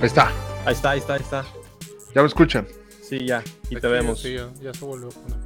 Ahí 0.00 0.06
está, 0.06 0.32
Ahí 0.64 0.72
está, 0.74 0.90
ahí 0.90 0.98
está, 0.98 1.14
ahí 1.14 1.20
está. 1.20 1.44
ya 2.14 2.22
me 2.22 2.28
escuchan. 2.28 2.66
Sí, 3.02 3.26
ya, 3.26 3.42
y 3.68 3.74
Aquí 3.76 3.80
te 3.80 3.88
vemos. 3.88 4.20
sí, 4.20 4.34
ya, 4.34 4.50
ya 4.62 4.72
se 4.72 4.84
volvió 4.84 5.08
a 5.08 5.10
poner. 5.10 5.38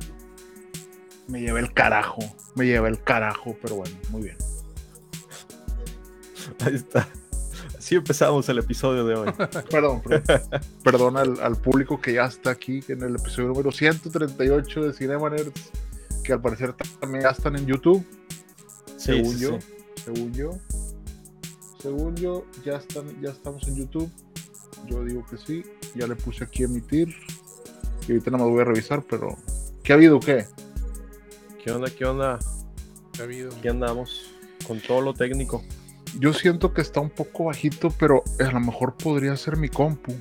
Me 1.28 1.40
llevé 1.40 1.60
el 1.60 1.72
carajo, 1.72 2.20
me 2.54 2.66
llevé 2.66 2.88
el 2.90 3.02
carajo, 3.02 3.56
pero 3.62 3.76
bueno, 3.76 3.96
muy 4.10 4.22
bien. 4.22 4.36
Ahí 6.64 6.74
está. 6.74 7.08
Así 7.78 7.94
empezamos 7.96 8.48
el 8.48 8.58
episodio 8.58 9.04
de 9.06 9.14
hoy. 9.14 9.32
Perdón, 9.70 10.02
perdón, 10.02 10.40
perdón 10.82 11.16
al, 11.16 11.40
al 11.40 11.56
público 11.56 12.00
que 12.00 12.14
ya 12.14 12.24
está 12.26 12.50
aquí 12.50 12.80
en 12.88 13.02
el 13.02 13.16
episodio 13.16 13.48
número 13.48 13.72
138 13.72 14.82
de 14.86 14.92
Cinema 14.92 15.30
Nerds, 15.30 15.70
que 16.22 16.32
al 16.32 16.40
parecer 16.40 16.74
también 17.00 17.24
ya 17.24 17.30
están 17.30 17.56
en 17.56 17.66
YouTube, 17.66 18.04
Sí, 18.96 19.12
según 19.12 19.34
sí, 19.34 19.40
yo, 19.40 19.58
sí. 19.60 19.66
según 20.04 20.32
yo. 20.32 20.50
Según 21.80 22.16
yo, 22.16 22.46
ya, 22.64 22.76
están, 22.76 23.20
ya 23.20 23.30
estamos 23.30 23.66
en 23.68 23.76
YouTube. 23.76 24.10
Yo 24.86 25.04
digo 25.04 25.24
que 25.28 25.36
sí, 25.36 25.64
ya 25.94 26.06
le 26.06 26.16
puse 26.16 26.44
aquí 26.44 26.64
emitir. 26.64 27.14
Y 28.06 28.12
ahorita 28.12 28.30
nada 28.30 28.44
más 28.44 28.52
voy 28.52 28.62
a 28.62 28.64
revisar, 28.64 29.02
pero 29.02 29.36
¿qué 29.82 29.92
ha 29.92 29.96
habido? 29.96 30.20
¿Qué? 30.20 30.46
¿Qué 31.62 31.72
onda? 31.72 31.90
¿Qué 31.90 32.04
onda? 32.04 32.38
¿Qué 33.12 33.22
ha 33.22 33.24
habido? 33.24 33.50
Aquí 33.56 33.68
andamos 33.68 34.34
con 34.66 34.80
todo 34.80 35.00
lo 35.00 35.14
técnico. 35.14 35.62
Yo 36.18 36.32
siento 36.32 36.72
que 36.72 36.80
está 36.80 37.00
un 37.00 37.10
poco 37.10 37.44
bajito, 37.44 37.90
pero 37.98 38.22
a 38.38 38.52
lo 38.52 38.60
mejor 38.60 38.94
podría 38.94 39.36
ser 39.36 39.56
mi 39.56 39.68
compu. 39.68 40.14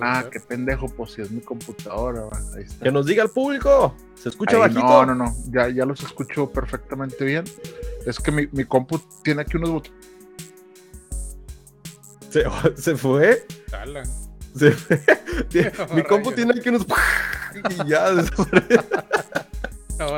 Ah, 0.00 0.22
ser. 0.22 0.30
qué 0.30 0.40
pendejo, 0.40 0.86
pues 0.88 1.12
si 1.12 1.22
es 1.22 1.30
mi 1.30 1.40
computadora, 1.40 2.28
ahí 2.56 2.62
está. 2.62 2.84
Que 2.84 2.92
nos 2.92 3.04
diga 3.04 3.22
el 3.22 3.30
público. 3.30 3.94
¿Se 4.14 4.28
escucha 4.30 4.56
Ahí, 4.56 4.60
bajito? 4.60 4.80
No, 4.80 5.06
no, 5.06 5.14
no, 5.14 5.34
ya, 5.50 5.68
ya 5.68 5.84
los 5.84 6.02
escucho 6.02 6.50
perfectamente 6.50 7.24
bien. 7.24 7.44
Es 8.06 8.18
que 8.18 8.30
mi, 8.32 8.48
mi 8.52 8.64
compu 8.64 8.98
tiene 9.22 9.42
aquí 9.42 9.56
unos 9.56 9.70
botones. 9.70 10.01
¿Se, 12.32 12.44
se 12.76 12.96
fue? 12.96 13.46
Se 14.56 14.72
fue. 14.72 15.00
Mi 15.94 16.02
compu 16.02 16.32
tiene 16.32 16.54
aquí 16.58 16.68
unos. 16.70 16.86
Y 17.70 17.88
ya 17.88 18.10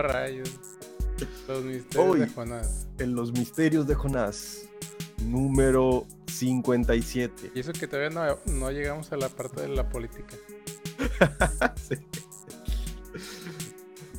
rayos. 0.03 0.49
Los 1.49 1.65
misterios 1.65 2.19
de 2.21 2.29
Jonás. 2.29 2.87
En 2.99 3.15
los 3.17 3.33
misterios 3.33 3.87
de 3.89 3.95
Jonás. 3.97 4.63
Número 5.25 6.07
57. 6.29 7.51
Y 7.55 7.61
eso 7.61 7.73
que 7.73 7.89
todavía 7.89 8.11
no, 8.11 8.39
no 8.53 8.71
llegamos 8.71 9.11
a 9.13 9.17
la 9.17 9.29
parte 9.29 9.63
de 9.63 9.69
la 9.69 9.89
política. 9.89 10.37
Sí. 11.89 11.97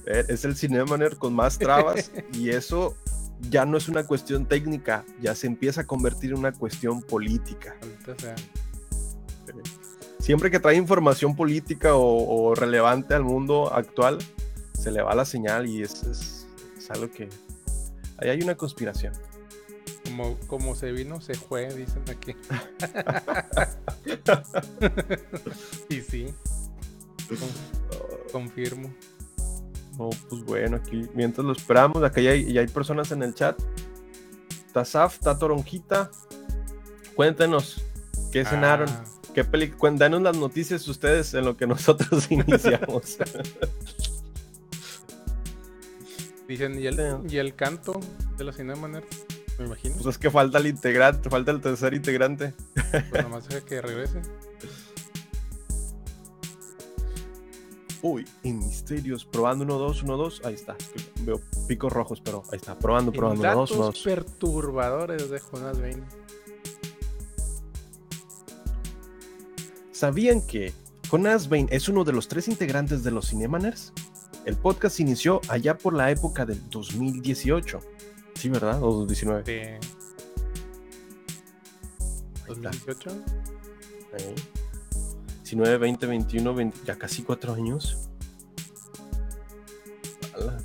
Eh, 0.07 0.25
Es 0.27 0.45
el 0.45 0.55
Cinemaner 0.55 1.17
con 1.17 1.33
más 1.33 1.57
trabas 1.57 2.11
y 2.33 2.49
eso 2.49 2.95
ya 3.49 3.65
no 3.65 3.77
es 3.77 3.89
una 3.89 4.05
cuestión 4.05 4.45
técnica, 4.47 5.03
ya 5.21 5.35
se 5.35 5.47
empieza 5.47 5.81
a 5.81 5.87
convertir 5.87 6.31
en 6.31 6.39
una 6.39 6.51
cuestión 6.53 7.01
política. 7.01 7.75
Siempre 10.19 10.49
que 10.49 10.59
trae 10.59 10.75
información 10.75 11.35
política 11.35 11.95
o, 11.95 12.47
o 12.49 12.55
relevante 12.55 13.13
al 13.13 13.23
mundo 13.23 13.71
actual, 13.73 14.17
se 14.73 14.91
le 14.91 15.01
va 15.01 15.13
la 15.15 15.25
señal 15.25 15.67
y 15.67 15.81
es, 15.83 16.03
es- 16.03 16.47
es 16.77 16.89
algo 16.91 17.09
que... 17.11 17.29
Ahí 18.17 18.29
hay 18.29 18.41
una 18.41 18.55
conspiración. 18.55 19.13
Como, 20.05 20.37
como 20.47 20.75
se 20.75 20.91
vino, 20.91 21.19
se 21.21 21.33
fue, 21.35 21.73
dicen 21.73 22.03
aquí. 22.09 22.35
y 25.89 26.01
sí. 26.01 26.27
con- 27.27 28.31
confirmo. 28.31 28.93
No, 29.97 30.09
pues 30.29 30.43
bueno, 30.43 30.77
aquí 30.77 31.07
mientras 31.13 31.45
lo 31.45 31.53
esperamos, 31.53 32.03
acá 32.03 32.21
ya 32.21 32.31
hay, 32.31 32.51
ya 32.51 32.61
hay 32.61 32.67
personas 32.67 33.11
en 33.11 33.23
el 33.23 33.33
chat. 33.33 33.59
Tazaf, 34.73 35.15
está 35.15 35.37
Toronjita. 35.37 36.11
Cuéntenos, 37.15 37.81
¿qué 38.31 38.43
cenaron? 38.43 38.89
Ah, 38.89 39.03
¿Qué 39.33 39.43
peli 39.43 39.69
Cuéntanos 39.69 40.21
las 40.21 40.37
noticias 40.37 40.87
ustedes 40.87 41.33
en 41.33 41.45
lo 41.45 41.57
que 41.57 41.67
nosotros 41.67 42.27
iniciamos. 42.31 43.17
dicen, 46.47 46.79
¿y 46.79 46.87
el, 46.87 46.99
y 47.29 47.37
el 47.37 47.55
canto 47.55 47.99
de 48.37 48.43
los 48.43 48.55
Cinema 48.55 48.87
Nerds? 48.87 49.25
Me 49.57 49.65
imagino. 49.65 49.95
pues 49.95 50.07
es 50.07 50.17
que 50.17 50.29
falta 50.29 50.57
el 50.57 50.67
integrante, 50.67 51.29
falta 51.29 51.51
el 51.51 51.61
tercer 51.61 51.93
integrante. 51.93 52.53
Pues 53.09 53.23
nomás 53.23 53.47
deja 53.47 53.65
que 53.65 53.81
regrese. 53.81 54.21
Uy, 58.07 58.23
en 58.43 58.59
misterios, 58.59 59.25
probando 59.25 59.63
1, 59.63 59.79
2, 59.79 60.03
1, 60.03 60.17
2. 60.17 60.41
Ahí 60.45 60.53
está. 60.53 60.75
Veo 61.21 61.41
picos 61.67 61.91
rojos, 61.91 62.21
pero 62.21 62.43
ahí 62.51 62.57
está. 62.57 62.77
Probando, 62.77 63.11
probando 63.11 63.41
1, 63.41 63.55
2, 63.55 63.71
1, 63.71 63.79
Datos 63.79 64.03
2. 64.03 64.03
perturbadores 64.03 65.27
de 65.31 65.39
Jonas 65.39 65.81
Bain. 65.81 66.03
¿Sabían 69.91 70.45
que 70.45 70.71
Jonas 71.09 71.49
Bain 71.49 71.67
es 71.71 71.89
uno 71.89 72.03
de 72.03 72.13
los 72.13 72.27
tres 72.27 72.47
integrantes 72.47 73.03
de 73.03 73.09
los 73.09 73.29
Cinemaners? 73.29 73.91
El 74.45 74.55
podcast 74.55 74.99
inició 74.99 75.41
allá 75.47 75.75
por 75.75 75.95
la 75.95 76.11
época 76.11 76.45
del 76.45 76.61
2018. 76.69 77.79
Sí, 78.35 78.49
¿verdad? 78.49 78.83
O 78.83 78.91
2019. 78.91 79.41
de 79.41 79.63
Ahí 79.63 79.79
está. 82.49 82.69
2018. 82.69 83.09
Ahí. 84.13 84.35
19, 85.45 85.77
20, 85.77 86.07
21, 86.07 86.53
20, 86.55 86.79
ya 86.85 86.95
casi 86.97 87.21
cuatro 87.21 87.53
años. 87.53 88.09
Ala. 90.33 90.57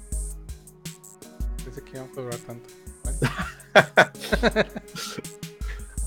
Pensé 1.63 1.83
que 1.83 1.91
íbamos 1.99 2.17
a 2.17 2.21
durar 2.23 2.39
tanto. 2.41 2.69
Bueno, 3.05 3.19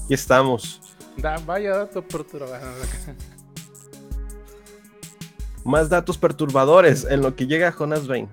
Aquí 0.06 0.14
estamos. 0.16 0.82
da- 1.18 1.38
vaya 1.46 1.78
dato 1.78 2.02
perturbador. 2.06 2.74
Más 5.64 5.88
datos 5.90 6.18
perturbadores 6.18 7.06
en 7.06 7.22
lo 7.22 7.36
que 7.36 7.46
llega 7.46 7.72
Jonas 7.72 8.08
Bain. 8.08 8.28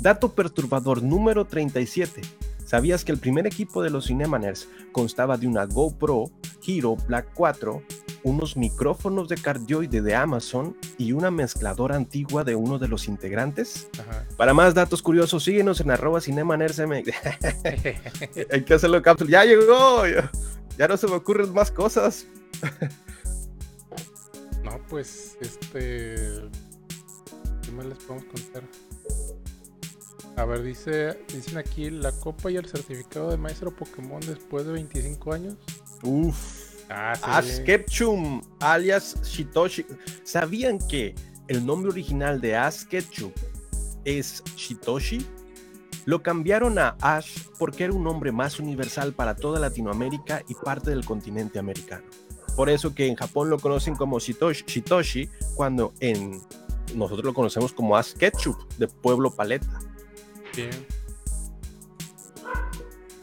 Dato 0.00 0.32
perturbador 0.32 1.02
número 1.02 1.44
37. 1.46 2.22
¿Sabías 2.64 3.04
que 3.04 3.12
el 3.12 3.18
primer 3.18 3.46
equipo 3.46 3.82
de 3.82 3.90
los 3.90 4.06
Cinemaners 4.06 4.68
constaba 4.90 5.36
de 5.36 5.46
una 5.46 5.66
GoPro 5.66 6.30
Hero 6.66 6.96
Black 7.06 7.26
4, 7.34 7.82
unos 8.24 8.56
micrófonos 8.56 9.28
de 9.28 9.36
cardioide 9.36 10.00
de 10.00 10.14
Amazon 10.14 10.76
y 10.98 11.12
una 11.12 11.30
mezcladora 11.30 11.96
antigua 11.96 12.44
de 12.44 12.54
uno 12.54 12.78
de 12.78 12.88
los 12.88 13.08
integrantes? 13.08 13.88
Ajá. 13.98 14.26
Para 14.36 14.54
más 14.54 14.74
datos 14.74 15.02
curiosos, 15.02 15.44
síguenos 15.44 15.80
en 15.80 15.90
arroba 15.90 16.20
cinemanersmx. 16.20 17.12
Hay 18.50 18.62
que 18.64 18.74
hacerlo 18.74 19.02
cápsula. 19.02 19.30
¡Ya 19.30 19.44
llegó! 19.44 20.06
Ya, 20.06 20.30
ya 20.78 20.88
no 20.88 20.96
se 20.96 21.06
me 21.06 21.14
ocurren 21.14 21.52
más 21.52 21.70
cosas. 21.70 22.26
No, 24.62 24.78
pues, 24.88 25.36
este. 25.40 26.14
¿Qué 27.62 27.70
más 27.72 27.86
les 27.86 27.98
podemos 27.98 28.24
contar? 28.24 28.62
A 30.36 30.44
ver, 30.44 30.62
dice, 30.62 31.18
dicen 31.32 31.58
aquí 31.58 31.90
la 31.90 32.10
copa 32.12 32.50
y 32.50 32.56
el 32.56 32.66
certificado 32.66 33.30
de 33.30 33.36
maestro 33.36 33.74
Pokémon 33.74 34.20
después 34.20 34.64
de 34.64 34.72
25 34.72 35.32
años. 35.32 35.56
Uf. 36.02 36.61
Ah, 36.94 37.14
sí. 37.14 37.22
Ash 37.24 37.64
Ketchum, 37.64 38.42
alias 38.60 39.16
Shitoshi. 39.22 39.86
¿Sabían 40.24 40.78
que 40.78 41.14
el 41.48 41.64
nombre 41.64 41.90
original 41.90 42.40
de 42.40 42.56
Ash 42.56 42.84
Ketchum 42.84 43.32
es 44.04 44.42
Shitoshi? 44.56 45.26
Lo 46.04 46.22
cambiaron 46.22 46.78
a 46.78 46.96
Ash 47.00 47.38
porque 47.58 47.84
era 47.84 47.92
un 47.92 48.04
nombre 48.04 48.32
más 48.32 48.58
universal 48.58 49.12
para 49.12 49.36
toda 49.36 49.60
Latinoamérica 49.60 50.42
y 50.48 50.54
parte 50.54 50.90
del 50.90 51.04
continente 51.04 51.58
americano. 51.58 52.04
Por 52.56 52.68
eso 52.68 52.94
que 52.94 53.06
en 53.06 53.14
Japón 53.14 53.48
lo 53.48 53.58
conocen 53.58 53.96
como 53.96 54.18
Shitoshi, 54.18 54.64
Shitoshi 54.66 55.30
cuando 55.54 55.94
en 56.00 56.40
nosotros 56.94 57.24
lo 57.24 57.34
conocemos 57.34 57.72
como 57.72 57.96
Ash 57.96 58.12
Ketchum 58.12 58.56
de 58.78 58.88
Pueblo 58.88 59.30
Paleta. 59.30 59.80
Bien. 60.54 61.01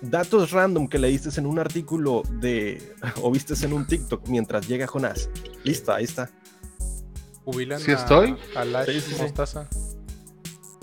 Datos 0.01 0.51
random 0.51 0.87
que 0.87 0.99
leíste 0.99 1.29
en 1.39 1.45
un 1.45 1.59
artículo 1.59 2.23
de 2.39 2.93
o 3.21 3.31
vistes 3.31 3.63
en 3.63 3.73
un 3.73 3.85
TikTok 3.85 4.27
mientras 4.27 4.67
llega 4.67 4.87
Jonás. 4.87 5.29
Listo, 5.63 5.93
ahí 5.93 6.05
está. 6.05 6.29
Jubilan 7.45 7.79
¿Sí 7.79 7.91
a, 7.91 7.95
estoy? 7.95 8.35
a 8.55 8.65
Lash 8.65 8.85
Sí, 8.91 9.01
sí, 9.01 9.13
sí. 9.15 9.21
Mostaza. 9.21 9.67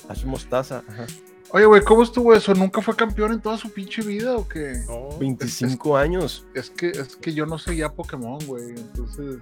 Ash 0.08 0.24
Mostaza. 0.24 0.82
ajá. 0.88 1.06
Oye, 1.50 1.64
güey, 1.64 1.80
¿cómo 1.82 2.02
estuvo 2.02 2.34
eso? 2.34 2.52
¿Nunca 2.54 2.82
fue 2.82 2.96
campeón 2.96 3.32
en 3.32 3.40
toda 3.40 3.56
su 3.56 3.72
pinche 3.72 4.02
vida 4.02 4.36
o 4.36 4.48
qué? 4.48 4.82
No, 4.88 5.16
25 5.19 5.96
años. 5.96 6.44
Es 6.54 6.70
que, 6.70 6.90
es 6.90 7.14
que 7.16 7.32
yo 7.32 7.46
no 7.46 7.56
seguía 7.56 7.92
Pokémon, 7.92 8.44
güey. 8.46 8.70
Entonces, 8.70 9.38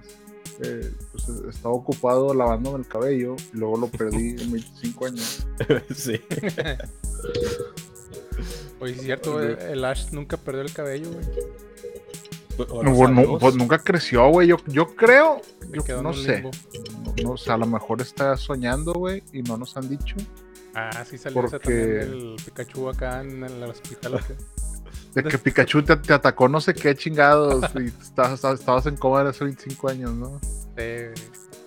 eh, 0.61 0.93
pues 1.11 1.27
estaba 1.49 1.73
ocupado 1.73 2.33
lavándome 2.33 2.77
el 2.77 2.87
cabello 2.87 3.35
y 3.53 3.57
luego 3.57 3.77
lo 3.77 3.87
perdí 3.87 4.29
en 4.41 4.51
25 4.51 5.05
años. 5.07 5.47
sí. 5.95 6.21
Oye, 8.79 8.93
es 8.93 9.01
cierto, 9.01 9.41
el, 9.41 9.57
el 9.57 9.85
Ash 9.85 10.09
nunca 10.11 10.37
perdió 10.37 10.61
el 10.61 10.73
cabello, 10.73 11.11
güey. 11.11 11.25
No, 12.83 13.07
no, 13.09 13.37
pues 13.37 13.55
nunca 13.55 13.79
creció, 13.79 14.27
güey. 14.29 14.47
Yo, 14.47 14.57
yo 14.67 14.95
creo, 14.95 15.41
yo 15.87 16.01
no 16.01 16.13
sé. 16.13 16.35
limbo. 16.37 16.51
No, 17.17 17.23
no, 17.23 17.31
o 17.31 17.37
sea, 17.37 17.55
a 17.55 17.57
lo 17.57 17.65
mejor 17.65 18.01
está 18.01 18.37
soñando, 18.37 18.93
güey, 18.93 19.23
y 19.33 19.41
no 19.41 19.57
nos 19.57 19.75
han 19.75 19.89
dicho. 19.89 20.15
Ah, 20.73 21.03
sí 21.09 21.17
salió 21.17 21.41
Porque- 21.41 21.59
también 21.59 21.99
el 22.01 22.35
Pikachu 22.45 22.89
acá 22.89 23.21
en 23.21 23.43
el 23.43 23.63
hospital. 23.63 24.19
De 25.13 25.23
que 25.23 25.37
Pikachu 25.37 25.81
te, 25.83 25.95
te 25.97 26.13
atacó 26.13 26.49
no 26.49 26.59
sé 26.59 26.73
qué 26.73 26.93
chingados 26.95 27.63
y 27.75 27.85
estabas, 28.01 28.43
estabas- 28.43 28.85
en 28.85 28.97
coma 28.97 29.21
hace 29.27 29.45
25 29.45 29.89
años, 29.89 30.11
¿no? 30.11 30.39
Eh, 30.77 31.13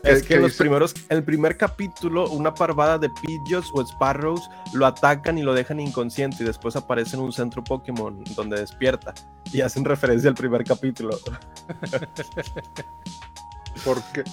Es 0.05 0.23
que 0.23 0.29
que 0.29 0.35
en 0.35 0.43
los 0.43 0.53
dice- 0.53 0.62
primeros, 0.62 0.95
el 1.09 1.25
primer 1.25 1.56
capítulo, 1.56 2.31
una 2.31 2.55
parvada 2.55 2.99
de 2.99 3.11
Pidgeots 3.11 3.71
o 3.75 3.85
Sparrows 3.85 4.49
lo 4.73 4.87
atacan 4.87 5.39
y 5.39 5.43
lo 5.43 5.55
dejan 5.55 5.81
inconsciente 5.81 6.43
y 6.43 6.47
después 6.47 6.77
aparece 6.77 7.17
en 7.17 7.23
un 7.23 7.33
centro 7.33 7.65
Pokémon 7.65 8.23
donde 8.37 8.61
despierta 8.61 9.12
y 9.53 9.61
hacen 9.61 9.85
referencia 9.85 10.29
al 10.31 10.37
primer 10.37 10.62
capítulo. 10.65 11.19
Porque, 13.85 14.25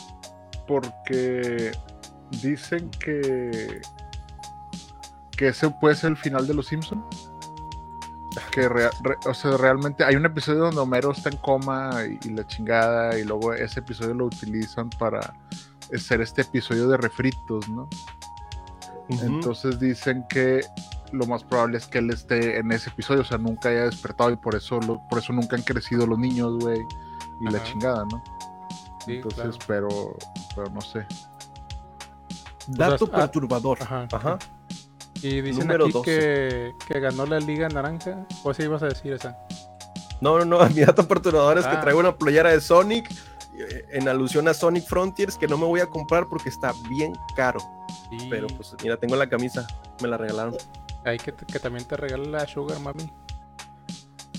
porque 0.68 1.72
dicen 2.42 2.90
que 3.00 3.80
que 5.38 5.50
ese 5.50 5.70
puede 5.70 5.96
ser 5.96 6.12
el 6.12 6.18
final 6.18 6.48
de 6.48 6.54
los 6.56 6.68
Simpsons. 6.68 7.30
Que 8.52 8.68
re- 8.70 8.90
o 9.26 9.34
sea, 9.34 9.58
realmente 9.58 10.04
hay 10.04 10.16
un 10.16 10.26
episodio 10.26 10.60
donde 10.66 10.80
Homero 10.82 11.12
está 11.12 11.30
en 11.30 11.38
coma 11.38 11.92
y, 12.06 12.28
y 12.28 12.32
la 12.34 12.46
chingada, 12.48 13.18
y 13.18 13.24
luego 13.24 13.54
ese 13.54 13.80
episodio 13.80 14.14
lo 14.14 14.26
utilizan 14.26 14.90
para 14.92 15.34
hacer 15.94 16.22
este 16.22 16.42
episodio 16.42 16.88
de 16.88 16.98
refritos, 16.98 17.68
¿no? 17.70 17.88
Entonces 19.10 19.80
dicen 19.80 20.26
que 20.30 20.62
lo 21.12 21.26
más 21.28 21.44
probable 21.44 21.78
es 21.78 21.86
que 21.86 22.00
él 22.00 22.10
esté 22.10 22.58
en 22.58 22.72
ese 22.72 22.90
episodio, 22.90 23.22
o 23.22 23.26
sea, 23.26 23.38
nunca 23.38 23.70
haya 23.70 23.84
despertado 23.84 24.32
y 24.32 24.36
por 24.36 24.56
eso, 24.56 24.80
lo- 24.82 25.00
por 25.10 25.20
eso 25.20 25.32
nunca 25.32 25.56
han 25.56 25.62
crecido 25.62 26.08
los 26.08 26.18
niños, 26.18 26.58
güey, 26.60 26.80
y 27.42 27.46
la 27.52 27.64
chingada, 27.64 28.04
¿no? 28.12 28.24
sí, 29.06 29.18
Entonces, 29.18 29.58
claro. 29.66 29.88
pero, 29.90 30.18
pero 30.56 30.70
no 30.72 30.82
sé. 30.82 31.06
Dato 32.68 33.06
O 33.06 33.08
sea, 33.08 33.18
ah, 33.18 33.20
perturbador. 33.22 33.78
Ajá. 33.82 34.08
Ajá. 34.12 34.40
Y 35.22 35.42
dicen 35.42 35.68
Número 35.68 35.86
aquí 35.86 35.94
12. 35.94 36.06
que, 36.06 36.72
que 36.88 37.00
ganó 37.00 37.26
la 37.26 37.40
Liga 37.40 37.68
Naranja. 37.70 38.26
¿O 38.44 38.54
si 38.54 38.64
ibas 38.64 38.84
a 38.84 38.88
decir 38.88 39.14
esa? 39.14 39.38
No, 40.22 40.38
no, 40.40 40.46
no. 40.46 40.60
Mi 40.70 40.82
dato 40.86 41.08
perturbador 41.08 41.58
es 41.58 41.66
que 41.66 41.76
Ah. 41.76 41.82
traigo 41.82 42.00
una 42.00 42.16
playera 42.16 42.52
de 42.52 42.62
Sonic 42.62 43.10
eh, 43.58 43.86
en 43.94 44.08
alusión 44.08 44.48
a 44.48 44.54
Sonic 44.54 44.86
Frontiers 44.86 45.38
que 45.38 45.48
no 45.48 45.58
me 45.58 45.66
voy 45.66 45.80
a 45.80 45.88
comprar 45.88 46.28
porque 46.28 46.50
está 46.50 46.74
bien 46.90 47.14
caro. 47.36 47.60
Sí. 48.10 48.28
Pero 48.30 48.48
pues 48.48 48.76
mira, 48.84 48.98
tengo 48.98 49.16
la 49.16 49.28
camisa, 49.28 49.66
me 50.02 50.08
la 50.08 50.18
regalaron. 50.18 50.56
Hay 51.06 51.18
que, 51.18 51.34
que 51.34 51.60
también 51.60 51.86
te 51.86 51.98
regala 51.98 52.26
la 52.42 52.48
Sugar 52.48 52.80
Mami. 52.80 53.10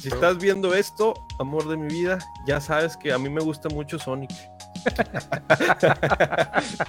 Si 0.01 0.09
estás 0.09 0.39
viendo 0.39 0.73
esto, 0.75 1.15
amor 1.41 1.67
de 1.69 1.77
mi 1.77 1.89
vida, 1.93 2.19
ya 2.47 2.61
sabes 2.61 2.97
que 2.97 3.13
a 3.13 3.19
mí 3.19 3.29
me 3.29 3.41
gusta 3.41 3.69
mucho 3.71 3.99
Sonic. 3.99 4.31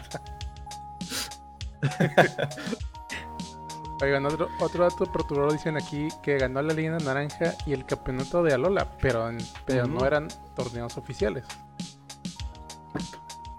Oigan, 4.02 4.26
otro, 4.26 4.48
otro 4.60 4.84
dato 4.84 5.12
perturbador 5.12 5.54
dicen 5.54 5.76
aquí 5.76 6.08
que 6.22 6.38
ganó 6.38 6.62
la 6.62 6.74
Liga 6.74 6.98
Naranja 7.00 7.54
y 7.66 7.74
el 7.74 7.86
campeonato 7.86 8.44
de 8.44 8.54
Alola, 8.54 8.88
pero, 9.02 9.28
en- 9.30 9.38
pero 9.66 9.88
no 9.88 10.06
eran 10.06 10.28
torneos 10.56 10.98
oficiales. 10.98 11.46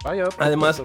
Vaya, 0.04 0.28
Además-. 0.38 0.82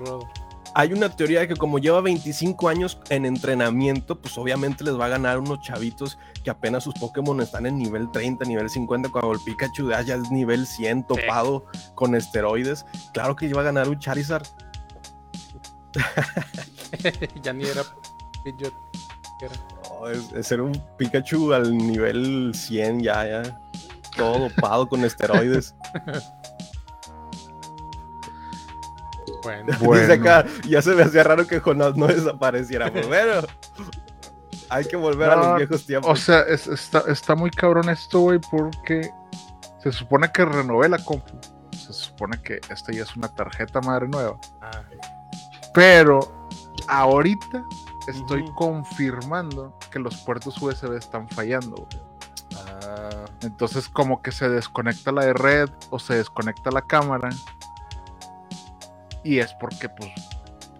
Hay 0.76 0.92
una 0.92 1.08
teoría 1.16 1.42
de 1.42 1.48
que 1.50 1.56
como 1.56 1.78
lleva 1.78 2.02
25 2.02 2.68
años 2.68 2.98
en 3.10 3.26
entrenamiento, 3.26 4.20
pues 4.20 4.36
obviamente 4.40 4.84
les 4.84 5.00
va 5.00 5.06
a 5.06 5.10
ganar 5.10 5.38
unos 5.38 5.60
chavitos 5.62 6.18
que 6.44 6.50
apenas 6.50 6.84
sus 6.84 6.96
Pokémon 6.96 7.40
están 7.42 7.68
en 7.68 7.78
nivel 7.78 8.10
30, 8.10 8.44
nivel 8.46 8.68
50, 8.72 9.10
cuando 9.10 9.34
el 9.34 9.40
Pikachu 9.46 9.86
de 9.90 10.04
ya 10.04 10.16
es 10.16 10.32
nivel 10.32 10.66
100 10.66 11.06
topado 11.06 11.68
con 11.94 12.16
esteroides. 12.16 12.88
Claro 13.14 13.36
que 13.36 13.46
iba 13.46 13.62
a 13.62 13.64
ganar 13.66 13.88
un 13.88 14.00
Charizard. 14.00 14.48
ya 17.44 17.54
ni 17.54 17.66
era 17.66 17.84
Pidgeot, 18.44 18.74
era. 19.46 19.56
No, 19.90 20.08
es, 20.08 20.32
es 20.34 20.48
ser 20.48 20.62
un 20.62 20.72
Pikachu 20.98 21.54
al 21.54 21.76
nivel 21.78 22.52
100 22.54 23.02
ya, 23.02 23.26
ya. 23.28 23.60
Todo 24.16 24.50
dopado 24.50 24.88
con 24.88 25.04
esteroides. 25.06 25.76
Bueno, 29.44 29.74
Bueno. 29.82 30.02
Dice 30.08 30.14
acá, 30.14 30.46
ya 30.68 30.82
se 30.82 30.92
me 30.96 31.04
hacía 31.04 31.24
raro 31.24 31.46
que 31.48 31.60
Jonas 31.60 31.96
no 31.96 32.08
desapareciera. 32.08 32.90
Bueno, 32.90 33.42
hay 34.70 34.86
que 34.86 34.96
volver 34.96 35.30
a 35.30 35.36
los 35.36 35.58
viejos 35.58 35.86
tiempos. 35.86 36.12
O 36.12 36.16
sea, 36.16 36.42
es- 36.42 36.68
está, 36.68 37.04
está 37.08 37.36
muy 37.36 37.52
cabrón 37.52 37.90
esto, 37.90 38.20
güey, 38.22 38.40
porque 38.40 39.10
se 39.82 39.92
supone 39.92 40.32
que 40.32 40.46
renové 40.46 40.88
la 40.90 40.98
compu. 40.98 41.34
Se 41.72 41.92
supone 41.92 42.42
que 42.42 42.62
esta 42.70 42.92
ya 42.94 43.04
es 43.04 43.16
una 43.18 43.28
tarjeta 43.28 43.82
madre 43.82 44.08
nueva. 44.08 44.38
ah, 44.62 44.82
Pero 45.74 46.48
ahorita 46.88 47.64
estoy 48.08 48.46
confirmando 48.56 49.78
que 49.92 50.00
los 50.00 50.18
puertos 50.18 50.62
USB 50.62 50.96
están 50.96 51.30
fallando, 51.30 51.76
güey. 51.76 52.14
Ah, 52.68 53.26
Entonces 53.42 53.88
como 53.90 54.22
que 54.22 54.32
se 54.32 54.50
desconecta 54.50 55.12
la 55.12 55.26
de 55.26 55.34
red 55.34 55.70
o 55.90 56.00
se 56.00 56.16
desconecta 56.16 56.72
la 56.72 56.82
cámara. 56.82 57.30
Y 59.24 59.40
es 59.40 59.54
porque 59.60 59.90
pues, 59.90 60.12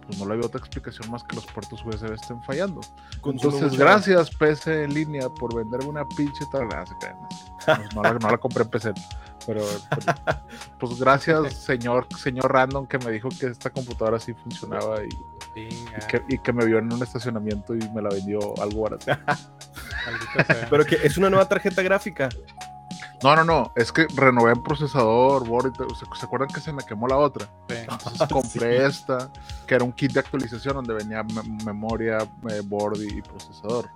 pues 0.06 0.18
no 0.18 0.26
le 0.26 0.36
veo 0.36 0.46
otra 0.46 0.60
explicación 0.60 1.10
más 1.10 1.24
que 1.24 1.36
los 1.36 1.46
puertos 1.46 1.84
USB 1.84 2.12
estén 2.12 2.42
fallando. 2.42 2.80
Entonces, 3.24 3.76
gracias 3.78 4.30
PC 4.30 4.84
en 4.84 4.94
línea 4.94 5.28
por 5.28 5.54
venderme 5.54 5.88
una 5.88 6.06
pinche 6.08 6.44
no 7.94 8.02
la, 8.02 8.12
no 8.12 8.30
la 8.30 8.38
compré 8.38 8.64
en 8.64 8.68
PC. 8.68 8.92
Pero, 9.46 9.62
pero, 9.90 10.40
pues 10.78 10.98
gracias, 10.98 11.54
señor, 11.64 12.06
señor 12.16 12.52
random, 12.52 12.86
que 12.86 12.98
me 12.98 13.10
dijo 13.10 13.28
que 13.28 13.46
esta 13.46 13.70
computadora 13.70 14.18
sí 14.18 14.34
funcionaba 14.34 15.02
y, 15.02 15.08
y 15.56 15.68
que, 16.08 16.22
y 16.28 16.38
que 16.38 16.52
me 16.52 16.64
vio 16.64 16.78
en 16.78 16.92
un 16.92 17.02
estacionamiento 17.02 17.74
y 17.74 17.88
me 17.90 18.02
la 18.02 18.08
vendió 18.10 18.38
algo 18.60 18.82
barato. 18.82 19.06
Pero 20.70 20.84
que 20.84 20.96
es 21.02 21.16
una 21.16 21.30
nueva 21.30 21.48
tarjeta 21.48 21.82
gráfica. 21.82 22.28
No, 23.22 23.34
no, 23.36 23.44
no, 23.44 23.72
es 23.74 23.90
que 23.90 24.06
renové 24.16 24.52
el 24.52 24.62
procesador, 24.62 25.46
board. 25.46 25.72
¿se, 25.98 26.04
se 26.18 26.26
acuerdan 26.26 26.48
que 26.48 26.60
se 26.60 26.72
me 26.72 26.84
quemó 26.84 27.08
la 27.08 27.16
otra? 27.16 27.46
Sí. 27.70 27.76
Entonces 27.88 28.28
compré 28.30 28.84
esta, 28.84 29.30
que 29.66 29.74
era 29.76 29.84
un 29.84 29.92
kit 29.92 30.12
de 30.12 30.20
actualización 30.20 30.74
donde 30.74 30.92
venía 30.94 31.22
me- 31.22 31.64
memoria, 31.64 32.18
eh, 32.50 32.60
board 32.64 33.00
y, 33.00 33.22
procesador. 33.22 33.88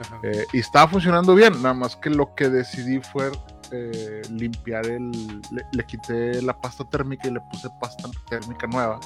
Ajá. 0.00 0.20
Eh, 0.22 0.44
y 0.52 0.58
estaba 0.58 0.86
funcionando 0.88 1.34
bien, 1.34 1.54
nada 1.62 1.72
más 1.74 1.96
que 1.96 2.10
lo 2.10 2.34
que 2.34 2.50
decidí 2.50 3.00
fue 3.00 3.32
eh, 3.70 4.20
limpiar 4.30 4.86
el. 4.86 5.10
Le, 5.50 5.64
le 5.72 5.86
quité 5.86 6.42
la 6.42 6.52
pasta 6.60 6.84
térmica 6.84 7.26
y 7.26 7.30
le 7.30 7.40
puse 7.50 7.68
pasta 7.80 8.08
térmica 8.28 8.66
nueva 8.66 9.00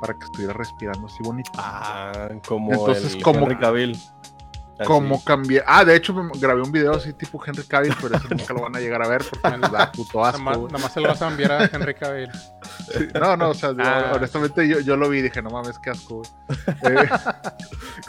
para 0.00 0.14
que 0.14 0.24
estuviera 0.24 0.52
respirando 0.54 1.06
así 1.06 1.22
bonito. 1.22 1.50
Ah, 1.56 2.30
como 2.48 2.72
Entonces, 2.72 3.14
el 3.14 3.22
como- 3.22 3.40
Henry 3.46 3.58
Cavill. 3.58 4.00
Así. 4.78 4.86
Como 4.88 5.22
cambié. 5.22 5.62
Ah, 5.66 5.84
de 5.84 5.94
hecho, 5.94 6.14
me 6.14 6.30
grabé 6.38 6.62
un 6.62 6.72
video 6.72 6.94
así 6.94 7.12
tipo 7.12 7.38
Henry 7.46 7.64
Cavill, 7.64 7.94
pero 8.00 8.16
ese 8.16 8.28
nunca 8.34 8.54
lo 8.54 8.62
van 8.62 8.74
a 8.76 8.80
llegar 8.80 9.02
a 9.04 9.08
ver 9.08 9.22
porque 9.28 9.58
me 9.58 9.68
da 9.68 9.92
puto 9.92 10.16
Nada 10.20 10.30
asco. 10.30 10.42
más, 10.42 10.58
nada 10.58 10.78
más 10.78 10.92
se 10.94 11.00
lo 11.02 11.08
vas 11.08 11.20
a 11.20 11.28
enviar 11.28 11.52
a 11.52 11.64
Henry 11.70 11.94
Cavill. 11.94 12.30
Sí, 12.90 13.08
No, 13.20 13.36
no, 13.36 13.50
o 13.50 13.54
sea, 13.54 13.72
digo, 13.74 13.82
Ah. 13.84 14.12
honestamente 14.16 14.66
yo, 14.66 14.80
yo 14.80 14.96
lo 14.96 15.10
vi 15.10 15.18
y 15.18 15.22
dije, 15.22 15.42
no 15.42 15.50
mames, 15.50 15.78
qué 15.78 15.90
asco, 15.90 16.22
güey. 16.22 16.30
Eh, 16.82 17.08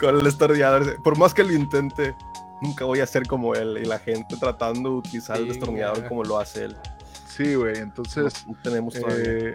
Con 0.00 0.16
el 0.16 0.22
destornillador. 0.22 1.02
Por 1.02 1.18
más 1.18 1.34
que 1.34 1.44
lo 1.44 1.52
intente, 1.52 2.14
nunca 2.62 2.86
voy 2.86 3.00
a 3.00 3.06
ser 3.06 3.26
como 3.26 3.54
él. 3.54 3.78
Y 3.82 3.84
la 3.84 3.98
gente 3.98 4.34
tratando 4.38 4.88
de 4.92 4.96
utilizar 4.96 5.36
el 5.36 5.48
destornillador 5.48 5.98
güey. 5.98 6.08
como 6.08 6.24
lo 6.24 6.38
hace 6.38 6.64
él. 6.64 6.76
sí, 7.26 7.54
güey, 7.54 7.76
entonces. 7.80 8.46
no 8.46 8.54
tenemos 8.62 8.94
todavía. 8.94 9.24
eh, 9.26 9.52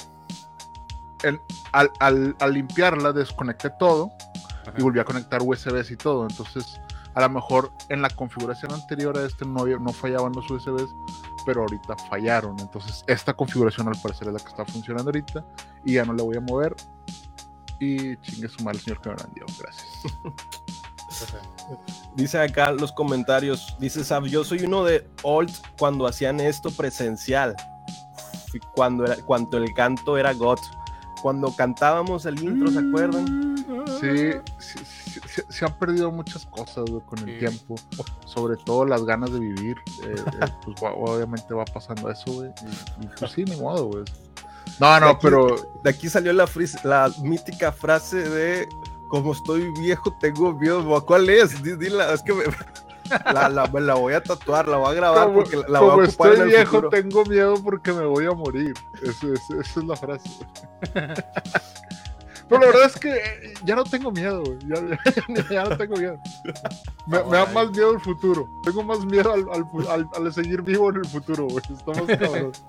el- 1.23 1.39
al, 1.71 1.91
al- 1.99 2.35
al 2.39 2.53
limpiarla 2.53 3.11
desconecté 3.13 3.69
todo 3.79 4.11
Ajá. 4.63 4.73
y 4.77 4.81
volví 4.81 4.99
a 4.99 5.05
conectar 5.05 5.41
USBs 5.41 5.91
y 5.91 5.97
todo. 5.97 6.23
Entonces, 6.29 6.79
a 7.15 7.21
lo 7.21 7.29
mejor 7.29 7.71
en 7.89 8.01
la 8.01 8.09
configuración 8.09 8.71
anterior 8.73 9.17
a 9.17 9.25
este 9.25 9.45
no, 9.45 9.65
no 9.65 9.91
fallaban 9.91 10.33
los 10.33 10.49
USBs, 10.49 10.89
pero 11.45 11.61
ahorita 11.61 11.95
fallaron. 12.09 12.59
Entonces, 12.59 13.03
esta 13.07 13.33
configuración 13.33 13.87
al 13.87 13.99
parecer 14.01 14.27
es 14.27 14.33
la 14.33 14.39
que 14.39 14.49
está 14.49 14.65
funcionando 14.65 15.09
ahorita 15.09 15.43
y 15.85 15.93
ya 15.93 16.05
no 16.05 16.13
la 16.13 16.23
voy 16.23 16.37
a 16.37 16.41
mover. 16.41 16.75
Y 17.79 18.17
chingue 18.17 18.47
su 18.49 18.63
madre, 18.63 18.79
señor 18.79 19.01
que 19.01 19.09
me 19.09 19.15
vendió. 19.15 19.45
Gracias. 19.59 19.87
Dice 22.15 22.39
acá 22.39 22.71
los 22.71 22.91
comentarios, 22.91 23.75
dice 23.79 24.03
Sab, 24.03 24.25
yo 24.25 24.43
soy 24.43 24.63
uno 24.65 24.83
de 24.83 25.07
old 25.23 25.51
cuando 25.77 26.07
hacían 26.07 26.39
esto 26.39 26.69
presencial, 26.71 27.55
y 28.53 28.59
cuando, 28.75 29.05
era, 29.05 29.15
cuando 29.23 29.57
el 29.57 29.73
canto 29.73 30.17
era 30.17 30.33
God, 30.33 30.59
cuando 31.21 31.55
cantábamos 31.55 32.25
el 32.25 32.41
intro, 32.43 32.69
¿se 32.71 32.79
acuerdan? 32.79 33.55
Sí, 33.99 34.31
sí, 34.59 34.79
sí, 34.85 35.19
sí- 35.27 35.41
se 35.49 35.65
han 35.65 35.73
perdido 35.77 36.11
muchas 36.11 36.45
cosas 36.45 36.85
güey, 36.89 37.01
con 37.05 37.19
el 37.19 37.25
Sí. 37.33 37.39
tiempo, 37.39 37.75
sobre 38.25 38.57
todo 38.57 38.85
las 38.85 39.03
ganas 39.05 39.31
de 39.31 39.39
vivir. 39.39 39.77
eh, 40.03 40.15
eh, 40.41 40.47
pues 40.63 40.77
obviamente 40.95 41.53
va 41.53 41.65
pasando 41.65 42.09
eso, 42.09 42.31
güey. 42.31 42.49
Y, 43.01 43.05
y, 43.05 43.09
pues 43.19 43.31
sí, 43.31 43.43
ni 43.43 43.55
modo, 43.57 43.85
güey. 43.85 44.03
No, 44.79 44.93
De 44.93 44.99
no, 45.01 45.07
aquí- 45.09 45.19
pero 45.21 45.55
De 45.83 45.89
aquí 45.89 46.09
salió 46.09 46.33
la, 46.33 46.45
fris- 46.45 46.83
la 46.83 47.11
mítica 47.23 47.71
frase 47.71 48.17
de 48.29 48.67
como 49.09 49.31
estoy 49.31 49.71
viejo, 49.79 50.13
tengo 50.19 50.53
miedo. 50.53 51.05
¿Cuál 51.05 51.29
es? 51.29 51.63
Di- 51.63 51.77
Dila, 51.77 52.13
es 52.13 52.21
que 52.21 52.33
me- 52.33 52.43
la, 53.33 53.49
la- 53.49 53.67
me 53.67 53.81
la 53.81 53.93
voy 53.95 54.13
a 54.13 54.21
tatuar, 54.23 54.67
la 54.67 54.77
voy 54.77 54.89
a 54.89 54.93
grabar 54.93 55.23
como, 55.27 55.39
porque 55.39 55.57
la, 55.57 55.63
la 55.67 55.79
como 55.79 55.91
voy 55.95 56.05
a 56.05 56.07
ocupar 56.09 56.27
estoy 56.31 56.35
en 56.35 56.41
el 56.41 56.47
viejo, 56.55 56.71
futuro. 56.71 56.89
tengo 56.89 57.25
miedo 57.25 57.63
porque 57.63 57.93
me 57.93 58.05
voy 58.05 58.25
a 58.25 58.31
morir. 58.31 58.73
Eso 59.03 59.33
es- 59.33 59.49
esa 59.49 59.79
es 59.79 59.85
la 59.85 59.95
frase. 59.95 60.29
Pero 62.49 62.61
la 62.61 62.67
verdad 62.67 62.85
es 62.85 62.97
que 62.97 63.09
eh, 63.13 63.53
ya 63.65 63.75
no 63.75 63.83
tengo 63.83 64.09
miedo, 64.09 64.41
güey. 64.41 64.57
Ya, 64.67 64.75
ya- 65.35 65.49
ya 65.51 65.63
no 65.65 65.77
tengo 65.77 65.97
miedo. 65.97 66.17
Me, 67.05 67.21
me 67.23 67.37
da 67.37 67.45
más 67.47 67.71
miedo 67.71 67.91
el 67.91 67.99
futuro. 67.99 68.49
Tengo 68.63 68.83
más 68.83 69.03
miedo 69.05 69.33
al, 69.33 69.45
al 69.51 69.65
al- 69.89 70.09
al 70.15 70.33
seguir 70.33 70.61
vivo 70.61 70.89
en 70.91 70.97
el 70.97 71.05
futuro, 71.05 71.45
güey. 71.47 71.61
Estamos 71.69 72.07
cabrón. 72.07 72.51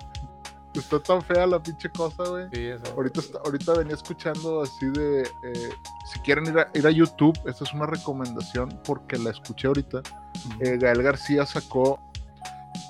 Está 0.74 1.00
tan 1.00 1.22
fea 1.22 1.46
la 1.46 1.60
pinche 1.62 1.88
cosa, 1.90 2.22
güey. 2.24 2.48
Sí. 2.52 2.70
Ahorita, 2.94 3.20
está- 3.20 3.38
ahorita 3.44 3.72
venía 3.74 3.94
escuchando 3.94 4.62
así 4.62 4.86
de, 4.90 5.22
eh, 5.22 5.70
si 6.12 6.18
quieren 6.20 6.46
ir 6.46 6.58
a, 6.58 6.68
ir 6.74 6.86
a 6.86 6.90
YouTube, 6.90 7.36
esta 7.46 7.64
es 7.64 7.72
una 7.72 7.86
recomendación 7.86 8.78
porque 8.84 9.18
la 9.18 9.30
escuché 9.30 9.66
ahorita. 9.68 10.02
Eh, 10.60 10.76
Gael 10.78 11.02
García 11.02 11.44
sacó, 11.46 11.98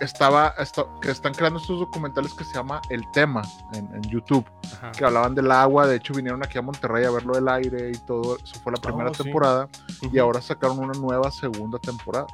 estaba, 0.00 0.54
esta- 0.58 0.84
que 1.00 1.10
están 1.10 1.32
creando 1.34 1.60
estos 1.60 1.78
documentales 1.78 2.34
que 2.34 2.44
se 2.44 2.54
llama 2.54 2.80
El 2.90 3.02
Tema 3.12 3.42
en, 3.72 3.86
en 3.94 4.02
YouTube, 4.02 4.44
Ajá. 4.74 4.90
que 4.92 5.04
hablaban 5.04 5.34
del 5.34 5.50
agua, 5.50 5.86
de 5.86 5.96
hecho 5.96 6.12
vinieron 6.14 6.42
aquí 6.44 6.58
a 6.58 6.62
Monterrey 6.62 7.04
a 7.04 7.10
verlo 7.10 7.34
del 7.34 7.48
aire 7.48 7.90
y 7.90 7.98
todo, 7.98 8.36
eso 8.36 8.60
fue 8.62 8.72
la 8.72 8.80
primera 8.80 9.10
Oh, 9.10 9.14
sí. 9.14 9.22
temporada, 9.22 9.68
y 10.02 10.06
Ujú. 10.08 10.20
ahora 10.20 10.42
sacaron 10.42 10.78
una 10.78 10.92
nueva 10.98 11.30
segunda 11.30 11.78
temporada, 11.78 12.26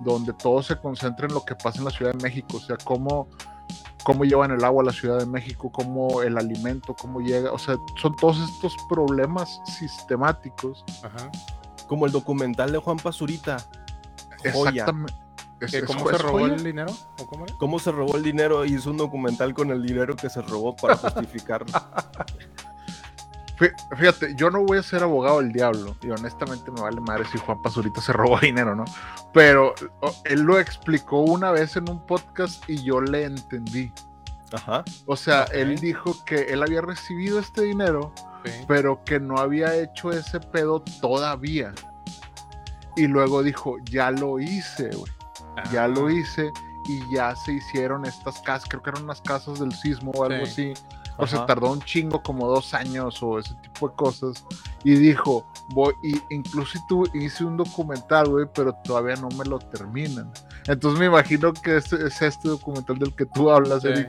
donde 0.00 0.32
todo 0.34 0.62
se 0.62 0.78
concentra 0.78 1.26
en 1.26 1.34
lo 1.34 1.44
que 1.44 1.54
pasa 1.56 1.78
en 1.78 1.84
la 1.86 1.90
Ciudad 1.90 2.12
de 2.12 2.22
México, 2.22 2.58
o 2.58 2.60
sea, 2.60 2.76
cómo, 2.84 3.28
cómo 4.04 4.24
llevan 4.24 4.50
el 4.52 4.62
agua 4.64 4.82
a 4.82 4.86
la 4.86 4.92
Ciudad 4.92 5.18
de 5.18 5.26
México, 5.26 5.70
cómo 5.72 6.22
el 6.22 6.38
alimento, 6.38 6.94
cómo 6.94 7.20
llega, 7.20 7.50
o 7.52 7.58
sea, 7.58 7.76
son 8.00 8.14
todos 8.14 8.38
estos 8.38 8.76
problemas 8.88 9.60
sistemáticos. 9.78 10.84
Ajá. 11.02 11.30
Como 11.88 12.06
el 12.06 12.12
documental 12.12 12.70
de 12.72 12.78
Juan 12.78 12.98
Pazurita. 12.98 13.56
Joya. 14.52 14.70
Exactamente. 14.70 15.14
Es- 15.60 15.70
¿Que 15.70 15.78
es 15.78 15.84
¿Cómo 15.84 16.08
se 16.10 16.18
robó 16.18 16.38
joya. 16.40 16.54
el 16.54 16.62
dinero? 16.64 16.92
¿O 17.22 17.26
cómo 17.26 17.44
era? 17.46 17.54
¿Cómo 17.58 17.78
se 17.78 17.90
robó 17.92 18.16
el 18.16 18.22
dinero? 18.22 18.64
Hizo 18.66 18.90
un 18.90 18.98
documental 18.98 19.54
con 19.54 19.70
el 19.70 19.82
dinero 19.86 20.14
que 20.16 20.28
se 20.28 20.42
robó 20.42 20.76
para 20.76 20.96
justificarlo. 20.96 21.72
Fí- 23.72 23.96
Fíjate, 23.96 24.34
yo 24.34 24.50
no 24.50 24.62
voy 24.64 24.78
a 24.78 24.82
ser 24.82 25.02
abogado 25.02 25.38
del 25.40 25.52
diablo 25.52 25.96
y 26.02 26.10
honestamente 26.10 26.70
me 26.70 26.80
vale 26.80 27.00
madre 27.00 27.24
si 27.30 27.38
Juan 27.38 27.60
Pazurita 27.62 28.00
se 28.00 28.12
robó 28.12 28.38
dinero, 28.40 28.74
¿no? 28.74 28.84
Pero 29.32 29.74
él 30.24 30.40
lo 30.42 30.58
explicó 30.58 31.20
una 31.20 31.50
vez 31.50 31.76
en 31.76 31.88
un 31.88 32.04
podcast 32.06 32.62
y 32.68 32.82
yo 32.82 33.00
le 33.00 33.24
entendí. 33.24 33.92
Ajá. 34.52 34.84
O 35.06 35.16
sea, 35.16 35.44
él 35.52 35.78
dijo 35.78 36.24
que 36.24 36.42
él 36.52 36.62
había 36.62 36.80
recibido 36.80 37.38
este 37.40 37.62
dinero, 37.62 38.12
Sí. 38.44 38.52
pero 38.68 39.02
que 39.04 39.18
no 39.18 39.38
había 39.38 39.74
hecho 39.74 40.10
ese 40.10 40.38
pedo 40.38 40.82
todavía. 41.00 41.72
Y 42.96 43.06
luego 43.06 43.42
dijo, 43.42 43.76
ya 43.90 44.10
lo 44.10 44.38
hice, 44.38 44.90
güey. 44.90 45.10
Ya 45.72 45.88
lo 45.88 46.08
Ah, 46.08 46.12
hice 46.12 46.52
y 46.86 47.14
ya 47.14 47.34
se 47.34 47.52
hicieron 47.54 48.04
estas 48.04 48.40
casas, 48.42 48.68
creo 48.68 48.82
que 48.82 48.90
eran 48.90 49.04
unas 49.04 49.20
casas 49.22 49.58
del 49.60 49.72
sismo 49.72 50.10
o 50.14 50.24
algo 50.24 50.44
Sí. 50.46 50.72
así. 50.72 50.84
O 51.16 51.24
Ajá. 51.24 51.46
tardó 51.46 51.70
un 51.70 51.80
chingo, 51.80 52.22
como 52.22 52.48
dos 52.48 52.74
años 52.74 53.22
o 53.22 53.38
ese 53.38 53.54
tipo 53.62 53.88
de 53.88 53.94
cosas. 53.94 54.44
Y 54.82 54.94
dijo, 54.96 55.46
voy, 55.70 55.94
y 56.02 56.20
incluso 56.34 56.78
tu- 56.88 57.08
hice 57.14 57.44
un 57.44 57.56
documental, 57.56 58.28
güey, 58.28 58.46
pero 58.52 58.74
todavía 58.84 59.14
no 59.16 59.28
me 59.28 59.44
lo 59.44 59.58
terminan. 59.60 60.32
Entonces 60.66 60.98
me 60.98 61.06
imagino 61.06 61.52
que 61.52 61.76
es, 61.76 61.92
es 61.92 62.20
este 62.20 62.48
documental 62.48 62.98
del 62.98 63.14
que 63.14 63.26
tú 63.26 63.50
hablas, 63.50 63.82
Sí. 63.82 63.88
Eric, 63.88 64.08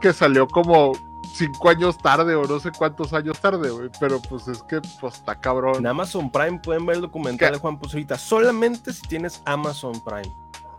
que 0.00 0.12
salió 0.12 0.48
como 0.48 0.92
cinco 1.36 1.68
años 1.70 1.96
tarde 1.98 2.34
o 2.34 2.44
no 2.44 2.58
sé 2.60 2.70
cuántos 2.76 3.12
años 3.12 3.38
tarde, 3.40 3.70
güey. 3.70 3.88
Pero 4.00 4.20
pues 4.20 4.48
es 4.48 4.62
que, 4.64 4.80
pues 5.00 5.14
está 5.14 5.36
cabrón. 5.40 5.76
En 5.78 5.86
Amazon 5.86 6.30
Prime 6.30 6.58
pueden 6.58 6.84
ver 6.84 6.96
el 6.96 7.02
documental 7.02 7.48
¿Qué? 7.48 7.54
de 7.54 7.58
Juan 7.60 7.78
Pazurita 7.78 8.18
solamente 8.18 8.92
si 8.92 9.02
tienes 9.02 9.40
Amazon 9.46 9.92
Prime. 10.04 10.34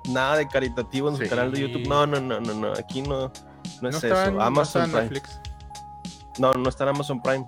Nada 0.10 0.36
de 0.38 0.48
caritativo 0.48 1.10
en 1.10 1.16
su 1.16 1.24
Sí. 1.24 1.30
canal 1.30 1.52
de 1.52 1.62
YouTube. 1.62 1.88
No, 1.88 2.06
no, 2.06 2.20
no, 2.20 2.40
no, 2.40 2.54
no. 2.54 2.74
Aquí 2.74 3.02
no, 3.02 3.32
no 3.82 3.90
No 3.92 3.98
es 3.98 4.04
eso. 4.04 4.24
en, 4.26 4.36
no 4.38 4.42
Amazon 4.44 4.84
en 4.84 4.92
Prime. 4.92 5.02
Netflix. 5.04 5.40
No, 6.38 6.54
no 6.54 6.70
está 6.70 6.84
en 6.84 6.90
Amazon 6.92 7.22
Prime. 7.22 7.46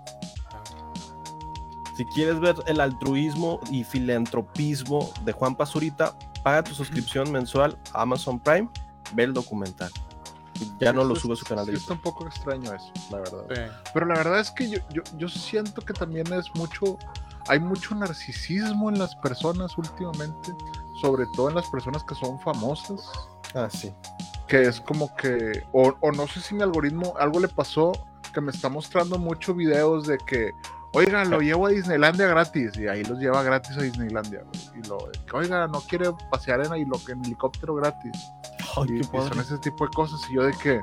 Si 1.95 2.05
quieres 2.05 2.39
ver 2.39 2.55
el 2.67 2.79
altruismo 2.79 3.59
y 3.71 3.83
filantropismo 3.83 5.11
de 5.25 5.31
Juan 5.31 5.55
Pazurita, 5.55 6.15
paga 6.43 6.63
tu 6.63 6.73
suscripción 6.75 7.31
mensual 7.31 7.77
a 7.93 8.03
Amazon 8.03 8.39
Prime, 8.39 8.69
ve 9.13 9.23
el 9.23 9.33
documental. 9.33 9.89
Ya 10.79 10.91
no 10.93 11.03
lo 11.03 11.15
sube 11.15 11.33
a 11.33 11.35
su 11.35 11.45
canal 11.45 11.65
de 11.65 11.71
sí 11.73 11.77
YouTube. 11.79 11.83
está 11.83 11.93
un 11.93 12.01
poco 12.13 12.27
extraño 12.27 12.73
eso, 12.73 12.91
la 13.11 13.17
verdad. 13.17 13.43
sí. 13.53 13.61
Pero 13.93 14.05
la 14.07 14.15
verdad 14.15 14.39
es 14.39 14.51
que 14.51 14.69
yo, 14.69 14.79
yo, 14.91 15.01
yo 15.17 15.27
siento 15.29 15.81
que 15.81 15.93
también 15.93 16.31
es 16.33 16.45
mucho, 16.55 16.97
hay 17.47 17.59
mucho 17.59 17.93
narcisismo 17.95 18.89
en 18.89 18.97
las 18.99 19.15
personas 19.17 19.77
últimamente, 19.77 20.53
sobre 21.01 21.25
todo 21.35 21.49
en 21.49 21.55
las 21.55 21.67
personas 21.67 22.03
que 22.03 22.15
son 22.15 22.39
famosas, 22.39 23.01
Ah, 23.55 23.69
sí. 23.71 23.93
Que 24.47 24.63
es 24.63 24.79
como 24.81 25.15
que, 25.15 25.63
o, 25.73 25.93
o 25.99 26.11
no 26.11 26.27
sé 26.27 26.39
si 26.41 26.55
mi 26.55 26.63
algoritmo, 26.63 27.13
algo 27.19 27.39
le 27.39 27.47
pasó, 27.47 27.91
que 28.33 28.41
me 28.41 28.51
está 28.51 28.69
mostrando 28.69 29.17
muchos 29.17 29.55
videos 29.55 30.07
de 30.07 30.17
que, 30.25 30.51
oiga, 30.93 31.25
lo 31.25 31.39
llevo 31.41 31.67
a 31.67 31.69
Disneylandia 31.69 32.27
gratis, 32.27 32.71
y 32.77 32.87
ahí 32.87 33.03
los 33.03 33.19
lleva 33.19 33.43
gratis 33.43 33.77
a 33.77 33.81
Disneylandia, 33.81 34.43
güey, 34.43 34.81
y 34.83 34.87
lo, 34.87 34.97
oiga, 35.33 35.67
no 35.67 35.81
quiere 35.81 36.11
pasear 36.31 36.65
en, 36.65 36.73
en 36.73 37.25
helicóptero 37.25 37.75
gratis, 37.75 38.13
Ay, 38.77 38.87
y, 38.89 38.99
y 38.99 39.03
son 39.03 39.39
ese 39.39 39.57
tipo 39.59 39.85
de 39.85 39.91
cosas, 39.93 40.19
y 40.29 40.35
yo 40.35 40.43
de 40.43 40.53
que, 40.53 40.79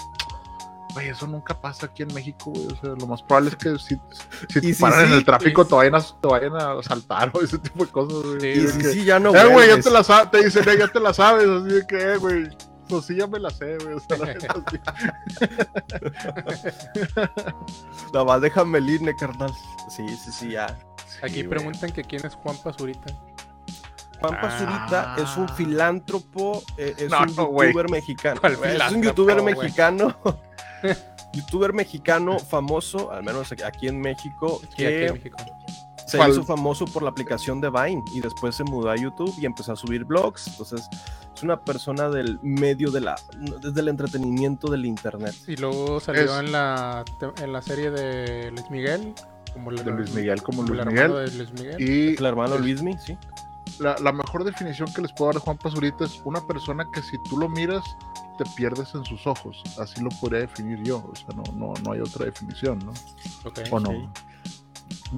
güey, 0.94 1.09
eso 1.09 1.26
nunca 1.26 1.61
pasa 1.61 1.87
aquí 1.87 2.02
en 2.02 2.14
México, 2.14 2.50
güey. 2.52 2.66
O 2.66 2.76
sea, 2.80 2.90
lo 2.90 3.06
más 3.06 3.21
probable 3.23 3.50
es 3.50 3.56
que 3.56 3.78
si, 3.78 4.00
si 4.49 4.61
te 4.61 4.75
si 4.75 4.80
paran 4.80 5.00
en 5.00 5.09
sí, 5.09 5.14
el 5.14 5.25
tráfico 5.25 5.62
pues- 5.62 5.68
te, 5.68 5.75
vayan 5.75 5.94
a, 5.97 6.00
te 6.00 6.28
vayan 6.28 6.56
a 6.56 6.78
asaltar 6.78 7.30
o 7.35 7.40
ese 7.40 7.59
tipo 7.59 7.85
de 7.85 7.90
cosas, 7.90 8.23
güey. 8.23 8.40
Sí, 8.40 8.61
Y 8.61 8.68
si 8.68 8.78
que, 8.78 8.85
sí, 8.92 9.04
ya 9.04 9.18
no 9.18 9.35
eh, 9.35 9.47
güey, 9.47 9.68
ya 9.68 9.80
te 9.80 9.90
la 9.90 10.04
sabes, 10.04 10.30
te 10.30 10.44
dicen, 10.44 10.68
eh, 10.68 10.76
ya 10.78 10.88
te 10.88 11.00
la 11.00 11.12
sabes, 11.12 11.49
así 11.49 11.68
de 11.75 11.87
que, 11.87 11.97
eh, 11.97 12.16
güey, 12.18 12.49
pues 12.88 13.05
sí, 13.07 13.17
ya 13.17 13.26
me 13.26 13.38
la 13.38 13.50
sé, 13.50 13.76
güey. 13.79 13.95
O 13.95 14.00
sea, 14.00 14.17
la 14.19 14.26
neta, 14.26 14.55
sí. 14.71 14.79
Nada 18.12 18.25
más 18.25 18.41
déjame 18.41 18.79
el 18.79 18.91
INE, 18.91 19.14
carnal. 19.17 19.53
Sí, 19.88 20.07
sí, 20.17 20.33
sí, 20.33 20.50
ya. 20.53 20.67
Aquí 21.23 21.35
Sí, 21.35 21.43
güey. 21.43 21.49
preguntan 21.49 21.93
que 21.93 22.03
quién 22.05 22.25
es 22.26 22.35
Juan 22.35 22.57
Pazurita. 22.62 23.12
Juan 24.21 24.41
Pazurita 24.41 25.14
Ah. 25.14 25.17
es 25.23 25.37
un 25.37 25.49
filántropo, 25.50 26.62
eh, 26.79 26.95
es 26.97 27.11
No, 27.11 27.21
un 27.21 27.37
no, 27.37 27.50
youtuber 27.53 27.91
mexicano. 27.91 28.41
¿Cuál 28.41 28.59
Es 28.64 28.93
un 28.93 29.03
youtuber 29.03 29.43
mexicano. 29.43 30.17
youtuber 31.33 31.73
mexicano 31.73 32.38
famoso, 32.38 33.11
al 33.12 33.23
menos 33.25 33.53
aquí 33.64 33.88
en 33.88 34.00
México, 34.00 34.61
Sí, 34.76 34.87
aquí 34.87 35.05
en 35.05 35.12
México. 35.14 35.37
Se 36.07 36.17
¿Cuál? 36.19 36.31
hizo 36.33 36.45
famoso 36.45 36.85
por 36.87 37.03
la 37.03 37.11
aplicación 37.11 37.61
de 37.61 37.71
Vine 37.71 38.03
y 38.15 38.21
después 38.21 38.55
se 38.55 38.65
mudó 38.65 38.91
a 38.91 38.97
YouTube 38.97 39.35
y 39.39 39.47
empezó 39.47 39.73
a 39.73 39.77
subir 39.77 40.05
blogs. 40.05 40.47
Entonces, 40.49 40.87
es 41.35 41.43
una 41.43 41.61
persona 41.61 42.09
del 42.09 42.39
medio 42.43 42.91
de 42.91 43.01
la, 43.01 43.17
desde 43.63 43.81
el 43.81 43.89
entretenimiento 43.89 44.71
del 44.71 44.85
internet. 44.87 45.35
Y 45.47 45.57
luego 45.57 46.01
salió 46.01 46.23
Es- 46.23 46.31
en 46.45 46.53
la 46.53 47.05
en 47.43 47.53
la 47.53 47.63
serie 47.63 47.91
de 47.91 48.51
Luis 48.51 48.71
Miguel. 48.71 49.15
Como 49.53 49.71
la- 49.71 49.83
De 49.83 49.91
Luis 49.93 50.13
Miguel 50.13 50.43
como 50.43 50.59
como 50.59 50.69
Luis 50.69 50.81
el 50.83 50.89
hermano 50.89 51.15
Miguel. 51.15 51.31
de 51.31 51.37
Luis 51.39 51.53
Miguel. 51.53 51.81
Y 51.81 52.17
El 52.17 52.27
hermano 52.27 52.59
Luismi, 52.59 52.97
sí. 52.99 53.17
la, 53.79 53.97
la 53.99 54.13
mejor 54.13 54.45
definición 54.45 54.93
que 54.93 55.01
les 55.03 55.13
puedo 55.13 55.27
dar 55.31 55.35
de 55.37 55.41
Juan 55.41 55.57
Pazurita 55.59 56.05
es 56.05 56.21
una 56.25 56.41
persona 56.47 56.87
que 56.93 57.01
si 57.03 57.17
tú 57.23 57.39
lo 57.39 57.49
miras, 57.49 57.83
te 58.37 58.45
pierdes 58.57 58.95
en 58.97 59.05
sus 59.05 59.27
ojos. 59.29 59.63
Así 59.79 60.01
lo 60.03 60.11
podría 60.21 60.41
definir 60.41 60.83
yo. 60.83 60.99
O 61.11 61.15
sea, 61.15 61.29
no, 61.37 61.45
no, 61.55 61.73
no 61.85 61.93
hay 61.93 62.01
otra 62.01 62.25
definición, 62.27 62.81
¿no? 62.81 62.93
Ok. 63.49 63.61
¿O 63.71 63.79
no? 63.81 63.91
Sí. 63.91 64.09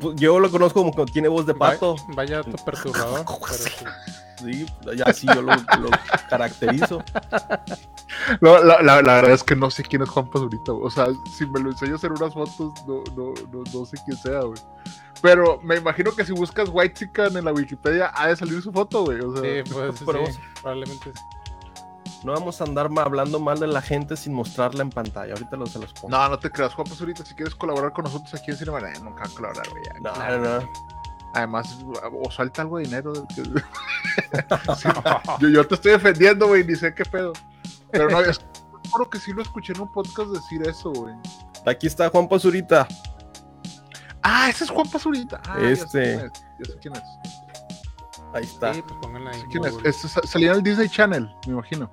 Pues, 0.00 0.16
Yo 0.16 0.38
lo 0.40 0.50
conozco 0.50 0.80
como 0.80 0.92
que 0.94 1.10
tiene 1.12 1.28
voz 1.28 1.46
de 1.46 1.54
pato. 1.54 1.96
Vaya 2.14 2.38
dato 2.42 2.56
perturbador. 2.64 3.24
sí. 4.38 4.66
Así 5.04 5.26
yo 5.26 5.42
lo, 5.42 5.52
lo 5.54 5.90
caracterizo. 6.28 7.02
No, 8.40 8.62
la, 8.62 8.80
la- 8.82 9.02
la 9.02 9.14
verdad 9.16 9.32
es 9.32 9.42
que 9.42 9.54
no 9.54 9.70
sé 9.70 9.82
quién 9.82 10.02
es 10.02 10.08
Juan 10.08 10.28
Pazurita. 10.30 10.72
O 10.72 10.90
sea, 10.90 11.06
si 11.36 11.46
me 11.46 11.60
lo 11.60 11.70
enseñas 11.70 12.02
en 12.04 12.12
unas 12.12 12.32
fotos, 12.32 12.72
no, 12.86 13.02
no, 13.16 13.34
no, 13.52 13.62
no 13.72 13.84
sé 13.84 13.96
quién 14.04 14.16
sea, 14.16 14.40
güey. 14.40 14.58
Pero 15.22 15.60
me 15.62 15.76
imagino 15.76 16.12
que 16.12 16.24
si 16.24 16.32
buscas 16.32 16.68
White 16.72 16.94
Chicken 16.94 17.36
en 17.36 17.44
la 17.44 17.52
Wikipedia, 17.52 18.10
ha 18.14 18.28
de 18.28 18.36
salir 18.36 18.60
su 18.62 18.72
foto, 18.72 19.04
güey. 19.04 19.20
O 19.20 19.32
sea, 19.36 19.42
Sí, 19.64 19.70
pues 19.72 19.98
sí, 19.98 20.04
probablemente 20.60 21.12
sí. 21.12 21.20
No 22.26 22.32
vamos 22.32 22.60
a 22.60 22.64
andar 22.64 22.90
hablando 22.98 23.38
mal 23.38 23.60
de 23.60 23.68
la 23.68 23.80
gente 23.80 24.16
sin 24.16 24.34
mostrarla 24.34 24.82
en 24.82 24.90
pantalla. 24.90 25.32
Ahorita 25.34 25.56
lo, 25.56 25.64
se 25.66 25.78
los 25.78 25.92
pongo. 25.92 26.08
no, 26.08 26.28
no 26.28 26.38
te 26.40 26.50
creas, 26.50 26.74
Juan 26.74 26.88
Pazurita. 26.88 27.24
Si 27.24 27.34
quieres 27.36 27.54
colaborar 27.54 27.92
con 27.92 28.04
nosotros 28.04 28.34
aquí 28.34 28.50
en 28.50 28.56
Cinema, 28.56 28.80
eh, 28.80 28.94
nunca 29.00 29.28
colaborar, 29.28 29.64
güey. 29.70 29.82
No, 30.02 30.12
no, 30.12 30.60
no. 30.60 30.68
Además, 31.34 31.78
o 31.84 32.30
suelta 32.30 32.62
algo 32.62 32.78
de 32.78 32.84
dinero. 32.84 33.12
del 33.12 33.26
que- 33.28 33.42
Sí, 34.76 34.88
yo, 35.40 35.48
yo 35.50 35.66
te 35.68 35.74
estoy 35.76 35.92
defendiendo, 35.92 36.48
güey, 36.48 36.64
ni 36.64 36.74
sé 36.74 36.92
qué 36.94 37.04
pedo. 37.04 37.32
Pero 37.92 38.10
no, 38.10 38.20
es 38.20 38.40
creo 38.92 39.08
que 39.08 39.18
sí 39.20 39.32
lo 39.32 39.42
escuché 39.42 39.72
en 39.74 39.82
un 39.82 39.92
podcast 39.92 40.30
decir 40.30 40.66
eso, 40.66 40.90
güey. 40.90 41.14
Aquí 41.64 41.86
está 41.86 42.08
Juan 42.10 42.28
Pazurita. 42.28 42.88
Ah, 44.22 44.48
ese 44.50 44.64
es 44.64 44.70
Juan 44.70 44.90
Pazurita. 44.90 45.40
Ah, 45.48 45.58
sé 45.60 45.70
Este. 45.72 45.86
quién 46.02 46.20
es, 46.26 46.32
ya 46.58 46.64
sé 46.72 46.78
quién 46.80 46.96
es. 46.96 47.02
Ahí 48.36 48.44
está. 48.44 48.74
Sí, 48.74 48.82
pues 48.86 48.98
pónganla 49.00 49.30
ahí. 49.30 49.42
¿Quién 49.50 49.64
es? 49.64 49.72
Google. 49.72 49.88
Este 49.90 50.08
sa- 50.08 50.20
salía 50.26 50.50
en 50.52 50.56
el 50.58 50.62
Disney 50.62 50.88
Channel, 50.88 51.28
me 51.46 51.52
imagino. 51.54 51.90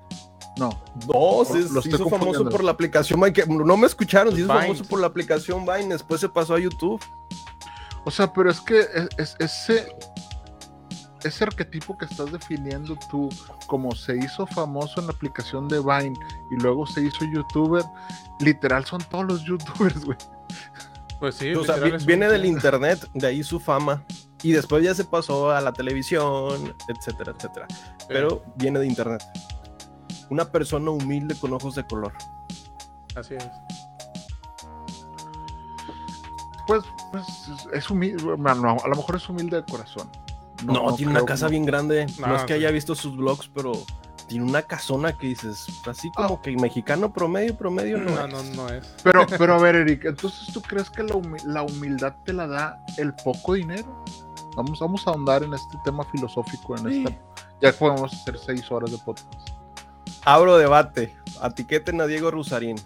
No. 0.58 0.70
No, 1.12 1.44
se, 1.44 1.66
se 1.68 1.88
hizo 1.88 2.08
famoso 2.08 2.48
por 2.48 2.62
la 2.62 2.70
aplicación 2.70 3.18
Vine. 3.20 3.32
que- 3.32 3.44
no 3.46 3.76
me 3.76 3.86
escucharon, 3.86 4.32
se 4.34 4.40
hizo 4.42 4.48
famoso 4.48 4.84
por 4.84 5.00
la 5.00 5.06
aplicación 5.08 5.64
Vine. 5.66 5.88
Después 5.88 6.20
se 6.20 6.28
pasó 6.28 6.54
a 6.54 6.60
YouTube. 6.60 7.02
O 8.04 8.10
sea, 8.10 8.32
pero 8.32 8.50
es 8.50 8.60
que 8.60 8.80
es- 8.80 9.08
es- 9.18 9.36
ese, 9.40 9.96
ese 11.24 11.44
arquetipo 11.44 11.96
que 11.96 12.04
estás 12.04 12.30
definiendo 12.30 12.96
tú, 13.10 13.30
como 13.66 13.94
se 13.94 14.16
hizo 14.18 14.46
famoso 14.46 15.00
en 15.00 15.06
la 15.06 15.12
aplicación 15.12 15.68
de 15.68 15.80
Vine 15.80 16.14
y 16.50 16.56
luego 16.62 16.86
se 16.86 17.02
hizo 17.02 17.24
youtuber, 17.32 17.82
literal 18.40 18.84
son 18.84 19.00
todos 19.10 19.24
los 19.24 19.42
youtubers, 19.46 20.04
güey. 20.04 20.18
Pues 21.18 21.36
sí, 21.36 21.54
o 21.54 21.64
sea, 21.64 21.76
un- 21.76 22.06
viene 22.06 22.28
del 22.28 22.44
internet, 22.44 23.08
de 23.14 23.26
ahí 23.26 23.42
su 23.42 23.58
fama. 23.58 24.04
Y 24.44 24.52
después 24.52 24.84
ya 24.84 24.94
se 24.94 25.04
pasó 25.04 25.50
a 25.50 25.60
la 25.60 25.72
televisión, 25.72 26.74
etcétera, 26.88 27.32
etcétera. 27.36 27.66
Pero 28.06 28.42
viene 28.56 28.78
de 28.78 28.86
internet. 28.86 29.22
Una 30.30 30.44
persona 30.44 30.90
humilde 30.90 31.34
con 31.34 31.52
ojos 31.52 31.74
de 31.74 31.84
color. 31.86 32.12
Así 33.16 33.34
es. 33.34 33.44
Pues, 36.66 36.82
pues 37.12 37.24
es 37.72 37.90
humilde, 37.90 38.22
bueno, 38.22 38.76
a 38.82 38.88
lo 38.88 38.96
mejor 38.96 39.16
es 39.16 39.28
humilde 39.28 39.56
de 39.58 39.64
corazón. 39.64 40.08
No, 40.64 40.94
tiene 40.94 41.12
una 41.12 41.24
casa 41.24 41.48
bien 41.48 41.64
grande. 41.66 42.06
No, 42.18 42.28
No, 42.28 42.36
es 42.36 42.42
que 42.44 42.54
haya 42.54 42.70
visto 42.70 42.94
sus 42.94 43.16
vlogs, 43.16 43.48
pero 43.48 43.72
tiene 44.28 44.46
una 44.46 44.62
casona 44.62 45.12
que 45.18 45.26
dices, 45.26 45.66
así 45.86 46.10
como 46.12 46.40
que 46.40 46.56
mexicano 46.56 47.12
promedio, 47.12 47.54
promedio, 47.56 47.98
no. 47.98 48.10
No, 48.14 48.24
es. 48.26 48.32
no, 48.32 48.62
no 48.62 48.68
es. 48.70 48.94
Pero, 49.02 49.26
pero 49.38 49.54
a 49.54 49.58
ver, 49.58 49.76
Eric, 49.76 50.06
entonces 50.06 50.52
tú 50.54 50.62
crees 50.62 50.88
que 50.88 51.02
la, 51.02 51.14
humi- 51.14 51.42
la 51.44 51.62
humildad 51.62 52.14
te 52.24 52.32
la 52.32 52.46
da 52.46 52.82
el 52.96 53.12
poco 53.14 53.52
dinero? 53.54 54.02
Vamos, 54.56 54.78
vamos 54.80 55.06
a 55.06 55.10
ahondar 55.10 55.42
en 55.42 55.54
este 55.54 55.76
tema 55.84 56.04
filosófico 56.04 56.76
en 56.76 56.88
esta. 57.06 57.18
Ya 57.60 57.72
podemos 57.72 58.12
hacer 58.12 58.38
seis 58.38 58.70
horas 58.70 58.90
de 58.90 58.98
podcast. 58.98 59.48
Abro 60.24 60.56
debate. 60.56 61.14
Etiqueten 61.42 62.00
a 62.00 62.06
Diego 62.06 62.30
Rusarín. 62.30 62.76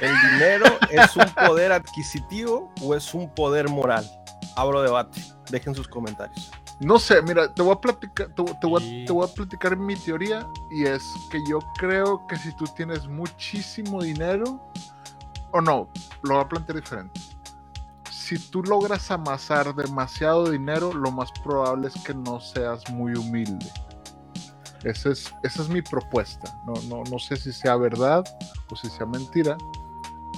¿El 0.00 0.14
dinero 0.32 0.66
es 0.90 1.16
un 1.16 1.24
poder 1.46 1.72
adquisitivo 1.72 2.72
o 2.82 2.94
es 2.94 3.12
un 3.14 3.28
poder 3.34 3.68
moral? 3.68 4.08
Abro 4.56 4.82
debate. 4.82 5.20
Dejen 5.50 5.74
sus 5.74 5.88
comentarios. 5.88 6.50
No 6.80 6.98
sé, 6.98 7.22
mira, 7.22 7.52
te 7.52 7.62
voy 7.62 7.72
a 7.72 7.80
platicar, 7.80 8.28
te, 8.34 8.42
te 8.42 8.66
voy, 8.66 8.82
a- 8.82 8.84
Y- 8.84 9.04
te 9.04 9.12
voy 9.12 9.28
a 9.28 9.32
platicar 9.32 9.76
mi 9.76 9.94
teoría 9.94 10.46
y 10.72 10.84
es 10.84 11.04
que 11.30 11.38
yo 11.48 11.60
creo 11.78 12.26
que 12.26 12.36
si 12.36 12.54
tú 12.56 12.64
tienes 12.76 13.06
muchísimo 13.06 14.02
dinero, 14.02 14.60
o 15.52 15.60
no, 15.60 15.88
lo 16.22 16.34
voy 16.34 16.44
a 16.44 16.48
plantear 16.48 16.80
diferente. 16.80 17.20
Si 18.24 18.38
tú 18.38 18.62
logras 18.62 19.10
amasar 19.10 19.74
demasiado 19.74 20.48
dinero, 20.50 20.94
lo 20.94 21.10
más 21.10 21.30
probable 21.42 21.88
es 21.88 21.94
que 22.04 22.14
no 22.14 22.40
seas 22.40 22.88
muy 22.90 23.12
humilde. 23.14 23.66
Esa 24.82 25.10
es, 25.10 25.34
esa 25.42 25.62
es 25.62 25.68
mi 25.68 25.82
propuesta. 25.82 26.58
No, 26.66 26.72
no, 26.88 27.02
no 27.10 27.18
sé 27.18 27.36
si 27.36 27.52
sea 27.52 27.76
verdad 27.76 28.24
o 28.70 28.76
si 28.76 28.88
sea 28.88 29.04
mentira, 29.04 29.58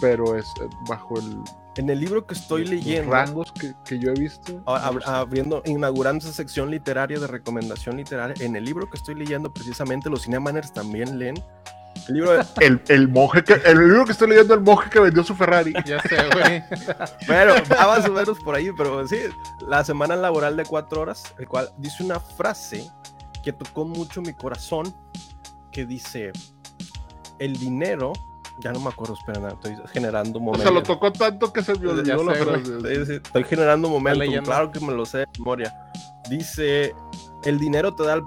pero 0.00 0.36
es 0.36 0.46
eh, 0.60 0.68
bajo 0.88 1.16
el, 1.20 1.40
En 1.76 1.88
el 1.88 2.00
libro 2.00 2.26
que 2.26 2.34
estoy 2.34 2.64
leyendo, 2.64 3.12
rangos 3.12 3.52
que, 3.52 3.72
que 3.84 3.98
yo 4.00 4.10
he 4.10 4.14
visto. 4.14 4.52
ab- 4.66 5.02
abriendo, 5.06 5.62
inaugurando 5.64 6.24
esa 6.24 6.32
sección 6.34 6.70
literaria 6.72 7.20
de 7.20 7.26
recomendación 7.28 7.96
literaria, 7.98 8.34
en 8.44 8.56
el 8.56 8.64
libro 8.64 8.90
que 8.90 8.96
estoy 8.96 9.14
leyendo, 9.14 9.52
precisamente 9.52 10.10
los 10.10 10.22
cinemaners 10.24 10.72
también 10.72 11.18
leen. 11.20 11.36
El 12.08 12.14
libro 12.14 12.32
de, 12.32 12.44
El, 12.60 12.80
el 12.88 13.08
monje 13.08 13.42
que, 13.42 13.54
el 13.64 13.78
libro 13.78 14.04
que 14.04 14.12
estoy 14.12 14.28
leyendo, 14.28 14.54
el 14.54 14.60
monje 14.60 14.88
que 14.90 15.00
vendió 15.00 15.24
su 15.24 15.34
Ferrari. 15.34 15.72
Ya 15.84 16.00
sé, 16.02 16.16
güey. 16.32 16.62
Bueno, 17.26 17.54
va 17.72 17.86
más 17.98 18.08
o 18.08 18.12
menos 18.12 18.38
por 18.40 18.54
ahí, 18.54 18.70
pero 18.76 19.06
sí, 19.08 19.18
la 19.66 19.84
semana 19.84 20.14
laboral 20.16 20.56
de 20.56 20.64
cuatro 20.64 21.00
horas, 21.00 21.34
el 21.38 21.48
cual 21.48 21.68
dice 21.78 22.04
una 22.04 22.20
frase 22.20 22.88
que 23.42 23.52
tocó 23.52 23.84
mucho 23.84 24.22
mi 24.22 24.34
corazón, 24.34 24.94
que 25.72 25.84
dice, 25.84 26.32
el 27.38 27.52
dinero, 27.58 28.12
ya 28.60 28.72
no 28.72 28.80
me 28.80 28.88
acuerdo, 28.88 29.14
espera, 29.14 29.48
estoy 29.48 29.76
generando 29.92 30.38
O 30.38 30.42
momentos. 30.42 30.62
sea, 30.62 30.72
lo 30.72 30.82
tocó 30.82 31.12
tanto 31.12 31.52
que 31.52 31.62
se 31.62 31.74
me 31.74 31.88
olvidó 31.88 32.24
la 32.24 32.34
frase. 32.34 33.16
Estoy 33.16 33.44
generando 33.44 33.88
momentos, 33.88 34.28
claro 34.44 34.70
que 34.70 34.80
me 34.80 34.92
lo 34.92 35.04
sé 35.04 35.18
de 35.18 35.26
memoria. 35.38 35.74
Dice, 36.30 36.94
el 37.44 37.58
dinero 37.58 37.94
te 37.94 38.04
da 38.04 38.14
el 38.14 38.24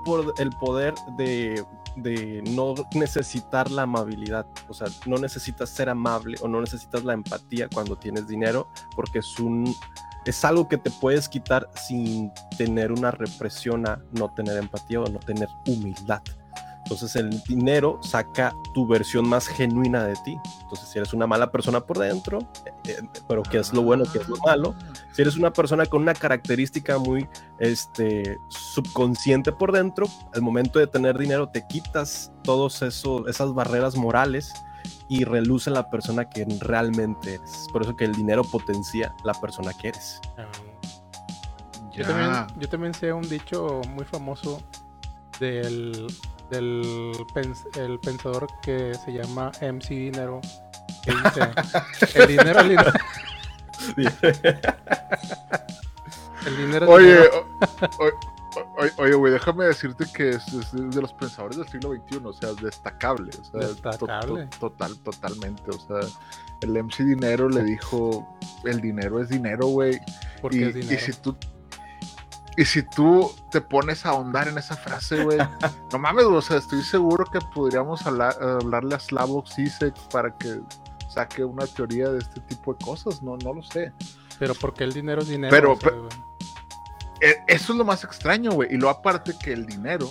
poder 0.59 0.93
de, 1.17 1.63
de 1.95 2.41
no 2.51 2.75
necesitar 2.93 3.69
la 3.71 3.83
amabilidad. 3.83 4.45
O 4.67 4.73
sea, 4.73 4.87
no 5.05 5.17
necesitas 5.17 5.69
ser 5.69 5.89
amable 5.89 6.37
o 6.41 6.47
no 6.47 6.61
necesitas 6.61 7.03
la 7.03 7.13
empatía 7.13 7.67
cuando 7.73 7.97
tienes 7.97 8.27
dinero, 8.27 8.67
porque 8.95 9.19
es 9.19 9.39
un... 9.39 9.73
Es 10.25 10.43
algo 10.43 10.67
que 10.67 10.77
te 10.77 10.91
puedes 10.91 11.29
quitar 11.29 11.69
sin 11.75 12.31
tener 12.57 12.91
una 12.91 13.09
represión 13.09 13.87
a 13.87 14.01
no 14.11 14.31
tener 14.33 14.57
empatía 14.57 14.99
o 14.99 15.07
no 15.07 15.17
tener 15.19 15.47
humildad. 15.65 16.21
Entonces 16.83 17.15
el 17.15 17.29
dinero 17.43 17.99
saca 18.01 18.53
tu 18.73 18.87
versión 18.87 19.27
más 19.27 19.47
genuina 19.47 20.05
de 20.05 20.15
ti. 20.25 20.37
Entonces 20.61 20.89
si 20.89 20.97
eres 20.97 21.13
una 21.13 21.27
mala 21.27 21.51
persona 21.51 21.81
por 21.81 21.99
dentro, 21.99 22.39
eh, 22.65 22.73
eh, 22.87 23.01
pero 23.27 23.43
qué 23.43 23.59
es 23.59 23.73
lo 23.73 23.83
bueno, 23.83 24.05
qué 24.11 24.19
es 24.19 24.27
lo 24.27 24.37
malo, 24.37 24.75
si 25.13 25.21
eres 25.21 25.35
una 25.37 25.51
persona 25.51 25.85
con 25.85 26.01
una 26.03 26.13
característica 26.13 26.97
muy 26.97 27.27
este, 27.59 28.37
subconsciente 28.49 29.51
por 29.51 29.71
dentro, 29.71 30.07
al 30.33 30.41
momento 30.41 30.79
de 30.79 30.87
tener 30.87 31.17
dinero 31.17 31.49
te 31.49 31.65
quitas 31.67 32.31
todas 32.43 32.81
esas 32.81 33.53
barreras 33.53 33.95
morales 33.95 34.53
y 35.09 35.23
reluce 35.23 35.69
la 35.71 35.89
persona 35.89 36.29
que 36.29 36.45
realmente 36.61 37.35
eres. 37.35 37.67
Por 37.71 37.81
eso 37.81 37.95
que 37.95 38.05
el 38.05 38.13
dinero 38.13 38.43
potencia 38.43 39.13
la 39.23 39.33
persona 39.33 39.71
que 39.73 39.89
eres. 39.89 40.19
Yo 41.91 42.05
también, 42.05 42.47
yo 42.59 42.69
también 42.69 42.93
sé 42.93 43.11
un 43.11 43.27
dicho 43.27 43.81
muy 43.89 44.05
famoso 44.05 44.61
del, 45.39 46.07
del 46.49 46.81
pens- 47.33 47.65
el 47.77 47.99
pensador 47.99 48.47
que 48.61 48.93
se 49.03 49.11
llama 49.11 49.51
MC 49.61 49.89
Dinero. 49.89 50.39
Que 51.03 51.11
dice: 51.11 52.15
El 52.15 52.27
dinero, 52.27 52.59
el 52.59 52.69
dinero. 52.69 52.91
El 56.45 56.57
dinero 56.57 56.85
es 56.85 56.91
Oye, 56.91 57.07
dinero. 57.15 57.47
o- 57.99 58.03
o- 58.05 58.85
o- 58.85 59.01
oye, 59.03 59.13
güey, 59.13 59.33
déjame 59.33 59.65
decirte 59.65 60.05
que 60.13 60.29
es, 60.31 60.47
es 60.53 60.71
de 60.71 61.01
los 61.01 61.13
pensadores 61.13 61.57
del 61.57 61.67
siglo 61.67 61.93
XXI, 61.93 62.17
o 62.23 62.33
sea, 62.33 62.53
destacable. 62.53 63.29
O 63.39 63.43
sea, 63.43 63.51
to- 63.51 63.59
to- 63.59 63.67
Destacable. 63.67 64.47
total, 64.59 64.97
totalmente. 64.99 65.63
O 65.69 65.79
sea, 65.79 66.09
el 66.61 66.77
MC 66.77 67.03
Dinero 67.03 67.49
le 67.49 67.63
dijo: 67.63 68.27
el 68.65 68.79
dinero 68.81 69.21
es 69.21 69.29
dinero, 69.29 69.67
güey. 69.67 69.99
porque 70.41 70.57
Y, 70.57 70.63
es 70.63 70.75
y 70.75 70.79
dinero. 70.81 71.01
si 71.05 71.13
tú. 71.13 71.35
Y 72.57 72.65
si 72.65 72.83
tú 72.83 73.31
te 73.51 73.61
pones 73.61 74.05
a 74.05 74.09
ahondar 74.09 74.47
en 74.49 74.57
esa 74.57 74.75
frase, 74.75 75.23
güey, 75.23 75.37
no 75.93 75.99
mames, 75.99 76.25
o 76.25 76.41
sea, 76.41 76.57
estoy 76.57 76.81
seguro 76.83 77.23
que 77.25 77.39
podríamos 77.53 78.05
hablar, 78.05 78.35
hablarle 78.41 78.95
a 78.95 78.99
Slavoj 78.99 79.45
Zizek 79.47 79.93
para 80.11 80.35
que 80.37 80.59
saque 81.09 81.43
una 81.43 81.65
teoría 81.67 82.09
de 82.09 82.19
este 82.19 82.39
tipo 82.41 82.73
de 82.73 82.85
cosas, 82.85 83.21
no, 83.21 83.35
no 83.37 83.53
lo 83.53 83.61
sé. 83.63 83.91
Pero 84.37 84.53
porque 84.55 84.83
el 84.85 84.93
dinero 84.93 85.21
es 85.21 85.27
dinero. 85.27 85.51
Pero- 85.51 85.73
o 85.73 85.79
sea, 85.79 85.89
pero- 85.89 86.09
E- 87.21 87.43
Eso 87.47 87.73
es 87.73 87.77
lo 87.77 87.83
más 87.83 88.03
extraño, 88.05 88.51
güey. 88.51 88.73
Y 88.73 88.77
lo 88.77 88.89
aparte 88.89 89.33
que 89.37 89.51
el 89.51 89.65
dinero 89.65 90.09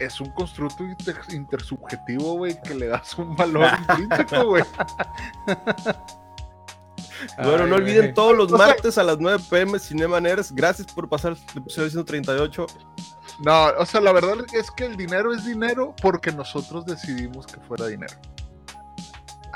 es 0.00 0.20
un 0.20 0.30
constructo 0.32 0.82
inter- 0.84 1.20
intersubjetivo, 1.30 2.34
güey, 2.34 2.60
que 2.62 2.74
le 2.74 2.88
das 2.88 3.16
un 3.16 3.36
valor 3.36 3.68
intrínseco, 3.88 4.44
güey. 4.46 4.64
Bueno, 7.42 7.64
Ay, 7.64 7.70
no 7.70 7.76
olviden 7.76 8.14
todos 8.14 8.36
los 8.36 8.50
martes 8.58 8.96
a 8.98 9.02
las 9.02 9.18
9 9.18 9.42
pm 9.50 9.78
Cinema 9.78 10.20
Nerds. 10.20 10.52
Gracias 10.52 10.92
por 10.92 11.08
pasar 11.08 11.32
el 11.32 11.58
episodio 11.62 11.90
138. 11.90 12.66
No, 13.40 13.66
o 13.78 13.86
sea, 13.86 14.00
la 14.00 14.12
verdad 14.12 14.34
es 14.52 14.70
que 14.70 14.84
el 14.84 14.96
dinero 14.96 15.32
es 15.32 15.44
dinero 15.44 15.94
porque 16.02 16.32
nosotros 16.32 16.84
decidimos 16.86 17.46
que 17.46 17.60
fuera 17.60 17.86
dinero. 17.86 18.14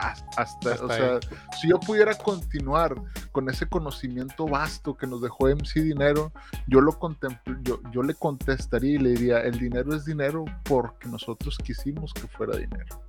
Has- 0.03 0.25
Hasta, 0.37 0.73
Hasta 0.73 0.85
o 0.85 0.89
sea, 0.89 1.21
si 1.61 1.69
yo 1.69 1.79
pudiera 1.81 2.15
continuar 2.17 2.95
con 3.31 3.49
ese 3.49 3.67
conocimiento 3.67 4.47
vasto 4.47 4.97
que 4.97 5.07
nos 5.07 5.23
dejó 5.23 5.49
MC 5.49 5.81
Dinero, 5.81 6.33
yo 6.67 6.81
lo 6.81 6.99
yo, 7.63 7.81
yo 7.93 8.03
le 8.03 8.15
contestaría 8.15 8.93
y 8.95 8.99
le 8.99 9.11
diría, 9.11 9.41
el 9.41 9.59
dinero 9.59 9.95
es 9.95 10.05
dinero 10.05 10.45
porque 10.65 11.09
nosotros 11.09 11.57
quisimos 11.59 12.13
que 12.15 12.27
fuera 12.29 12.57
dinero. 12.57 13.01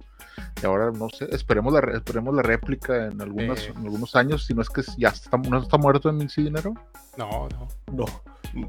Y 0.62 0.66
ahora 0.66 0.92
no 0.92 1.10
sé, 1.10 1.28
esperemos 1.32 1.74
la, 1.74 1.82
re- 1.82 1.98
esperemos 1.98 2.34
la 2.36 2.42
réplica 2.42 3.06
en, 3.08 3.22
algunas, 3.22 3.60
Eh. 3.64 3.74
en 3.76 3.78
algunos 3.84 4.16
años, 4.16 4.46
si 4.46 4.54
no 4.54 4.62
es 4.62 4.70
que 4.70 4.82
ya 4.98 5.10
está, 5.10 5.38
no 5.38 5.62
está 5.62 5.78
muerto 5.78 6.10
MC 6.12 6.42
Dinero. 6.44 6.74
No, 7.18 7.48
no. 7.50 7.68
No. 7.92 8.06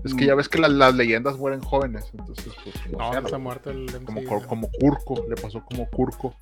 Es 0.03 0.15
que 0.15 0.25
ya 0.27 0.35
ves 0.35 0.49
que 0.49 0.59
las, 0.59 0.71
las 0.73 0.95
leyendas 0.95 1.37
mueren 1.39 1.61
jóvenes, 1.61 2.11
entonces 2.15 2.53
pues 2.65 2.75
no 2.93 2.99
lo- 3.13 3.35
ha 3.35 3.39
muerto 3.39 3.71
el 3.71 3.85
MC. 3.85 4.05
como, 4.05 4.21
dinero. 4.21 4.47
como 4.49 4.69
Curco, 4.81 5.25
le 5.29 5.37
pasó 5.37 5.63
como 5.65 5.89
Curco. 5.91 6.35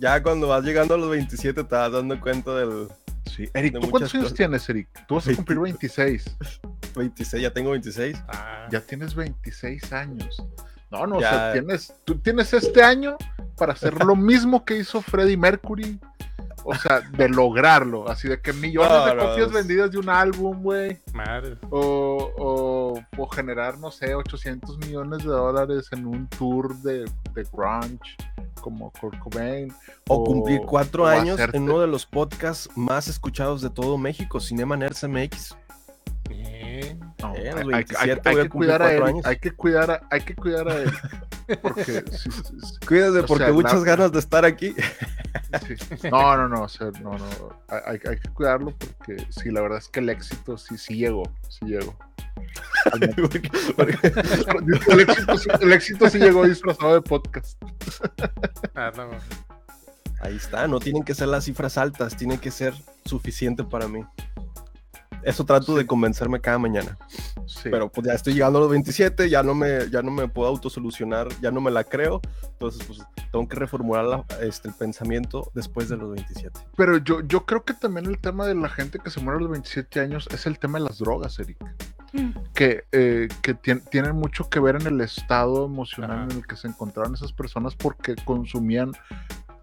Ya 0.00 0.22
cuando 0.22 0.48
vas 0.48 0.64
llegando 0.64 0.94
a 0.94 0.96
los 0.96 1.10
27 1.10 1.62
te 1.62 1.74
vas 1.74 1.92
dando 1.92 2.18
cuenta 2.20 2.54
del 2.54 2.88
Sí. 3.26 3.48
Eric, 3.54 3.74
¿tú 3.80 3.90
cuántos 3.90 4.12
años 4.14 4.24
cosas. 4.24 4.36
tienes, 4.36 4.68
Eric? 4.68 4.88
Tú 5.06 5.14
vas 5.14 5.28
a 5.28 5.34
cumplir 5.36 5.58
26. 5.60 6.36
26, 6.96 7.42
ya 7.42 7.52
tengo 7.52 7.70
26. 7.70 8.16
Ah, 8.28 8.66
Ya 8.72 8.80
tienes 8.80 9.14
26 9.14 9.92
años. 9.92 10.42
No, 10.90 11.06
no, 11.06 11.18
o 11.18 11.20
sea, 11.20 11.52
tienes, 11.52 11.94
tú 12.04 12.18
tienes 12.18 12.52
este 12.52 12.82
año 12.82 13.16
para 13.56 13.74
hacer 13.74 13.94
lo 14.04 14.16
mismo 14.16 14.64
que 14.64 14.78
hizo 14.78 15.00
Freddie 15.00 15.36
Mercury 15.36 16.00
O 16.64 16.74
sea, 16.74 17.00
de 17.00 17.28
lograrlo. 17.28 18.08
Así 18.08 18.26
de 18.28 18.40
que 18.40 18.52
millones 18.52 18.90
No, 18.90 19.06
de 19.06 19.14
no, 19.14 19.26
copias 19.28 19.52
vendidas 19.52 19.92
de 19.92 19.98
un 19.98 20.08
álbum, 20.08 20.60
güey. 20.62 20.98
Madre. 21.14 21.56
O, 21.70 22.32
o, 22.36 23.00
o 23.16 23.26
generar, 23.28 23.78
no 23.78 23.90
sé, 23.92 24.14
800 24.14 24.76
millones 24.78 25.18
de 25.20 25.28
dólares 25.30 25.88
en 25.92 26.04
un 26.06 26.26
tour 26.28 26.74
de, 26.82 27.04
de 27.34 27.46
grunge 27.52 28.16
como 28.60 28.90
Kurt 28.92 29.18
Cobain. 29.18 29.72
O 30.08 30.24
cumplir 30.24 30.60
cuatro 30.66 31.04
o 31.04 31.06
años 31.06 31.38
hacerte- 31.38 31.56
en 31.56 31.64
uno 31.64 31.80
de 31.80 31.86
los 31.86 32.06
podcasts 32.06 32.68
más 32.76 33.08
escuchados 33.08 33.62
de 33.62 33.70
todo 33.70 33.98
México, 33.98 34.40
Cinema 34.40 34.76
Nerds 34.76 35.04
MX. 35.04 35.56
Bien. 36.28 37.00
No, 37.20 37.34
Eh, 37.34 37.38
hay- 37.38 37.44
los 37.46 37.56
hay, 37.58 37.64
27 37.84 38.28
hay- 38.28 38.34
voy 38.34 38.34
hay 38.34 38.38
a 38.40 38.42
que 38.44 38.48
cuidar 38.50 38.82
a 38.82 38.92
él. 38.92 39.02
años. 39.02 39.26
Hay 39.26 39.36
que 39.38 39.50
cuidar 39.50 39.90
a, 39.90 40.00
hay 40.10 40.20
que 40.20 40.34
cuidar 40.34 40.68
a 40.68 40.76
él. 40.76 40.90
Porque 41.62 41.84
sí, 42.12 42.30
sí, 42.30 42.42
sí, 42.42 42.86
Cuídate 42.86 43.22
porque 43.24 43.44
sea, 43.44 43.52
muchas 43.52 43.80
la- 43.80 43.84
ganas 43.84 44.12
de 44.12 44.18
estar 44.20 44.44
aquí. 44.44 44.74
sí. 45.66 46.08
No, 46.10 46.36
no, 46.36 46.48
no, 46.48 46.62
o 46.62 46.68
sea, 46.68 46.90
no, 47.02 47.18
no. 47.18 47.26
Hay 47.86 47.98
que 47.98 48.28
cuidarlo 48.32 48.72
porque 48.76 49.26
sí, 49.30 49.50
la 49.50 49.60
verdad 49.60 49.78
es 49.78 49.88
que 49.88 50.00
el 50.00 50.08
éxito 50.10 50.56
sí, 50.56 50.78
sí 50.78 50.94
llegó. 50.96 51.24
Sí 51.48 51.64
llegó. 51.66 51.96
Porque- 52.84 53.50
porque- 53.76 53.98
El 54.92 55.00
éxito, 55.00 55.36
sí- 55.38 55.48
el 55.60 55.72
éxito 55.72 56.08
sí 56.10 56.18
llegó 56.18 56.44
disfrazado 56.46 56.94
de 56.94 57.02
podcast. 57.02 57.60
Ah, 58.74 58.92
no. 58.96 59.08
Ahí 60.22 60.36
está, 60.36 60.66
no 60.68 60.80
tienen 60.80 61.02
que 61.02 61.14
ser 61.14 61.28
las 61.28 61.44
cifras 61.44 61.78
altas, 61.78 62.16
tiene 62.16 62.38
que 62.38 62.50
ser 62.50 62.74
suficiente 63.04 63.64
para 63.64 63.88
mí. 63.88 64.04
Eso 65.22 65.44
trato 65.44 65.76
de 65.76 65.86
convencerme 65.86 66.40
cada 66.40 66.58
mañana. 66.58 66.96
Sí. 67.46 67.68
Pero 67.70 67.90
pues 67.90 68.06
ya 68.06 68.14
estoy 68.14 68.32
llegando 68.34 68.58
a 68.58 68.62
los 68.62 68.70
27, 68.70 69.28
ya 69.28 69.42
no 69.42 69.54
me, 69.54 69.90
ya 69.90 70.00
no 70.02 70.10
me 70.10 70.28
puedo 70.28 70.48
autosolucionar, 70.48 71.28
ya 71.42 71.50
no 71.50 71.60
me 71.60 71.70
la 71.70 71.84
creo. 71.84 72.20
Entonces, 72.52 72.82
pues 72.86 73.00
tengo 73.30 73.46
que 73.46 73.56
reformular 73.56 74.04
la- 74.04 74.24
este, 74.40 74.68
el 74.68 74.74
pensamiento 74.74 75.50
después 75.54 75.88
de 75.90 75.96
los 75.98 76.10
27. 76.14 76.58
Pero 76.76 76.96
yo, 76.98 77.20
yo 77.22 77.44
creo 77.44 77.64
que 77.64 77.74
también 77.74 78.06
el 78.06 78.18
tema 78.18 78.46
de 78.46 78.54
la 78.54 78.68
gente 78.70 78.98
que 78.98 79.10
se 79.10 79.20
muere 79.20 79.38
a 79.38 79.42
los 79.42 79.50
27 79.50 80.00
años 80.00 80.26
es 80.32 80.46
el 80.46 80.58
tema 80.58 80.78
de 80.78 80.84
las 80.86 80.98
drogas, 80.98 81.38
Eric. 81.38 81.58
Que, 82.54 82.84
eh, 82.92 83.28
que 83.42 83.54
tien- 83.54 83.82
tienen 83.88 84.16
mucho 84.16 84.48
que 84.48 84.58
ver 84.60 84.76
en 84.76 84.86
el 84.86 85.00
estado 85.00 85.64
emocional 85.66 86.18
Ajá. 86.18 86.24
en 86.24 86.38
el 86.38 86.46
que 86.46 86.56
se 86.56 86.68
encontraban 86.68 87.14
esas 87.14 87.32
personas 87.32 87.74
porque 87.76 88.16
consumían 88.24 88.92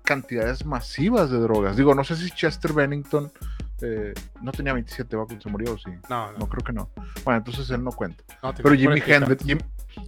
cantidades 0.03 0.65
masivas 0.65 1.29
de 1.29 1.39
drogas. 1.39 1.75
Digo, 1.75 1.93
no 1.93 2.03
sé 2.03 2.15
si 2.15 2.31
Chester 2.31 2.71
Bennington 2.73 3.31
eh, 3.81 4.13
no 4.41 4.51
tenía 4.53 4.73
27 4.73 5.15
va, 5.17 5.25
cuando 5.25 5.43
se 5.43 5.49
murió, 5.49 5.73
¿o 5.73 5.77
sí. 5.77 5.91
No, 6.09 6.31
no. 6.31 6.37
No 6.39 6.47
creo 6.49 6.63
que 6.63 6.73
no. 6.73 6.89
Bueno, 7.25 7.39
entonces 7.39 7.69
él 7.69 7.83
no 7.83 7.91
cuenta. 7.91 8.23
no, 8.41 8.53
Pero 8.55 8.73
Jimi 8.75 9.01
Hendrix, 9.05 9.43
Jim- 9.43 9.59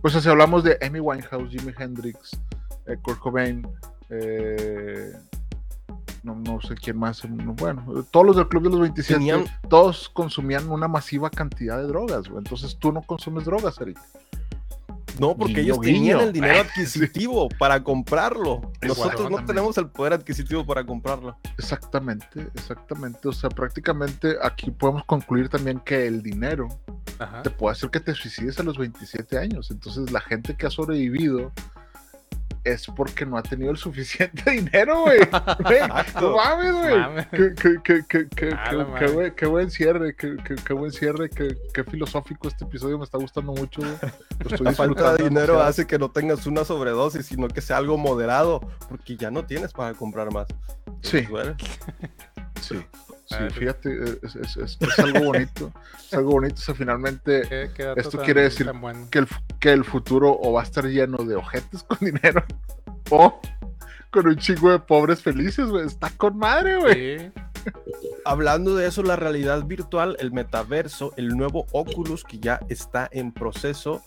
o 0.02 0.10
sea, 0.10 0.22
si 0.22 0.30
hablamos 0.30 0.64
de 0.64 0.78
Amy 0.82 1.00
Winehouse, 1.00 1.50
Jimi 1.52 1.74
Hendrix, 1.78 2.32
eh, 2.88 2.98
Kurt 3.02 3.20
Cobain, 3.20 3.68
eh, 4.10 5.12
no, 6.24 6.36
no 6.36 6.62
sé 6.62 6.76
quién 6.76 6.98
más, 6.98 7.24
no, 7.30 7.54
bueno, 7.54 7.86
todos 8.12 8.26
los 8.26 8.36
del 8.36 8.48
Club 8.48 8.64
de 8.64 8.70
los 8.70 8.80
27, 8.82 9.20
Tenían- 9.20 9.46
todos 9.70 10.10
consumían 10.10 10.70
una 10.70 10.88
masiva 10.88 11.30
cantidad 11.30 11.78
de 11.78 11.88
drogas, 11.88 12.28
güey. 12.28 12.40
entonces 12.40 12.78
tú 12.78 12.92
no 12.92 13.02
consumes 13.02 13.46
drogas, 13.46 13.80
Eric. 13.82 13.98
No, 15.20 15.36
porque 15.36 15.56
Guiño, 15.56 15.64
ellos 15.74 15.82
tenían 15.82 16.02
guiño. 16.04 16.20
el 16.22 16.32
dinero 16.34 16.60
adquisitivo 16.62 17.50
para 17.60 17.84
comprarlo. 17.84 18.62
Nosotros 18.82 19.00
no 19.02 19.38
Exactamente. 19.40 19.46
tenemos 19.54 19.78
el 19.78 19.88
poder 19.90 20.14
adquisitivo 20.14 20.66
para 20.66 20.86
comprarlo. 20.86 21.36
Exactamente, 21.58 22.48
exactamente, 22.56 23.28
o 23.28 23.34
sea, 23.34 23.50
prácticamente 23.50 24.38
aquí 24.42 24.72
podemos 24.72 25.04
concluir 25.04 25.50
también 25.50 25.80
que 25.82 26.08
el 26.08 26.24
dinero 26.24 26.70
Ajá. 27.18 27.42
te 27.42 27.50
puede 27.50 27.74
hacer 27.74 27.90
que 27.90 28.00
te 28.00 28.14
suicides 28.14 28.60
a 28.60 28.64
los 28.64 28.78
27 28.78 29.38
años, 29.38 29.72
entonces 29.72 30.10
la 30.10 30.22
gente 30.22 30.56
que 30.56 30.68
ha 30.68 30.70
sobrevivido 30.70 31.52
es 32.64 32.86
porque 32.88 33.26
no 33.26 33.38
ha 33.38 33.42
tenido 33.44 33.72
el 33.72 33.78
suficiente 33.78 34.50
dinero, 34.52 35.02
güey. 35.04 35.20
No 36.22 36.36
mames, 36.36 36.74
güey. 36.74 37.54
Qué, 39.36 39.46
buen, 39.46 39.70
cierre, 39.72 40.16
qué, 40.16 40.36
qué- 40.44 40.56
qué 40.56 40.74
buen 40.74 40.92
cierre, 40.92 41.30
qué, 41.30 41.56
qué 41.74 41.84
filosófico 41.84 42.48
este 42.48 42.66
episodio, 42.66 42.98
me 42.98 43.04
está 43.06 43.18
gustando 43.18 43.54
mucho. 43.54 43.82
Lo 43.82 44.50
estoy 44.52 44.66
La 44.66 44.72
falta 44.74 45.14
de 45.16 45.24
dinero 45.24 45.54
demasiado. 45.54 45.62
hace 45.64 45.88
que 45.88 45.98
no 46.00 46.10
tengas 46.12 46.46
una 46.48 46.66
sobredosis, 46.66 47.26
sino 47.26 47.48
que 47.48 47.62
sea 47.62 47.78
algo 47.78 47.98
moderado, 47.98 48.60
porque 48.88 49.16
ya 49.18 49.32
no 49.32 49.46
tienes 49.46 49.72
para 49.74 49.94
comprar 49.94 50.32
más. 50.34 50.48
Sí. 51.02 51.22
Bueno, 51.30 51.56
Sí, 52.62 52.76
sí, 53.30 53.36
Ah, 53.40 53.48
fíjate, 53.52 53.90
eh, 53.94 54.20
es, 54.24 54.36
es- 54.36 54.58
es- 54.58 54.78
es 54.82 55.00
algo 55.00 55.26
bonito, 55.26 55.72
es 56.00 56.14
algo 56.14 56.32
bonito, 56.32 56.56
o 56.56 56.62
sea, 56.62 56.76
finalmente 56.76 57.42
¿Qué- 57.50 57.70
qué 57.76 57.84
dato 57.84 58.00
Esto 58.02 58.18
tan- 58.18 58.26
quiere 58.26 58.42
decir 58.44 58.72
bueno? 58.74 59.08
que 59.12 59.20
el, 59.20 59.28
que 59.60 59.72
el 59.72 59.86
futuro 59.86 60.36
o 60.42 60.52
va 60.54 60.62
a 60.62 60.64
estar 60.64 60.86
lleno 60.86 61.18
de 61.18 61.36
ojetes 61.36 61.84
con 61.88 61.98
dinero 62.02 62.44
o 63.12 63.40
con 64.12 64.28
un 64.28 64.36
chingo 64.38 64.72
de 64.72 64.80
pobres 64.80 65.22
felices, 65.22 65.68
güey. 65.68 65.86
Está 65.86 66.10
con 66.10 66.36
madre, 66.36 66.78
güey. 66.78 67.20
Sí. 67.20 67.32
Hablando 68.26 68.76
de 68.76 68.88
eso, 68.88 69.04
la 69.04 69.16
realidad 69.16 69.64
virtual, 69.66 70.18
el 70.20 70.32
metaverso, 70.32 71.14
el 71.16 71.28
nuevo 71.38 71.68
Oculus 71.74 72.24
que 72.24 72.40
ya 72.40 72.60
está 72.70 73.08
en 73.12 73.32
proceso, 73.32 74.02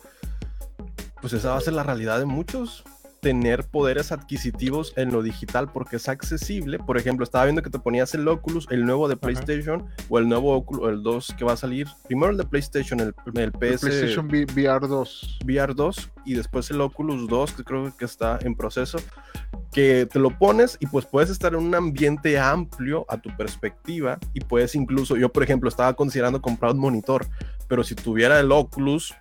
pues 1.21 1.33
esa 1.35 1.51
va 1.51 1.59
a 1.59 1.61
ser 1.61 1.75
la 1.75 1.85
realidad 1.85 2.19
de 2.19 2.25
muchos. 2.25 2.83
Tener 3.27 3.63
poderes 3.69 4.11
adquisitivos 4.11 4.95
en 4.97 5.13
lo 5.13 5.23
digital 5.23 5.71
porque 5.73 5.95
es 5.95 6.09
accesible. 6.09 6.81
Por 6.81 6.99
ejemplo, 6.99 7.23
estaba 7.23 7.45
viendo 7.45 7.63
que 7.63 7.71
te 7.71 7.79
ponías 7.79 8.13
el 8.15 8.27
Oculus, 8.27 8.67
el 8.69 8.85
nuevo 8.85 9.07
de 9.07 9.17
PlayStation, 9.17 9.87
o 10.09 10.19
el 10.19 10.29
nuevo 10.29 10.53
Oculus, 10.57 10.89
el 10.89 11.05
2 11.05 11.35
que 11.39 11.45
va 11.45 11.53
a 11.53 11.57
salir. 11.57 11.87
Primero 12.09 12.33
el 12.33 12.37
de 12.37 12.43
PlayStation, 12.45 12.99
el, 12.99 13.15
el 13.33 13.39
El 13.41 13.53
PS 13.53 13.81
PlayStation 13.83 14.27
V- 14.27 14.47
VR 14.53 14.89
2. 14.89 15.39
VR 15.47 15.73
2 15.73 16.11
y 16.25 16.35
después 16.35 16.69
el 16.73 16.81
Oculus 16.81 17.29
2 17.29 17.53
que 17.53 17.63
creo 17.63 17.97
que 17.97 18.05
está 18.07 18.41
en 18.43 18.57
proceso 18.57 18.99
que 19.71 20.07
te 20.11 20.19
lo 20.19 20.37
pones 20.37 20.77
y 20.81 20.87
pues 20.87 21.07
puedes 21.07 21.31
estar 21.31 21.55
en 21.55 21.61
un 21.61 21.75
ambiente 21.77 22.39
amplio 22.41 23.07
a 23.09 23.19
tu 23.19 23.35
perspectiva 23.37 24.19
y 24.35 24.41
puedes 24.41 24.75
incluso 24.75 25.17
yo 25.17 25.31
por 25.33 25.43
ejemplo 25.43 25.69
estaba 25.69 25.95
considerando 25.95 26.41
comprar 26.43 26.73
un 26.73 26.79
monitor 26.79 27.27
pero 27.69 27.83
si 27.83 27.95
tuviera 27.95 28.39
el 28.39 28.53
Oculus 28.53 29.15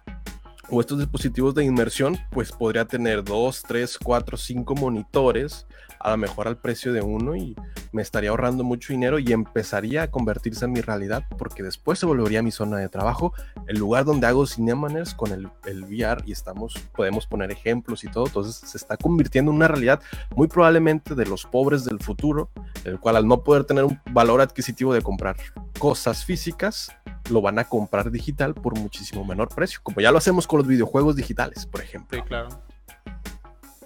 o 0.72 0.80
estos 0.80 1.00
dispositivos 1.00 1.54
de 1.54 1.66
inmersión 1.66 2.18
pues 2.32 2.52
podría 2.52 2.86
tener 2.86 3.24
dos, 3.24 3.62
tres, 3.62 4.00
cuatro, 4.02 4.38
cinco 4.38 4.74
monitores 4.74 5.68
a 6.04 6.12
lo 6.12 6.18
mejor 6.18 6.48
al 6.48 6.58
precio 6.58 6.94
de 6.94 7.02
uno 7.02 7.36
y 7.36 7.56
me 7.92 8.02
estaría 8.02 8.30
ahorrando 8.30 8.64
mucho 8.64 8.94
dinero 8.94 9.20
y 9.20 9.32
empezaría 9.32 10.04
a 10.04 10.12
convertirse 10.12 10.66
en 10.66 10.74
mi 10.74 10.82
realidad 10.82 11.24
porque 11.38 11.64
después 11.64 12.00
se 12.00 12.06
volvería 12.06 12.42
mi 12.42 12.52
zona 12.52 12.78
de 12.78 12.90
trabajo 12.90 13.34
el 13.68 13.78
lugar 13.78 14.06
donde 14.06 14.28
hago 14.28 14.46
Cinemaners 14.46 15.14
con 15.14 15.32
el, 15.32 15.50
el 15.66 15.84
VR 15.84 16.24
y 16.26 16.32
estamos, 16.32 16.74
podemos 16.96 17.28
poner 17.28 17.52
ejemplos 17.52 18.04
y 18.04 18.10
todo, 18.10 18.26
entonces 18.28 18.56
se 18.70 18.78
está 18.78 18.98
convirtiendo 18.98 19.52
en 19.52 19.58
una 19.58 19.68
realidad 19.68 20.02
muy 20.36 20.48
probablemente 20.48 21.16
de 21.16 21.26
los 21.26 21.46
pobres 21.46 21.86
del 21.86 22.00
futuro, 22.00 22.50
el 22.84 23.00
cual 23.00 23.16
al 23.18 23.28
no 23.28 23.44
poder 23.44 23.66
tener 23.66 23.84
un 23.84 24.00
valor 24.12 24.42
adquisitivo 24.42 24.94
de 24.94 25.02
comprar 25.02 25.38
cosas 25.80 26.26
físicas, 26.26 26.92
lo 27.30 27.42
van 27.42 27.60
a 27.60 27.64
comprar 27.66 28.12
digital 28.12 28.54
por 28.54 28.78
muchísimo 28.78 29.24
menor 29.26 29.50
precio, 29.50 29.80
como 29.84 30.02
ya 30.02 30.12
lo 30.12 30.18
hacemos 30.18 30.48
con 30.48 30.60
los 30.60 30.68
videojuegos 30.68 31.16
digitales, 31.16 31.66
por 31.66 31.82
ejemplo. 31.82 32.18
Sí, 32.18 32.24
claro. 32.28 32.50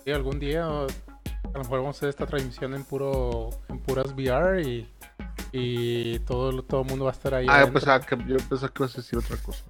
Sí, 0.04 0.12
algún 0.12 0.40
día 0.40 0.68
a 1.26 1.58
lo 1.58 1.60
mejor 1.60 1.80
vamos 1.80 1.96
a 1.96 2.00
hacer 2.00 2.10
esta 2.10 2.26
transmisión 2.26 2.74
en 2.74 2.84
puro 2.84 3.50
en 3.70 3.80
puras 3.80 4.14
VR 4.14 4.62
y, 4.62 4.90
y 5.52 6.20
todo, 6.20 6.62
todo 6.64 6.82
el 6.82 6.88
mundo 6.88 7.06
va 7.06 7.12
a 7.12 7.14
estar 7.14 7.34
ahí. 7.34 7.48
Ah, 7.50 7.66
yo 7.66 7.72
pensaba, 7.72 8.00
que, 8.02 8.18
yo 8.28 8.38
pensaba 8.50 8.74
que 8.74 8.84
ibas 8.84 8.94
a 8.96 8.98
decir 8.98 9.20
otra 9.20 9.38
cosa. 9.38 9.64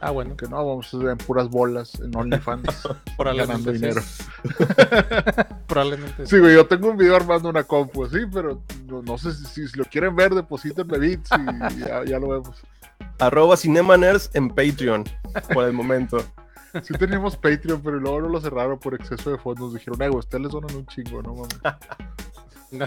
Ah, 0.00 0.10
bueno. 0.10 0.36
Que 0.36 0.46
no, 0.46 0.56
vamos 0.56 0.92
a 0.92 0.98
ver 0.98 1.08
en 1.08 1.18
puras 1.18 1.48
bolas 1.48 1.94
en 2.00 2.14
OnlyFans 2.14 2.88
ganando 3.18 3.72
dinero. 3.72 4.00
Probablemente 5.66 6.26
Sí, 6.26 6.38
güey, 6.38 6.54
yo 6.54 6.66
tengo 6.66 6.90
un 6.90 6.96
video 6.96 7.16
armando 7.16 7.48
una 7.48 7.64
compu 7.64 8.04
así, 8.04 8.20
pero 8.32 8.62
no, 8.86 9.02
no 9.02 9.18
sé 9.18 9.32
si, 9.32 9.66
si 9.66 9.76
lo 9.76 9.84
quieren 9.84 10.14
ver, 10.14 10.34
deposítenme 10.34 10.98
bits 10.98 11.30
y 11.32 11.80
ya, 11.80 12.04
ya 12.04 12.18
lo 12.18 12.28
vemos. 12.28 12.56
Arroba 13.18 13.56
Cinemaners 13.56 14.30
en 14.34 14.48
Patreon, 14.48 15.04
por 15.52 15.64
el 15.64 15.72
momento. 15.72 16.24
Sí 16.82 16.94
teníamos 16.94 17.36
Patreon, 17.36 17.82
pero 17.82 17.98
luego 17.98 18.22
no 18.22 18.28
lo 18.28 18.40
cerraron 18.40 18.78
por 18.78 18.94
exceso 18.94 19.30
de 19.30 19.38
fondos. 19.38 19.74
Dijeron, 19.74 20.00
eh, 20.02 20.08
güey, 20.08 20.18
ustedes 20.20 20.42
les 20.42 20.52
donan 20.52 20.76
un 20.76 20.86
chingo, 20.86 21.22
no 21.22 21.34
mames. 21.34 21.58
No. 22.72 22.84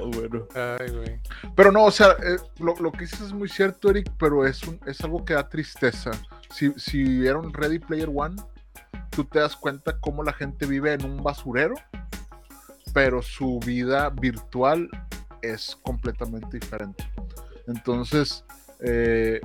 Oh, 0.00 0.06
bueno. 0.06 0.46
Ay, 0.54 0.90
güey. 0.90 1.20
Pero 1.54 1.70
no, 1.70 1.84
o 1.84 1.90
sea, 1.90 2.16
eh, 2.22 2.38
lo, 2.58 2.74
lo 2.76 2.90
que 2.90 3.00
dices 3.00 3.20
es 3.20 3.32
muy 3.34 3.48
cierto, 3.50 3.90
Eric, 3.90 4.10
pero 4.18 4.46
es, 4.46 4.62
un, 4.62 4.80
es 4.86 5.00
algo 5.02 5.24
que 5.24 5.34
da 5.34 5.48
tristeza. 5.48 6.10
Si, 6.50 6.72
si 6.78 7.02
vieron 7.02 7.52
Ready 7.52 7.78
Player 7.80 8.08
One, 8.12 8.36
tú 9.10 9.24
te 9.24 9.40
das 9.40 9.56
cuenta 9.56 9.98
cómo 10.00 10.22
la 10.22 10.32
gente 10.32 10.66
vive 10.66 10.94
en 10.94 11.04
un 11.04 11.22
basurero, 11.22 11.74
pero 12.94 13.20
su 13.20 13.60
vida 13.60 14.08
virtual 14.10 14.88
es 15.42 15.76
completamente 15.82 16.58
diferente. 16.58 17.04
Entonces, 17.66 18.44
eh, 18.80 19.40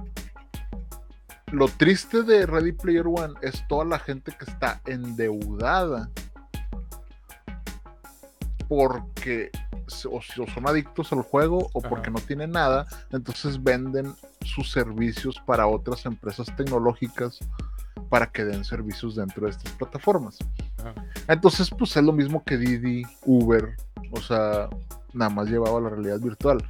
lo 1.51 1.67
triste 1.67 2.23
de 2.23 2.45
Ready 2.45 2.71
Player 2.71 3.05
One 3.07 3.33
es 3.41 3.67
toda 3.67 3.85
la 3.85 3.99
gente 3.99 4.31
que 4.37 4.45
está 4.49 4.81
endeudada 4.85 6.09
porque 8.67 9.51
o, 10.09 10.21
son 10.21 10.67
adictos 10.67 11.13
al 11.13 11.21
juego 11.21 11.69
o 11.73 11.79
Ajá. 11.79 11.89
porque 11.89 12.09
no 12.09 12.19
tienen 12.19 12.51
nada, 12.51 12.87
entonces 13.11 13.61
venden 13.61 14.15
sus 14.41 14.71
servicios 14.71 15.35
para 15.45 15.67
otras 15.67 16.05
empresas 16.05 16.47
tecnológicas 16.55 17.39
para 18.09 18.31
que 18.31 18.43
den 18.43 18.63
servicios 18.63 19.15
dentro 19.15 19.45
de 19.45 19.51
estas 19.51 19.71
plataformas. 19.73 20.39
Ajá. 20.79 20.93
Entonces, 21.27 21.69
pues 21.69 21.95
es 21.95 22.03
lo 22.03 22.11
mismo 22.11 22.43
que 22.43 22.57
Didi, 22.57 23.03
Uber, 23.23 23.75
o 24.11 24.21
sea, 24.21 24.69
nada 25.13 25.29
más 25.29 25.47
llevaba 25.49 25.79
la 25.79 25.89
realidad 25.89 26.19
virtual. 26.19 26.63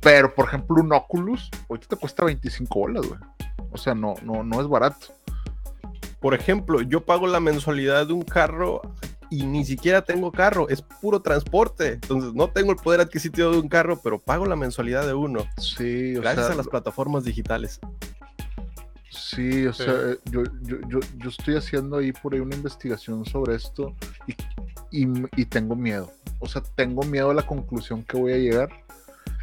Pero, 0.00 0.34
por 0.34 0.46
ejemplo, 0.46 0.80
un 0.80 0.92
Oculus, 0.92 1.50
ahorita 1.68 1.88
te 1.88 1.96
cuesta 1.96 2.24
25 2.24 2.78
bolas, 2.78 3.06
güey. 3.06 3.20
O 3.72 3.78
sea, 3.78 3.94
no, 3.94 4.14
no, 4.22 4.42
no 4.42 4.60
es 4.60 4.68
barato. 4.68 5.08
Por 6.20 6.34
ejemplo, 6.34 6.80
yo 6.82 7.04
pago 7.04 7.26
la 7.26 7.40
mensualidad 7.40 8.06
de 8.06 8.12
un 8.12 8.22
carro 8.22 8.80
y 9.30 9.44
ni 9.46 9.64
siquiera 9.64 10.02
tengo 10.02 10.30
carro, 10.30 10.68
es 10.68 10.82
puro 10.82 11.20
transporte. 11.20 11.94
Entonces, 11.94 12.34
no 12.34 12.48
tengo 12.50 12.70
el 12.72 12.76
poder 12.76 13.00
adquisitivo 13.00 13.50
de 13.50 13.58
un 13.58 13.68
carro, 13.68 13.98
pero 14.02 14.18
pago 14.18 14.44
la 14.46 14.54
mensualidad 14.56 15.06
de 15.06 15.14
uno. 15.14 15.46
Sí, 15.56 16.14
o 16.16 16.20
Gracias 16.20 16.46
sea, 16.46 16.54
a 16.54 16.58
las 16.58 16.68
plataformas 16.68 17.24
digitales. 17.24 17.80
Sí, 19.10 19.66
o 19.66 19.72
Sí. 19.72 19.84
sea, 19.84 19.92
eh, 19.94 20.18
yo, 20.26 20.42
yo, 20.62 20.76
yo, 20.88 20.98
yo 21.16 21.28
estoy 21.28 21.56
haciendo 21.56 21.96
ahí 21.98 22.12
por 22.12 22.34
ahí 22.34 22.40
una 22.40 22.56
investigación 22.56 23.24
sobre 23.24 23.56
esto 23.56 23.94
y, 24.26 25.02
y, 25.02 25.08
y 25.36 25.44
tengo 25.46 25.74
miedo. 25.76 26.10
O 26.38 26.46
sea, 26.46 26.62
tengo 26.76 27.02
miedo 27.02 27.30
a 27.30 27.34
la 27.34 27.46
conclusión 27.46 28.02
que 28.04 28.16
voy 28.18 28.32
a 28.32 28.38
llegar. 28.38 28.70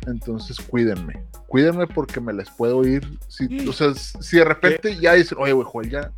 Entonces, 0.07 0.59
cuídenme. 0.59 1.25
Cuídenme 1.47 1.87
porque 1.87 2.19
me 2.19 2.33
les 2.33 2.49
puedo 2.49 2.85
ir. 2.85 3.19
Si, 3.27 3.67
o 3.67 3.73
sea, 3.73 3.93
si 3.93 4.37
de 4.37 4.45
repente 4.45 4.97
ya 4.99 5.13
dicen, 5.13 5.37
oye, 5.39 5.53
güey, 5.53 5.67
Joel 5.69 5.89
ya, 5.89 6.11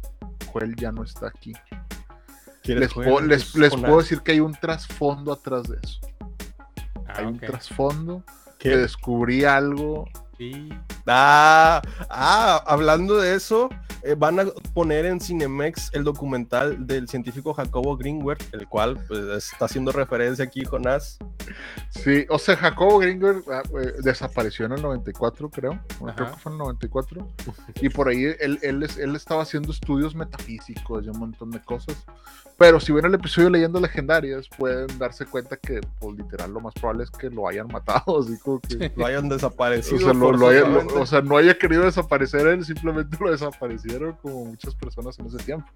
Joel 0.52 0.76
ya 0.76 0.92
no 0.92 1.04
está 1.04 1.28
aquí. 1.28 1.54
¿Quieres 2.64 2.82
Les, 2.82 2.94
puedo, 2.94 3.22
les, 3.22 3.56
les 3.56 3.76
puedo 3.76 3.98
decir 3.98 4.22
que 4.22 4.34
hay 4.34 4.40
un 4.40 4.54
trasfondo 4.54 5.34
atrás 5.34 5.64
de 5.64 5.78
eso. 5.82 6.00
Ah, 7.08 7.14
hay 7.18 7.26
un 7.26 7.40
trasfondo. 7.40 8.24
¿Qué? 8.60 8.70
Que 8.70 8.78
descubrí 8.78 9.46
algo. 9.46 10.06
Sí. 10.42 10.70
Ah, 11.06 11.84
ah, 12.10 12.64
hablando 12.66 13.18
de 13.18 13.36
eso, 13.36 13.70
eh, 14.02 14.16
van 14.18 14.40
a 14.40 14.46
poner 14.74 15.06
en 15.06 15.20
Cinemex 15.20 15.92
el 15.94 16.04
documental 16.04 16.88
del 16.88 17.08
científico 17.08 17.54
Jacobo 17.54 17.96
Greenberg, 17.96 18.40
el 18.52 18.68
cual 18.68 18.98
pues, 19.08 19.20
está 19.46 19.66
haciendo 19.66 19.92
referencia 19.92 20.44
aquí, 20.44 20.66
Jonás. 20.66 21.20
Sí, 21.90 22.26
o 22.30 22.40
sea, 22.40 22.58
Jacobo 22.58 22.98
Gringer 22.98 23.44
ah, 23.52 23.62
eh, 23.80 23.94
desapareció 24.02 24.66
en 24.66 24.72
el 24.72 24.82
94, 24.82 25.50
creo. 25.52 25.80
Creo 26.16 26.16
que 26.32 26.38
fue 26.38 26.52
en 26.52 26.54
el 26.54 26.58
94. 26.58 27.28
Y 27.80 27.90
por 27.90 28.08
ahí 28.08 28.24
él, 28.40 28.58
él, 28.64 28.88
él 28.98 29.16
estaba 29.16 29.44
haciendo 29.44 29.72
estudios 29.72 30.16
metafísicos 30.16 31.06
y 31.06 31.10
un 31.10 31.20
montón 31.20 31.52
de 31.52 31.62
cosas. 31.62 32.04
Pero 32.58 32.80
si 32.80 32.92
ven 32.92 33.06
el 33.06 33.16
episodio 33.16 33.48
de 33.48 33.54
Leyendas 33.54 33.82
Legendarias, 33.82 34.48
pueden 34.56 34.86
darse 35.00 35.26
cuenta 35.26 35.58
que, 35.58 35.82
pues, 36.00 36.16
literal, 36.16 36.52
lo 36.52 36.60
más 36.60 36.76
probable 36.76 37.04
es 37.06 37.10
que 37.10 37.30
lo 37.32 37.48
hayan 37.48 37.68
matado. 37.68 38.20
Así 38.20 38.38
como 38.38 38.60
que. 38.60 38.92
Lo 38.96 39.06
hayan 39.06 39.26
O 39.32 39.34
desaparecido. 39.34 39.98
sea, 40.00 40.14
lo- 40.14 40.31
lo 40.40 40.48
haya- 40.48 40.60
lo- 40.62 40.66
forzosamente. 40.66 41.00
o 41.00 41.06
sea, 41.06 41.22
no 41.22 41.38
haya 41.38 41.58
querido 41.58 41.84
desaparecer 41.84 42.48
él, 42.48 42.64
simplemente 42.66 43.18
lo 43.20 43.32
desaparecieron 43.32 44.14
como 44.22 44.46
muchas 44.46 44.76
personas 44.76 45.18
en 45.20 45.28
ese 45.28 45.38
tiempo. 45.38 45.68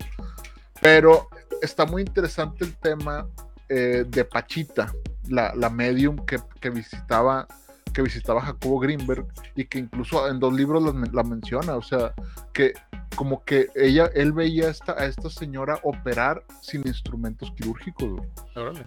Pero 0.82 1.30
está 1.62 1.86
muy 1.86 2.02
interesante 2.02 2.66
el 2.66 2.76
tema 2.76 3.28
eh, 3.70 4.06
de 4.08 4.26
Pachita, 4.26 4.92
la, 5.30 5.54
la 5.56 5.70
medium 5.70 6.18
que, 6.26 6.38
que 6.60 6.70
visitaba 6.70 7.48
que 7.94 8.02
visitaba 8.02 8.42
Jacobo 8.42 8.78
Greenberg 8.80 9.26
y 9.56 9.64
que 9.64 9.80
incluso 9.80 10.28
en 10.28 10.38
dos 10.38 10.54
libros 10.54 10.84
la, 10.84 10.92
men- 10.92 11.12
la 11.14 11.24
menciona, 11.24 11.78
o 11.78 11.82
sea, 11.82 12.14
que 12.52 12.74
como 13.16 13.46
que 13.46 13.70
ella, 13.74 14.10
él 14.14 14.34
veía 14.34 14.68
a 14.68 14.72
esta, 14.72 14.92
a 15.02 15.06
esta 15.06 15.30
señora 15.30 15.80
operar 15.82 16.44
sin 16.62 16.86
instrumentos 16.86 17.54
quirúrgicos. 17.56 18.22
Órale. 18.54 18.86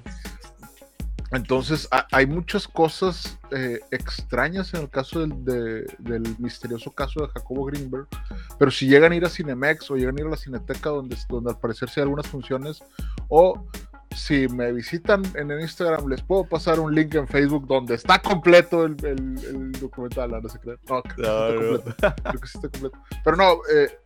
Entonces, 1.30 1.86
ha- 1.90 2.06
hay 2.12 2.26
muchas 2.26 2.66
cosas 2.66 3.38
eh, 3.50 3.80
extrañas 3.90 4.72
en 4.74 4.82
el 4.82 4.90
caso 4.90 5.20
del, 5.20 5.44
de- 5.44 5.86
del 5.98 6.22
misterioso 6.38 6.90
caso 6.90 7.20
de 7.20 7.28
Jacobo 7.28 7.64
Greenberg, 7.66 8.06
pero 8.58 8.70
si 8.70 8.86
llegan 8.88 9.12
a 9.12 9.16
ir 9.16 9.24
a 9.24 9.28
Cinemex 9.28 9.90
o 9.90 9.96
llegan 9.96 10.16
a 10.16 10.20
ir 10.22 10.26
a 10.26 10.30
la 10.30 10.36
Cineteca, 10.36 10.90
donde, 10.90 11.16
donde 11.28 11.50
al 11.50 11.58
parecer 11.58 11.88
sí 11.90 12.00
hay 12.00 12.04
algunas 12.04 12.26
funciones, 12.26 12.82
o 13.28 13.62
si 14.16 14.48
me 14.48 14.72
visitan 14.72 15.22
en 15.34 15.50
el 15.50 15.60
Instagram, 15.60 16.08
les 16.08 16.22
puedo 16.22 16.44
pasar 16.44 16.80
un 16.80 16.94
link 16.94 17.14
en 17.14 17.28
Facebook 17.28 17.66
donde 17.66 17.94
está 17.94 18.18
completo 18.20 18.84
el, 18.86 18.96
el- 19.04 19.44
el 19.44 19.72
documental, 19.72 20.30
no 20.42 20.48
se 20.48 20.58
crean. 20.58 20.78
No, 20.88 21.02
creo 21.02 21.82
que 21.82 21.82
sí 21.84 21.90
está 21.90 22.10
completo. 22.10 22.22
Creo 22.22 22.40
que 22.40 22.48
sí 22.48 22.58
está 22.58 22.68
completo. 22.70 22.98
Pero 23.22 23.36
no, 23.36 23.52
eh, 23.74 23.98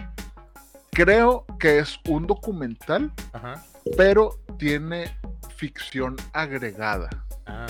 creo 0.91 1.47
que 1.59 1.79
es 1.79 1.99
un 2.09 2.27
documental, 2.27 3.13
Ajá. 3.33 3.65
pero 3.97 4.39
tiene 4.59 5.17
ficción 5.63 6.17
agregada 6.33 7.09
Ah, 7.47 7.67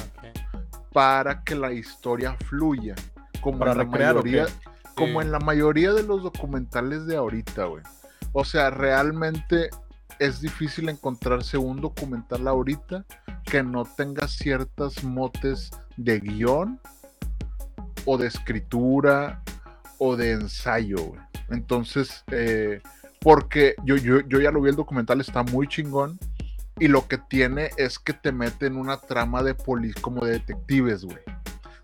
para 0.94 1.44
que 1.44 1.54
la 1.54 1.72
historia 1.72 2.34
fluya. 2.48 2.94
Como 3.42 3.58
¿Para 3.58 3.72
en 3.72 3.78
la 3.78 3.84
recrear 3.84 4.14
mayoría, 4.14 4.46
como 4.94 5.20
Sí. 5.20 5.26
en 5.26 5.32
la 5.32 5.40
mayoría 5.40 5.92
de 5.92 6.02
los 6.02 6.22
documentales 6.22 7.06
de 7.06 7.16
ahorita, 7.16 7.66
güey. 7.66 7.82
O 8.32 8.46
sea, 8.46 8.70
realmente 8.70 9.68
es 10.18 10.40
difícil 10.40 10.88
encontrarse 10.88 11.58
un 11.58 11.82
documental 11.82 12.48
ahorita 12.48 13.04
que 13.44 13.62
no 13.62 13.84
tenga 13.84 14.26
ciertas 14.26 15.04
motes 15.04 15.70
de 15.98 16.20
guion 16.20 16.80
o 18.06 18.16
de 18.16 18.26
escritura 18.28 19.42
o 19.98 20.16
de 20.16 20.32
ensayo, 20.32 20.96
güey. 20.96 21.20
Entonces, 21.50 22.24
eh, 22.30 22.80
porque 23.20 23.74
yo, 23.84 23.96
yo, 23.96 24.20
yo 24.20 24.40
ya 24.40 24.50
lo 24.50 24.62
vi 24.62 24.70
el 24.70 24.76
documental, 24.76 25.20
está 25.20 25.42
muy 25.42 25.68
chingón. 25.68 26.18
Y 26.82 26.88
lo 26.88 27.06
que 27.06 27.16
tiene 27.16 27.70
es 27.76 28.00
que 28.00 28.12
te 28.12 28.32
mete 28.32 28.66
en 28.66 28.76
una 28.76 28.96
trama 28.96 29.44
de 29.44 29.54
poli 29.54 29.92
como 29.92 30.24
de 30.24 30.32
detectives, 30.32 31.04
güey. 31.04 31.20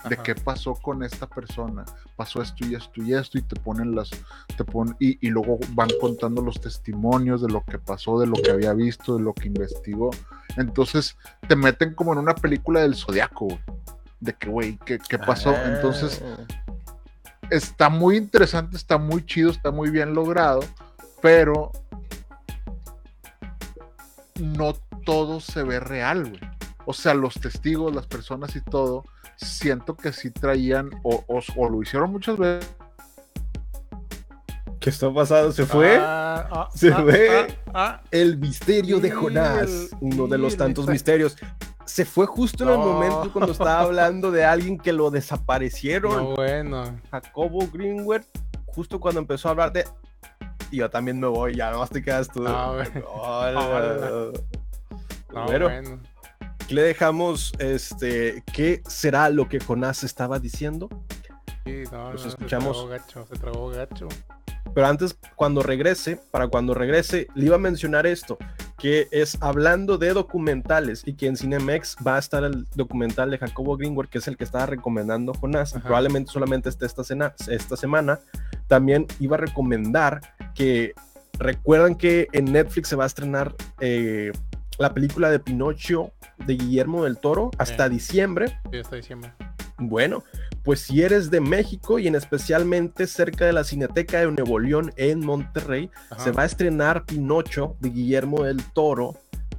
De 0.08 0.16
Ajá. 0.16 0.24
qué 0.24 0.34
pasó 0.34 0.74
con 0.74 1.04
esta 1.04 1.28
persona. 1.28 1.84
Pasó 2.16 2.42
esto 2.42 2.66
y 2.66 2.74
esto 2.74 3.00
y 3.00 3.14
esto. 3.14 3.38
Y 3.38 3.42
te 3.42 3.54
ponen 3.60 3.94
las. 3.94 4.10
Te 4.56 4.64
ponen, 4.64 4.96
y, 4.98 5.24
y 5.24 5.30
luego 5.30 5.60
van 5.74 5.90
contando 6.00 6.42
los 6.42 6.60
testimonios 6.60 7.42
de 7.42 7.48
lo 7.48 7.64
que 7.64 7.78
pasó, 7.78 8.18
de 8.18 8.26
lo 8.26 8.32
que 8.42 8.50
había 8.50 8.72
visto, 8.72 9.16
de 9.16 9.22
lo 9.22 9.34
que 9.34 9.46
investigó. 9.46 10.10
Entonces 10.56 11.16
te 11.46 11.54
meten 11.54 11.94
como 11.94 12.12
en 12.12 12.18
una 12.18 12.34
película 12.34 12.80
del 12.80 12.96
zodiaco, 12.96 13.44
güey. 13.44 13.60
De 14.18 14.34
que, 14.34 14.48
güey, 14.48 14.78
¿qué, 14.84 14.98
qué 14.98 15.16
pasó? 15.16 15.50
Ah. 15.50 15.76
Entonces 15.76 16.20
está 17.50 17.88
muy 17.88 18.16
interesante, 18.16 18.76
está 18.76 18.98
muy 18.98 19.24
chido, 19.24 19.52
está 19.52 19.70
muy 19.70 19.90
bien 19.90 20.12
logrado, 20.12 20.58
pero 21.22 21.70
no 24.40 24.74
todo 25.08 25.40
se 25.40 25.62
ve 25.62 25.80
real, 25.80 26.28
güey. 26.28 26.40
O 26.84 26.92
sea, 26.92 27.14
los 27.14 27.32
testigos, 27.40 27.94
las 27.94 28.06
personas 28.06 28.54
y 28.56 28.60
todo, 28.60 29.04
siento 29.36 29.96
que 29.96 30.12
sí 30.12 30.30
traían, 30.30 30.90
o, 31.02 31.24
o- 31.26 31.40
o 31.56 31.68
lo 31.70 31.80
hicieron 31.82 32.12
muchas 32.12 32.36
veces, 32.36 32.70
¿Qué 34.80 34.90
está 34.90 35.12
pasando? 35.12 35.50
¿Se 35.50 35.64
fue? 35.66 35.96
Ah, 35.98 36.46
ah, 36.52 36.68
Se 36.74 36.92
ah, 36.92 37.00
fue. 37.02 37.30
ah, 37.68 37.72
ah. 37.74 38.00
El 38.10 38.36
misterio 38.38 39.00
de 39.00 39.10
Jonás, 39.10 39.62
el- 39.68 39.88
uno 40.02 40.26
de 40.26 40.36
los 40.38 40.56
tantos 40.58 40.86
misterios. 40.86 41.36
Se 41.86 42.04
fue 42.04 42.26
justo 42.26 42.64
en 42.64 42.70
el 42.70 42.76
No. 42.78 42.84
momento 42.92 43.32
cuando 43.32 43.52
estaba 43.52 43.80
hablando 43.80 44.30
de 44.30 44.44
alguien 44.44 44.76
que 44.78 44.92
lo 44.92 45.10
desaparecieron. 45.10 46.16
No, 46.16 46.34
bueno. 46.36 47.00
Jacobo 47.10 47.66
Greenwood, 47.72 48.20
justo 48.66 49.00
cuando 49.00 49.20
empezó 49.20 49.48
a 49.48 49.52
hablar 49.52 49.72
de. 49.72 49.84
Y 50.70 50.76
yo 50.76 50.90
también 50.90 51.18
me 51.18 51.26
voy, 51.26 51.56
ya 51.56 51.70
nomás 51.70 51.88
te 51.90 52.02
quedas 52.02 52.28
tú. 52.28 52.44
Hola. 53.08 54.32
No, 55.32 55.44
Bueno, 55.46 56.00
le 56.70 56.82
dejamos 56.82 57.52
este. 57.58 58.42
¿Qué 58.52 58.82
será 58.86 59.30
lo 59.30 59.48
que 59.48 59.60
Jonás 59.60 60.04
estaba 60.04 60.38
diciendo? 60.38 60.88
Sí, 61.64 61.84
no, 61.92 62.12
los 62.12 62.22
no, 62.22 62.28
escuchamos. 62.28 62.76
Se 62.76 62.82
trabó 62.82 62.88
gacho, 62.88 63.26
se 63.26 63.38
trabó 63.38 63.68
gacho. 63.70 64.08
Pero 64.74 64.86
antes, 64.86 65.16
cuando 65.34 65.62
regrese, 65.62 66.20
para 66.30 66.48
cuando 66.48 66.74
regrese, 66.74 67.26
le 67.34 67.46
iba 67.46 67.56
a 67.56 67.58
mencionar 67.58 68.06
esto, 68.06 68.38
que 68.76 69.08
es 69.10 69.36
hablando 69.40 69.98
de 69.98 70.12
documentales 70.12 71.02
y 71.06 71.14
que 71.14 71.26
en 71.26 71.36
Cinemex 71.36 71.96
va 72.06 72.16
a 72.16 72.18
estar 72.18 72.44
el 72.44 72.66
documental 72.74 73.30
de 73.30 73.38
Jacobo 73.38 73.76
Greenberg, 73.76 74.08
que 74.08 74.18
es 74.18 74.28
el 74.28 74.36
que 74.36 74.44
estaba 74.44 74.66
recomendando 74.66 75.32
Jonás, 75.34 75.74
Ajá. 75.74 75.84
probablemente 75.84 76.30
solamente 76.30 76.68
esté 76.68 76.86
esta, 76.86 77.02
cena, 77.02 77.34
esta 77.48 77.76
semana. 77.76 78.20
También 78.66 79.06
iba 79.20 79.36
a 79.36 79.40
recomendar 79.40 80.20
que 80.54 80.92
recuerdan 81.38 81.94
que 81.94 82.28
en 82.32 82.52
Netflix 82.52 82.88
se 82.88 82.96
va 82.96 83.04
a 83.04 83.08
estrenar 83.08 83.54
eh, 83.80 84.32
la 84.78 84.94
película 84.94 85.30
de 85.30 85.40
Pinocho 85.40 86.12
de 86.46 86.54
Guillermo 86.54 87.04
del 87.04 87.18
Toro 87.18 87.50
hasta 87.58 87.88
diciembre. 87.88 88.58
Sí, 88.70 88.78
hasta 88.78 88.96
diciembre. 88.96 89.32
Bueno, 89.78 90.24
pues 90.64 90.80
si 90.80 91.02
eres 91.02 91.30
de 91.30 91.40
México 91.40 91.98
y 91.98 92.08
en 92.08 92.14
especialmente 92.14 93.06
cerca 93.06 93.46
de 93.46 93.52
la 93.52 93.64
Cineteca 93.64 94.20
de 94.20 94.30
Nuevo 94.30 94.58
León 94.58 94.92
en 94.96 95.20
Monterrey, 95.20 95.90
Ajá. 96.10 96.24
se 96.24 96.32
va 96.32 96.42
a 96.42 96.46
estrenar 96.46 97.04
Pinocho 97.04 97.76
de 97.80 97.90
Guillermo 97.90 98.44
del 98.44 98.62
Toro, 98.72 99.16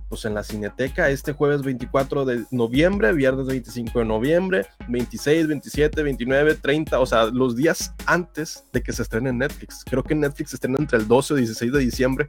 pues 0.09 0.25
en 0.25 0.33
la 0.33 0.43
Cineteca 0.43 1.09
este 1.09 1.33
jueves 1.33 1.61
24 1.61 2.25
de 2.25 2.43
noviembre, 2.51 3.13
viernes 3.13 3.45
25 3.45 3.99
de 3.99 4.05
noviembre, 4.05 4.65
26, 4.87 5.47
27, 5.47 6.03
29, 6.03 6.55
30, 6.55 6.99
o 6.99 7.05
sea, 7.05 7.25
los 7.25 7.55
días 7.55 7.93
antes 8.05 8.65
de 8.73 8.81
que 8.81 8.91
se 8.91 9.03
estrene 9.03 9.29
en 9.29 9.37
Netflix. 9.37 9.85
Creo 9.85 10.03
que 10.03 10.15
Netflix 10.15 10.49
se 10.49 10.55
estrena 10.57 10.77
entre 10.79 10.97
el 10.97 11.07
12 11.07 11.33
o 11.33 11.37
16 11.37 11.71
de 11.71 11.79
diciembre 11.79 12.27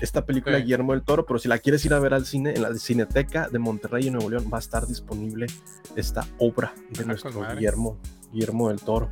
esta 0.00 0.24
película 0.24 0.54
de 0.56 0.60
Sí. 0.60 0.64
Guillermo 0.66 0.92
del 0.92 1.02
Toro, 1.02 1.26
pero 1.26 1.38
si 1.38 1.48
la 1.48 1.58
quieres 1.58 1.84
ir 1.84 1.94
a 1.94 1.98
ver 1.98 2.14
al 2.14 2.26
cine, 2.26 2.54
en 2.54 2.62
la 2.62 2.74
Cineteca 2.74 3.48
de 3.48 3.58
Monterrey 3.58 4.06
en 4.06 4.14
Nuevo 4.14 4.30
León 4.30 4.50
va 4.52 4.58
a 4.58 4.60
estar 4.60 4.86
disponible 4.86 5.46
esta 5.96 6.26
obra 6.38 6.74
de 6.90 7.02
Ah, 7.02 7.06
nuestro 7.06 7.32
madre. 7.40 7.54
Guillermo, 7.56 7.98
Guillermo 8.32 8.68
del 8.68 8.80
Toro. 8.80 9.10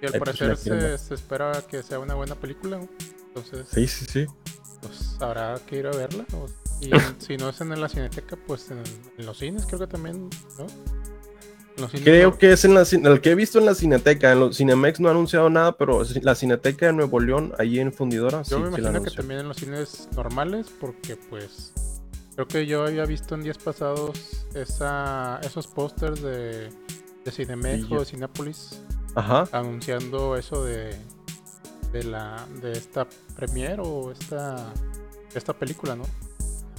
Y 0.00 0.06
al 0.06 0.12
pues, 0.12 0.36
si 0.36 0.44
parecer 0.44 0.56
se, 0.56 0.98
se 0.98 1.14
espera 1.14 1.62
que 1.68 1.82
sea 1.82 1.98
una 1.98 2.14
buena 2.14 2.34
película. 2.34 2.78
¿no? 2.78 2.88
Entonces, 3.28 3.66
Sí, 3.72 3.86
sí, 3.86 4.04
sí. 4.06 4.26
pues 4.80 5.16
habrá 5.20 5.58
que 5.66 5.76
ir 5.78 5.86
a 5.86 5.90
verla. 5.90 6.24
o- 6.34 6.46
Y 6.80 6.90
si 7.18 7.36
no 7.36 7.48
es 7.48 7.60
en 7.60 7.80
la 7.80 7.88
cineteca, 7.88 8.36
pues 8.46 8.70
en, 8.70 8.82
en 9.18 9.26
los 9.26 9.38
cines 9.38 9.66
creo 9.66 9.80
que 9.80 9.86
también, 9.88 10.28
¿no? 10.58 10.66
Creo 11.86 12.38
que 12.38 12.52
es 12.52 12.64
en 12.64 12.74
la, 12.74 12.82
el 12.82 13.20
que 13.20 13.30
he 13.30 13.34
visto 13.34 13.58
en 13.58 13.66
la 13.66 13.74
Cineteca. 13.74 14.32
En 14.32 14.40
los 14.40 14.56
Cinemex 14.56 15.00
no 15.00 15.08
ha 15.08 15.12
anunciado 15.12 15.48
nada, 15.50 15.76
pero 15.76 16.02
la 16.22 16.34
Cineteca 16.34 16.86
de 16.86 16.92
Nuevo 16.92 17.20
León, 17.20 17.52
ahí 17.58 17.78
en 17.78 17.92
Fundidora, 17.92 18.42
Yo 18.42 18.58
me 18.58 18.66
sí 18.66 18.82
la 18.82 18.90
imagino 18.90 19.02
que 19.02 19.10
también 19.10 19.40
en 19.40 19.48
los 19.48 19.56
cines 19.58 20.08
normales, 20.14 20.66
porque 20.80 21.16
pues 21.16 21.72
creo 22.34 22.48
que 22.48 22.66
yo 22.66 22.84
había 22.84 23.04
visto 23.04 23.34
en 23.34 23.42
días 23.42 23.58
pasados 23.58 24.46
esa, 24.54 25.40
esos 25.42 25.66
pósters 25.66 26.22
de, 26.22 26.70
de 27.24 27.30
Cinemex 27.30 27.86
Sí, 27.86 27.94
o 27.94 28.00
de 28.00 28.04
Cinépolis 28.04 28.82
Ajá. 29.14 29.48
anunciando 29.52 30.36
eso 30.36 30.64
de, 30.64 30.94
de 31.92 32.04
la 32.04 32.46
de 32.60 32.72
esta 32.72 33.06
premiere 33.36 33.82
o 33.84 34.12
esta 34.12 34.72
esta 35.34 35.52
película, 35.52 35.96
¿no? 35.96 36.04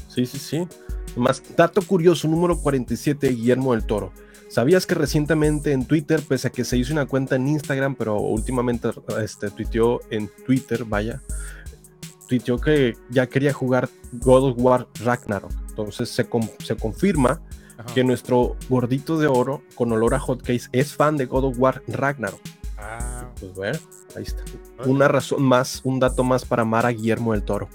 Sí, 0.07 0.25
sí, 0.25 0.39
sí. 0.39 0.67
Más 1.15 1.41
dato 1.55 1.81
curioso, 1.81 2.27
número 2.27 2.57
47, 2.59 3.29
Guillermo 3.29 3.73
del 3.73 3.85
Toro. 3.85 4.11
¿Sabías 4.49 4.87
que 4.87 4.95
recientemente 4.95 5.71
en 5.73 5.85
Twitter, 5.85 6.21
pese 6.27 6.47
a 6.47 6.51
que 6.51 6.65
se 6.65 6.75
hizo 6.75 6.91
una 6.91 7.05
cuenta 7.05 7.35
en 7.35 7.47
Instagram, 7.47 7.93
pero 7.95 8.19
últimamente 8.19 8.89
este, 9.21 9.51
tuiteó 9.51 9.99
en 10.09 10.27
Twitter, 10.45 10.85
vaya, 10.85 11.21
tuiteó 12.27 12.57
que 12.59 12.97
ya 13.09 13.27
quería 13.27 13.53
jugar 13.53 13.89
God 14.13 14.51
of 14.51 14.55
War 14.57 14.87
Ragnarok. 15.03 15.51
Entonces 15.69 16.09
se, 16.09 16.27
se 16.63 16.75
confirma 16.75 17.41
Ajá. 17.77 17.93
que 17.93 18.03
nuestro 18.03 18.55
gordito 18.69 19.19
de 19.19 19.27
oro 19.27 19.61
con 19.75 19.91
olor 19.91 20.15
a 20.15 20.19
hotcakes 20.19 20.67
es 20.71 20.95
fan 20.95 21.15
de 21.15 21.25
God 21.25 21.45
of 21.45 21.59
War 21.59 21.83
Ragnarok. 21.87 22.41
Ah, 22.77 23.29
Pues 23.39 23.53
bueno, 23.53 23.77
ahí 24.15 24.23
está. 24.23 24.43
Una 24.85 25.07
razón 25.07 25.43
más, 25.43 25.81
un 25.83 25.99
dato 25.99 26.23
más 26.23 26.43
para 26.43 26.63
amar 26.63 26.87
a 26.87 26.89
Guillermo 26.89 27.33
del 27.33 27.43
Toro. 27.43 27.69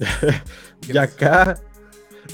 y 0.88 0.98
acá 0.98 1.60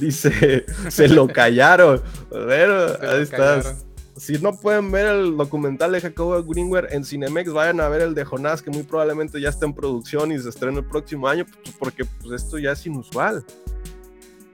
dice, 0.07 0.65
se 0.89 1.09
lo 1.09 1.27
callaron. 1.29 2.03
Bueno, 2.31 2.89
se 2.89 3.07
ahí 3.07 3.23
estás. 3.23 3.65
callaron. 3.65 3.93
Si 4.17 4.35
no 4.39 4.53
pueden 4.53 4.93
ver 4.93 5.07
el 5.07 5.37
documental 5.37 5.91
de 5.93 6.01
Jacobo 6.01 6.43
Greenware 6.45 6.89
en 6.93 7.05
Cinemex, 7.05 7.51
vayan 7.53 7.81
a 7.81 7.89
ver 7.89 8.03
el 8.03 8.15
de 8.15 8.25
Jonás, 8.25 8.63
que 8.63 8.71
muy 8.71 8.83
probablemente 8.85 9.41
ya 9.41 9.49
está 9.49 9.65
en 9.67 9.73
producción 9.75 10.31
y 10.31 10.39
se 10.39 10.49
estrena 10.51 10.79
el 10.79 10.85
próximo 10.85 11.27
año, 11.27 11.45
pues, 11.47 11.75
porque 11.79 12.05
pues, 12.05 12.43
esto 12.43 12.59
ya 12.59 12.73
es 12.73 12.87
inusual. 12.87 13.45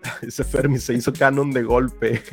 Ese 0.22 0.44
Fermi 0.44 0.78
se 0.78 0.94
hizo 0.94 1.12
canon 1.12 1.50
de 1.52 1.62
golpe. 1.62 2.22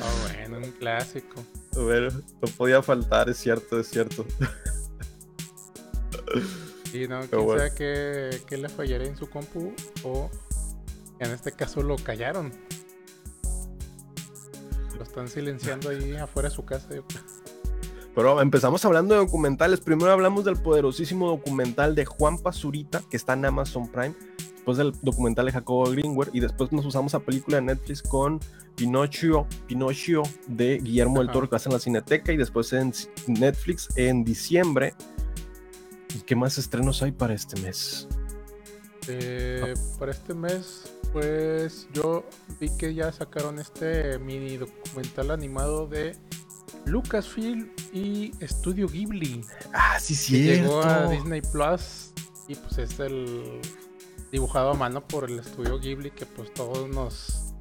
Ah, 0.00 0.10
bueno, 0.22 0.58
un 0.58 0.72
clásico. 0.72 1.44
Bueno, 1.72 2.08
no 2.10 2.48
podía 2.56 2.82
faltar, 2.82 3.28
es 3.30 3.38
cierto, 3.38 3.78
es 3.78 3.86
cierto. 3.88 4.26
Y 6.92 7.06
no, 7.08 7.20
Pero 7.20 7.28
quién 7.30 7.44
bueno. 7.44 7.58
sabe 7.60 7.74
qué, 7.76 8.40
qué 8.46 8.56
le 8.56 8.68
fallaría 8.68 9.06
en 9.08 9.16
su 9.16 9.28
compu 9.30 9.72
o 10.02 10.30
en 11.18 11.30
este 11.30 11.52
caso 11.52 11.82
lo 11.82 11.96
callaron. 11.96 12.52
Lo 14.96 15.02
están 15.02 15.28
silenciando 15.28 15.90
ahí 15.90 16.14
afuera 16.16 16.48
de 16.48 16.54
su 16.54 16.64
casa. 16.64 16.88
yo 16.94 17.04
creo. 17.06 17.22
Pero 18.14 18.40
empezamos 18.40 18.84
hablando 18.84 19.14
de 19.14 19.20
documentales. 19.20 19.80
Primero 19.80 20.12
hablamos 20.12 20.44
del 20.44 20.56
poderosísimo 20.56 21.28
documental 21.28 21.94
de 21.94 22.04
Juan 22.04 22.38
Pazurita, 22.38 23.02
que 23.10 23.16
está 23.16 23.32
en 23.32 23.44
Amazon 23.44 23.88
Prime. 23.88 24.14
Después 24.54 24.78
del 24.78 24.92
documental 25.02 25.46
de 25.46 25.52
Jacobo 25.52 25.90
Greenwald. 25.90 26.30
Y 26.32 26.40
después 26.40 26.70
nos 26.70 26.86
usamos 26.86 27.14
a 27.14 27.20
película 27.20 27.56
de 27.56 27.62
Netflix 27.62 28.02
con 28.02 28.38
Pinocchio, 28.76 29.46
Pinocchio 29.66 30.22
de 30.46 30.78
Guillermo 30.78 31.18
del. 31.18 31.32
Toro, 31.32 31.50
que 31.50 31.56
hace 31.56 31.68
en 31.68 31.72
la 31.72 31.80
Cineteca. 31.80 32.32
Y 32.32 32.36
después 32.36 32.72
en 32.72 32.92
Netflix 33.26 33.88
en 33.96 34.24
diciembre. 34.24 34.94
¿Y 36.14 36.20
qué 36.20 36.36
más 36.36 36.56
estrenos 36.56 37.02
hay 37.02 37.10
para 37.10 37.34
este 37.34 37.60
mes? 37.60 38.06
Eh, 39.08 39.74
para 39.98 40.12
este 40.12 40.32
mes, 40.32 40.93
pues 41.14 41.86
yo 41.92 42.24
vi 42.60 42.68
que 42.76 42.92
ya 42.92 43.12
sacaron 43.12 43.60
este 43.60 44.18
mini 44.18 44.56
documental 44.56 45.30
animado 45.30 45.86
de 45.86 46.16
Lucasfilm 46.86 47.70
y 47.92 48.32
Estudio 48.40 48.88
Ghibli. 48.88 49.40
Ah, 49.72 49.98
sí, 50.00 50.42
que 50.44 50.56
llegó 50.56 50.82
a. 50.82 51.06
Disney 51.06 51.40
Plus 51.40 52.12
y 52.48 52.56
pues 52.56 52.78
es 52.78 52.98
el 52.98 53.60
dibujado 54.32 54.72
a 54.72 54.74
mano 54.74 55.06
por 55.06 55.30
el 55.30 55.38
estudio 55.38 55.78
Ghibli 55.78 56.10
que 56.10 56.26
pues 56.26 56.52
todos 56.52 56.88
nos 56.88 57.54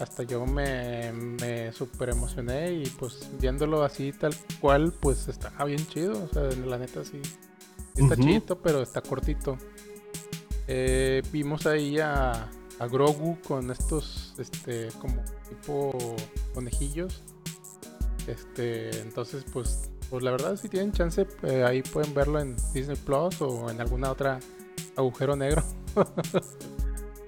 hasta 0.00 0.22
yo 0.22 0.46
me, 0.46 1.12
me 1.12 1.70
super 1.72 2.08
emocioné 2.08 2.72
y 2.72 2.86
pues 2.98 3.28
viéndolo 3.38 3.84
así 3.84 4.12
tal 4.12 4.34
cual 4.62 4.94
pues 4.98 5.28
está 5.28 5.50
bien 5.66 5.86
chido 5.86 6.24
o 6.24 6.28
sea 6.32 6.42
la 6.66 6.78
neta 6.78 7.04
sí, 7.04 7.20
sí 7.22 8.02
está 8.02 8.14
Ujú. 8.14 8.22
chidito 8.24 8.58
pero 8.62 8.80
está 8.82 9.02
cortito 9.02 9.58
Eh, 10.66 11.22
vimos 11.30 11.66
ahí 11.66 11.98
a, 12.00 12.50
a 12.78 12.86
Grogu 12.86 13.38
con 13.46 13.70
estos 13.70 14.34
este 14.38 14.88
como 15.00 15.22
tipo 15.48 16.16
conejillos 16.54 17.22
este, 18.26 19.00
entonces, 19.00 19.44
pues, 19.52 19.90
pues 20.10 20.22
la 20.22 20.30
verdad, 20.30 20.56
si 20.56 20.68
tienen 20.68 20.92
chance, 20.92 21.26
eh, 21.42 21.64
ahí 21.64 21.82
pueden 21.82 22.14
verlo 22.14 22.40
en 22.40 22.56
Disney 22.72 22.96
Plus 22.96 23.40
o 23.40 23.70
en 23.70 23.80
alguna 23.80 24.10
otra 24.10 24.40
agujero 24.96 25.36
negro. 25.36 25.62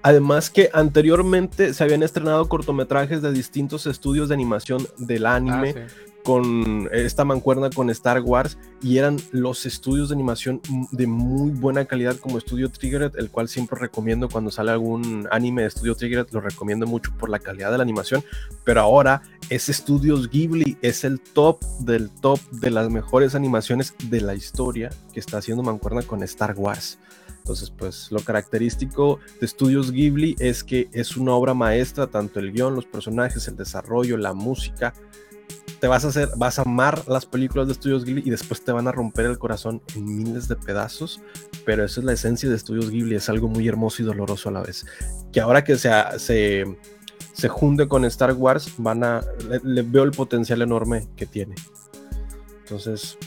Además 0.03 0.51
que 0.51 0.71
anteriormente 0.73 1.75
se 1.75 1.83
habían 1.83 2.03
estrenado 2.03 2.49
cortometrajes 2.49 3.23
de 3.23 3.33
distintos 3.33 3.87
estudios 3.87 4.29
de 4.29 4.35
animación 4.35 4.87
del 4.99 5.27
anime. 5.27 5.75
Ah, 5.77 5.89
sí. 5.89 6.13
Con 6.27 6.89
esta 6.91 7.25
mancuerna 7.25 7.71
con 7.71 7.89
Star 7.89 8.21
Wars 8.21 8.59
y 8.83 8.99
eran 8.99 9.17
los 9.31 9.65
estudios 9.65 10.09
de 10.09 10.17
animación 10.17 10.61
de 10.91 11.07
muy 11.07 11.53
buena 11.53 11.85
calidad 11.85 12.17
como 12.17 12.37
Estudio 12.37 12.69
Triggered, 12.69 13.13
el 13.17 13.31
cual 13.31 13.49
siempre 13.49 13.79
recomiendo 13.79 14.29
cuando 14.29 14.51
sale 14.51 14.73
algún 14.73 15.29
anime 15.31 15.63
de 15.63 15.69
Estudio 15.69 15.95
Triggered, 15.95 16.27
lo 16.33 16.41
recomiendo 16.41 16.85
mucho 16.85 17.13
por 17.17 17.31
la 17.31 17.39
calidad 17.39 17.71
de 17.71 17.77
la 17.79 17.85
animación, 17.85 18.25
pero 18.65 18.81
ahora 18.81 19.23
es 19.51 19.69
Estudios 19.69 20.29
Ghibli, 20.29 20.77
es 20.83 21.05
el 21.05 21.21
top 21.21 21.61
del 21.79 22.11
top 22.11 22.41
de 22.51 22.73
las 22.73 22.91
mejores 22.91 23.37
animaciones 23.37 23.95
de 24.11 24.21
la 24.21 24.35
historia 24.35 24.91
que 25.13 25.21
está 25.21 25.39
haciendo 25.39 25.63
mancuerna 25.63 26.03
con 26.03 26.25
Star 26.25 26.57
Wars. 26.57 26.99
Entonces, 27.39 27.71
pues 27.71 28.09
lo 28.11 28.19
característico 28.19 29.21
de 29.39 29.47
Estudios 29.47 29.93
Ghibli 29.93 30.35
es 30.41 30.65
que 30.65 30.89
es 30.91 31.17
una 31.17 31.35
obra 31.35 31.55
maestra, 31.55 32.09
tanto 32.09 32.41
el 32.41 32.51
guion, 32.51 32.75
los 32.75 32.87
personajes, 32.87 33.47
el 33.47 33.55
desarrollo, 33.55 34.17
la 34.17 34.33
música, 34.33 34.93
te 35.81 35.87
vas 35.89 36.05
a 36.05 36.09
hacer, 36.09 36.31
vas 36.37 36.59
a 36.59 36.63
amar 36.63 37.07
las 37.07 37.27
películas 37.27 37.67
de 37.67 37.75
Estudios 37.75 38.05
Ghibli 38.05 38.23
y 38.25 38.31
después 38.31 38.65
te 38.65 38.73
van 38.73 38.89
a 38.89 38.93
romper 38.93 39.27
el 39.27 39.39
corazón 39.39 39.83
en 39.95 40.05
miles 40.05 40.49
de 40.49 40.57
pedazos, 40.57 41.21
pero 41.65 41.85
esa 41.85 42.01
es 42.01 42.07
la 42.07 42.13
esencia 42.13 42.49
de 42.49 42.57
Estudios 42.57 42.91
Ghibli, 42.91 43.17
es 43.17 43.29
algo 43.29 43.49
muy 43.49 43.69
hermoso 43.69 44.03
y 44.03 44.07
doloroso 44.07 44.49
a 44.49 44.53
la 44.53 44.63
vez. 44.63 44.87
Que 45.33 45.41
ahora 45.41 45.65
que 45.65 45.77
se, 45.77 45.91
se, 46.19 46.65
se 47.33 47.49
junte 47.49 47.89
con 47.89 48.05
Star 48.07 48.33
Wars, 48.33 48.73
van 48.79 49.05
a, 49.05 49.21
le, 49.49 49.61
le 49.63 49.83
veo 49.83 50.05
el 50.05 50.13
potencial 50.13 50.63
enorme 50.63 51.09
que 51.17 51.27
tiene. 51.27 51.55
Entonces, 52.63 53.19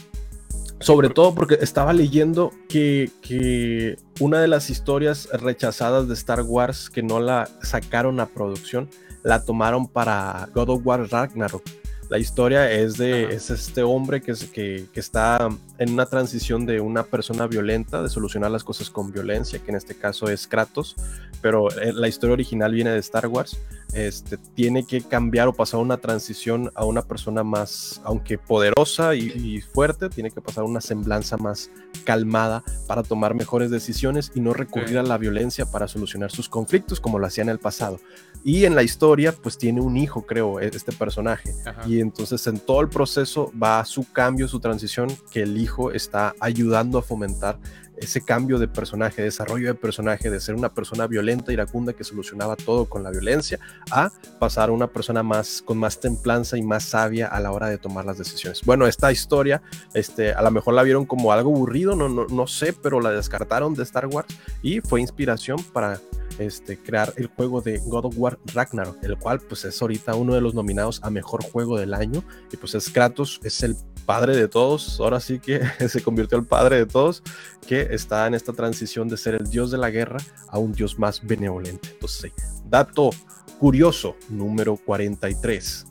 sobre 0.80 1.10
todo 1.10 1.34
porque 1.34 1.58
estaba 1.60 1.92
leyendo 1.92 2.52
que, 2.68 3.10
que 3.22 3.96
una 4.18 4.40
de 4.40 4.48
las 4.48 4.70
historias 4.70 5.28
rechazadas 5.30 6.08
de 6.08 6.14
Star 6.14 6.42
Wars 6.42 6.88
que 6.88 7.02
no 7.02 7.20
la 7.20 7.48
sacaron 7.62 8.18
a 8.18 8.26
producción, 8.26 8.88
la 9.22 9.44
tomaron 9.44 9.86
para 9.86 10.48
God 10.54 10.70
of 10.70 10.80
War 10.84 11.06
Ragnarok. 11.10 11.62
La 12.10 12.18
historia 12.18 12.68
es 12.72 12.96
de 12.96 13.32
es 13.32 13.50
este 13.50 13.84
hombre 13.84 14.20
que, 14.20 14.34
que, 14.52 14.86
que 14.92 14.98
está 14.98 15.48
en 15.78 15.92
una 15.92 16.06
transición 16.06 16.66
de 16.66 16.80
una 16.80 17.04
persona 17.04 17.46
violenta, 17.46 18.02
de 18.02 18.08
solucionar 18.08 18.50
las 18.50 18.64
cosas 18.64 18.90
con 18.90 19.12
violencia, 19.12 19.60
que 19.60 19.70
en 19.70 19.76
este 19.76 19.94
caso 19.94 20.28
es 20.28 20.48
Kratos, 20.48 20.96
pero 21.40 21.70
eh, 21.80 21.92
la 21.92 22.08
historia 22.08 22.32
original 22.32 22.72
viene 22.72 22.90
de 22.90 22.98
Star 22.98 23.28
Wars. 23.28 23.60
Este, 23.92 24.36
tiene 24.54 24.86
que 24.86 25.00
cambiar 25.02 25.48
o 25.48 25.52
pasar 25.52 25.80
una 25.80 25.96
transición 25.96 26.70
a 26.74 26.84
una 26.84 27.02
persona 27.02 27.42
más, 27.42 28.00
aunque 28.04 28.38
poderosa 28.38 29.14
y, 29.14 29.32
y 29.34 29.60
fuerte, 29.60 30.08
tiene 30.08 30.30
que 30.30 30.40
pasar 30.40 30.64
una 30.64 30.80
semblanza 30.80 31.36
más 31.36 31.70
calmada 32.04 32.62
para 32.86 33.02
tomar 33.02 33.34
mejores 33.34 33.70
decisiones 33.70 34.30
y 34.34 34.40
no 34.40 34.52
recurrir 34.52 34.98
a 34.98 35.02
la 35.02 35.18
violencia 35.18 35.66
para 35.66 35.88
solucionar 35.88 36.30
sus 36.30 36.48
conflictos 36.48 37.00
como 37.00 37.18
lo 37.18 37.26
hacía 37.26 37.42
en 37.42 37.50
el 37.50 37.58
pasado. 37.58 37.98
Y 38.42 38.64
en 38.64 38.74
la 38.74 38.82
historia, 38.82 39.32
pues 39.32 39.58
tiene 39.58 39.80
un 39.80 39.96
hijo, 39.96 40.22
creo, 40.22 40.60
e- 40.60 40.70
este 40.72 40.92
personaje. 40.92 41.52
Ajá. 41.66 41.86
Y 41.86 42.00
entonces 42.00 42.46
en 42.46 42.58
todo 42.58 42.80
el 42.80 42.88
proceso 42.88 43.52
va 43.60 43.84
su 43.84 44.10
cambio, 44.10 44.48
su 44.48 44.60
transición, 44.60 45.08
que 45.30 45.42
el 45.42 45.58
hijo 45.58 45.92
está 45.92 46.34
ayudando 46.40 46.98
a 46.98 47.02
fomentar 47.02 47.58
ese 48.00 48.22
cambio 48.22 48.58
de 48.58 48.66
personaje, 48.66 49.22
desarrollo 49.22 49.68
de 49.68 49.74
personaje, 49.74 50.30
de 50.30 50.40
ser 50.40 50.54
una 50.54 50.70
persona 50.70 51.06
violenta, 51.06 51.52
iracunda, 51.52 51.92
que 51.92 52.04
solucionaba 52.04 52.56
todo 52.56 52.86
con 52.86 53.02
la 53.02 53.10
violencia, 53.10 53.58
a 53.90 54.10
pasar 54.38 54.70
a 54.70 54.72
una 54.72 54.86
persona 54.86 55.22
más 55.22 55.62
con 55.62 55.78
más 55.78 56.00
templanza 56.00 56.56
y 56.56 56.62
más 56.62 56.84
sabia 56.84 57.28
a 57.28 57.40
la 57.40 57.52
hora 57.52 57.68
de 57.68 57.78
tomar 57.78 58.04
las 58.04 58.18
decisiones. 58.18 58.62
Bueno, 58.64 58.86
esta 58.86 59.12
historia, 59.12 59.62
este, 59.94 60.32
a 60.32 60.42
lo 60.42 60.50
mejor 60.50 60.74
la 60.74 60.82
vieron 60.82 61.04
como 61.04 61.32
algo 61.32 61.54
aburrido, 61.54 61.94
no, 61.94 62.08
no, 62.08 62.26
no 62.26 62.46
sé, 62.46 62.72
pero 62.72 63.00
la 63.00 63.10
descartaron 63.10 63.74
de 63.74 63.82
Star 63.82 64.06
Wars 64.06 64.28
y 64.62 64.80
fue 64.80 65.00
inspiración 65.00 65.62
para 65.72 66.00
este, 66.40 66.78
crear 66.78 67.12
el 67.16 67.26
juego 67.28 67.60
de 67.60 67.78
God 67.78 68.06
of 68.06 68.14
War 68.16 68.38
Ragnarok, 68.54 69.02
el 69.04 69.18
cual 69.18 69.40
pues 69.40 69.64
es 69.64 69.80
ahorita 69.80 70.14
uno 70.14 70.34
de 70.34 70.40
los 70.40 70.54
nominados 70.54 71.00
a 71.02 71.10
mejor 71.10 71.42
juego 71.44 71.78
del 71.78 71.94
año 71.94 72.22
y 72.52 72.56
pues 72.56 72.74
es 72.74 72.88
Kratos, 72.90 73.40
es 73.44 73.62
el 73.62 73.76
padre 74.06 74.34
de 74.36 74.48
todos, 74.48 74.98
ahora 75.00 75.20
sí 75.20 75.38
que 75.38 75.60
se 75.88 76.02
convirtió 76.02 76.38
el 76.38 76.46
padre 76.46 76.76
de 76.78 76.86
todos, 76.86 77.22
que 77.66 77.88
está 77.90 78.26
en 78.26 78.34
esta 78.34 78.52
transición 78.52 79.08
de 79.08 79.16
ser 79.16 79.34
el 79.34 79.44
dios 79.48 79.70
de 79.70 79.78
la 79.78 79.90
guerra 79.90 80.18
a 80.48 80.58
un 80.58 80.72
dios 80.72 80.98
más 80.98 81.24
benevolente. 81.24 81.90
Entonces, 81.92 82.32
sí, 82.36 82.42
Dato 82.66 83.10
curioso, 83.58 84.16
número 84.28 84.76
43. 84.76 85.86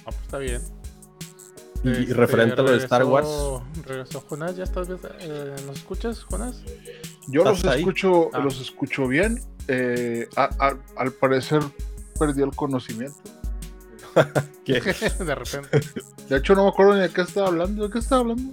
Ah, 0.00 0.04
pues 0.06 0.16
está 0.22 0.38
bien. 0.38 0.62
Y, 1.84 1.90
Este, 1.90 2.14
referente 2.14 2.60
a 2.60 2.64
lo 2.64 2.70
de 2.72 2.78
Star 2.78 3.04
Wars, 3.04 3.26
regresó- 3.28 3.62
Regresó 3.84 4.20
Jonás, 4.22 4.56
¿ya 4.56 4.64
estás? 4.64 4.88
eh, 5.20 5.54
¿Nos 5.66 5.76
escuchas, 5.76 6.20
Jonás? 6.24 6.62
Yo 7.28 7.44
los 7.44 7.64
escucho, 7.64 8.30
Ah. 8.32 8.38
los 8.40 8.60
escucho 8.60 9.06
bien. 9.08 9.40
eh, 9.66 10.28
a- 10.36 10.50
a- 10.58 10.76
al 10.96 11.12
parecer 11.12 11.62
perdió 12.18 12.44
el 12.44 12.54
conocimiento. 12.54 13.16
¿qué? 14.66 14.74
de 15.24 15.34
repente. 15.34 15.80
De 16.28 16.36
hecho, 16.36 16.54
no 16.54 16.64
me 16.64 16.68
acuerdo 16.68 16.94
ni 16.94 17.00
de 17.00 17.08
qué 17.10 17.22
estaba 17.22 17.48
hablando. 17.48 17.86
¿De 17.86 17.92
qué 17.92 17.98
estaba 17.98 18.20
hablando? 18.20 18.52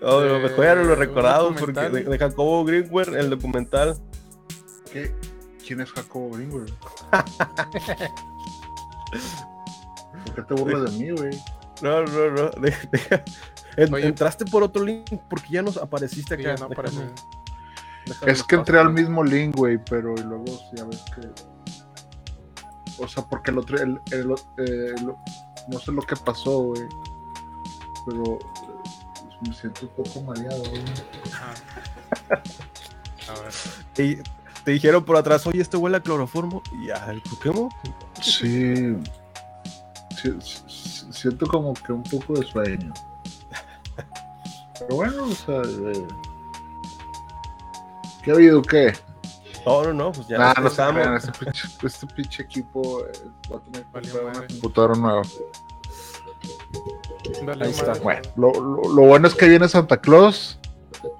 Lo 0.00 0.38
mejor 0.40 0.64
ya 0.64 0.74
no 0.74 0.82
lo 0.84 0.90
Eh, 0.90 0.92
un 0.94 0.98
recordamos 0.98 1.60
porque 1.60 1.80
de, 1.90 2.02
de 2.04 2.18
Jacobo 2.18 2.64
Greenwald, 2.64 3.14
el 3.16 3.30
documental. 3.30 3.96
¿Qué? 4.92 5.14
¿Quién 5.66 5.80
es 5.80 5.90
Jacobo 5.92 6.30
Greenberg? 6.30 6.72
¿Por 10.24 10.34
qué 10.34 10.42
te 10.42 10.54
burlas 10.54 10.92
de 10.92 10.98
mí, 10.98 11.10
güey? 11.10 11.30
No, 11.82 12.02
no, 12.04 12.30
no. 12.30 12.50
de- 12.60 12.74
deja- 12.92 13.24
en- 13.76 13.94
Oye. 13.94 14.06
entraste 14.06 14.44
por 14.44 14.62
otro 14.62 14.84
link 14.84 15.10
porque 15.28 15.48
ya 15.50 15.62
nos 15.62 15.76
apareciste 15.76 16.34
acá. 16.34 16.42
ya 16.42 16.54
no 16.56 16.68
Déjame- 16.68 16.74
parece. 16.76 17.06
déjame 18.06 18.32
Es 18.32 18.42
que 18.42 18.54
entré 18.56 18.78
al 18.78 18.92
mismo 18.92 19.22
link, 19.24 19.56
güey, 19.56 19.78
pero 19.84 20.14
y 20.14 20.22
luego 20.22 20.46
sí, 20.46 20.80
a 20.80 20.84
ver 20.84 20.98
que. 21.14 23.02
O 23.02 23.08
sea, 23.08 23.24
porque 23.24 23.50
el 23.50 23.58
otro. 23.58 23.76
El, 23.78 24.00
el- 24.12 24.30
eh, 24.58 24.94
lo- 25.04 25.18
no 25.68 25.78
sé 25.78 25.90
lo 25.92 26.02
que 26.02 26.14
pasó, 26.16 26.58
güey. 26.64 26.82
Pero. 28.06 28.38
eh, 28.38 29.36
me 29.48 29.52
siento 29.54 29.86
un 29.86 30.04
poco 30.04 30.22
mareado, 30.22 30.58
güey. 30.60 30.82
Ajá. 31.32 31.54
A 33.28 33.40
ver. 33.40 33.52
Te, 33.94 34.22
te 34.64 34.70
dijeron 34.70 35.04
por 35.04 35.16
atrás, 35.16 35.46
oye, 35.46 35.60
este 35.60 35.76
huele 35.76 35.96
a 35.96 36.00
cloroformo. 36.00 36.62
Y 36.80 36.86
ya, 36.86 37.06
el 37.10 37.20
Pokémon. 37.22 37.68
Sí. 38.20 38.96
Sí, 40.22 40.32
sí, 40.40 41.06
Siento 41.10 41.46
como 41.46 41.74
que 41.74 41.92
un 41.92 42.02
poco 42.02 42.34
de 42.34 42.46
sueño. 42.46 42.92
Pero 44.80 44.96
bueno, 44.96 45.24
o 45.24 45.30
sea. 45.32 45.62
eh, 45.64 46.06
¿Qué 48.22 48.30
ha 48.30 48.34
habido? 48.34 48.62
¿Qué? 48.62 48.92
No, 49.66 49.82
no, 49.84 49.92
no, 49.94 50.12
pues 50.12 50.26
ya 50.28 50.36
Nah, 50.38 50.54
no 50.60 50.70
crean, 50.70 51.14
este 51.16 51.32
pinche, 51.32 51.68
este 51.82 52.06
pinche 52.08 52.42
equipo 52.42 53.00
eh, 53.06 53.12
va 53.52 53.56
a 53.56 53.60
tener 53.60 53.82
que 53.84 53.90
Valió 53.92 54.12
comprar 54.12 54.24
una 54.24 54.32
madre. 54.34 54.46
computadora 54.48 54.94
nueva. 54.94 55.22
Dale, 57.46 57.64
Ahí 57.64 57.70
está. 57.70 57.86
madre. 57.86 58.00
Bueno, 58.02 58.22
lo, 58.36 58.52
lo- 58.60 58.94
lo 58.94 59.02
bueno 59.02 59.26
es 59.28 59.34
que 59.34 59.48
viene 59.48 59.68
Santa 59.68 59.98
Claus. 60.00 60.58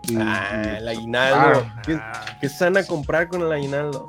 y- 0.09 0.17
Ah, 0.19 0.77
el 0.79 0.89
aguinaldo. 0.89 1.67
Ah. 1.67 1.83
¿Qué, 1.85 1.95
Ah, 2.01 2.39
qué 2.41 2.49
van 2.61 2.77
a 2.77 2.87
comprar 2.87 3.29
con 3.29 3.41
el 3.43 3.53
aguinaldo? 3.53 4.07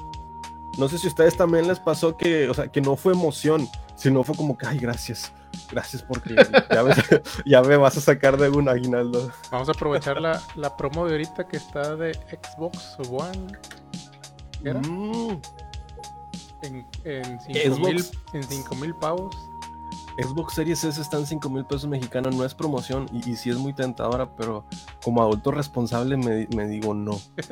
No 0.77 0.89
sé 0.89 0.97
si 0.97 1.07
a 1.07 1.09
ustedes 1.09 1.37
también 1.37 1.67
les 1.67 1.79
pasó 1.79 2.17
que, 2.17 2.49
o 2.49 2.53
sea, 2.53 2.67
que 2.69 2.81
no 2.81 2.95
fue 2.97 3.13
emoción, 3.13 3.67
sino 3.95 4.23
fue 4.23 4.35
como 4.35 4.57
que, 4.57 4.67
ay, 4.67 4.77
gracias. 4.79 5.31
Gracias 5.71 6.03
porque 6.03 6.35
ya, 6.71 6.81
ves- 6.83 7.21
ya 7.45 7.61
me 7.61 7.77
vas 7.77 7.97
a 7.97 8.01
sacar 8.01 8.37
de 8.37 8.49
un 8.49 8.69
aguinaldo. 8.69 9.31
Vamos 9.51 9.67
a 9.69 9.71
aprovechar 9.71 10.19
la, 10.21 10.41
la 10.55 10.75
promo 10.77 11.05
de 11.05 11.13
ahorita 11.13 11.47
que 11.47 11.57
está 11.57 11.95
de 11.95 12.13
Xbox 12.13 12.97
One 13.09 13.47
¿Qué 14.63 14.69
era? 14.69 14.79
Mm, 14.81 15.41
en, 16.63 16.85
en 18.33 18.43
5 18.43 18.75
mil 18.75 18.95
pavos. 18.95 19.35
Xbox 20.17 20.53
Series 20.53 20.81
S 20.83 20.99
está 21.01 21.17
en 21.17 21.25
5 21.25 21.49
mil 21.49 21.65
pesos 21.65 21.87
mexicanos, 21.87 22.33
no 22.33 22.45
es 22.45 22.53
promoción 22.55 23.05
y, 23.11 23.31
y 23.31 23.35
sí 23.35 23.49
es 23.49 23.57
muy 23.57 23.73
tentadora, 23.73 24.33
pero 24.35 24.65
como 25.03 25.21
adulto 25.21 25.51
responsable 25.51 26.15
me, 26.15 26.47
me 26.55 26.67
digo 26.67 26.93
no. 26.93 27.19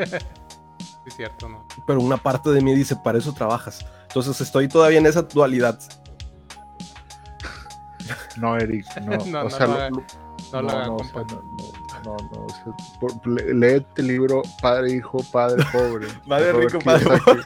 Es 1.06 1.18
cierto, 1.18 1.50
¿no? 1.50 1.68
Pero 1.86 2.00
una 2.00 2.16
parte 2.16 2.50
de 2.52 2.62
mí 2.62 2.74
dice, 2.74 2.96
para 2.96 3.18
eso 3.18 3.34
trabajas. 3.34 3.86
Entonces 4.04 4.40
estoy 4.40 4.70
todavía 4.70 5.00
en 5.00 5.06
esa 5.06 5.24
dualidad. 5.24 5.78
No, 8.38 8.58
Eric, 8.58 8.86
no. 9.02 9.12
No, 9.26 9.40
o 9.42 9.44
no 9.44 9.50
sea, 9.50 9.68
lo 9.68 9.74
lo- 9.74 9.90
lo- 9.90 10.62
No, 10.62 10.70
haga, 10.70 10.86
no, 10.88 10.94
o 10.94 10.98
compa. 10.98 11.14
sea, 11.14 11.24
no, 11.24 12.18
no, 12.18 12.18
no, 12.32 12.46
o 12.46 12.50
sea, 12.50 12.74
por- 13.00 13.28
le- 13.28 13.54
léete 13.54 14.02
el 14.02 14.08
libro 14.08 14.42
Padre, 14.62 14.92
Hijo, 14.94 15.20
Padre, 15.32 15.64
Pobre. 15.72 16.08
Padre 16.28 16.54
rico, 16.54 16.80
padre 16.80 17.06
Kiyosaki. 17.06 17.42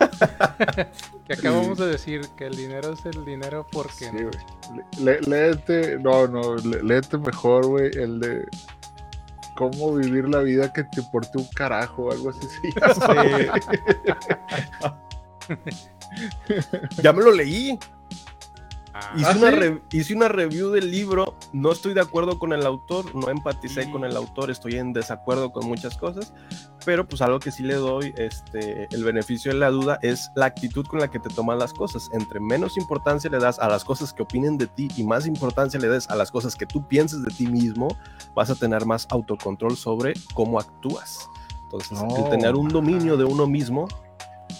Que 1.28 1.34
acabamos 1.34 1.78
de 1.78 1.88
decir 1.88 2.22
que 2.38 2.46
el 2.48 2.56
dinero 2.56 2.94
es 2.94 3.06
el 3.06 3.26
dinero 3.26 3.68
porque 3.72 4.06
Sí, 4.06 4.12
güey. 4.12 4.32
Le- 5.00 5.20
léete, 5.22 6.00
no, 6.00 6.26
no, 6.28 6.56
le- 6.56 6.82
léete 6.84 7.18
mejor, 7.18 7.66
güey, 7.68 7.92
el 7.96 8.20
de 8.22 8.46
cómo 9.56 9.96
vivir 9.96 10.30
la 10.30 10.40
vida 10.40 10.72
que 10.72 10.84
te 10.86 11.02
importe 11.02 11.38
un 11.38 11.48
carajo, 11.54 12.12
algo 12.12 12.30
así. 12.30 12.48
Sí, 12.62 12.70
ya 17.02 17.14
me 17.14 17.24
lo 17.24 17.32
leí. 17.32 17.78
Ah, 19.00 19.12
Hice, 19.16 19.26
¿Ah, 19.28 19.36
una 19.38 19.52
sí? 19.52 19.98
hice 19.98 20.16
una 20.16 20.28
review 20.28 20.72
del 20.72 20.90
libro, 20.90 21.36
no 21.54 21.72
estoy 21.72 21.94
de 21.94 22.02
acuerdo 22.02 22.40
con 22.40 22.52
el 22.52 22.66
autor, 22.66 23.14
no 23.14 23.30
empaticé 23.30 23.84
Y- 23.84 23.92
con 23.92 24.04
el 24.04 24.18
autor, 24.18 24.50
estoy 24.50 24.76
en 24.78 24.92
desacuerdo 24.92 25.52
con 25.52 25.68
muchas 25.68 25.96
cosas, 25.98 26.34
pero 26.84 27.08
pues 27.08 27.22
algo 27.22 27.40
que 27.40 27.52
sí 27.52 27.62
le 27.62 27.76
doy 27.76 28.12
este, 28.18 28.88
el 28.90 29.04
beneficio 29.04 29.52
de 29.54 29.60
la 29.60 29.70
duda 29.70 30.00
es 30.02 30.32
la 30.36 30.48
actitud 30.48 30.84
con 30.88 31.00
la 31.00 31.10
que 31.12 31.20
te 31.20 31.30
tomas 31.30 31.60
las 31.60 31.74
cosas. 31.74 32.10
Entre 32.12 32.40
menos 32.40 32.76
importancia 32.76 33.30
le 33.30 33.38
das 33.38 33.60
a 33.60 33.68
las 33.70 33.84
cosas 33.86 34.14
que 34.14 34.24
opinen 34.24 34.58
de 34.58 34.66
ti 34.66 34.88
y 34.98 35.04
más 35.04 35.28
importancia 35.28 35.80
le 35.80 35.90
des 35.90 36.10
a 36.10 36.16
las 36.16 36.32
cosas 36.32 36.56
que 36.56 36.66
tú 36.66 36.88
pienses 36.88 37.22
de 37.24 37.30
ti 37.32 37.46
mismo, 37.46 37.90
vas 38.34 38.50
a 38.50 38.56
tener 38.56 38.86
más 38.88 39.06
autocontrol 39.12 39.78
sobre 39.78 40.14
cómo 40.34 40.60
actúas. 40.60 41.30
Entonces, 41.66 41.92
el 41.92 42.08
No. 42.24 42.30
tener 42.30 42.56
un 42.56 42.70
dominio 42.70 43.16
de 43.16 43.26
uno 43.26 43.46
mismo 43.46 43.88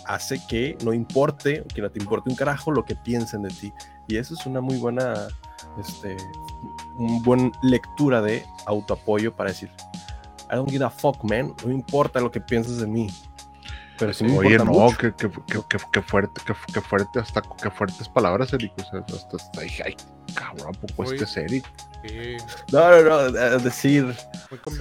hace 0.06 0.40
que 0.48 0.78
no 0.84 0.94
importe, 0.94 1.64
que 1.74 1.82
no 1.82 1.90
te 1.90 2.00
importe 2.00 2.30
un 2.30 2.36
carajo 2.36 2.72
lo 2.72 2.86
que 2.86 2.96
piensen 2.96 3.42
de 3.42 3.50
ti. 3.50 3.74
Y 4.08 4.18
eso 4.18 4.34
es 4.34 4.46
una 4.46 4.62
muy 4.62 4.78
buena, 4.78 5.28
este, 5.80 6.18
un 6.98 7.22
buen 7.24 7.52
lectura 7.62 8.22
de 8.22 8.46
autoapoyo 8.66 9.36
para 9.36 9.50
decir, 9.50 9.70
I 10.52 10.56
don't 10.56 10.70
give 10.70 10.84
a 10.86 10.90
fuck, 10.90 11.24
man. 11.24 11.54
No 11.62 11.68
me 11.68 11.74
importa 11.74 12.20
lo 12.22 12.32
que 12.32 12.40
pienses 12.40 12.78
de 12.78 12.88
mí. 12.88 13.10
Pero 14.00 14.14
sí 14.14 14.24
me 14.24 14.38
Oye, 14.38 14.52
importa 14.54 14.72
no, 14.72 14.80
mucho. 14.86 14.98
que, 14.98 15.14
que, 15.14 15.30
que, 15.30 15.78
que, 15.92 16.02
fuerte, 16.02 16.42
que, 16.46 16.82
fuerte, 16.82 17.20
hasta 17.20 17.42
que 17.42 17.70
fuertes 17.72 18.08
palabras, 18.08 18.54
Eric. 18.54 18.72
O 18.78 18.84
sea, 18.84 19.00
hasta, 19.16 19.36
hasta 19.38 19.62
ahí, 19.62 19.72
ay, 19.84 19.96
cabrón, 20.36 20.72
poco 20.76 21.12
este 21.12 21.24
es 21.26 21.36
Eric. 21.38 21.66
sí, 22.08 22.38
No, 22.72 22.90
no, 22.92 23.32
no, 23.32 23.32
decir, 23.60 24.16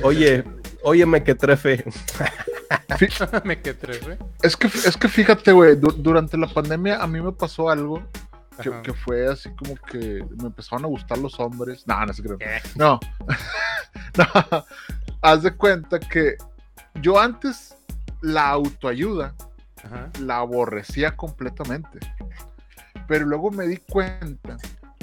oye, 0.05 0.45
óyeme 0.85 1.25
que 1.25 1.35
trefe. 1.35 1.83
me 3.45 3.61
quedé 3.61 3.75
tres, 3.75 4.01
¿eh? 4.09 4.19
Es 4.43 4.57
que, 4.57 4.67
es 4.67 4.97
que 4.97 5.09
fíjate, 5.09 5.53
güey, 5.53 5.77
du- 5.77 5.95
durante 5.97 6.37
la 6.37 6.47
pandemia 6.49 7.03
a 7.03 7.07
mí 7.07 7.21
me 7.21 7.33
pasó 7.33 7.71
algo 7.71 8.03
que, 8.63 8.83
que 8.83 8.93
fue 8.93 9.27
así 9.29 9.51
como 9.55 9.75
que 9.77 10.25
me 10.39 10.47
empezaron 10.47 10.85
a 10.85 10.89
gustar 10.89 11.19
los 11.19 11.39
hombres. 11.41 11.87
No, 11.87 12.05
no 12.07 12.13
se 12.13 12.23
creo. 12.23 12.39
No. 12.77 12.99
no. 14.19 14.65
Haz 15.23 15.43
de 15.43 15.55
cuenta 15.55 15.99
que 15.99 16.37
yo 17.01 17.19
antes 17.21 17.77
la 18.23 18.49
autoayuda 18.49 19.35
Ajá. 19.85 20.11
la 20.21 20.39
aborrecía 20.39 21.17
completamente. 21.17 21.99
Pero 23.09 23.27
luego 23.27 23.51
me 23.51 23.67
di 23.67 23.77
cuenta 23.79 24.57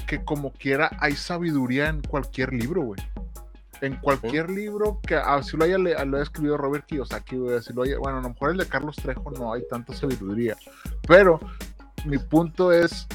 que 0.07 0.23
como 0.25 0.51
quiera 0.51 0.89
hay 0.99 1.15
sabiduría 1.15 1.87
en 1.87 2.01
cualquier 2.01 2.51
libro, 2.53 2.81
güey. 2.81 3.01
En 3.81 3.95
cualquier 3.97 4.49
libro 4.49 4.99
que 5.05 5.15
así 5.15 5.57
lo 5.57 5.65
haya, 5.65 5.77
le- 5.77 5.93
lo 6.05 6.15
haya 6.17 6.23
escrito 6.23 6.55
Robert 6.57 6.85
Kiyosaki, 6.85 7.35
güey, 7.35 7.57
así 7.57 7.73
lo 7.73 7.83
haya, 7.83 7.97
bueno, 7.97 8.19
a 8.19 8.21
lo 8.21 8.29
mejor 8.29 8.51
el 8.51 8.57
de 8.57 8.65
Carlos 8.65 8.95
Trejo 8.95 9.29
no 9.31 9.51
hay 9.53 9.61
tanta 9.69 9.93
sabiduría. 9.93 10.55
Pero 11.07 11.39
mi 12.05 12.17
punto 12.17 12.71
es 12.71 13.07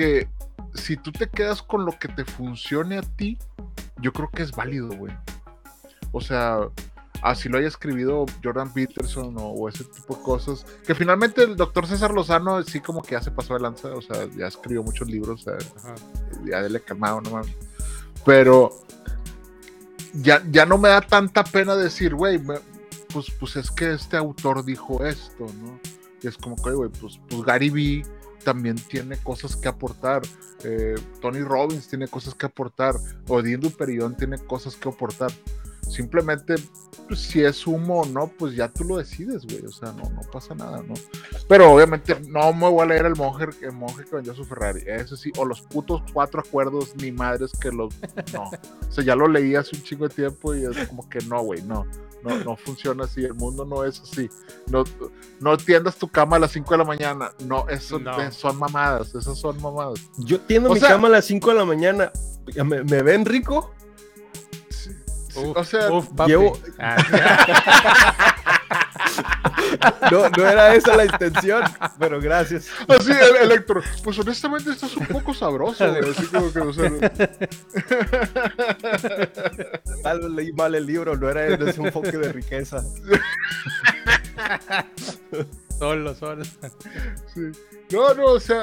que 0.00 0.28
si 0.74 0.96
tú 0.96 1.12
te 1.12 1.28
quedas 1.28 1.60
con 1.60 1.84
lo 1.84 1.92
que 1.98 2.08
te 2.08 2.24
funcione 2.24 2.96
a 2.96 3.02
ti, 3.02 3.36
yo 4.00 4.14
creo 4.14 4.30
que 4.30 4.42
es 4.42 4.50
válido, 4.50 4.88
güey. 4.96 5.12
O 6.10 6.22
sea, 6.22 6.60
así 7.20 7.50
lo 7.50 7.58
haya 7.58 7.68
escrito 7.68 8.24
Jordan 8.42 8.72
Peterson 8.72 9.36
o, 9.36 9.48
o 9.48 9.68
ese 9.68 9.84
tipo 9.84 10.16
de 10.16 10.22
cosas. 10.22 10.64
Que 10.86 10.94
finalmente 10.94 11.42
el 11.42 11.54
doctor 11.54 11.86
César 11.86 12.14
Lozano 12.14 12.62
sí 12.62 12.80
como 12.80 13.02
que 13.02 13.10
ya 13.10 13.20
se 13.20 13.30
pasó 13.30 13.52
de 13.52 13.60
lanza, 13.60 13.88
o 13.88 14.00
sea, 14.00 14.26
ya 14.34 14.46
escribió 14.46 14.82
muchos 14.82 15.06
libros, 15.06 15.46
o 15.46 15.50
sea, 15.50 15.58
ya 16.46 16.62
dele 16.62 16.80
calmado, 16.80 17.20
no 17.20 17.30
mames. 17.32 17.54
Pero 18.24 18.70
ya, 20.14 20.42
ya 20.50 20.64
no 20.64 20.78
me 20.78 20.88
da 20.88 21.02
tanta 21.02 21.44
pena 21.44 21.76
decir, 21.76 22.14
güey, 22.14 22.40
pues, 23.12 23.30
pues 23.38 23.56
es 23.56 23.70
que 23.70 23.92
este 23.92 24.16
autor 24.16 24.64
dijo 24.64 25.04
esto, 25.04 25.44
¿no? 25.62 25.78
Y 26.22 26.26
es 26.26 26.38
como 26.38 26.56
que, 26.56 26.70
güey, 26.70 26.88
pues, 26.88 27.20
pues 27.28 27.42
Gary 27.42 27.68
Vee 27.68 28.02
también 28.44 28.76
tiene 28.76 29.16
cosas 29.18 29.56
que 29.56 29.68
aportar. 29.68 30.22
eh, 30.64 30.94
Tony 31.20 31.40
Robbins 31.40 31.88
tiene 31.88 32.08
cosas 32.08 32.34
que 32.34 32.46
aportar. 32.46 32.96
Odín 33.28 33.60
Duperión 33.60 34.16
tiene 34.16 34.38
cosas 34.38 34.76
que 34.76 34.88
aportar. 34.88 35.30
Simplemente, 35.88 36.54
pues, 37.08 37.20
si 37.20 37.42
es 37.42 37.66
humo 37.66 38.02
o 38.02 38.06
no, 38.06 38.28
pues 38.28 38.54
ya 38.54 38.68
tú 38.68 38.84
lo 38.84 38.98
decides, 38.98 39.44
güey. 39.44 39.64
O 39.64 39.72
sea, 39.72 39.92
no, 39.92 40.08
no 40.10 40.20
pasa 40.30 40.54
nada, 40.54 40.82
¿no? 40.86 40.94
Pero 41.48 41.72
obviamente 41.72 42.16
no 42.28 42.52
me 42.52 42.68
voy 42.68 42.82
a 42.82 42.86
leer 42.86 43.06
el 43.06 43.16
monje, 43.16 43.46
el 43.62 43.72
monje 43.72 44.04
que 44.04 44.16
vendió 44.16 44.34
su 44.34 44.44
Ferrari. 44.44 44.82
Eso 44.86 45.16
sí, 45.16 45.32
o 45.36 45.44
los 45.44 45.62
putos 45.62 46.02
cuatro 46.12 46.40
acuerdos, 46.40 46.94
ni 46.96 47.10
madres 47.10 47.52
que 47.60 47.72
los. 47.72 47.94
No. 48.32 48.44
O 48.88 48.92
sea, 48.92 49.02
ya 49.02 49.16
lo 49.16 49.26
leí 49.26 49.56
hace 49.56 49.76
un 49.76 49.82
chingo 49.82 50.06
de 50.06 50.14
tiempo 50.14 50.54
y 50.54 50.64
es 50.64 50.86
como 50.88 51.08
que 51.08 51.18
no, 51.20 51.42
güey, 51.42 51.62
no. 51.62 51.86
No, 52.22 52.36
no 52.44 52.56
funciona 52.56 53.04
así, 53.04 53.24
el 53.24 53.34
mundo 53.34 53.64
no 53.64 53.84
es 53.84 54.00
así. 54.00 54.28
No, 54.66 54.84
no 55.40 55.56
tiendas 55.56 55.96
tu 55.96 56.06
cama 56.08 56.36
a 56.36 56.38
las 56.40 56.50
5 56.52 56.70
de 56.74 56.78
la 56.78 56.84
mañana. 56.84 57.32
No, 57.46 57.68
eso 57.68 57.98
No. 57.98 58.30
son 58.32 58.58
mamadas, 58.58 59.14
esas 59.14 59.38
son 59.38 59.60
mamadas. 59.62 60.00
Yo 60.18 60.38
tiendo 60.40 60.70
O 60.70 60.74
mi 60.74 60.80
sea- 60.80 60.90
cama 60.90 61.08
a 61.08 61.12
las 61.12 61.24
5 61.24 61.50
de 61.50 61.56
la 61.56 61.64
mañana. 61.64 62.12
¿Me, 62.56 62.82
me 62.84 63.02
ven 63.02 63.24
rico? 63.24 63.72
Sí, 64.70 64.90
sí, 65.28 65.38
Uf, 65.40 65.56
o 65.56 65.64
sea, 65.64 65.90
uf, 65.92 66.08
llevo- 66.26 66.58
Ah, 66.78 66.96
No, 70.10 70.28
no 70.28 70.46
era 70.46 70.74
esa 70.74 70.96
la 70.96 71.04
intención, 71.04 71.62
pero 71.98 72.20
gracias. 72.20 72.68
así 72.88 73.12
el 73.12 73.36
Electro. 73.36 73.82
Pues 74.02 74.18
honestamente 74.18 74.70
estás 74.70 74.96
un 74.96 75.06
poco 75.06 75.32
sabroso, 75.34 75.88
güey. 75.88 76.10
Así 76.10 76.26
como 76.26 76.52
que, 76.52 76.60
o 76.60 76.72
sea, 76.72 76.90
Tal 80.02 80.20
vez 80.20 80.30
leí 80.30 80.52
mal 80.52 80.74
el 80.74 80.86
libro, 80.86 81.16
no 81.16 81.28
era 81.28 81.46
ese 81.46 81.80
enfoque 81.80 82.16
de 82.16 82.32
riqueza. 82.32 82.82
solo, 85.78 86.14
solo. 86.14 86.44
sí. 86.44 87.40
No, 87.92 88.14
no, 88.14 88.24
o 88.26 88.40
sea, 88.40 88.62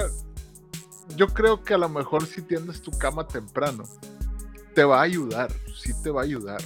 yo 1.16 1.28
creo 1.28 1.64
que 1.64 1.74
a 1.74 1.78
lo 1.78 1.90
mejor 1.90 2.26
si 2.26 2.42
tiendes 2.42 2.82
tu 2.82 2.92
cama 2.92 3.28
temprano, 3.28 3.84
te 4.74 4.84
va 4.84 5.00
a 5.00 5.04
ayudar, 5.04 5.52
sí 5.76 5.92
te 6.04 6.10
va 6.10 6.22
a 6.22 6.24
ayudar. 6.26 6.62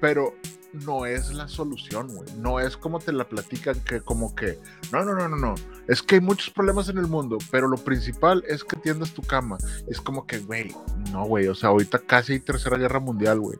Pero 0.00 0.34
no 0.72 1.06
es 1.06 1.32
la 1.32 1.48
solución, 1.48 2.08
güey. 2.08 2.28
No 2.38 2.60
es 2.60 2.76
como 2.76 2.98
te 2.98 3.12
la 3.12 3.28
platican 3.28 3.80
que 3.80 4.00
como 4.00 4.34
que, 4.34 4.58
no, 4.92 5.04
no, 5.04 5.14
no, 5.14 5.28
no, 5.28 5.36
no. 5.36 5.54
Es 5.88 6.02
que 6.02 6.16
hay 6.16 6.20
muchos 6.20 6.50
problemas 6.50 6.88
en 6.88 6.98
el 6.98 7.06
mundo, 7.06 7.38
pero 7.50 7.68
lo 7.68 7.76
principal 7.76 8.44
es 8.46 8.64
que 8.64 8.76
tiendas 8.76 9.12
tu 9.12 9.22
cama. 9.22 9.58
Es 9.88 10.00
como 10.00 10.26
que, 10.26 10.38
güey, 10.38 10.74
no, 11.12 11.24
güey. 11.24 11.48
O 11.48 11.54
sea, 11.54 11.70
ahorita 11.70 11.98
casi 12.00 12.34
hay 12.34 12.40
tercera 12.40 12.76
guerra 12.76 13.00
mundial, 13.00 13.40
güey. 13.40 13.58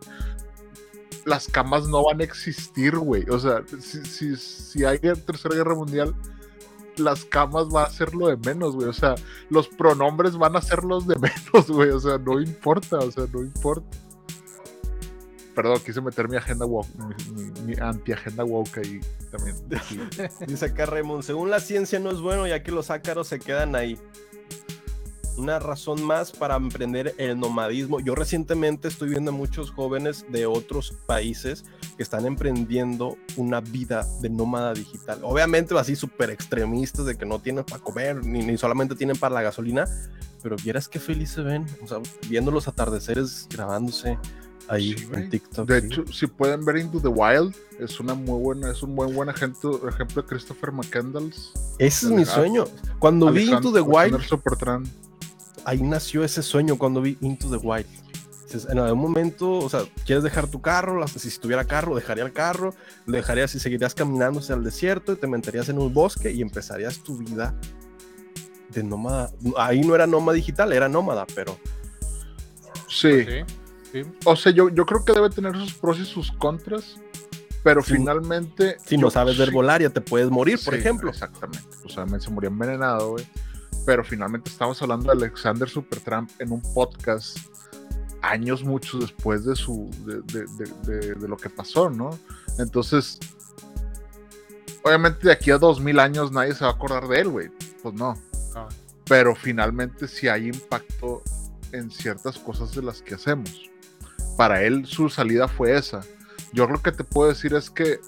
Las 1.25 1.49
camas 1.49 1.89
no 1.89 2.05
van 2.05 2.21
a 2.21 2.25
existir, 2.25 2.97
güey. 2.97 3.25
O 3.31 3.39
sea, 3.39 3.63
si, 3.81 4.05
si, 4.05 4.37
si 4.37 4.85
hay 4.85 4.99
tercera 4.99 5.55
guerra 5.55 5.75
mundial, 5.75 6.15
las 6.97 7.25
camas 7.25 7.67
va 7.75 7.85
a 7.85 7.91
ser 7.91 8.15
lo 8.15 8.29
de 8.29 8.37
menos, 8.37 8.75
güey. 8.75 8.89
O 8.89 8.93
sea, 8.93 9.15
los 9.51 9.69
pronombres 9.69 10.37
van 10.37 10.57
a 10.57 10.63
ser 10.63 10.85
los 10.85 11.07
de 11.07 11.17
menos, 11.19 11.69
güey. 11.69 11.91
O 11.91 12.01
sea, 12.01 12.19
no 12.19 12.41
importa, 12.41 12.99
o 12.99 13.11
sea, 13.11 13.25
no 13.33 13.41
importa. 13.41 13.99
Perdón, 15.57 15.81
quise 15.85 16.01
meter 16.03 16.29
mi 16.29 16.37
agenda 16.37 16.67
woke, 16.67 16.87
mi, 17.35 17.43
mi- 17.43 17.61
mi 17.63 17.75
anti-agenda 17.81 18.45
woke 18.45 18.77
ahí 18.79 19.01
también. 19.31 19.57
Dice 20.47 20.67
acá 20.67 20.87
Raymond, 20.87 21.23
según 21.25 21.51
la 21.51 21.59
ciencia 21.61 21.99
no 21.99 22.11
es 22.13 22.21
bueno 22.21 22.47
ya 22.47 22.63
que 22.63 22.71
los 22.71 22.91
ácaros 22.91 23.27
se 23.27 23.41
quedan 23.41 23.75
ahí. 23.75 23.99
Una 25.39 25.59
razón 25.59 26.03
más 26.03 26.31
para 26.33 26.57
emprender 26.57 27.15
el 27.19 27.39
nomadismo. 27.39 28.01
Yo 28.01 28.15
recientemente 28.15 28.89
estoy 28.89 29.11
viendo 29.11 29.31
a 29.31 29.35
muchos 29.35 29.71
jóvenes 29.71 30.25
de 30.31 30.47
otros 30.47 30.93
países 31.07 31.65
que 31.99 32.03
están 32.03 32.25
emprendiendo 32.25 33.19
una 33.37 33.61
vida 33.61 34.07
de 34.23 34.31
nómada 34.31 34.73
digital. 34.73 35.21
Obviamente 35.23 35.79
así 35.79 35.95
súper 35.95 36.31
extremistas 36.31 37.05
de 37.05 37.17
que 37.17 37.27
no 37.27 37.39
tienen 37.39 37.65
para 37.65 37.83
comer 37.83 38.25
ni, 38.25 38.45
ni 38.47 38.57
solamente 38.57 38.95
tienen 38.95 39.19
para 39.19 39.35
la 39.35 39.43
gasolina, 39.43 39.87
pero 40.43 40.57
vieras 40.57 40.89
qué 40.89 40.99
feliz 41.01 41.31
se 41.33 41.43
ven, 41.43 41.67
o 41.83 41.87
sea, 41.87 41.99
viendo 42.31 42.51
los 42.51 42.67
atardeceres 42.67 43.47
grabándose 43.51 44.19
ahí 44.69 44.95
Sí, 44.97 45.09
en. 45.13 45.31
TikTok. 45.31 45.69
De 45.69 45.81
sí. 45.81 45.87
hecho, 45.87 46.07
si 46.13 46.27
pueden 46.27 46.65
ver 46.65 46.79
Into 46.79 47.01
the 47.01 47.09
Wild, 47.09 47.55
es 47.79 48.01
una 48.01 48.15
muy 48.15 48.39
buena, 48.41 48.71
es 48.71 48.83
un 48.83 48.95
buen 48.95 49.15
buen 49.15 49.29
ejemplo, 49.29 49.89
ejemplo 49.89 50.23
de 50.23 50.29
Christopher 50.29 50.73
McCandles. 50.73 51.53
ese 51.79 52.07
es 52.07 52.13
mi 52.13 52.25
sueño. 52.25 52.65
Cuando 52.99 53.31
vi 53.31 53.51
Into 53.51 53.73
the 53.73 53.81
Wild, 53.81 54.19
ahí 55.65 55.83
nació 55.83 56.25
ese 56.25 56.43
sueño 56.43 56.77
cuando 56.79 57.01
vi 57.01 57.17
Into 57.21 57.49
the 57.51 57.57
Wild. 57.65 57.87
En 58.71 58.79
algún 58.79 59.01
momento, 59.03 59.51
o 59.59 59.69
sea, 59.69 59.81
quieres 60.07 60.23
dejar 60.25 60.47
tu 60.47 60.63
carro, 60.63 61.07
si 61.09 61.37
tuviera 61.39 61.65
carro, 61.65 61.95
dejaría 61.97 62.25
el 62.25 62.33
carro, 62.33 62.75
lo 63.05 63.17
dejarías 63.17 63.55
y 63.55 63.61
seguirías 63.61 63.93
caminando 63.93 64.39
hacia 64.39 64.55
el 64.55 64.63
desierto 64.65 65.13
y 65.13 65.17
te 65.17 65.27
meterías 65.27 65.69
en 65.69 65.79
un 65.79 65.93
bosque 65.93 66.31
y 66.31 66.41
empezarías 66.43 67.01
tu 67.01 67.19
vida 67.19 67.55
de 68.73 68.83
nómada. 68.85 69.31
Ahí 69.59 69.81
no 69.81 69.95
era 69.95 70.07
nómada 70.07 70.37
digital, 70.37 70.73
era 70.73 70.89
nómada, 70.89 71.27
pero 71.35 71.59
Sí. 72.89 73.25
Sí, 73.25 73.45
sí. 74.05 74.11
O 74.25 74.37
sea, 74.37 74.53
yo, 74.53 74.69
yo 74.69 74.87
creo 74.87 75.05
que 75.05 75.13
debe 75.13 75.31
tener 75.31 75.55
sus 75.57 75.75
pros 75.75 75.99
y 75.99 76.05
sus 76.05 76.31
contras, 76.33 76.97
pero 77.63 77.83
finalmente. 77.83 78.77
si 78.85 78.97
no 78.97 79.09
yo- 79.09 79.11
sabes 79.11 79.37
ver 79.39 79.49
sí, 79.49 79.55
volaria, 79.55 79.91
te 79.91 80.01
puedes 80.01 80.31
morir, 80.31 80.59
por 80.65 80.75
sí, 80.75 80.81
ejemplo. 80.81 81.11
Exactamente. 81.11 81.69
O 81.85 81.89
sea, 81.89 82.07
se 82.19 82.31
murió 82.31 82.51
envenenado, 82.51 83.11
güey. 83.13 83.27
Pero 83.85 84.03
finalmente 84.05 84.51
estamos 84.51 84.81
hablando 84.83 85.07
de 85.07 85.13
Alexander 85.13 85.69
Supertramp 85.69 86.31
en 86.41 86.51
un 86.53 86.61
podcast 86.75 87.39
años 88.23 88.65
muchos 88.65 89.01
después 89.01 89.45
de 89.45 89.55
su 89.55 89.89
de, 90.05 90.17
de- 90.23 90.47
de- 90.57 90.99
de- 90.99 91.15
de 91.15 91.29
lo 91.29 91.37
que 91.37 91.49
pasó, 91.49 91.89
¿no? 91.91 92.19
Entonces, 92.59 93.21
obviamente 94.83 95.27
de 95.29 95.33
aquí 95.33 95.51
a 95.51 95.59
dos 95.59 95.81
mil 95.81 95.99
años 96.01 96.33
nadie 96.33 96.55
se 96.55 96.65
va 96.65 96.71
a 96.71 96.75
acordar 96.75 97.07
de 97.09 97.21
él, 97.21 97.29
güey. 97.29 97.49
Pues 97.83 97.95
no. 97.95 98.15
No. 98.55 98.69
Pero 99.05 99.37
finalmente 99.37 100.09
sí 100.09 100.27
hay 100.27 100.49
impacto 100.49 101.23
en 101.73 101.91
ciertas 101.91 102.39
cosas 102.39 102.75
de 102.75 102.83
las 102.83 103.03
que 103.03 103.15
hacemos. 103.15 103.71
Para 104.37 104.63
él 104.63 104.87
su 104.87 105.09
salida 105.09 105.49
fue 105.49 105.77
esa. 105.77 106.03
Yo 106.53 106.67
lo 106.67 106.83
que 106.83 106.93
te 106.93 107.05
puedo 107.05 107.29
decir 107.29 107.55
es 107.55 107.71
que 107.71 108.01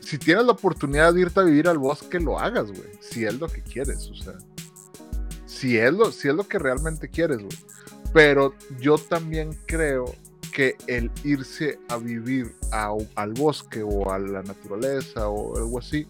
si 0.00 0.18
tienes 0.18 0.44
la 0.44 0.52
oportunidad 0.52 1.12
de 1.14 1.22
irte 1.22 1.40
a 1.40 1.44
vivir 1.44 1.68
al 1.68 1.78
bosque, 1.78 2.20
lo 2.20 2.38
hagas, 2.38 2.70
güey. 2.70 2.90
Si 3.00 3.24
es 3.24 3.38
lo 3.40 3.48
que 3.48 3.62
quieres, 3.62 4.08
o 4.08 4.14
sea. 4.14 4.34
Si 5.46 5.76
es 5.76 5.92
lo, 5.92 6.12
si 6.12 6.28
es 6.28 6.34
lo 6.34 6.46
que 6.46 6.58
realmente 6.58 7.08
quieres, 7.08 7.38
güey. 7.38 7.58
Pero 8.12 8.54
yo 8.80 8.98
también 8.98 9.50
creo 9.66 10.14
que 10.52 10.76
el 10.86 11.10
irse 11.24 11.78
a 11.88 11.96
vivir 11.96 12.54
al 12.70 13.32
bosque 13.34 13.82
o 13.82 14.10
a 14.10 14.18
la 14.18 14.42
naturaleza 14.42 15.28
o 15.28 15.56
algo 15.56 15.80
así, 15.80 16.06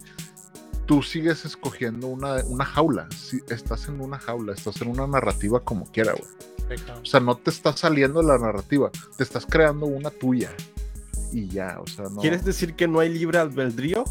tú 0.86 1.02
sigues 1.02 1.44
escogiendo 1.44 2.06
una, 2.06 2.36
una 2.46 2.64
jaula. 2.64 3.08
Si 3.16 3.40
estás 3.48 3.88
en 3.88 4.00
una 4.00 4.18
jaula, 4.18 4.52
estás 4.52 4.80
en 4.80 4.88
una 4.88 5.06
narrativa 5.06 5.60
como 5.60 5.84
quiera, 5.90 6.12
güey. 6.12 6.78
O 7.00 7.04
sea, 7.04 7.20
no 7.20 7.36
te 7.36 7.50
está 7.50 7.76
saliendo 7.76 8.22
la 8.22 8.38
narrativa, 8.38 8.90
te 9.16 9.22
estás 9.22 9.46
creando 9.46 9.86
una 9.86 10.10
tuya. 10.10 10.50
Y 11.32 11.48
ya, 11.48 11.78
o 11.80 11.86
sea, 11.86 12.06
no. 12.06 12.20
¿Quieres 12.20 12.44
decir 12.44 12.74
que 12.74 12.88
no 12.88 13.00
hay 13.00 13.08
libre 13.08 13.38
albedrío? 13.38 14.04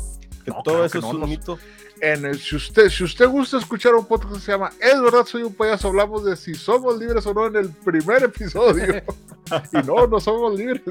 Que 0.44 0.52
No, 0.52 0.62
todo 0.64 0.76
claro 0.76 0.86
eso 0.86 0.92
que 0.94 0.98
es 1.00 1.14
un 1.14 1.20
no- 1.22 1.28
mito. 1.28 1.60
En 2.02 2.26
el- 2.26 2.38
si, 2.40 2.58
usted, 2.58 2.90
si 2.90 3.06
usted 3.06 3.28
gusta 3.28 3.58
escuchar 3.58 3.96
un 3.96 4.06
podcast 4.06 4.34
que 4.36 4.40
se 4.42 4.52
llama 4.52 4.70
Es 4.82 5.02
verdad, 5.02 5.26
soy 5.26 5.44
un 5.44 5.54
payaso, 5.54 5.88
hablamos 5.88 6.26
de 6.26 6.36
si 6.36 6.54
somos 6.54 7.00
libres 7.00 7.26
o 7.26 7.34
no 7.34 7.48
en 7.48 7.56
el 7.56 7.70
primer 7.70 8.24
episodio. 8.24 8.86
y 9.74 9.78
no, 9.88 10.06
no 10.08 10.20
somos 10.20 10.58
libres. 10.58 10.82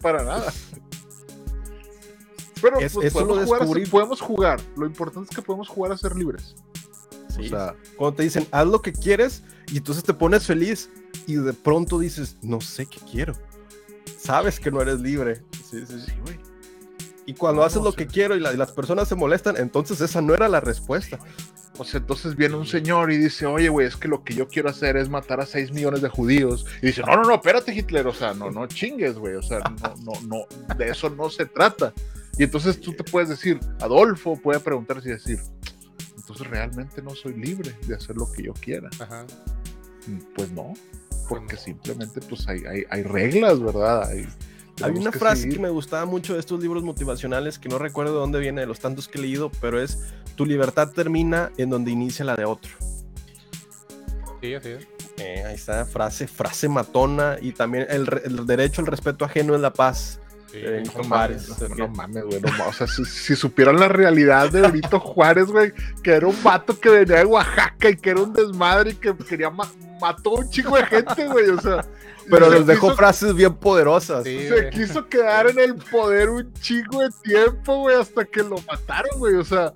Para 0.00 0.24
nada. 0.24 0.52
Pero 2.62 2.78
Es- 2.80 2.92
pues, 2.94 3.06
eso 3.08 3.20
lo 3.20 3.26
podemos, 3.28 3.44
jugar 3.46 3.60
ser- 3.60 3.68
descubrí- 3.68 3.90
podemos 3.90 4.20
jugar. 4.20 4.60
Lo 4.76 4.86
importante 4.86 5.28
es 5.30 5.36
que 5.36 5.42
podemos 5.42 5.68
jugar 5.68 5.92
a 5.92 5.96
ser 5.98 6.16
libres. 6.16 6.54
Sí. 7.34 7.46
O 7.46 7.48
sea, 7.48 7.74
Cuando 7.96 8.16
te 8.16 8.22
dicen, 8.24 8.46
haz 8.50 8.66
lo 8.66 8.80
que 8.82 8.92
quieres, 8.92 9.42
y 9.72 9.78
entonces 9.78 10.02
te 10.04 10.14
pones 10.14 10.44
feliz, 10.46 10.90
y 11.26 11.34
de 11.34 11.52
pronto 11.52 11.98
dices, 11.98 12.36
no 12.42 12.60
sé 12.60 12.86
qué 12.86 12.98
quiero. 13.10 13.34
Sabes 14.18 14.58
que 14.60 14.70
no 14.70 14.80
eres 14.82 15.00
libre. 15.00 15.42
Sí, 15.70 15.84
sí, 15.86 16.00
sí. 16.04 16.12
güey. 16.24 16.38
Y 17.26 17.34
cuando 17.34 17.60
No, 17.60 17.66
haces 17.66 17.82
lo 17.82 17.92
sea- 17.92 17.98
que 17.98 18.06
quiero 18.06 18.34
y, 18.36 18.40
la- 18.40 18.52
y 18.52 18.56
las 18.56 18.72
personas 18.72 19.06
se 19.08 19.14
molestan, 19.14 19.56
entonces 19.58 20.00
esa 20.00 20.20
no 20.22 20.32
era 20.34 20.48
la 20.48 20.60
respuesta. 20.60 21.18
O 21.76 21.84
sea, 21.84 22.00
entonces 22.00 22.34
viene 22.34 22.56
un 22.56 22.66
señor 22.66 23.12
y 23.12 23.18
dice, 23.18 23.46
oye, 23.46 23.68
güey, 23.68 23.86
es 23.86 23.94
que 23.96 24.08
lo 24.08 24.24
que 24.24 24.34
yo 24.34 24.48
quiero 24.48 24.68
hacer 24.70 24.96
es 24.96 25.08
matar 25.08 25.40
a 25.40 25.46
6 25.46 25.70
millones 25.70 26.00
de 26.02 26.08
judíos. 26.08 26.66
Y 26.82 26.86
dice, 26.86 27.02
no, 27.02 27.14
no, 27.16 27.22
no, 27.22 27.34
espérate, 27.34 27.72
Hitler, 27.72 28.06
o 28.08 28.14
sea, 28.14 28.34
no, 28.34 28.50
no 28.50 28.66
chingues, 28.66 29.16
güey, 29.16 29.34
o 29.36 29.42
sea, 29.42 29.60
no, 29.60 29.94
no, 30.02 30.12
no, 30.66 30.74
de 30.76 30.88
eso 30.88 31.08
no 31.10 31.30
se 31.30 31.46
trata. 31.46 31.92
Y 32.38 32.44
entonces 32.44 32.80
tú 32.80 32.92
te 32.92 33.02
puedes 33.04 33.28
decir, 33.28 33.58
Adolfo 33.80 34.36
puede 34.36 34.60
preguntarse 34.60 35.08
y 35.08 35.12
decir, 35.12 35.40
entonces 36.16 36.46
realmente 36.46 37.02
no 37.02 37.10
soy 37.14 37.34
libre 37.34 37.76
de 37.86 37.96
hacer 37.96 38.16
lo 38.16 38.30
que 38.30 38.44
yo 38.44 38.54
quiera. 38.54 38.88
Ajá. 39.00 39.26
Pues 40.36 40.50
no, 40.52 40.72
porque 41.28 41.56
simplemente 41.56 42.20
pues 42.20 42.46
hay, 42.48 42.64
hay, 42.64 42.84
hay 42.88 43.02
reglas, 43.02 43.60
¿verdad? 43.60 44.08
Hay, 44.08 44.26
Hay 44.82 44.92
una 44.92 45.10
que 45.10 45.18
frase 45.18 45.42
seguir. 45.42 45.56
que 45.56 45.62
me 45.62 45.70
gustaba 45.70 46.06
mucho 46.06 46.34
de 46.34 46.40
estos 46.40 46.60
libros 46.60 46.84
motivacionales, 46.84 47.58
que 47.58 47.68
no 47.68 47.78
recuerdo 47.78 48.14
de 48.14 48.18
dónde 48.20 48.38
viene, 48.38 48.60
de 48.60 48.66
los 48.68 48.78
tantos 48.78 49.08
que 49.08 49.18
he 49.18 49.22
leído, 49.22 49.50
pero 49.60 49.82
es, 49.82 49.98
tu 50.36 50.46
libertad 50.46 50.92
termina 50.92 51.50
en 51.58 51.70
donde 51.70 51.90
inicia 51.90 52.24
la 52.24 52.36
de 52.36 52.44
otro. 52.44 52.70
Sí, 54.40 54.54
así 54.54 54.68
es. 54.68 54.86
Eh, 55.16 55.42
ahí 55.44 55.56
está, 55.56 55.84
frase, 55.84 56.28
frase 56.28 56.68
matona, 56.68 57.36
y 57.40 57.50
también 57.52 57.86
el, 57.90 58.08
el 58.24 58.46
derecho 58.46 58.80
al 58.80 58.86
respeto 58.86 59.24
ajeno 59.24 59.56
es 59.56 59.60
la 59.60 59.72
paz. 59.72 60.20
Sí, 60.50 60.58
Eh. 60.62 60.82
No 60.96 61.02
mames, 61.04 61.48
no, 61.60 61.68
no 61.76 61.88
mames, 61.88 62.24
güey. 62.24 62.40
no 62.40 62.48
o 62.68 62.72
sea, 62.72 62.86
si, 62.86 63.04
si 63.04 63.36
supieran 63.36 63.78
la 63.78 63.88
realidad 63.88 64.50
de 64.50 64.62
Benito 64.62 64.98
Juárez, 65.00 65.46
güey, 65.46 65.72
que 66.02 66.12
era 66.12 66.26
un 66.26 66.42
vato 66.42 66.78
que 66.80 66.88
venía 66.88 67.16
de 67.18 67.24
Oaxaca 67.26 67.90
y 67.90 67.96
que 67.96 68.10
era 68.10 68.22
un 68.22 68.32
desmadre 68.32 68.92
y 68.92 68.94
que 68.94 69.14
quería 69.16 69.50
ma- 69.50 69.70
mató 70.00 70.30
un 70.30 70.48
chingo 70.48 70.76
de 70.76 70.86
gente, 70.86 71.26
güey. 71.28 71.50
O 71.50 71.60
sea, 71.60 71.84
Pero 72.30 72.50
les 72.50 72.66
dejó 72.66 72.88
quiso- 72.88 72.96
frases 72.96 73.34
bien 73.34 73.54
poderosas. 73.56 74.24
Sí, 74.24 74.38
Se 74.48 74.48
güey. 74.48 74.70
quiso 74.70 75.06
quedar 75.08 75.48
en 75.50 75.58
el 75.58 75.74
poder 75.74 76.28
un 76.30 76.52
chingo 76.54 77.00
de 77.00 77.10
tiempo, 77.22 77.80
güey, 77.80 77.96
hasta 77.96 78.24
que 78.24 78.42
lo 78.42 78.56
mataron, 78.70 79.18
güey. 79.18 79.34
O 79.34 79.44
sea, 79.44 79.72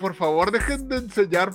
por 0.00 0.14
favor, 0.14 0.50
dejen 0.50 0.88
de 0.88 0.96
enseñar 0.96 1.52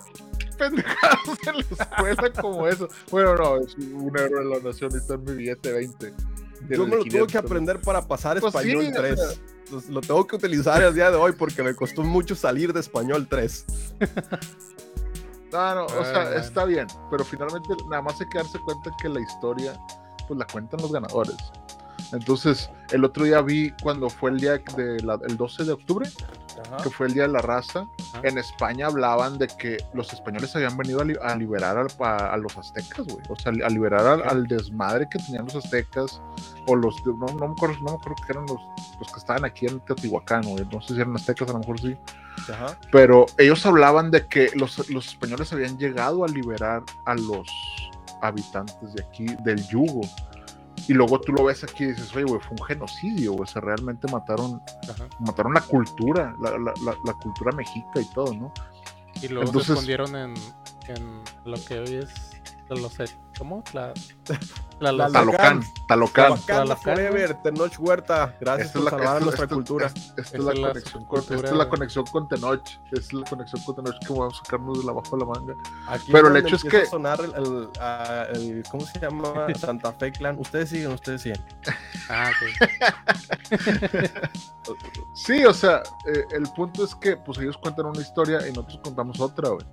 pendejadas 0.58 1.20
en 1.47 1.56
la 1.56 1.62
escuela 1.62 2.41
como 2.41 2.68
eso. 2.68 2.88
Bueno, 3.12 3.36
no, 3.36 3.58
es 3.58 3.76
un 3.76 4.12
héroe 4.18 4.43
de 4.43 4.50
la 4.56 4.60
nación 4.60 4.91
y 4.93 4.97
está 4.97 5.14
en 5.16 5.24
mi 5.24 5.34
billete 5.34 5.72
20. 5.72 6.14
Yo 6.68 6.86
me 6.88 6.97
lo 6.97 7.03
tuve 7.03 7.28
que 7.28 7.38
aprender 7.38 7.80
para 7.82 8.01
pasar 8.07 8.39
Pues 8.39 8.51
sí, 8.53 8.57
español 8.60 8.91
o 8.93 8.97
3. 8.99 9.20
sea. 9.20 9.30
Entonces, 9.66 9.89
Lo 9.91 10.01
tengo 10.01 10.26
que 10.28 10.36
utilizar 10.36 10.82
el 10.82 10.93
día 10.95 11.12
de 11.12 11.18
hoy 11.18 11.32
porque 11.34 11.62
me 11.64 11.76
costó 11.76 12.03
mucho 12.03 12.36
salir 12.36 12.74
de 12.74 12.80
español 12.80 13.28
3. 13.30 13.66
No, 15.51 15.74
no, 15.74 15.86
o 15.86 16.01
Ah, 16.01 16.05
sea, 16.05 16.24
bueno. 16.26 16.36
está 16.39 16.66
bien, 16.66 16.86
pero 17.10 17.26
finalmente 17.26 17.70
nada 17.89 18.03
más 18.03 18.22
hay 18.22 18.28
que 18.30 18.38
darse 18.38 18.60
cuenta 18.60 18.91
que 19.01 19.10
la 19.10 19.20
historia, 19.20 19.74
pues 20.28 20.38
la 20.38 20.45
cuentan 20.45 20.80
los 20.80 20.91
ganadores. 20.91 21.38
Entonces, 22.14 22.70
el 22.91 23.03
otro 23.03 23.24
día 23.26 23.41
vi 23.41 23.72
cuando 23.82 24.10
fue 24.12 24.30
el 24.30 24.39
día 24.39 24.60
de 24.78 24.99
la- 25.03 25.20
el 25.28 25.38
12 25.38 25.64
de 25.64 25.72
octubre, 25.72 26.07
que 26.84 26.89
fue 26.91 27.07
el 27.07 27.14
día 27.14 27.24
de 27.24 27.30
la 27.30 27.39
raza, 27.41 27.88
Ajá. 28.14 28.22
en 28.28 28.38
España 28.38 28.86
hablaban 28.88 29.38
de 29.39 29.47
que 29.47 29.78
los 29.93 30.14
españoles 30.14 30.55
habían 30.55 30.78
venido 30.78 31.01
a, 31.01 31.05
li- 31.05 31.18
a 31.20 31.36
liberar 31.36 31.78
al- 31.80 31.88
a, 31.99 32.34
a 32.34 32.38
los 32.38 32.55
aztecas, 32.55 33.07
güey. 33.07 33.24
O 33.30 33.36
sea, 33.36 33.51
a 33.51 33.70
liberar 33.70 34.05
al, 34.05 34.22
al 34.30 34.45
desmadre 34.47 35.07
que 35.10 35.18
tenían 35.20 35.45
los 35.45 35.55
aztecas, 35.55 36.22
o 36.68 36.76
los, 36.76 37.05
no, 37.05 37.14
no 37.16 37.47
me 37.47 37.51
acuerdo, 37.53 37.76
no 37.80 37.91
me 37.91 37.97
acuerdo 37.97 38.16
que 38.26 38.32
eran 38.32 38.45
los, 38.45 38.60
los 38.99 39.12
que 39.12 39.20
estaban 39.20 39.45
aquí 39.45 39.66
en 39.68 39.80
Teotihuacán, 39.82 40.43
güey. 40.43 40.66
No 40.72 40.82
sé 40.82 40.93
si 40.95 41.01
eran 41.01 41.16
aztecas, 41.16 41.49
a 41.49 41.53
lo 41.53 41.60
mejor 41.60 41.80
sí 41.80 41.95
Ajá. 42.51 42.78
pero 42.91 43.26
ellos 43.38 43.66
hablaban 43.66 44.12
de 44.12 44.28
que 44.28 44.49
los, 44.55 44.89
los 44.89 45.07
españoles 45.07 45.51
habían 45.53 45.78
llegado 45.78 46.24
a 46.24 46.28
liberar 46.28 46.84
a 47.05 47.16
los 47.16 47.47
habitantes 48.22 48.93
de 48.93 49.03
aquí 49.03 49.26
del 49.43 49.66
yugo. 49.68 50.01
Y 50.88 50.93
luego 50.93 51.20
tú 51.22 51.34
lo 51.34 51.43
ves 51.43 51.64
aquí 51.64 51.84
y 51.84 51.88
dices, 51.88 52.16
oye, 52.16 52.24
güey, 52.26 52.39
fue 52.41 52.57
un 52.60 52.66
genocidio, 52.66 53.34
güey. 53.34 53.43
O 53.43 53.45
sea, 53.45 53.62
realmente 53.62 54.07
mataron, 54.12 54.60
Ajá. 54.89 55.07
mataron 55.20 55.53
la 55.53 55.62
cultura, 55.62 56.36
la, 56.41 56.51
la- 56.51 56.74
la- 56.84 56.97
la 57.05 57.14
cultura 57.14 57.51
mexica 57.51 57.99
y 58.01 58.05
todo, 58.14 58.34
¿no? 58.34 58.51
Y 59.22 59.28
luego 59.28 59.45
Entonces- 59.47 59.68
se 59.68 59.74
escondieron 59.74 60.16
en, 60.16 60.34
en 60.88 61.22
lo 61.45 61.64
que 61.64 61.80
hoy 61.80 61.95
es 61.95 62.39
¿cómo? 63.38 63.63
La, 63.74 63.93
la, 64.80 64.91
La- 64.93 65.09
Talocán, 65.11 65.61
Talocán. 65.88 66.32
Wakanda. 66.32 66.76
Forever, 66.78 67.34
Tenoch 67.43 67.78
Huerta. 67.80 68.38
Gracias 68.39 68.67
Esta 68.67 68.80
es 68.80 68.84
por 68.84 68.84
la, 68.84 68.89
salvar 68.91 69.22
nuestra 69.24 69.47
cultura. 69.47 69.88
esta- 69.88 70.22
es 70.22 70.34
la 70.43 70.53
conexión 70.53 71.05
con, 71.05 71.20
esta 71.20 71.36
es 71.36 71.51
la 71.51 71.70
conexión 71.70 72.05
con 72.05 72.28
Tenoch. 72.30 72.67
Esta 72.86 72.99
es 72.99 73.13
la 73.13 73.26
conexión 73.30 73.61
con 73.63 73.76
Tenoch 73.76 73.99
que 74.07 74.13
vamos 74.13 74.34
a 74.39 74.43
sacarnos 74.45 74.80
de 74.80 74.86
la 74.86 74.91
bajo 74.93 75.17
de 75.17 75.26
la 75.26 75.26
manga. 75.26 75.53
Aquí 75.88 76.11
Pero 76.11 76.28
el 76.30 76.38
hecho 76.38 76.55
es 76.55 76.63
que- 76.63 76.86
sonar 76.86 77.20
el, 77.20 77.34
el- 77.36 77.70
el- 78.36 78.63
¿cómo 78.72 78.86
se 78.86 78.99
llama? 78.99 79.47
Santa 79.59 79.91
Fe 79.93 80.11
Clan. 80.11 80.38
Ustedes 80.39 80.70
siguen, 80.70 80.91
ustedes 80.93 81.22
siguen. 81.24 81.43
Ah, 82.09 82.32
ok. 82.32 83.59
Sí, 85.15 85.43
o 85.45 85.53
sea, 85.53 85.82
eh, 86.07 86.24
el 86.32 86.43
punto 86.55 86.84
es 86.86 86.93
que 86.95 87.17
pues 87.17 87.38
ellos 87.39 87.57
cuentan 87.57 87.88
una 87.88 88.01
historia 88.01 88.47
y 88.47 88.51
nosotros 88.51 88.80
contamos 88.84 89.20
otra, 89.20 89.49
güey. 89.49 89.65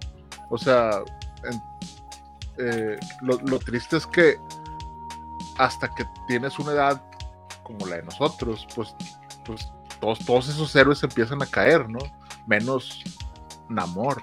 O 0.50 0.58
sea, 0.58 1.02
en- 1.44 1.62
eh, 2.58 2.98
lo, 3.22 3.38
lo 3.40 3.58
triste 3.58 3.96
es 3.96 4.06
que 4.06 4.38
hasta 5.58 5.88
que 5.88 6.04
tienes 6.28 6.58
una 6.58 6.72
edad 6.72 7.02
como 7.62 7.86
la 7.86 7.96
de 7.96 8.02
nosotros, 8.04 8.66
pues, 8.74 8.94
pues 9.44 9.72
todos, 10.00 10.18
todos 10.20 10.48
esos 10.48 10.74
héroes 10.76 11.02
empiezan 11.02 11.42
a 11.42 11.46
caer, 11.46 11.88
¿no? 11.88 11.98
Menos 12.46 13.02
Namor. 13.68 14.22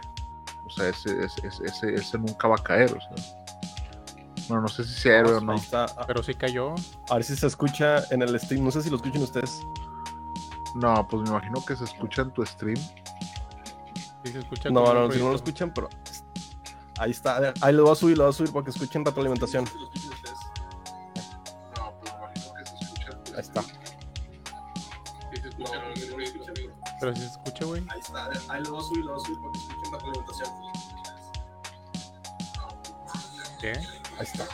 O 0.66 0.70
sea, 0.70 0.90
ese, 0.90 1.24
ese, 1.26 1.48
ese- 1.66 1.94
ese, 1.94 2.18
nunca 2.18 2.48
va 2.48 2.56
a 2.56 2.64
caer, 2.64 2.92
o 2.96 3.00
sea. 3.02 3.26
Bueno, 4.48 4.64
no 4.64 4.68
sé 4.68 4.84
si 4.84 4.94
sea 4.94 5.20
héroe 5.20 5.36
o 5.36 5.42
no. 5.42 5.54
Ahí 5.54 5.60
está. 5.60 5.86
A 5.86 6.06
Pero 6.08 6.22
sí 6.24 6.34
cayó. 6.34 6.74
a 7.10 7.16
ver 7.16 7.24
si 7.24 7.36
se 7.36 7.48
escucha 7.48 8.04
en 8.12 8.22
el 8.22 8.40
stream. 8.40 8.64
No 8.64 8.72
sé 8.72 8.82
si 8.82 8.90
lo 8.90 8.98
escuchan 8.98 9.22
ustedes. 9.22 9.60
No, 10.76 11.08
pues 11.08 11.24
me 11.24 11.30
imagino 11.30 11.64
que 11.66 11.76
se 11.76 11.84
escucha 11.84 12.24
en 12.24 12.32
tu 12.32 12.46
stream. 12.46 12.78
Sí 14.26 14.32
se 14.32 14.40
escucha 14.40 14.70
No, 14.70 14.94
no, 14.94 15.12
si 15.12 15.20
no 15.20 15.30
lo 15.30 15.36
escuchan, 15.36 15.72
pero 15.74 15.90
ahí 17.04 17.12
está. 17.12 17.54
Ahí 17.62 17.74
lo 17.74 17.84
voy 17.84 17.92
a 17.92 17.96
subir, 17.96 18.18
lo 18.18 18.24
voy 18.24 18.32
a 18.32 18.34
subir 18.34 18.52
para 18.52 18.64
que 18.64 18.72
escuchen 18.72 19.06
retroalimentación. 19.06 19.66
No, 21.76 21.94
pues 22.00 22.14
me 22.14 22.20
imagino 22.20 22.54
que 22.54 22.66
se 22.66 22.74
escucha 22.86 23.12
Ahí 23.34 23.42
está. 23.42 23.64
Pero 27.00 27.16
sí 27.16 27.22
se 27.22 27.28
escucha, 27.28 27.66
güey. 27.66 27.84
Ahí 27.90 28.00
está. 28.00 28.30
Ahí 28.50 28.64
lo 28.64 28.72
voy 28.72 28.80
a 28.80 28.84
subir, 28.84 29.06
lo 29.06 29.14
voy 29.14 29.22
a 29.22 29.26
subir 29.26 29.40
para 29.40 29.52
que 29.52 29.60
escuchen 29.60 29.92
retroalimentación. 29.92 30.50
¿Qué? 33.60 33.72
Ahí 34.18 34.26
está. 34.26 34.48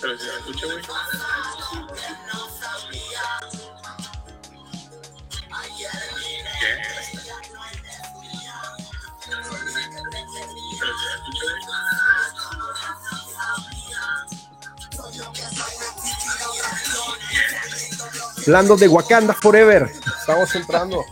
Pero 0.00 0.18
sí 0.18 0.24
se 0.24 0.36
escucha, 0.38 0.66
güey. 0.66 0.82
Hablando 18.46 18.76
de 18.76 18.88
Wakanda 18.88 19.34
Forever. 19.34 19.90
Estamos 20.18 20.54
entrando. 20.54 21.04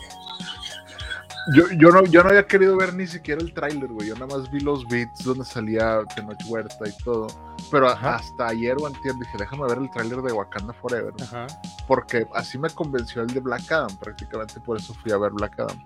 Yo, 1.55 1.65
yo, 1.79 1.91
no, 1.91 2.05
yo 2.05 2.23
no 2.23 2.29
había 2.29 2.47
querido 2.47 2.77
ver 2.77 2.95
ni 2.95 3.07
siquiera 3.07 3.41
el 3.41 3.53
tráiler, 3.53 3.89
güey. 3.89 4.09
Yo 4.09 4.15
nada 4.15 4.27
más 4.37 4.51
vi 4.51 4.61
los 4.61 4.87
beats 4.87 5.25
donde 5.25 5.45
salía 5.45 6.01
Tenoch 6.15 6.37
Huerta 6.47 6.87
y 6.87 6.97
todo. 7.03 7.27
Pero 7.71 7.89
Ajá. 7.89 8.17
hasta 8.17 8.49
ayer 8.49 8.77
o 8.81 8.87
antier 8.87 9.15
dije, 9.15 9.37
déjame 9.39 9.67
ver 9.67 9.79
el 9.79 9.91
tráiler 9.91 10.21
de 10.23 10.33
Wakanda 10.33 10.73
Forever. 10.75 11.13
Ajá. 11.23 11.47
Porque 11.89 12.27
así 12.35 12.59
me 12.59 12.69
convenció 12.71 13.23
el 13.23 13.29
de 13.29 13.41
Black 13.41 13.71
Adam. 13.73 13.97
Prácticamente 13.97 14.61
por 14.61 14.77
eso 14.77 14.95
fui 14.95 15.13
a 15.13 15.17
ver 15.19 15.33
Black 15.33 15.59
Adam. 15.59 15.79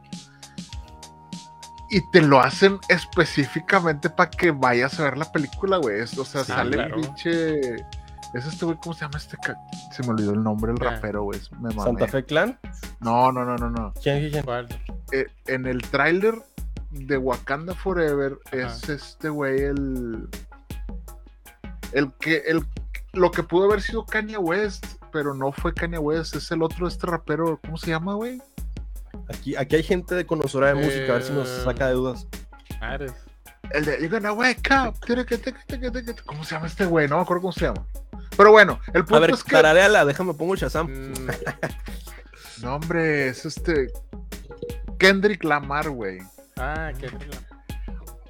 Y 1.90 2.00
te 2.10 2.20
lo 2.20 2.40
hacen 2.40 2.78
específicamente 2.88 4.10
para 4.10 4.30
que 4.30 4.50
vayas 4.50 4.98
a 4.98 5.04
ver 5.04 5.16
la 5.18 5.30
película, 5.30 5.76
güey. 5.76 6.00
O 6.00 6.06
sea, 6.06 6.42
Sí, 6.44 6.52
sale 6.52 6.72
claro. 6.76 6.96
el 6.96 7.00
pinche... 7.02 7.86
Es 8.34 8.46
este 8.46 8.64
güey, 8.64 8.76
¿cómo 8.82 8.94
se 8.94 9.02
llama 9.02 9.18
este? 9.18 9.36
ca- 9.36 9.56
Se 9.92 10.02
me 10.02 10.08
olvidó 10.10 10.32
el 10.32 10.42
nombre, 10.42 10.72
el 10.72 10.78
Ah. 10.86 10.90
rapero, 10.90 11.22
güey. 11.22 11.40
Me 11.60 11.68
mamé. 11.70 11.82
Santa 11.82 12.08
Fe 12.08 12.24
Clan. 12.24 12.58
No, 13.00 13.30
no, 13.32 13.44
no, 13.44 13.56
no, 13.56 13.70
no. 13.70 13.92
¿Quién, 14.02 14.28
quién, 14.30 14.44
eh, 15.12 15.26
en 15.46 15.66
el 15.66 15.80
tráiler 15.82 16.34
de 16.90 17.16
Wakanda 17.16 17.74
Forever 17.74 18.38
Ajá. 18.46 18.56
es 18.56 18.88
este 18.88 19.28
güey 19.28 19.60
el 19.62 20.28
el 21.92 22.12
que 22.14 22.42
el 22.46 22.64
lo 23.12 23.30
que 23.30 23.44
pudo 23.44 23.66
haber 23.66 23.80
sido 23.80 24.04
Kanye 24.04 24.38
West, 24.38 24.84
pero 25.12 25.34
no 25.34 25.52
fue 25.52 25.72
Kanye 25.72 25.98
West, 25.98 26.34
es 26.34 26.50
el 26.50 26.62
otro 26.62 26.88
este 26.88 27.06
rapero, 27.06 27.60
¿cómo 27.64 27.76
se 27.76 27.90
llama, 27.90 28.14
güey? 28.14 28.42
Aquí, 29.32 29.54
aquí 29.54 29.76
hay 29.76 29.82
gente 29.84 30.16
de 30.16 30.26
conocedora 30.26 30.68
de 30.68 30.74
música, 30.74 31.12
a 31.12 31.14
ver 31.14 31.22
si 31.22 31.32
nos 31.32 31.48
Eh, 31.48 31.62
saca 31.62 31.86
de 31.86 31.94
dudas. 31.94 32.26
Eres. 32.82 33.12
El 33.72 33.84
de 33.84 33.92
You're 34.00 34.08
gonna 34.08 34.32
wake 34.32 34.68
up. 34.72 34.94
¿Cómo 36.26 36.44
se 36.44 36.54
llama 36.56 36.66
este 36.66 36.84
güey? 36.86 37.06
No 37.08 37.16
me 37.16 37.22
acuerdo 37.22 37.42
cómo 37.42 37.52
se 37.52 37.66
llama. 37.66 37.86
Pero 38.36 38.50
bueno, 38.50 38.80
el 38.88 39.04
punto 39.04 39.16
A 39.16 39.20
ver, 39.20 39.30
es 39.30 39.44
que 39.44 39.52
tarareala, 39.52 40.04
déjame 40.04 40.34
pongo 40.34 40.56
Shazam. 40.56 40.86
Mm, 40.88 41.12
no, 42.62 42.76
hombre, 42.76 43.28
es 43.28 43.44
este 43.46 43.92
Kendrick 44.98 45.44
Lamar, 45.44 45.90
güey. 45.90 46.18
ah, 46.56 46.90
qué 46.98 47.08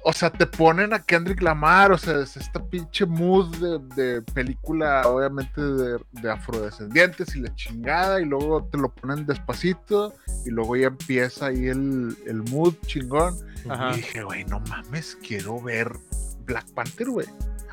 O 0.03 0.13
sea, 0.13 0.29
te 0.29 0.45
ponen 0.45 0.93
a 0.93 0.99
Kendrick 0.99 1.41
Lamar, 1.41 1.91
o 1.91 1.97
sea, 1.97 2.19
es 2.21 2.37
esta 2.37 2.63
pinche 2.63 3.05
mood 3.05 3.55
de, 3.55 3.79
de 3.95 4.21
película, 4.21 5.03
obviamente 5.07 5.61
de, 5.61 5.99
de 6.11 6.31
afrodescendientes 6.31 7.35
y 7.35 7.41
la 7.41 7.53
chingada, 7.55 8.21
y 8.21 8.25
luego 8.25 8.63
te 8.65 8.77
lo 8.77 8.89
ponen 8.89 9.25
despacito, 9.25 10.13
y 10.45 10.51
luego 10.51 10.75
ya 10.75 10.87
empieza 10.87 11.47
ahí 11.47 11.67
el, 11.67 12.15
el 12.27 12.43
mood 12.51 12.75
chingón. 12.85 13.35
Ajá. 13.67 13.93
Y 13.93 13.97
dije, 13.97 14.23
güey, 14.23 14.45
no 14.45 14.59
mames, 14.69 15.17
quiero 15.25 15.59
ver 15.59 15.91
Black 16.45 16.69
Panther, 16.73 17.09
güey. 17.09 17.27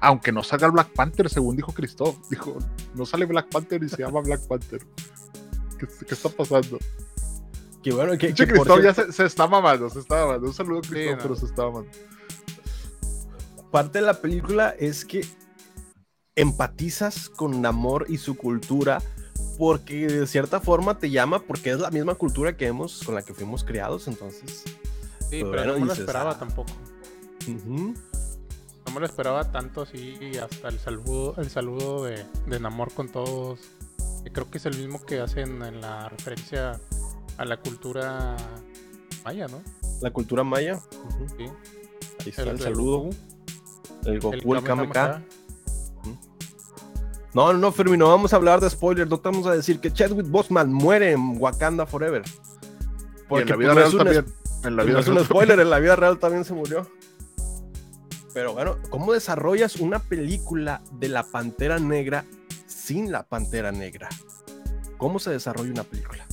Aunque 0.05 0.33
no 0.33 0.43
salga 0.43 0.67
el 0.67 0.73
Black 0.73 0.93
Panther, 0.93 1.31
según 1.31 1.57
dijo 1.57 1.73
Christoph. 1.73 2.17
Dijo, 2.29 2.59
no 2.95 3.07
sale 3.07 3.25
Black 3.25 3.49
Panther 3.49 3.83
y 3.85 3.89
se 3.89 3.99
llama 3.99 4.21
Black 4.21 4.41
Panther. 4.49 4.85
¿Qué, 5.79 5.87
qué 6.07 6.15
está 6.15 6.29
pasando? 6.29 6.79
Que 7.85 7.93
bueno, 7.93 8.19
que, 8.19 8.35
que 8.35 8.47
Christoph 8.47 8.83
ya 8.83 8.93
se, 8.93 9.13
se 9.13 9.25
está 9.25 9.47
mamando, 9.47 9.89
se 9.89 10.01
está 10.01 10.27
mamando. 10.27 10.49
Un 10.49 10.55
saludo 10.55 10.79
a 10.79 10.83
Christoph, 10.83 11.17
no. 11.17 11.23
pero 11.23 11.37
se 11.37 11.47
está 11.47 11.65
mamando. 11.65 11.91
parte 13.71 14.01
de 14.01 14.07
la 14.07 14.21
película 14.21 14.75
es 14.77 15.05
que 15.05 15.25
empatizas 16.35 17.29
con 17.29 17.63
Namor 17.63 18.07
y 18.09 18.19
su 18.19 18.37
cultura 18.37 19.01
porque 19.57 20.09
de 20.09 20.27
cierta 20.27 20.61
forma 20.61 20.99
te 20.99 21.11
llama 21.11 21.41
porque 21.41 21.71
es 21.71 21.79
la 21.79 21.91
misma 21.91 22.17
cultura 22.17 22.57
que 22.57 22.67
hemos 22.67 23.05
con 23.05 23.15
la 23.15 23.23
que 23.23 23.35
fuimos 23.35 23.63
criados, 23.63 24.09
entonces. 24.09 24.65
Sí, 25.31 25.43
Pero 25.43 25.51
pero 25.51 25.63
bueno, 25.63 25.73
no 25.75 25.75
me 25.75 25.81
lo 25.81 25.87
dices, 25.87 25.99
esperaba 26.01 26.33
ah. 26.33 26.39
tampoco. 26.41 26.73
ujú. 27.47 27.95
No 28.87 28.95
me 28.95 29.01
lo 29.01 29.07
esperaba 29.07 29.51
tanto 29.51 29.83
así, 29.83 30.19
y 30.21 30.37
hasta 30.37 30.69
el 30.69 30.79
saludo, 30.79 31.35
el 31.39 31.51
saludo 31.51 32.05
de, 32.05 32.25
de 32.47 32.61
Namor 32.61 32.93
con 32.93 33.09
todos. 33.09 33.61
que 34.25 34.33
creo 34.33 34.51
que 34.51 34.59
es 34.59 34.67
el 34.67 34.77
mismo 34.77 35.05
que 35.05 35.21
hacen 35.21 35.63
en 35.63 35.81
la 35.81 36.09
referencia 36.09 36.81
a 37.39 37.45
la 37.45 37.57
cultura 37.57 38.37
maya, 39.25 39.47
¿no? 39.49 39.63
La 40.01 40.11
cultura 40.11 40.45
maya. 40.45 40.81
Sí. 41.37 41.45
Ahí 42.21 42.29
está 42.29 42.43
El 42.43 42.61
saludo. 42.61 43.05
Goku, 43.05 43.17
El 44.05 44.21
Goku, 44.21 44.55
el 44.55 44.63
Kame 44.63 44.89
Kamehameha. 44.89 45.23
No, 47.35 47.53
no, 47.55 47.73
Fermi, 47.73 47.97
no 47.97 48.09
vamos 48.09 48.33
a 48.33 48.37
hablar 48.37 48.61
de 48.61 48.69
spoilers. 48.69 49.09
No 49.09 49.19
te 49.19 49.29
vamos 49.31 49.47
a 49.47 49.53
decir 49.53 49.81
que 49.81 49.91
Chadwick 49.91 50.29
Boseman 50.29 50.73
muere 50.73 51.13
en 51.13 51.41
Wakanda 51.41 51.87
Forever. 51.87 52.23
Y 53.31 53.35
en 53.41 53.49
la 53.49 53.55
pues, 53.55 53.59
vida 53.59 53.69
no 53.69 53.75
real 53.75 53.97
también. 53.97 54.27
En 54.65 54.77
la 54.77 54.83
no 54.83 54.89
vida 54.89 55.01
es 55.01 55.09
un 55.09 55.15
real 55.15 55.27
spoiler, 55.27 55.61
en 55.61 55.71
la 55.71 55.79
vida 55.79 55.97
real 55.97 56.19
también 56.19 56.45
se 56.45 56.53
murió. 56.53 56.87
Pero 58.35 58.55
bueno, 58.55 58.79
¿cómo 58.91 59.13
desarrollas 59.13 59.77
una 59.77 59.99
película 59.99 60.83
de 60.93 61.09
la 61.09 61.23
Pantera 61.23 61.79
Negra 61.79 62.25
sin 62.67 63.13
la 63.13 63.25
Pantera 63.25 63.73
Negra? 63.73 64.09
¿Cómo 64.97 65.19
se 65.19 65.31
desarrolla 65.31 65.71
una 65.71 65.85
película? 65.85 66.27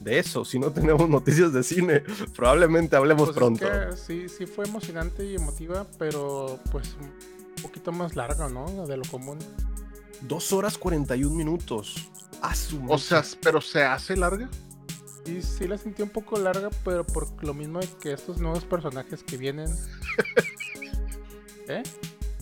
De 0.00 0.18
eso, 0.18 0.44
si 0.44 0.58
no 0.58 0.70
tenemos 0.70 1.08
noticias 1.10 1.52
de 1.52 1.62
cine, 1.62 2.02
probablemente 2.34 2.96
hablemos 2.96 3.28
Pues 3.28 3.36
pronto. 3.36 3.72
Es 3.72 4.00
que 4.06 4.28
sí, 4.28 4.28
sí 4.28 4.46
fue 4.46 4.66
emocionante 4.66 5.24
y 5.24 5.34
emotiva, 5.36 5.86
pero 5.98 6.58
pues 6.72 6.96
un 7.00 7.62
poquito 7.62 7.92
más 7.92 8.16
larga, 8.16 8.48
¿no? 8.48 8.86
De 8.86 8.96
lo 8.96 9.04
común. 9.04 9.38
Dos 10.22 10.52
horas 10.52 10.76
41 10.76 11.34
minutos. 11.34 12.10
A 12.42 12.54
su 12.54 12.84
O 12.88 12.98
sea, 12.98 13.22
pero 13.42 13.60
se 13.60 13.82
hace 13.82 14.16
larga. 14.16 14.48
Sí, 15.24 15.40
sí 15.40 15.66
la 15.66 15.78
sentí 15.78 16.02
un 16.02 16.10
poco 16.10 16.38
larga, 16.38 16.68
pero 16.84 17.04
por 17.06 17.42
lo 17.42 17.54
mismo 17.54 17.80
de 17.80 17.88
que 18.00 18.12
estos 18.12 18.38
nuevos 18.38 18.64
personajes 18.64 19.22
que 19.22 19.36
vienen. 19.36 19.70
¿Eh? 21.68 21.82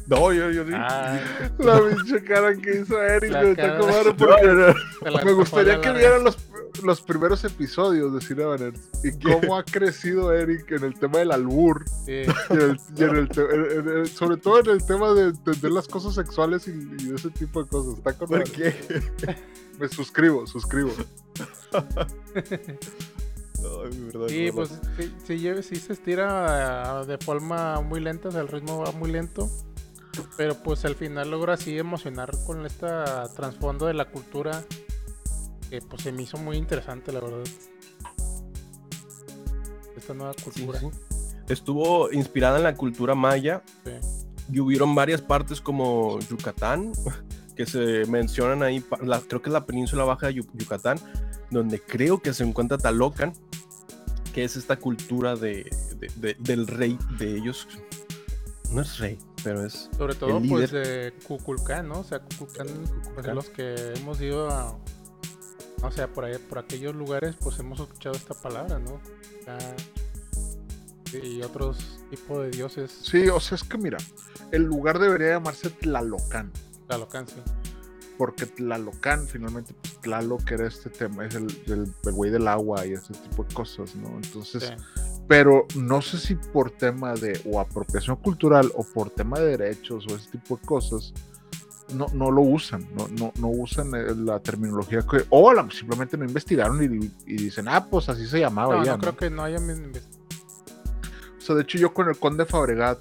no, 0.07 0.33
yo, 0.33 0.51
yo, 0.51 0.65
Ah, 0.75 1.19
La 1.59 1.81
pinche 1.81 2.23
cara 2.25 2.55
que 2.57 2.81
hizo 2.81 3.01
Eric, 3.03 3.33
me 3.33 3.51
está 3.53 3.79
comadre, 3.79 4.05
No, 4.05 4.15
porque 5.11 5.25
me 5.25 5.33
gustaría 5.33 5.81
que 5.81 5.93
vieran 5.93 6.25
los, 6.25 6.37
los 6.83 7.01
primeros 7.03 7.45
episodios 7.45 8.13
de 8.13 8.21
Cinemaners 8.21 8.81
y 9.05 9.13
cómo 9.21 9.57
ha 9.57 9.65
crecido 9.65 10.33
Eric 10.33 10.73
en 10.73 10.85
el 10.85 10.95
tema 10.99 11.19
del 11.21 11.31
albur, 11.31 11.85
Sí, 12.05 12.13
y 12.13 12.53
en 12.55 12.61
el- 12.61 12.81
y 12.97 13.03
en 13.05 13.17
el 13.17 13.29
te- 13.29 13.43
en- 13.43 13.71
en- 13.89 13.99
en- 13.99 14.07
sobre 14.07 14.37
todo 14.39 14.59
en 14.61 14.71
el 14.71 14.85
tema 14.85 15.13
de 15.15 15.29
entender 15.29 15.71
las 15.71 15.87
cosas 15.87 16.15
sexuales 16.15 16.67
y, 16.67 17.15
ese 17.15 17.31
tipo 17.31 17.63
de 17.63 17.69
cosas. 17.69 17.99
Está 17.99 18.13
con 18.15 18.29
¿Por 18.29 18.43
qué? 18.51 18.75
Me 19.79 19.89
suscribo, 19.89 20.47
suscribo. 20.47 20.91
Ay, 23.65 23.99
verdad, 24.13 24.29
Sí, 24.29 24.51
pues 24.53 24.71
sí, 24.97 25.13
sí, 25.27 25.63
sí 25.63 25.77
se 25.77 25.93
estira 25.93 26.99
ah, 27.01 27.05
de 27.05 27.19
forma 27.19 27.81
muy 27.81 28.01
lenta, 28.01 28.29
o 28.29 28.33
sea, 28.33 28.41
el 28.41 28.49
ritmo 28.49 28.79
va 28.79 28.93
muy 28.93 29.11
lento. 29.11 29.49
Pero 30.37 30.55
pues 30.63 30.85
al 30.85 30.95
final 30.95 31.31
logra 31.31 31.55
así 31.55 31.79
emocionar 31.79 32.31
con 32.47 32.67
este 32.67 32.87
trasfondo 33.35 33.87
de 33.87 33.95
la 33.95 34.05
cultura 34.11 34.63
que 35.71 35.81
pues 35.81 36.03
se 36.03 36.13
me 36.13 36.23
hizo 36.23 36.37
muy 36.37 36.59
interesante, 36.59 37.13
la 37.13 37.21
verdad. 37.21 37.45
Esta 39.97 40.15
nueva 40.15 40.35
cultura. 40.43 40.79
sí. 40.81 40.91
Estuvo 41.49 42.11
inspirada 42.13 42.59
en 42.59 42.63
la 42.65 42.75
cultura 42.77 43.15
maya 43.15 43.63
y 44.53 44.61
hubieron 44.61 44.95
varias 44.95 45.21
partes 45.23 45.61
como 45.61 46.19
Yucatán 46.21 46.93
que 47.57 47.67
se 47.67 48.05
mencionan 48.07 48.63
ahí, 48.63 48.83
la- 49.03 49.21
creo 49.21 49.43
que 49.43 49.49
es 49.51 49.53
la 49.53 49.67
península 49.67 50.05
baja 50.05 50.29
de 50.29 50.35
Yu- 50.37 50.49
Yucatán, 50.55 50.99
donde 51.53 51.81
creo 51.81 52.21
que 52.21 52.33
se 52.35 52.43
encuentra 52.45 52.79
Talocan, 52.79 53.33
que 54.35 54.43
es 54.45 54.57
esta 54.57 54.77
cultura 54.77 55.37
de, 55.37 55.71
de- 55.99 56.11
de- 56.17 56.37
del 56.41 56.67
rey 56.67 56.99
de 57.19 57.37
ellos. 57.37 57.69
No 58.73 58.81
es 58.81 58.99
rey, 58.99 59.19
pero 59.45 59.65
es... 59.67 59.91
Sobre 59.99 60.15
todo 60.15 60.39
El 60.39 60.49
pues 60.49 60.71
de 60.71 61.13
Cuculcán, 61.29 61.89
¿no? 61.89 62.01
O 62.01 62.05
sea, 62.05 62.21
Cuculcán, 62.21 62.67
pues, 62.67 62.91
Cuculcán. 63.09 63.35
los 63.35 63.51
que 63.51 63.75
hemos 63.97 64.19
ido 64.23 64.49
a, 64.51 64.75
o 65.83 65.91
sea, 65.93 66.09
por 66.09 66.25
ahí, 66.25 66.39
por 66.39 66.59
aquellos 66.59 66.95
lugares, 66.95 67.37
pues 67.39 67.59
hemos 67.59 67.79
escuchado 67.81 68.15
esta 68.17 68.33
palabra, 68.35 68.79
¿no? 68.79 68.99
Y 71.23 71.43
otros 71.43 72.01
tipos 72.09 72.43
de 72.43 72.51
dioses, 72.51 72.91
Sí, 73.03 73.29
o 73.29 73.39
sea, 73.39 73.57
es 73.57 73.65
que 73.65 73.77
mira, 73.77 73.99
el 74.51 74.63
lugar 74.63 74.99
debería 74.99 75.33
llamarse 75.33 75.69
Tlalocan. 75.69 76.51
Tlalocan, 76.89 77.27
sí. 77.29 77.35
Porque 78.23 78.47
Tlalocan 78.47 79.27
finalmente 79.27 79.75
pues, 79.83 80.01
Tlaloc 80.01 80.49
era 80.53 80.69
este 80.69 80.91
tema, 80.91 81.27
es 81.27 81.35
el, 81.35 81.47
el, 81.67 81.93
el 82.05 82.13
güey 82.13 82.31
del 82.31 82.47
agua 82.47 82.87
y 82.87 82.93
ese 82.93 83.13
tipo 83.15 83.43
de 83.43 83.53
cosas, 83.53 83.97
¿no? 83.97 84.11
Entonces, 84.23 84.63
Sí. 84.63 85.11
pero 85.27 85.67
no 85.75 86.01
sé 86.03 86.19
si 86.19 86.37
por 86.37 86.71
tema 86.71 87.15
de 87.15 87.41
o 87.51 87.59
apropiación 87.59 88.15
cultural 88.19 88.71
o 88.77 88.85
por 88.85 89.11
tema 89.11 89.41
de 89.41 89.57
derechos 89.57 90.07
o 90.09 90.15
ese 90.15 90.31
tipo 90.31 90.57
de 90.57 90.63
cosas, 90.65 91.13
no, 91.97 92.07
no 92.15 92.31
lo 92.31 92.43
usan, 92.43 92.87
no, 92.97 93.09
no, 93.09 93.33
no 93.41 93.49
usan 93.49 93.93
eh, 93.97 94.15
la 94.15 94.39
terminología 94.39 95.01
que, 95.03 95.25
o 95.31 95.53
la- 95.53 95.69
simplemente 95.73 96.17
no 96.17 96.25
investigaron 96.25 96.81
y, 96.81 97.11
y 97.27 97.37
dicen, 97.37 97.67
ah, 97.67 97.89
pues 97.91 98.09
así 98.09 98.25
se 98.29 98.39
llamaba 98.39 98.77
No, 98.77 98.85
ya, 98.85 98.93
no 98.93 98.99
creo 99.01 99.17
que 99.17 99.31
no 99.31 99.43
haya 99.43 99.57
inves- 99.59 100.07
O 101.39 101.41
sea, 101.41 101.57
de 101.57 101.63
hecho 101.63 101.77
yo 101.77 101.93
con 101.93 102.09
el 102.09 102.17
conde 102.17 102.47
Fabregat 102.47 103.01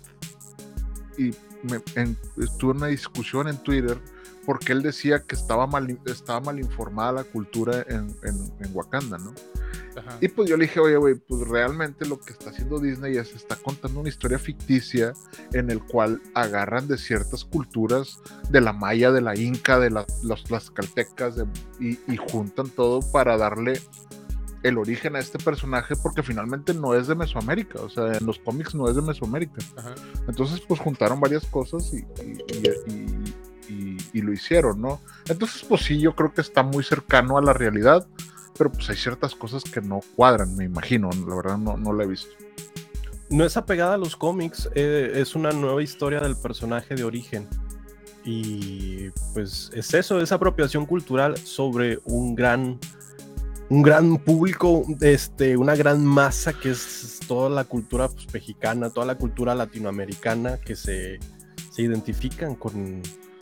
y 1.15 1.30
me, 1.61 1.80
en 1.93 2.17
una 2.63 2.88
discusión 2.88 3.47
en 3.47 3.57
Twitter 3.59 3.99
porque 4.45 4.73
él 4.73 4.81
decía 4.81 5.23
que 5.23 5.35
estaba 5.35 5.67
mal, 5.67 5.99
estaba 6.05 6.39
mal 6.41 6.59
informada 6.59 7.11
la 7.11 7.23
cultura 7.23 7.85
en, 7.87 8.15
en, 8.23 8.51
en 8.59 8.71
Wakanda, 8.75 9.17
¿no? 9.17 9.33
Ajá. 9.95 10.17
Y 10.21 10.29
pues 10.29 10.49
yo 10.49 10.55
le 10.57 10.65
dije, 10.65 10.79
oye, 10.79 10.95
güey, 10.95 11.15
pues 11.15 11.41
realmente 11.47 12.05
lo 12.05 12.19
que 12.19 12.31
está 12.33 12.49
haciendo 12.51 12.79
Disney 12.79 13.17
es 13.17 13.33
está 13.35 13.55
contando 13.57 13.99
una 13.99 14.09
historia 14.09 14.39
ficticia 14.39 15.13
en 15.53 15.69
el 15.69 15.83
cual 15.83 16.21
agarran 16.33 16.87
de 16.87 16.97
ciertas 16.97 17.43
culturas 17.43 18.19
de 18.49 18.61
la 18.61 18.71
maya, 18.73 19.11
de 19.11 19.21
la 19.21 19.35
inca, 19.37 19.79
de 19.79 19.89
la- 19.89 20.05
los, 20.23 20.49
las 20.49 20.71
caltecas 20.71 21.35
de- 21.35 21.45
y, 21.79 21.99
y 22.11 22.17
juntan 22.17 22.69
todo 22.69 23.01
para 23.11 23.37
darle 23.37 23.81
el 24.63 24.77
origen 24.77 25.15
a 25.15 25.19
este 25.19 25.39
personaje 25.39 25.95
porque 25.95 26.21
finalmente 26.21 26.73
no 26.75 26.93
es 26.93 27.07
de 27.07 27.15
Mesoamérica, 27.15 27.81
o 27.81 27.89
sea, 27.89 28.13
en 28.13 28.23
los 28.27 28.37
cómics 28.37 28.75
no 28.75 28.87
es 28.87 28.95
de 28.95 29.01
Mesoamérica. 29.01 29.57
Ajá. 29.75 29.95
Entonces, 30.27 30.61
pues 30.67 30.79
juntaron 30.79 31.19
varias 31.19 31.45
cosas 31.47 31.91
y, 31.93 31.97
y- 31.97 32.43
y- 32.47 32.91
y- 32.93 33.20
y- 34.14 34.22
lo 34.22 34.34
hicieron, 34.34 34.82
¿no? 34.82 35.01
Entonces, 35.28 35.64
pues 35.68 35.82
sí, 35.82 35.99
yo 35.99 36.16
creo 36.16 36.34
que 36.34 36.41
está 36.41 36.64
muy 36.64 36.84
cercano 36.84 37.38
a 37.38 37.41
la 37.41 37.53
realidad, 37.53 38.07
pero 38.57 38.72
pues 38.72 38.89
hay 38.89 38.97
ciertas 38.97 39.36
cosas 39.36 39.64
que 39.64 39.82
no 39.82 40.01
cuadran, 40.16 40.55
me 40.55 40.66
imagino, 40.66 41.09
la 41.28 41.36
verdad 41.36 41.57
no, 41.57 41.78
no 41.78 41.93
la 41.93 42.03
he 42.03 42.07
visto. 42.07 42.32
No 43.30 43.45
es 43.45 43.55
apegada 43.55 43.93
a 43.93 43.97
los 43.97 44.16
cómics, 44.16 44.70
eh, 44.76 45.14
es 45.16 45.36
una 45.36 45.51
nueva 45.51 45.82
historia 45.82 46.20
del 46.20 46.36
personaje 46.36 46.95
de 46.95 47.03
origen. 47.03 47.47
Y 48.24 49.09
pues 49.34 49.72
es 49.74 49.93
eso, 49.93 50.22
es 50.22 50.32
apropiación 50.32 50.86
cultural 50.86 51.38
sobre 51.38 51.99
un 52.05 52.36
gran, 52.36 52.78
un 53.70 53.82
gran 53.82 54.18
público, 54.18 54.84
este, 54.99 55.57
una 55.57 55.76
gran 55.76 56.05
masa 56.05 56.53
que 56.53 56.72
es 56.72 57.20
toda 57.28 57.49
la 57.49 57.64
cultura 57.64 58.09
pues, 58.09 58.32
mexicana, 58.34 58.89
toda 58.89 59.07
la 59.07 59.18
cultura 59.18 59.55
latinoamericana 59.55 60.57
que 60.57 60.76
se, 60.76 61.20
se 61.72 61.82
identifican 61.82 62.53
con, 62.55 63.01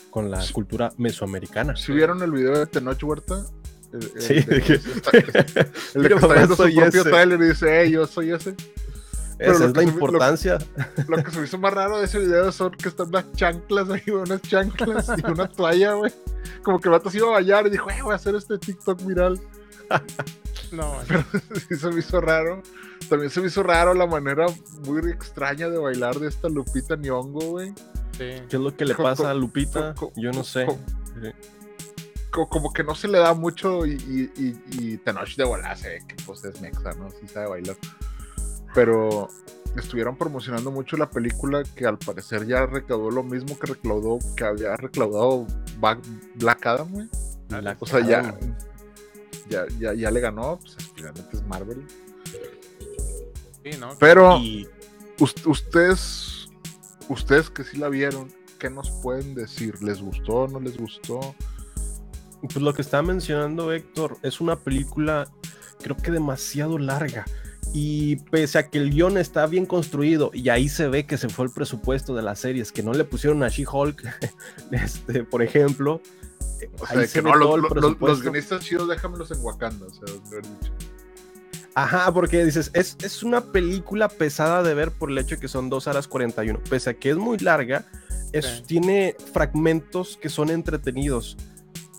con 0.09 0.29
la 0.31 0.41
Sí. 0.41 0.53
cultura 0.53 0.91
mesoamericana. 0.97 1.75
Si 1.75 1.91
vieron 1.91 2.21
el 2.23 2.31
video 2.31 2.57
de 2.57 2.65
Tenoch 2.65 3.01
Huerta, 3.03 3.45
el, 3.93 4.03
el 4.15 4.21
Sí, 4.21 4.33
de, 4.35 4.41
de 4.55 4.61
que- 4.63 4.73
está- 4.73 5.11
el 5.17 6.03
de 6.03 6.09
que 6.09 6.13
está 6.15 6.27
viendo 6.27 6.55
su 6.55 6.63
propio 6.63 6.85
ese. 6.85 7.03
trailer 7.03 7.41
y 7.41 7.45
dice, 7.49 7.81
hey, 7.81 7.91
yo 7.91 8.05
soy 8.07 8.31
ese. 8.31 8.55
pero 9.37 9.53
Esa 9.53 9.65
es 9.65 9.71
la 9.73 9.79
ve- 9.79 9.85
lo- 9.85 9.91
importancia. 9.91 10.57
Lo 11.07 11.23
que 11.23 11.31
se 11.31 11.39
me 11.39 11.45
hizo 11.45 11.57
más 11.57 11.73
raro 11.73 11.99
de 11.99 12.05
ese 12.05 12.19
video 12.19 12.51
son 12.51 12.71
que 12.71 12.89
están 12.89 13.07
unas 13.07 13.31
chanclas 13.33 13.89
ahí, 13.89 14.01
unas 14.11 14.41
chanclas 14.41 15.07
y 15.17 15.25
una 15.31 15.47
toalla, 15.47 15.93
güey. 15.93 16.11
Como 16.63 16.79
que 16.79 16.87
el 16.87 16.91
vato 16.93 17.09
se 17.09 17.17
iba 17.17 17.27
a 17.27 17.31
bañar 17.31 17.67
y 17.67 17.69
dijo, 17.69 17.89
eh, 17.89 18.01
voy 18.01 18.13
a 18.13 18.15
hacer 18.15 18.35
este 18.35 18.57
TikTok 18.57 19.05
viral. 19.05 19.39
No, 20.71 20.93
sí 21.67 21.75
se 21.75 21.89
me 21.89 21.99
hizo 21.99 22.21
raro. 22.21 22.61
También 23.09 23.31
se 23.31 23.41
me 23.41 23.47
hizo 23.47 23.63
raro 23.63 23.93
la 23.95 24.05
manera 24.05 24.45
muy 24.85 25.09
extraña 25.09 25.67
de 25.69 25.77
bailar 25.79 26.19
de 26.19 26.27
esta 26.27 26.47
Lupita 26.47 26.95
Nyong'o, 26.95 27.39
güey. 27.39 27.73
Sí. 28.19 28.43
¿Qué 28.49 28.55
es 28.57 28.61
lo 28.61 28.75
que 28.75 28.85
le 28.85 28.93
Co- 28.93 29.01
pasa 29.03 29.23
co- 29.23 29.29
a 29.29 29.33
Lupita? 29.33 29.93
co- 29.95 30.11
Yo 30.15 30.31
no 30.31 30.43
sé. 30.43 30.65
co- 30.65 30.77
Co- 32.31 32.47
Como 32.47 32.71
que 32.71 32.83
no 32.83 32.93
se 32.93 33.07
le 33.07 33.17
da 33.17 33.33
mucho 33.33 33.87
y, 33.87 33.93
y, 33.93 34.31
y, 34.37 34.59
y 34.93 34.97
Tenoch 34.97 35.35
de 35.35 35.43
volar 35.45 35.75
se 35.75 35.89
ve 35.89 35.99
que 36.07 36.15
pues 36.25 36.43
es 36.45 36.61
mexa, 36.61 36.93
¿no? 36.93 37.09
Sí 37.09 37.27
sabe 37.27 37.47
bailar. 37.49 37.75
Pero 38.75 39.27
estuvieron 39.75 40.15
promocionando 40.15 40.69
mucho 40.69 40.95
la 40.95 41.09
película 41.09 41.63
que 41.75 41.87
al 41.87 41.97
parecer 41.97 42.45
ya 42.45 42.67
recaudó 42.67 43.09
lo 43.09 43.23
mismo 43.23 43.57
que 43.57 43.67
recaudó, 43.73 44.19
que 44.37 44.43
había 44.43 44.75
recaudado 44.75 45.47
Black 46.35 46.65
Adam, 46.67 46.91
güey. 46.91 47.09
O 47.79 47.85
sea, 47.87 47.99
ya, 48.01 48.37
ya, 49.49 49.65
ya, 49.79 49.93
ya 49.95 50.11
le 50.11 50.19
ganó, 50.19 50.59
pues 50.61 50.77
finalmente 50.93 51.35
es 51.35 51.43
Marvel. 51.47 51.83
Sí, 53.63 53.71
¿no? 53.79 53.89
Pero 53.99 54.39
ustedes, 55.47 56.38
ustedes 57.09 57.49
que 57.49 57.63
sí 57.63 57.77
la 57.77 57.89
vieron, 57.89 58.29
¿qué 58.59 58.69
nos 58.69 58.89
pueden 58.91 59.35
decir? 59.35 59.81
¿Les 59.83 60.01
gustó? 60.01 60.47
¿No 60.47 60.59
les 60.59 60.77
gustó? 60.77 61.35
pues 62.41 62.55
lo 62.61 62.73
que 62.73 62.81
está 62.81 63.01
mencionando 63.01 63.73
Héctor 63.73 64.17
es 64.21 64.39
una 64.39 64.55
película 64.57 65.29
creo 65.81 65.97
que 65.97 66.09
demasiado 66.11 66.77
larga. 66.77 67.25
Y 67.73 68.15
pese 68.31 68.57
a 68.57 68.69
que 68.69 68.77
el 68.79 68.89
guion 68.91 69.17
está 69.17 69.45
bien 69.45 69.65
construido, 69.67 70.31
y 70.33 70.49
ahí 70.49 70.69
se 70.69 70.87
ve 70.87 71.05
que 71.05 71.17
se 71.17 71.29
fue 71.29 71.45
el 71.45 71.51
presupuesto 71.51 72.15
de 72.15 72.21
las 72.23 72.39
series, 72.39 72.71
que 72.71 72.81
no 72.81 72.93
le 72.93 73.03
pusieron 73.03 73.43
a 73.43 73.49
She-Hulk, 73.49 74.03
este, 74.71 75.23
por 75.23 75.43
ejemplo. 75.43 76.01
O 76.79 76.85
ahí 76.87 76.97
sea, 76.97 77.07
se 77.07 77.13
que 77.13 77.21
ve 77.21 77.31
no, 77.31 77.39
todo 77.39 77.57
los, 77.57 77.57
el 77.57 77.61
los- 77.61 77.71
los 77.71 77.81
presupuesto. 77.81 78.21
guionistas 78.23 78.61
chidos 78.65 78.87
déjamelos 78.89 79.31
en 79.31 79.39
Wakanda, 79.41 79.85
o 79.85 79.89
sea, 79.91 80.15
dicho. 80.41 80.73
Ajá, 81.81 82.13
porque 82.13 82.43
dices, 82.43 82.71
es, 82.73 82.97
es 83.01 83.23
una 83.23 83.39
película 83.39 84.09
pesada 84.09 84.63
de 84.63 84.73
ver 84.73 84.91
por 84.91 85.09
el 85.09 85.17
hecho 85.17 85.35
de 85.35 85.41
que 85.41 85.47
son 85.47 85.69
2 85.69 85.87
horas 85.87 86.09
41. 86.09 86.59
Pese 86.69 86.89
a 86.89 86.93
que 86.95 87.11
es 87.11 87.15
muy 87.15 87.37
larga, 87.37 87.85
es, 88.33 88.63
tiene 88.67 89.15
fragmentos 89.31 90.17
que 90.21 90.27
son 90.27 90.49
entretenidos, 90.49 91.37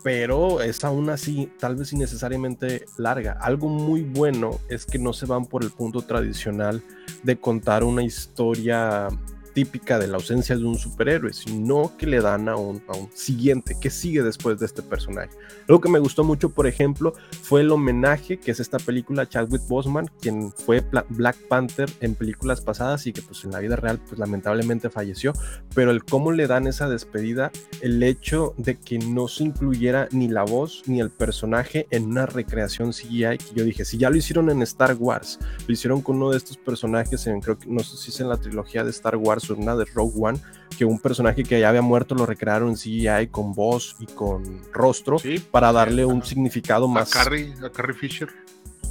pero 0.05 0.61
es 0.61 0.85
aún 0.85 1.09
así 1.09 1.51
tal 1.59 1.77
vez 1.77 1.95
innecesariamente 1.95 2.85
larga. 2.99 3.39
Algo 3.41 3.71
muy 3.71 4.03
bueno 4.03 4.61
es 4.69 4.85
que 4.85 4.99
no 4.99 5.15
se 5.15 5.25
van 5.25 5.47
por 5.47 5.65
el 5.65 5.71
punto 5.71 6.03
tradicional 6.03 6.83
de 7.23 7.41
contar 7.41 7.83
una 7.83 8.03
historia 8.03 9.09
típica 9.53 9.99
de 9.99 10.07
la 10.07 10.17
ausencia 10.17 10.57
de 10.57 10.65
un 10.65 10.79
superhéroe, 10.79 11.33
sino 11.33 11.97
que 11.97 12.07
le 12.07 12.21
dan 12.21 12.49
a 12.49 12.57
un, 12.57 12.83
a 12.89 12.97
un 12.97 13.11
siguiente, 13.15 13.77
que 13.81 13.91
sigue 13.91 14.23
después 14.23 14.59
de 14.59 14.67
este 14.67 14.83
personaje. 14.83 15.31
Algo 15.69 15.81
que 15.81 15.89
me 15.89 15.99
gustó 15.99 16.25
mucho, 16.25 16.51
por 16.51 16.67
ejemplo, 16.67 17.15
fue 17.43 17.61
el 17.63 17.71
homenaje 17.71 18.39
que 18.39 18.51
es 18.51 18.61
esta 18.61 18.79
película 18.79 19.29
Chadwick 19.29 19.67
Boseman, 19.69 20.11
quien 20.21 20.53
fue 20.53 20.85
Black 21.09 21.37
Panther 21.49 21.91
en 22.01 22.15
películas 22.15 22.61
pasadas 22.61 23.07
y 23.07 23.13
que 23.13 23.23
pues 23.23 23.45
en 23.45 23.53
la 23.53 23.61
vida 23.61 23.77
real 23.77 23.99
pues 23.99 24.19
lamentablemente 24.19 24.91
falleció, 24.91 25.33
pero 25.75 25.91
el 25.91 26.05
cómo 26.05 26.33
le 26.33 26.47
dan 26.47 26.67
esa 26.67 26.89
despedida, 26.89 27.51
el 27.81 28.03
hecho 28.03 28.55
de 28.57 28.79
que 28.79 28.99
no 28.99 29.29
se 29.29 29.45
incluyera 29.45 30.09
ni 30.11 30.29
la 30.29 30.43
voz 30.43 30.83
ni 30.87 31.01
el 31.01 31.11
personaje 31.11 31.87
en 31.91 32.07
una 32.07 32.27
recreación 32.27 32.93
CGI, 32.93 33.39
que 33.39 33.55
yo 33.55 33.65
dije, 33.65 33.85
si 33.85 33.99
ya 33.99 34.11
lo 34.11 34.17
hicieron 34.17 34.51
en 34.51 34.63
Star 34.63 34.97
Wars, 34.99 35.39
lo 35.67 35.73
hicieron 35.73 36.03
con 36.03 36.17
uno 36.17 36.31
de 36.31 36.39
estos 36.39 36.57
personajes 36.57 37.27
en, 37.27 37.41
creo 37.41 37.59
que, 37.59 37.67
no 37.69 37.81
sé 37.81 37.97
si 37.97 38.11
es 38.11 38.21
en 38.21 38.29
la 38.29 38.37
trilogía 38.37 38.85
de 38.85 38.91
Star 38.91 39.17
Wars 39.17 39.40
una 39.49 39.75
de 39.77 39.87
Rogue 39.87 40.13
One, 40.21 40.41
que 40.77 40.85
un 40.85 40.99
personaje 40.99 41.43
que 41.45 41.59
ya 41.61 41.69
había 41.71 41.83
muerto 41.83 42.15
lo 42.15 42.27
recrearon 42.27 42.71
en 42.71 42.75
CGI 42.77 43.29
con 43.31 43.53
voz 43.53 43.97
y 44.01 44.07
con 44.07 44.61
rostro 44.73 45.19
Sí, 45.19 45.39
para 45.39 45.73
darle 45.73 46.05
un 46.05 46.23
significado 46.23 46.85
a 46.87 46.89
más 46.89 47.11
Carrie, 47.11 47.55
a 47.65 47.71
Carrie 47.71 47.95
Fisher, 47.95 48.29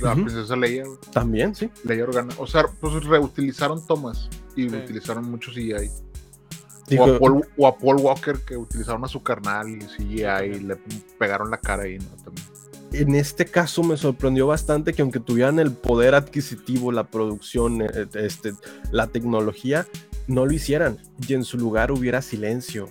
la 0.01 0.13
Ujú. 0.13 0.23
princesa 0.23 0.55
Leia, 0.55 0.83
también, 1.13 1.53
sí. 1.53 1.69
Leia 1.83 2.03
Organa. 2.05 2.33
O 2.37 2.47
sea, 2.47 2.65
pues 2.79 3.03
reutilizaron 3.03 3.85
tomas 3.85 4.29
y 4.55 4.69
Sí. 4.69 4.75
utilizaron 4.75 5.29
mucho 5.29 5.51
CGI. 5.51 5.89
Digo, 6.87 7.03
o, 7.05 7.15
a 7.15 7.19
Paul, 7.19 7.45
o 7.57 7.67
a 7.67 7.77
Paul 7.77 7.97
Walker 7.97 8.39
que 8.39 8.57
utilizaron 8.57 9.03
a 9.05 9.07
su 9.07 9.21
carnal 9.21 9.69
y 9.69 9.77
CGI 9.79 10.55
y 10.55 10.59
le 10.61 10.75
pegaron 11.19 11.51
la 11.51 11.57
cara 11.57 11.83
ahí, 11.83 11.97
¿no? 11.99 12.07
También. 12.23 12.47
en 12.91 13.13
este 13.13 13.45
caso 13.45 13.83
me 13.83 13.95
sorprendió 13.97 14.47
bastante 14.47 14.93
que 14.93 15.03
aunque 15.03 15.19
tuvieran 15.19 15.59
el 15.59 15.71
poder 15.71 16.15
adquisitivo, 16.15 16.91
la 16.91 17.03
producción, 17.03 17.83
eh, 17.83 18.07
este, 18.15 18.53
la 18.91 19.05
tecnología, 19.05 19.85
no 20.29 20.45
lo 20.45 20.53
hicieran 20.53 20.97
y 21.27 21.33
en 21.33 21.43
su 21.43 21.57
lugar 21.57 21.91
hubiera 21.91 22.21
silencio. 22.21 22.87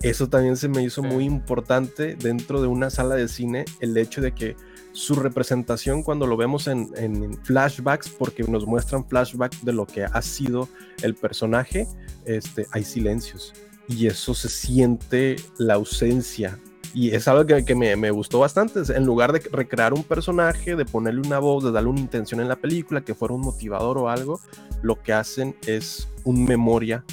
Eso 0.00 0.28
también 0.28 0.56
se 0.56 0.68
me 0.68 0.82
hizo 0.82 1.02
Sí. 1.02 1.08
muy 1.08 1.24
importante 1.24 2.14
dentro 2.16 2.60
de 2.62 2.68
una 2.68 2.88
sala 2.88 3.14
de 3.16 3.26
cine, 3.28 3.64
el 3.80 3.96
hecho 3.96 4.20
de 4.20 4.32
que 4.32 4.56
su 4.92 5.14
representación 5.16 6.02
cuando 6.02 6.26
lo 6.26 6.36
vemos 6.36 6.66
en, 6.68 6.88
en 6.96 7.36
flashbacks, 7.44 8.08
porque 8.08 8.42
nos 8.44 8.66
muestran 8.66 9.08
flashbacks 9.08 9.64
de 9.64 9.72
lo 9.72 9.86
que 9.86 10.04
ha 10.04 10.22
sido 10.22 10.68
el 11.02 11.14
personaje, 11.14 11.86
este, 12.24 12.66
hay 12.72 12.84
silencios. 12.84 13.52
Y 13.88 14.06
eso 14.06 14.34
se 14.34 14.48
siente 14.48 15.36
la 15.58 15.74
ausencia 15.74 16.58
y 16.94 17.10
es 17.14 17.28
algo 17.28 17.46
que, 17.46 17.74
me, 17.74 17.96
me 17.96 18.10
gustó 18.10 18.40
bastante. 18.40 18.80
En 18.94 19.04
lugar 19.04 19.32
de 19.32 19.40
recrear 19.52 19.94
un 19.94 20.04
personaje, 20.04 20.76
de 20.76 20.84
ponerle 20.84 21.20
una 21.20 21.38
voz, 21.38 21.64
de 21.64 21.72
darle 21.72 21.90
una 21.90 22.00
intención 22.00 22.40
en 22.40 22.48
la 22.48 22.56
película, 22.56 23.02
que 23.02 23.14
fuera 23.14 23.34
un 23.34 23.42
motivador 23.42 23.98
o 23.98 24.08
algo, 24.08 24.40
lo 24.82 25.00
que 25.02 25.12
hacen 25.12 25.54
es 25.66 26.08
un 26.24 26.44
memoria 26.44 27.04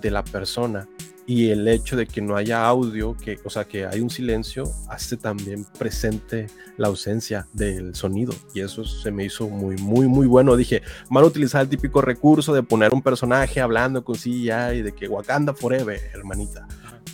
de 0.00 0.10
la 0.10 0.24
persona. 0.24 0.88
Y 1.24 1.50
el 1.50 1.68
hecho 1.68 1.96
de 1.96 2.06
que 2.06 2.20
no 2.20 2.36
haya 2.36 2.66
audio, 2.66 3.16
que, 3.16 3.38
o 3.44 3.50
sea, 3.50 3.64
que 3.64 3.86
hay 3.86 4.00
un 4.00 4.10
silencio, 4.10 4.64
hace 4.88 5.16
también 5.16 5.64
presente 5.78 6.48
la 6.76 6.88
ausencia 6.88 7.46
del 7.52 7.94
sonido. 7.94 8.34
Y 8.54 8.60
eso 8.60 8.84
se 8.84 9.12
me 9.12 9.24
hizo 9.24 9.48
muy, 9.48 9.76
muy, 9.76 10.08
muy 10.08 10.26
bueno. 10.26 10.56
Dije, 10.56 10.82
van 11.10 11.22
a 11.22 11.28
utilizar 11.28 11.62
el 11.62 11.68
típico 11.68 12.00
recurso 12.00 12.52
de 12.52 12.64
poner 12.64 12.92
un 12.92 13.02
personaje 13.02 13.60
hablando 13.60 14.04
con 14.04 14.16
CGI 14.16 14.50
y 14.74 14.82
de 14.82 14.92
que 14.92 15.08
Wakanda 15.08 15.54
Forever, 15.54 16.00
hermanita. 16.12 16.66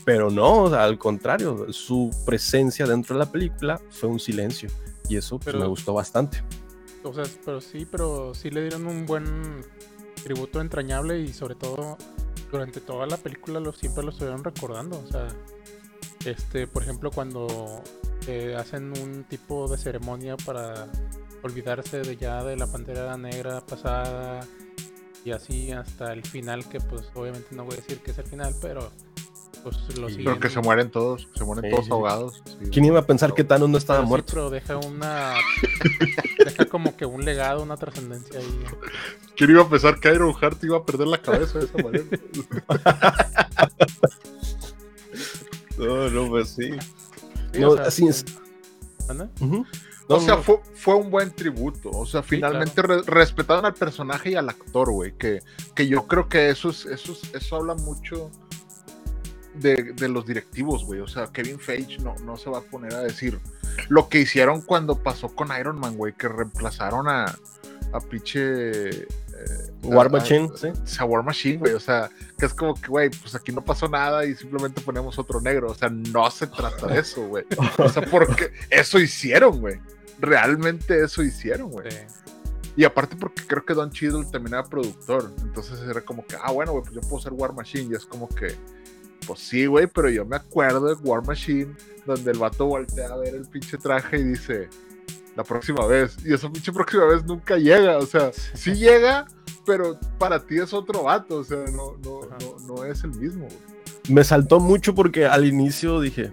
Pero 0.09 0.30
no, 0.30 0.62
o 0.62 0.70
sea, 0.70 0.84
al 0.84 0.96
contrario, 0.96 1.70
su 1.70 2.09
presencia 2.24 2.86
dentro 2.86 3.14
de 3.14 3.26
la 3.26 3.30
película 3.30 3.78
fue 3.90 4.09
un 4.09 4.18
silencio. 4.18 4.70
Y 5.06 5.18
eso 5.18 5.36
pues, 5.36 5.44
Pero- 5.44 5.59
me 5.59 5.66
gustó 5.66 5.92
bastante. 5.92 6.42
O 7.02 7.12
sea, 7.12 7.24
pero 7.44 7.61
sí, 7.61 7.84
pero 7.84 8.34
sí 8.34 8.48
le 8.48 8.62
dieron 8.62 8.86
un 8.86 9.04
buen 9.04 9.61
tributo 10.24 10.62
entrañable 10.62 11.20
y 11.20 11.34
sobre 11.34 11.56
todo 11.56 11.98
durante 12.50 12.80
toda 12.80 13.06
la 13.06 13.18
película 13.18 13.61
lo, 13.61 13.74
siempre 13.74 14.02
lo 14.02 14.09
estuvieron 14.09 14.42
recordando. 14.42 14.98
O 14.98 15.06
sea, 15.12 15.28
este, 16.24 16.66
por 16.66 16.84
ejemplo, 16.84 17.11
cuando 17.11 17.82
eh, 18.26 18.56
hacen 18.59 18.98
un 18.98 19.24
tipo 19.24 19.68
de 19.68 19.76
ceremonia 19.76 20.38
para 20.38 20.90
olvidarse 21.42 22.00
de 22.00 22.16
ya 22.16 22.42
de 22.44 22.56
la 22.56 22.66
pantera 22.66 23.14
negra 23.18 23.61
pasada 23.61 24.40
y 25.22 25.32
así 25.32 25.70
hasta 25.70 26.14
el 26.14 26.22
final, 26.22 26.66
que 26.66 26.80
pues 26.80 27.11
obviamente 27.14 27.54
no 27.54 27.66
voy 27.66 27.74
a 27.74 27.76
decir 27.76 28.00
que 28.00 28.12
es 28.12 28.18
el 28.18 28.26
final, 28.26 28.54
pero 28.62 28.90
pues 29.62 29.76
lo 29.98 30.09
Sí. 30.09 30.14
siguen. 30.16 30.24
Pero 30.24 30.40
que 30.40 30.50
se 30.50 30.61
mueren 30.61 30.90
todos, 30.90 31.28
se 31.34 31.44
mueren 31.44 31.64
Sí, 31.64 31.70
todos 31.70 31.84
sí. 31.86 31.92
ahogados. 31.92 32.42
sí. 32.44 32.70
¿Quién 32.72 32.84
iba 32.86 33.00
a 33.00 33.06
pensar 33.06 33.34
que 33.34 33.44
Thanos 33.44 33.68
no 33.68 33.78
estaba 33.78 33.98
Pero 33.98 34.06
sí, 34.06 34.11
muerto? 34.11 34.32
pero 34.32 34.50
deja 34.50 34.76
una. 34.78 35.34
deja 36.44 36.64
como 36.66 36.96
que 36.96 37.06
un 37.06 37.24
legado, 37.24 37.62
una 37.62 37.76
trascendencia 37.76 38.38
ahí. 38.38 38.64
¿Quién 39.36 39.50
iba 39.50 39.62
a 39.62 39.68
pensar 39.68 40.00
que 40.00 40.12
Iron 40.12 40.34
Heart 40.34 40.64
iba 40.64 40.78
a 40.78 40.84
perder 40.84 41.06
la 41.09 41.18
cabeza 41.22 41.59
de 41.59 41.64
esa 41.66 41.78
manera? 41.82 42.04
No, 45.78 46.09
no, 46.11 46.28
pues 46.28 46.48
sí. 46.50 46.70
Sí, 47.52 47.61
No, 47.61 47.70
o 47.70 47.76
sea, 47.76 47.86
así 47.86 48.06
es. 48.09 48.24
¿Anda? 49.09 49.30
Ujú. 49.40 49.64
o 50.09 50.14
No, 50.14 50.20
sea, 50.20 50.34
no, 50.36 50.42
fue, 50.42 50.61
fue 50.74 50.94
un 50.96 51.09
buen 51.11 51.30
tributo. 51.30 51.90
O 51.90 52.04
sea, 52.04 52.22
finalmente 52.22 52.82
re- 52.82 53.02
respetaron 53.02 53.64
al 53.64 53.74
personaje 53.74 54.30
y 54.32 54.34
al 54.34 54.48
actor, 54.48 54.90
güey. 54.90 55.12
Que, 55.16 55.40
que 55.76 55.86
yo 55.86 56.06
creo 56.06 56.28
que 56.28 56.50
eso 56.50 56.70
es, 56.70 56.84
eso 56.86 57.12
es- 57.12 57.32
eso 57.34 57.56
habla 57.56 57.74
mucho 57.74 58.30
de, 59.61 59.92
de 59.94 60.09
los 60.09 60.26
directivos, 60.26 60.84
güey. 60.84 61.00
O 61.00 61.09
sea, 61.09 61.26
Kevin 61.28 61.59
Feige 61.59 61.98
no, 61.98 62.14
no 62.24 62.36
se 62.36 62.50
va 62.50 62.59
a 62.59 62.62
poner 62.62 62.94
a 62.94 63.00
decir 63.02 63.38
lo 63.88 64.09
que 64.09 64.20
hicieron 64.20 64.61
cuando 64.62 65.02
pasó 65.02 65.28
con 65.28 65.48
Iron 65.59 65.78
Man, 65.78 65.96
güey, 65.96 66.12
que 66.14 66.28
reemplazaron 66.28 67.09
a, 67.09 67.24
a 67.92 68.00
pinche. 68.00 68.88
eh, 68.90 69.06
War 69.84 70.06
a- 70.06 70.11
Machine, 70.11 70.50
sí. 70.56 70.68
sea, 70.84 71.04
War 71.04 71.22
Machine, 71.22 71.59
güey. 71.59 71.72
O 71.74 71.80
sea, 71.80 72.11
que 72.38 72.46
es 72.46 72.54
como 72.54 72.74
que, 72.74 72.88
güey, 72.88 73.11
pues 73.11 73.34
aquí 73.34 73.52
no 73.52 73.64
pasó 73.64 73.88
nada 73.88 74.24
y 74.24 74.34
simplemente 74.34 74.80
ponemos 74.80 75.18
otro 75.18 75.40
negro. 75.40 75.70
O 75.70 75.74
sea, 75.74 75.88
no 75.88 76.30
se 76.30 76.46
trata 76.48 76.86
de 76.88 76.98
eso, 77.00 77.26
güey. 77.26 77.44
O 77.78 77.88
sea, 77.88 78.02
porque 78.11 78.52
eso 78.70 78.98
hicieron, 78.98 79.61
güey. 79.61 79.80
Realmente 80.20 81.02
eso 81.04 81.22
hicieron, 81.22 81.70
güey. 81.70 81.90
Sí. 81.90 81.98
Y 82.76 82.84
aparte 82.84 83.16
porque 83.16 83.44
creo 83.46 83.64
que 83.64 83.74
Don 83.74 83.90
Cheadle 83.90 84.24
también 84.30 84.54
era 84.54 84.64
productor. 84.64 85.32
Entonces 85.42 85.80
era 85.88 86.00
como 86.00 86.24
que, 86.26 86.36
ah, 86.40 86.52
bueno, 86.52 86.72
güey, 86.72 86.84
pues 86.84 86.94
yo 86.94 87.00
puedo 87.09 87.22
ser 87.22 87.32
War 87.32 87.52
Machine. 87.52 87.88
Y 87.92 87.94
es 87.96 88.04
como 88.04 88.28
que, 88.28 88.54
pues 89.29 89.41
sí, 89.41 89.66
güey, 89.66 89.87
pero 89.87 90.09
yo 90.09 90.24
me 90.24 90.37
acuerdo 90.37 90.87
de 90.87 90.95
War 90.95 91.22
Machine, 91.24 91.76
donde 92.07 92.31
el 92.31 92.39
vato 92.39 92.64
voltea 92.64 93.09
a 93.09 93.16
ver 93.18 93.35
el 93.35 93.47
pinche 93.47 93.76
traje 93.76 94.18
y 94.18 94.24
dice, 94.24 94.70
la 95.37 95.45
próxima 95.45 95.87
vez. 95.87 96.16
Y 96.24 96.33
esa 96.33 96.51
pinche 96.51 96.72
próxima 96.72 97.05
vez 97.05 97.22
nunca 97.26 97.59
llega. 97.59 97.99
O 97.99 98.07
sea, 98.07 98.33
sí 98.33 98.74
llega, 98.74 99.26
pero 99.66 99.99
para 100.18 100.45
ti 100.45 100.57
es 100.59 100.72
otro 100.72 101.03
vato. 101.03 101.37
O 101.37 101.45
sea, 101.45 101.59
no, 101.66 101.99
no, 102.03 102.22
no, 102.22 102.66
no 102.66 102.85
es 102.85 103.05
el 103.05 103.11
mismo, 103.11 103.45
güey. 103.45 103.79
Me 104.09 104.24
saltó 104.24 104.61
mucho 104.61 104.95
porque 104.95 105.26
al 105.26 105.45
inicio 105.45 106.01
dije, 106.01 106.33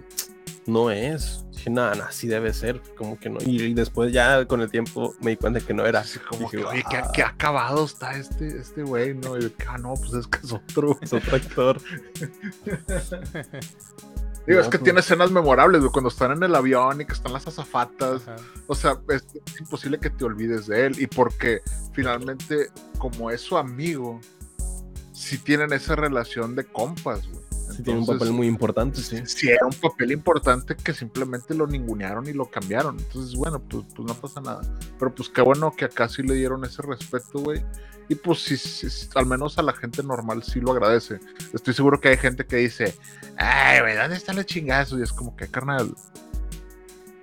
no 0.66 0.90
es. 0.90 1.44
Dije, 1.52 1.70
nada, 1.70 1.94
nada, 1.94 2.12
sí 2.12 2.26
debe 2.26 2.52
ser. 2.52 2.82
Como 2.96 3.18
que 3.18 3.28
no. 3.30 3.38
Y, 3.44 3.62
y 3.62 3.74
después 3.74 4.12
ya 4.12 4.44
con 4.46 4.60
el 4.60 4.70
tiempo 4.70 5.14
me 5.20 5.30
di 5.32 5.36
cuenta 5.36 5.60
que 5.60 5.72
no 5.74 5.86
era. 5.86 6.00
Así 6.00 6.18
como 6.18 6.42
Dije, 6.50 6.58
que, 6.58 6.64
oye, 6.64 6.84
qué, 6.90 6.96
"Ah". 6.96 7.10
qué 7.14 7.22
acabado 7.22 7.84
está 7.84 8.16
este, 8.16 8.48
este 8.58 8.82
güey, 8.82 9.14
¿no? 9.14 9.38
Y 9.38 9.52
ah, 9.68 9.78
no, 9.78 9.94
pues 9.94 10.12
es 10.14 10.26
que 10.26 10.38
es 10.44 10.52
otro. 10.52 10.98
Es 11.00 11.12
otro 11.12 11.36
actor. 11.36 11.80
Digo, 14.46 14.60
es 14.60 14.66
que 14.68 14.78
pues- 14.78 14.84
tiene 14.84 15.00
escenas 15.00 15.32
memorables, 15.32 15.80
güey, 15.80 15.90
cuando 15.92 16.08
están 16.08 16.30
en 16.30 16.42
el 16.42 16.54
avión 16.54 17.00
y 17.00 17.04
que 17.04 17.12
están 17.14 17.32
las 17.32 17.46
azafatas. 17.48 18.28
Ajá. 18.28 18.36
O 18.68 18.74
sea, 18.76 18.96
es, 19.08 19.24
es 19.44 19.60
imposible 19.60 19.98
que 19.98 20.08
te 20.10 20.24
olvides 20.24 20.66
de 20.68 20.86
él. 20.86 21.00
Y 21.00 21.06
porque 21.08 21.62
finalmente, 21.92 22.68
como 22.98 23.30
es 23.32 23.40
su 23.40 23.56
amigo, 23.56 24.20
sí 25.12 25.38
tienen 25.38 25.72
esa 25.72 25.96
relación 25.96 26.54
de 26.54 26.64
compas, 26.64 27.26
güey. 27.28 27.44
Sí, 27.76 27.82
tiene 27.82 27.98
un 27.98 28.04
Entonces, 28.04 28.20
papel 28.20 28.32
muy 28.34 28.46
importante, 28.46 29.00
sí. 29.02 29.22
sí 29.26 29.48
era 29.48 29.66
un 29.66 29.72
papel 29.74 30.12
importante 30.12 30.74
que 30.76 30.92
simplemente 30.94 31.54
lo 31.54 31.66
ningunearon 31.66 32.26
y 32.26 32.32
lo 32.32 32.46
cambiaron. 32.50 32.98
Entonces, 32.98 33.34
bueno, 33.36 33.60
pues, 33.60 33.84
pues 33.94 34.06
no 34.08 34.14
pasa 34.14 34.40
nada. 34.40 34.62
Pero 34.98 35.14
pues 35.14 35.28
qué 35.28 35.42
bueno 35.42 35.72
que 35.76 35.84
acá 35.84 36.08
sí 36.08 36.22
le 36.22 36.34
dieron 36.34 36.64
ese 36.64 36.82
respeto, 36.82 37.40
güey. 37.40 37.62
Y 38.08 38.14
pues 38.14 38.38
sí, 38.44 38.56
sí, 38.56 38.88
sí, 38.88 39.08
al 39.16 39.26
menos 39.26 39.58
a 39.58 39.62
la 39.62 39.72
gente 39.72 40.02
normal 40.02 40.42
sí 40.44 40.60
lo 40.60 40.70
agradece. 40.72 41.18
Estoy 41.52 41.74
seguro 41.74 42.00
que 42.00 42.08
hay 42.10 42.16
gente 42.16 42.46
que 42.46 42.56
dice, 42.56 42.94
ay, 43.36 43.80
güey, 43.80 43.96
¿dónde 43.96 44.16
está 44.16 44.32
el 44.32 44.46
chingazo? 44.46 44.98
Y 44.98 45.02
es 45.02 45.12
como 45.12 45.34
que, 45.36 45.48
carnal. 45.48 45.92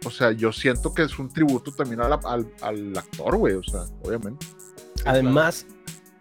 O 0.05 0.11
sea, 0.11 0.33
yo 0.33 0.51
siento 0.51 0.93
que 0.93 1.03
es 1.03 1.17
un 1.17 1.29
tributo 1.29 1.71
también 1.71 2.01
a 2.01 2.09
la- 2.09 2.19
al, 2.25 2.45
al 2.61 2.97
actor, 2.97 3.37
güey. 3.37 3.53
O 3.55 3.63
sea, 3.63 3.85
obviamente. 4.03 4.45
Además, 5.05 5.65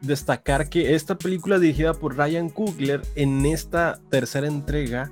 destacar 0.02 0.68
que 0.68 0.94
esta 0.94 1.16
película 1.16 1.58
dirigida 1.58 1.94
por 1.94 2.16
Ryan 2.16 2.50
Coogler, 2.50 3.02
en 3.14 3.46
esta 3.46 4.00
tercera 4.10 4.46
entrega, 4.46 5.10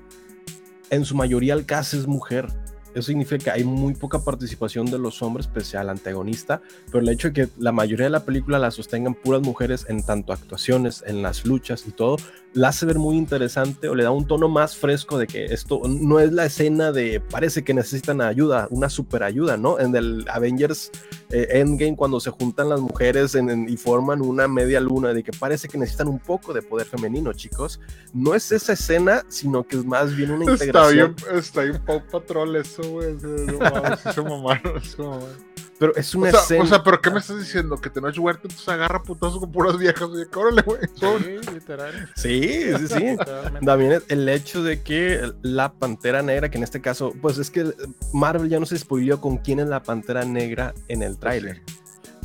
en 0.91 1.05
su 1.05 1.15
mayoría 1.15 1.55
el 1.55 1.65
cast 1.65 1.95
es 1.95 2.07
mujer. 2.07 2.47
Eso 2.93 3.07
significa 3.07 3.45
que 3.45 3.51
hay 3.53 3.65
muy 3.65 3.95
poca 3.95 4.19
participación 4.19 4.87
de 4.87 4.99
los 4.99 5.23
hombres, 5.23 5.47
pese 5.47 5.77
al 5.77 5.91
antagonista, 5.91 6.61
pero 6.87 6.99
el 6.99 7.09
hecho 7.09 7.29
de 7.29 7.35
que 7.35 7.49
la 7.57 7.71
mayoría 7.71 8.07
de 8.07 8.11
la 8.11 8.25
película 8.25 8.59
la 8.59 8.73
sostengan 8.73 9.15
puras 9.15 9.43
mujeres 9.43 9.87
en 9.89 10.05
tanto 10.05 10.33
actuaciones, 10.33 11.05
en 11.07 11.23
las 11.23 11.47
luchas 11.47 11.87
y 11.87 11.93
todo, 11.93 12.17
la 12.53 12.69
hace 12.69 12.87
ver 12.87 12.99
muy 12.99 13.17
interesante 13.17 13.89
o 13.89 13.95
le 13.95 14.03
da 14.03 14.11
un 14.11 14.27
tono 14.27 14.49
más 14.49 14.77
fresco 14.77 15.19
de 15.19 15.27
que 15.27 15.45
esto 15.47 15.81
no 15.87 16.19
es 16.19 16.33
la 16.33 16.47
escena 16.47 16.91
de 16.91 17.21
parece 17.21 17.63
que 17.63 17.75
necesitan 17.75 18.21
ayuda, 18.21 18.67
una 18.71 18.91
super 18.91 19.23
ayuda, 19.23 19.57
¿no? 19.57 19.79
En 19.79 19.95
el 19.95 20.25
Avengers 20.29 20.91
eh, 21.31 21.47
Endgame 21.51 21.97
cuando 21.97 22.19
se 22.19 22.31
juntan 22.31 22.69
las 22.69 22.81
mujeres 22.81 23.37
y 23.69 23.77
forman 23.77 24.21
una 24.21 24.49
media 24.49 24.81
luna 24.81 25.13
de 25.13 25.23
que 25.23 25.33
parece 25.33 25.69
que 25.69 25.79
necesitan 25.79 26.09
un 26.09 26.19
poco 26.19 26.53
de 26.53 26.63
poder 26.63 26.87
femenino, 26.87 27.33
chicos. 27.33 27.81
No 28.13 28.35
es 28.35 28.51
esa 28.51 28.73
escena, 28.73 29.25
sino 29.29 29.65
que 29.65 29.77
es 29.77 29.85
más 29.85 30.17
bien 30.17 30.33
una 30.33 30.51
integración. 30.51 31.15
Está 31.17 31.27
bien, 31.27 31.39
está 31.39 31.63
bien 31.63 31.83
Pau 31.85 32.03
Patrol 32.11 32.57
eso, 32.57 32.83
güey. 32.83 33.17
Pero 35.81 35.97
es 35.97 36.15
una 36.15 36.29
o 36.29 36.31
sea, 36.31 36.41
escena. 36.41 36.63
O 36.63 36.67
sea, 36.67 36.85
¿pero 36.85 37.01
qué 37.01 37.11
me 37.11 37.21
estás 37.21 37.39
diciendo? 37.39 37.75
Que 37.79 37.89
Tenoch 37.89 38.19
Huerta 38.19 38.43
entonces 38.45 38.69
agarra 38.69 39.03
putazos 39.03 39.41
con 39.41 39.51
puras 39.51 39.79
viejas. 39.79 40.03
Oye, 40.03 40.27
órale, 40.37 40.61
güey. 40.61 40.79
Sí, 40.95 41.51
literal. 41.55 42.11
Sí, 42.15 42.40
sí, 42.43 42.89
sí. 42.89 42.95
Literalmente. 43.01 43.67
También 43.67 44.03
el 44.09 44.29
hecho 44.29 44.63
de 44.63 44.83
que 44.83 45.33
la 45.43 45.73
Pantera 45.73 46.23
Negra, 46.23 46.51
que 46.51 46.59
en 46.59 46.65
este 46.65 46.81
caso, 46.81 47.13
pues 47.21 47.39
es 47.39 47.51
que 47.51 47.73
Marvel 48.13 48.49
ya 48.49 48.59
no 48.61 48.67
se 48.67 48.79
spoileó 48.79 49.21
con 49.21 49.39
quién 49.39 49.61
es 49.61 49.69
la 49.69 49.83
Pantera 49.83 50.25
Negra 50.25 50.75
en 50.89 51.03
el 51.03 51.19
tráiler. 51.19 51.63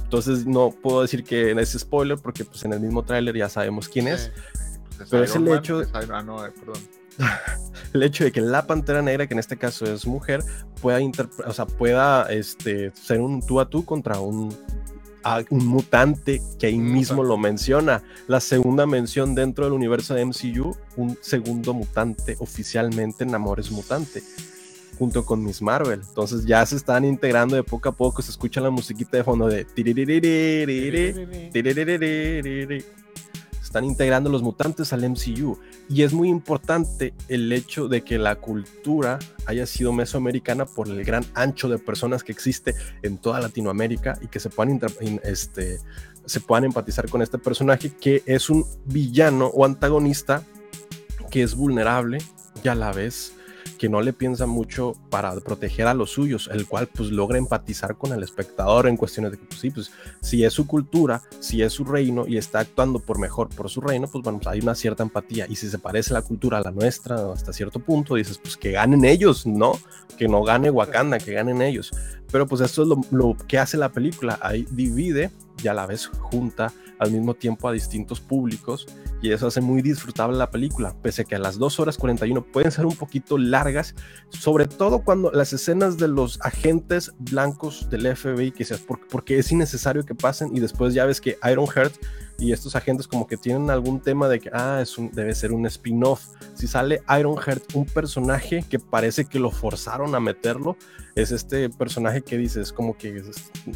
Entonces 0.03 0.45
no 0.45 0.70
puedo 0.72 1.01
decir 1.01 1.24
que 1.24 1.51
es 1.51 1.72
spoiler 1.78 2.18
porque 2.18 2.45
pues 2.45 2.63
en 2.63 2.74
el 2.74 2.80
mismo 2.80 3.03
tráiler 3.03 3.36
ya 3.36 3.49
sabemos 3.49 3.89
quién 3.89 4.07
es. 4.07 4.32
Pues 4.97 5.09
Pero 5.09 5.24
es 5.24 5.36
el 5.36 5.41
Man, 5.43 5.57
hecho- 5.59 5.82
es 5.82 5.89
Iron- 5.89 6.11
Ah, 6.13 6.24
no, 6.24 6.45
eh, 6.45 6.51
perdón. 6.51 6.82
el 7.93 8.03
hecho 8.03 8.24
de 8.24 8.32
que 8.32 8.41
la 8.41 8.68
Pantera 8.68 9.01
Negra, 9.01 9.28
que 9.28 9.34
en 9.34 9.39
este 9.39 9.57
caso 9.57 9.86
es 9.86 10.05
mujer, 10.05 10.43
pueda, 10.82 10.99
o 11.45 11.53
sea, 11.53 11.66
pueda 11.66 12.32
este, 12.32 12.91
ser 12.95 13.20
un 13.20 13.45
tú 13.45 13.59
a 13.59 13.70
tú 13.70 13.84
contra 13.84 14.20
un, 14.20 14.55
a- 15.26 15.43
un 15.49 15.65
mutante 15.65 16.41
que 16.59 16.67
ahí 16.67 16.78
mismo 16.78 17.23
lo 17.23 17.38
menciona. 17.38 18.03
La 18.28 18.39
segunda 18.39 18.86
mención 18.86 19.36
dentro 19.36 19.65
del 19.65 19.73
universo 19.73 20.13
de 20.13 20.21
MCU, 20.26 20.76
un 20.95 21.17
segundo 21.19 21.73
mutante 21.73 22.38
oficialmente 22.39 23.23
en 23.26 23.36
Amores 23.36 23.69
Mutante. 23.71 24.23
Junto 24.97 25.26
con 25.26 25.43
Miss 25.43 25.61
Marvel. 25.61 25.99
Entonces 26.07 26.45
ya 26.45 26.65
se 26.65 26.78
están 26.78 27.03
integrando 27.03 27.57
de 27.57 27.63
poco 27.63 27.89
a 27.89 27.91
poco. 27.91 28.21
Se 28.21 28.32
escucha 28.32 28.61
la 28.61 28.69
musiquita 28.69 29.17
de 29.17 29.23
fondo 29.26 29.47
de. 29.47 29.65
Están 33.66 33.84
integrando 33.84 34.30
los 34.30 34.43
mutantes 34.43 34.93
al 34.93 35.09
MCU. 35.09 35.57
Y 35.89 36.03
es 36.03 36.13
muy 36.13 36.30
importante 36.30 37.16
el 37.28 37.51
hecho 37.51 37.88
de 37.88 38.03
que 38.03 38.20
la 38.20 38.36
cultura 38.36 39.18
haya 39.47 39.66
sido 39.66 39.91
mesoamericana 39.91 40.68
por 40.68 40.88
el 40.88 41.03
gran 41.03 41.26
ancho 41.34 41.68
de 41.68 41.80
personas 41.80 42.24
que 42.24 42.32
existe 42.32 42.76
en 43.01 43.18
toda 43.18 43.39
Latinoamérica 43.39 44.20
y 44.22 44.28
que 44.28 44.39
se 44.39 44.51
puedan, 44.51 44.80
este, 45.24 45.80
se 46.26 46.39
puedan 46.41 46.66
empatizar 46.66 47.09
con 47.09 47.24
este 47.24 47.39
personaje 47.39 47.89
que 47.89 48.22
es 48.28 48.51
un 48.51 48.66
villano 48.86 49.47
o 49.47 49.66
antagonista 49.66 50.43
que 51.32 51.41
es 51.41 51.55
vulnerable 51.55 52.20
y 52.63 52.68
a 52.68 52.76
la 52.76 52.93
vez 52.93 53.34
que 53.78 53.89
no 53.89 54.01
le 54.01 54.13
piensa 54.13 54.45
mucho 54.45 54.93
para 55.09 55.36
proteger 55.36 55.88
a 55.88 55.93
los 55.93 56.11
suyos, 56.11 56.49
el 56.51 56.67
cual 56.67 56.88
pues 56.88 57.11
logra 57.11 57.38
empatizar 57.38 57.97
con 57.97 58.13
el 58.13 58.23
espectador 58.23 58.88
en 58.88 58.97
cuestiones 58.97 59.32
de 59.32 59.38
que 59.38 59.45
pues 59.45 59.59
sí, 59.59 59.71
pues 59.71 59.91
si 60.21 60.43
es 60.43 60.53
su 60.53 60.67
cultura, 60.67 61.21
si 61.39 61.61
es 61.61 61.73
su 61.73 61.84
reino 61.84 62.26
y 62.28 62.38
está 62.38 62.59
actuando 62.59 62.99
por 62.99 63.19
mejor 63.19 63.49
por 63.49 63.69
su 63.69 63.82
reino, 63.82 64.07
pues 64.07 64.23
bueno, 64.23 64.39
pues, 64.39 64.47
hay 64.47 64.59
una 64.59 64.76
cierta 64.76 65.03
empatía 65.03 65.45
y 65.49 65.55
si 65.55 65.69
se 65.69 65.80
parece 65.80 66.13
la 66.13 66.21
cultura 66.21 66.57
a 66.57 66.61
la 66.61 66.71
nuestra 66.71 67.32
hasta 67.32 67.53
cierto 67.53 67.80
punto, 67.80 68.15
dices 68.15 68.38
pues 68.38 68.57
que 68.57 68.71
ganen 68.71 69.05
ellos, 69.05 69.45
¿no? 69.45 69.73
Que 70.17 70.28
no 70.28 70.43
gane 70.43 70.69
Wakanda, 70.69 71.17
que 71.17 71.34
ganen 71.34 71.61
ellos. 71.61 71.91
Pero 72.32 72.47
pues 72.47 72.61
esto 72.61 72.84
es 72.84 72.88
lo, 72.88 73.01
lo 73.11 73.38
que 73.47 73.59
hace 73.59 73.78
la 73.78 73.89
película, 73.89 74.39
ahí 74.41 74.65
divide 74.71 75.32
y 75.63 75.67
a 75.67 75.73
la 75.73 75.86
vez 75.86 76.07
junta 76.07 76.73
al 76.99 77.11
mismo 77.11 77.33
tiempo 77.33 77.67
a 77.67 77.71
distintos 77.71 78.19
públicos 78.19 78.87
y 79.21 79.31
eso 79.31 79.47
hace 79.47 79.61
muy 79.61 79.81
disfrutable 79.81 80.37
la 80.37 80.51
película, 80.51 80.95
pese 81.01 81.23
a 81.23 81.25
que 81.25 81.35
a 81.35 81.39
las 81.39 81.57
2 81.57 81.79
horas 81.79 81.97
41 81.97 82.45
pueden 82.51 82.71
ser 82.71 82.85
un 82.85 82.95
poquito 82.95 83.37
largas, 83.37 83.95
sobre 84.29 84.67
todo 84.67 85.03
cuando 85.03 85.31
las 85.31 85.53
escenas 85.53 85.97
de 85.97 86.07
los 86.07 86.39
agentes 86.41 87.13
blancos 87.17 87.89
del 87.89 88.15
FBI, 88.15 88.53
seas 88.63 88.81
porque, 88.81 89.05
porque 89.09 89.39
es 89.39 89.51
innecesario 89.51 90.05
que 90.05 90.15
pasen 90.15 90.55
y 90.55 90.59
después 90.59 90.93
ya 90.93 91.05
ves 91.05 91.21
que 91.21 91.37
Ironheart 91.49 91.93
y 92.38 92.51
estos 92.51 92.75
agentes 92.75 93.07
como 93.07 93.27
que 93.27 93.38
tienen 93.38 93.69
algún 93.69 94.01
tema 94.01 94.27
de 94.27 94.39
que, 94.39 94.49
ah, 94.51 94.79
es 94.81 94.95
debe 95.13 95.33
ser 95.33 95.51
un 95.51 95.65
spin-off. 95.65 96.25
Si 96.53 96.67
sale 96.67 97.01
Ironheart, 97.17 97.75
un 97.75 97.86
personaje 97.86 98.63
que 98.69 98.79
parece 98.79 99.25
que 99.25 99.39
lo 99.39 99.51
forzaron 99.51 100.15
a 100.15 100.19
meterlo, 100.19 100.75
es 101.15 101.31
este 101.31 101.69
personaje 101.69 102.21
que 102.21 102.38
dices 102.38 102.73
como 102.73 102.97
que 102.97 103.23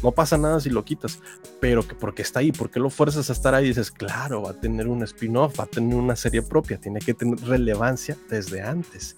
no 0.02 0.12
pasa 0.12 0.36
nada 0.36 0.60
si 0.60 0.68
lo 0.68 0.84
quitas, 0.84 1.20
pero 1.58 1.86
que 1.86 1.94
porque 1.94 2.22
está 2.22 2.40
ahí, 2.40 2.52
porque 2.52 2.80
lo 2.80 2.90
fuerzas 2.90 3.30
a 3.30 3.32
estar 3.32 3.54
ahí, 3.54 3.68
dices, 3.68 3.90
claro, 3.90 4.42
va 4.42 4.50
a 4.50 4.60
tener 4.60 4.88
un 4.88 5.02
spin-off, 5.04 5.58
va 5.58 5.64
a 5.64 5.68
tener 5.68 5.96
una 5.96 6.16
serie 6.16 6.42
propia, 6.42 6.78
tiene 6.78 7.00
que 7.00 7.14
tener 7.14 7.40
relevancia 7.40 8.16
desde 8.28 8.60
antes. 8.62 9.16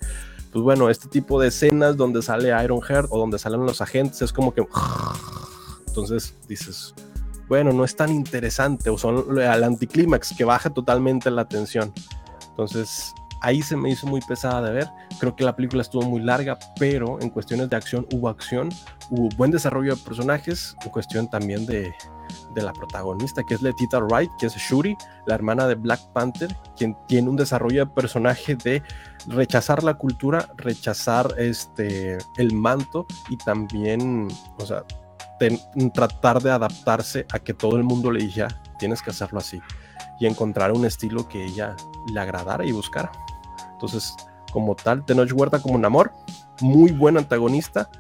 Pues 0.53 0.63
bueno, 0.63 0.91
este 0.91 1.09
tipo 1.09 1.41
de 1.41 1.49
escenas 1.49 1.97
donde 1.97 2.23
sale 2.23 2.51
Ironheart 2.63 3.09
o 3.11 3.19
donde 3.19 3.39
salen 3.39 3.65
los 3.65 3.81
agentes 3.81 4.23
es 4.23 4.33
como 4.33 4.55
que... 4.55 4.65
Entonces 5.87 6.35
dices, 6.47 6.95
bueno, 7.53 7.71
no 7.75 7.85
es 7.85 7.95
tan 7.95 8.09
interesante 8.09 8.89
o 8.89 8.97
son 8.97 9.39
al 9.39 9.63
anticlímax 9.63 10.35
que 10.35 10.43
baja 10.43 10.71
totalmente 10.71 11.31
la 11.31 11.43
atención. 11.43 11.93
Entonces 12.49 13.13
ahí 13.43 13.61
se 13.61 13.77
me 13.77 13.91
hizo 13.91 14.07
muy 14.07 14.23
pesada 14.23 14.63
de 14.63 14.73
ver. 14.73 14.89
Creo 15.21 15.37
que 15.37 15.45
la 15.45 15.55
película 15.55 15.83
estuvo 15.83 16.01
muy 16.01 16.23
larga, 16.23 16.59
pero 16.81 17.21
en 17.21 17.29
cuestiones 17.29 17.69
de 17.69 17.77
acción 17.77 18.07
hubo 18.15 18.31
acción, 18.31 18.71
hubo 19.11 19.29
buen 19.37 19.51
desarrollo 19.51 19.95
de 19.95 20.01
personajes, 20.03 20.75
en 20.83 20.91
cuestión 20.93 21.29
también 21.29 21.67
de, 21.67 21.93
de 22.55 22.63
la 22.63 22.73
protagonista, 22.73 23.43
que 23.43 23.53
es 23.53 23.61
Letita 23.61 23.99
Wright, 23.99 24.31
que 24.41 24.47
es 24.47 24.57
Shuri, 24.57 24.97
la 25.27 25.35
hermana 25.35 25.67
de 25.67 25.75
Black 25.75 26.01
Panther, 26.15 26.57
quien 26.75 26.97
tiene 27.07 27.29
un 27.29 27.37
desarrollo 27.37 27.85
de 27.85 27.91
personaje 27.93 28.55
de 28.55 28.83
rechazar 29.27 29.85
la 29.85 29.93
cultura, 29.93 30.49
rechazar 30.57 31.35
este, 31.37 32.17
el 32.39 32.55
manto 32.55 33.05
y 33.29 33.37
también, 33.37 34.29
o 34.57 34.65
sea, 34.65 34.85
tratar 35.95 36.43
de 36.43 36.51
adaptarse 36.51 37.27
a 37.33 37.39
que 37.39 37.55
todo 37.55 37.77
el 37.77 37.85
mundo 37.85 38.11
le 38.11 38.21
dijera, 38.21 38.61
tienes 38.79 39.03
que 39.03 39.11
hacerlo 39.11 39.39
así, 39.39 39.61
y 40.21 40.27
encontrar 40.27 40.73
un 40.73 40.85
estilo 40.85 41.29
que 41.29 41.45
ella 41.45 41.77
le 42.13 42.21
agradara 42.21 42.65
y 42.65 42.73
buscara. 42.73 43.11
Entonces, 43.73 44.15
como 44.53 44.75
tal, 44.75 45.05
Tenoch 45.05 45.33
Huerta 45.33 45.61
como 45.61 45.79
Namor, 45.79 46.13
muy 46.61 46.93
buen 46.93 47.17
antagonista, 47.17 47.91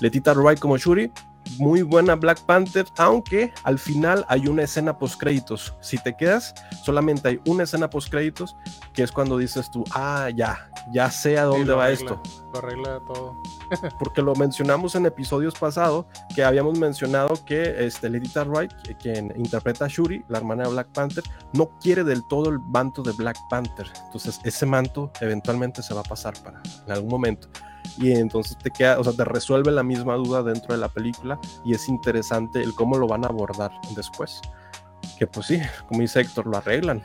Letita 0.00 0.32
Wright 0.32 0.58
como 0.58 0.76
Shuri, 0.76 1.12
muy 1.58 1.82
buena 1.82 2.14
Black 2.14 2.40
Panther, 2.42 2.86
aunque 2.96 3.52
al 3.64 3.78
final 3.78 4.24
hay 4.28 4.46
una 4.46 4.62
escena 4.62 4.98
post 4.98 5.20
créditos. 5.20 5.74
Si 5.80 5.98
te 5.98 6.16
quedas, 6.16 6.54
solamente 6.84 7.28
hay 7.28 7.40
una 7.46 7.64
escena 7.64 7.90
post 7.90 8.10
créditos, 8.10 8.56
que 8.92 9.02
es 9.02 9.12
cuando 9.12 9.38
dices 9.38 9.70
tú, 9.70 9.84
ah, 9.92 10.28
ya, 10.34 10.70
ya 10.92 11.10
sé 11.10 11.38
a 11.38 11.44
dónde 11.44 11.72
va 11.72 11.84
arregla, 11.86 12.14
esto 12.14 12.22
Lo 12.52 12.58
arregla 12.58 13.00
todo. 13.06 13.36
porque 13.98 14.22
lo 14.22 14.34
mencionamos 14.34 14.94
en 14.94 15.06
episodios 15.06 15.54
pasados, 15.54 16.06
que 16.34 16.44
habíamos 16.44 16.78
mencionado 16.78 17.44
que 17.44 17.84
este, 17.84 18.08
Wright, 18.08 18.72
quien 19.00 19.32
interpreta 19.36 19.86
a 19.86 19.88
Shuri, 19.88 20.24
la 20.28 20.38
hermana 20.38 20.64
de 20.64 20.70
Black 20.70 20.88
Panther, 20.92 21.24
no 21.52 21.70
quiere 21.80 22.04
del 22.04 22.26
todo 22.28 22.50
el 22.50 22.58
manto 22.58 23.02
de 23.02 23.12
Black 23.12 23.36
Panther. 23.48 23.86
Entonces, 24.06 24.40
ese 24.44 24.66
manto 24.66 25.10
eventualmente 25.20 25.82
se 25.82 25.94
va 25.94 26.00
a 26.00 26.04
pasar 26.04 26.34
para 26.42 26.60
en 26.86 26.92
algún 26.92 27.10
momento. 27.10 27.48
Y 27.98 28.12
entonces 28.12 28.56
te 28.58 28.70
queda, 28.70 28.98
o 28.98 29.04
sea, 29.04 29.12
te 29.12 29.24
resuelve 29.24 29.70
la 29.70 29.82
misma 29.82 30.14
duda 30.14 30.42
dentro 30.42 30.74
de 30.74 30.80
la 30.80 30.88
película 30.88 31.38
y 31.64 31.74
es 31.74 31.88
interesante 31.88 32.62
el 32.62 32.74
cómo 32.74 32.98
lo 32.98 33.06
van 33.06 33.24
a 33.24 33.28
abordar 33.28 33.70
después. 33.94 34.40
Que 35.18 35.26
pues 35.26 35.46
sí, 35.46 35.60
como 35.88 36.00
dice 36.00 36.20
Héctor, 36.20 36.46
lo 36.46 36.56
arreglan. 36.56 37.02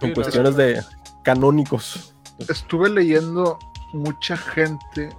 Sí, 0.00 0.06
En 0.06 0.08
lo 0.10 0.14
cuestiones 0.14 0.56
de 0.56 0.82
canónicos. 1.22 2.14
Estuve 2.48 2.90
leyendo 2.90 3.58
mucha 3.92 4.36
gente, 4.36 5.10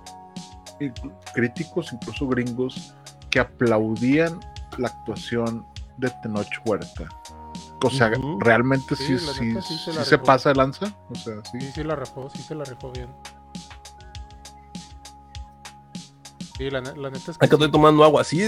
y 0.80 0.90
críticos, 1.34 1.94
incluso 1.94 2.28
gringos, 2.28 2.94
que 3.30 3.40
aplaudían 3.40 4.40
la 4.78 4.90
actuación 4.90 5.66
de 5.98 6.10
Tenoch 6.22 6.48
Huerta. 6.66 7.08
O 7.84 7.90
sea, 7.90 8.12
Ujú. 8.18 8.40
realmente 8.40 8.96
Sí, 8.96 9.18
sí, 9.18 9.20
sí, 9.20 9.34
sí 9.34 9.62
sí 9.62 9.78
se 9.78 9.94
la 9.94 10.06
se 10.06 10.18
pasa 10.18 10.50
de 10.50 10.56
lanza. 10.56 10.96
O 11.10 11.16
sea, 11.16 11.36
sí. 11.52 11.60
Sí, 11.60 11.72
sí 11.74 11.84
la 11.84 11.96
rifó, 11.96 12.30
sí 12.30 12.42
se 12.42 12.56
la 12.56 12.64
rifó 12.64 12.92
bien. 12.92 13.10
Sí, 16.58 16.70
la, 16.70 16.82
la 16.82 17.10
neta 17.10 17.32
es 17.32 17.38
que 17.38 17.46
Acá 17.46 17.48
sí. 17.48 17.54
estoy 17.64 17.72
tomando 17.72 18.04
agua, 18.04 18.24
sí. 18.24 18.48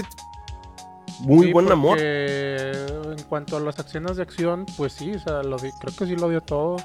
Muy 1.20 1.46
Sí, 1.46 1.52
buen 1.52 1.70
amor. 1.72 1.98
En 2.00 3.22
cuanto 3.28 3.56
a 3.56 3.60
las 3.60 3.78
escenas 3.78 4.16
de 4.16 4.22
acción, 4.22 4.66
pues 4.76 4.92
sí, 4.92 5.12
o 5.12 5.18
sea, 5.20 5.42
lo 5.42 5.56
di- 5.56 5.72
creo 5.80 5.94
que 5.96 6.06
sí 6.06 6.14
lo 6.16 6.28
dio 6.28 6.40
todo. 6.40 6.76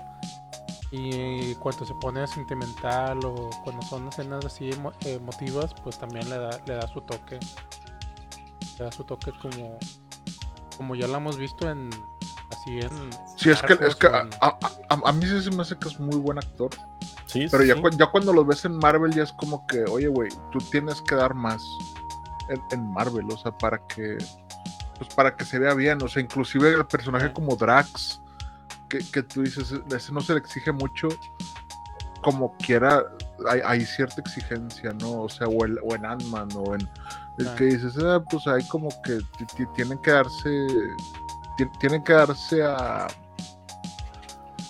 Y 0.91 1.55
cuando 1.55 1.85
se 1.85 1.93
pone 1.95 2.25
sentimental 2.27 3.19
o 3.23 3.49
cuando 3.63 3.81
son 3.83 4.07
escenas 4.09 4.43
así 4.45 4.69
emo- 4.71 4.93
emotivas, 5.05 5.73
pues 5.83 5.97
también 5.97 6.29
le 6.29 6.37
da, 6.37 6.59
le 6.65 6.73
da 6.75 6.87
su 6.87 7.01
toque. 7.01 7.39
Le 8.77 8.85
da 8.85 8.91
su 8.91 9.03
toque 9.03 9.31
como, 9.41 9.77
como 10.77 10.95
ya 10.95 11.07
lo 11.07 11.15
hemos 11.17 11.37
visto 11.37 11.69
en 11.69 11.89
así 12.51 12.79
en. 12.79 12.89
Sí, 13.37 13.49
es 13.51 13.61
que, 13.61 13.73
es 13.85 13.95
que 13.95 14.07
a, 14.07 14.21
en- 14.21 14.29
a- 14.41 14.57
a- 14.89 15.09
a 15.09 15.11
mí 15.13 15.25
sí 15.25 15.41
se 15.41 15.51
me 15.51 15.61
hace 15.61 15.77
que 15.77 15.87
es 15.87 15.99
muy 15.99 16.17
buen 16.17 16.37
actor. 16.37 16.71
Sí, 17.31 17.47
Pero 17.49 17.63
sí, 17.63 17.69
ya, 17.69 17.75
sí. 17.75 17.81
cu- 17.81 17.89
ya 17.91 18.07
cuando 18.07 18.33
los 18.33 18.45
ves 18.45 18.65
en 18.65 18.75
Marvel 18.77 19.13
ya 19.13 19.23
es 19.23 19.31
como 19.33 19.65
que, 19.67 19.83
oye, 19.85 20.07
güey, 20.07 20.29
tú 20.51 20.57
tienes 20.69 21.01
que 21.01 21.15
dar 21.15 21.33
más 21.33 21.63
en, 22.49 22.61
en 22.71 22.91
Marvel, 22.91 23.25
o 23.31 23.37
sea, 23.37 23.51
para 23.57 23.79
que 23.87 24.17
pues 24.97 25.15
para 25.15 25.35
que 25.35 25.45
se 25.45 25.57
vea 25.57 25.73
bien, 25.73 25.99
o 26.03 26.07
sea, 26.07 26.21
inclusive 26.21 26.69
el 26.69 26.85
personaje 26.85 27.33
como 27.33 27.55
Drax, 27.55 28.21
que, 28.89 28.99
que 28.99 29.23
tú 29.23 29.41
dices, 29.41 29.73
ese 29.95 30.11
no 30.11 30.21
se 30.21 30.33
le 30.33 30.39
exige 30.39 30.71
mucho, 30.71 31.07
como 32.21 32.55
quiera, 32.57 33.03
hay, 33.49 33.61
hay 33.65 33.81
cierta 33.85 34.21
exigencia, 34.21 34.91
¿no? 34.99 35.21
O 35.23 35.29
sea, 35.29 35.47
o, 35.47 35.65
el- 35.65 35.79
o 35.83 35.95
en 35.95 36.05
Ant-Man, 36.05 36.49
o 36.55 36.75
en 36.75 36.81
el 37.39 37.47
Ah. 37.47 37.55
que 37.55 37.63
dices, 37.65 37.95
ah, 38.03 38.21
pues 38.29 38.45
hay 38.45 38.63
como 38.67 38.89
que 39.03 39.17
ti- 39.39 39.45
ti- 39.57 39.65
tienen 39.75 39.97
que 39.99 40.11
darse, 40.11 40.67
ti- 41.57 41.65
tienen 41.79 42.03
que 42.03 42.13
darse 42.13 42.61
a, 42.63 43.07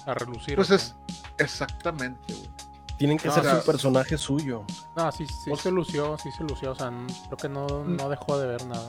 A 0.05 0.13
relucir. 0.13 0.55
pues 0.55 0.71
¿o 0.71 0.75
es, 0.75 0.95
exactamente, 1.41 2.33
güey. 2.33 2.49
Tienen 2.97 3.17
que 3.17 3.29
No, 3.29 3.33
ser 3.33 3.43
o 3.47 3.49
sea, 3.49 3.59
su 3.61 3.65
personaje 3.65 4.15
suyo. 4.17 4.63
No, 4.95 5.11
sí, 5.11 5.25
sí 5.25 5.49
o 5.51 5.55
se 5.55 5.71
lució, 5.71 6.17
sí 6.19 6.29
se 6.37 6.43
lució. 6.43 6.71
O 6.71 6.75
sea, 6.75 6.91
creo 7.27 7.37
que 7.37 7.49
no, 7.49 7.65
Mm. 7.83 7.95
no 7.95 8.09
dejó 8.09 8.39
de 8.39 8.47
ver 8.47 8.65
nada. 8.67 8.85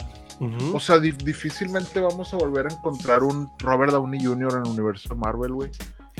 O 0.75 0.81
sea, 0.81 0.99
di- 0.99 1.13
difícilmente 1.13 1.99
vamos 2.01 2.35
a 2.35 2.37
volver 2.37 2.67
a 2.67 2.75
encontrar 2.75 3.23
un 3.23 3.49
Robert 3.59 3.93
Downey 3.93 4.23
Jr. 4.23 4.53
en 4.57 4.63
el 4.67 4.69
universo 4.73 5.09
de 5.11 5.15
Marvel, 5.15 5.53
güey. 5.55 5.71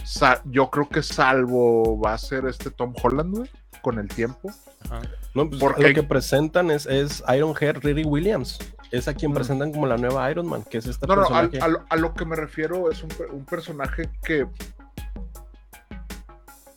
Sa- 0.05 0.41
yo 0.47 0.71
creo 0.71 0.89
que 0.89 1.03
salvo 1.03 1.99
va 2.01 2.15
a 2.15 2.19
ser 2.19 2.47
este 2.47 2.71
Tom 2.71 2.95
Holland, 3.03 3.37
güey, 3.37 3.51
con 3.83 3.99
el 3.99 4.09
tiempo. 4.09 4.51
Ajá. 4.87 5.03
No, 5.35 5.49
pues, 5.49 5.61
porque 5.61 5.89
lo 5.89 5.95
que 5.95 6.03
presentan 6.03 6.71
es, 6.71 6.87
es 6.87 7.23
Iron 7.37 7.55
Head 7.61 7.79
Riri 7.83 8.05
Williams. 8.05 8.59
Es 8.91 9.07
a 9.09 9.13
quien 9.15 9.33
Mm. 9.33 9.35
presentan 9.35 9.73
como 9.73 9.87
la 9.87 9.97
nueva 9.99 10.31
Iron 10.31 10.47
Man, 10.47 10.65
que 10.65 10.79
es 10.79 10.87
este 10.87 11.07
No, 11.07 11.17
no, 11.17 11.23
personaje. 11.23 11.61
a, 11.61 11.69
lo, 11.69 11.85
a 11.89 11.97
lo 11.97 12.15
que 12.15 12.25
me 12.25 12.37
refiero 12.37 12.91
es 12.91 13.03
un 13.03 13.45
personaje 13.45 14.09
que... 14.25 14.47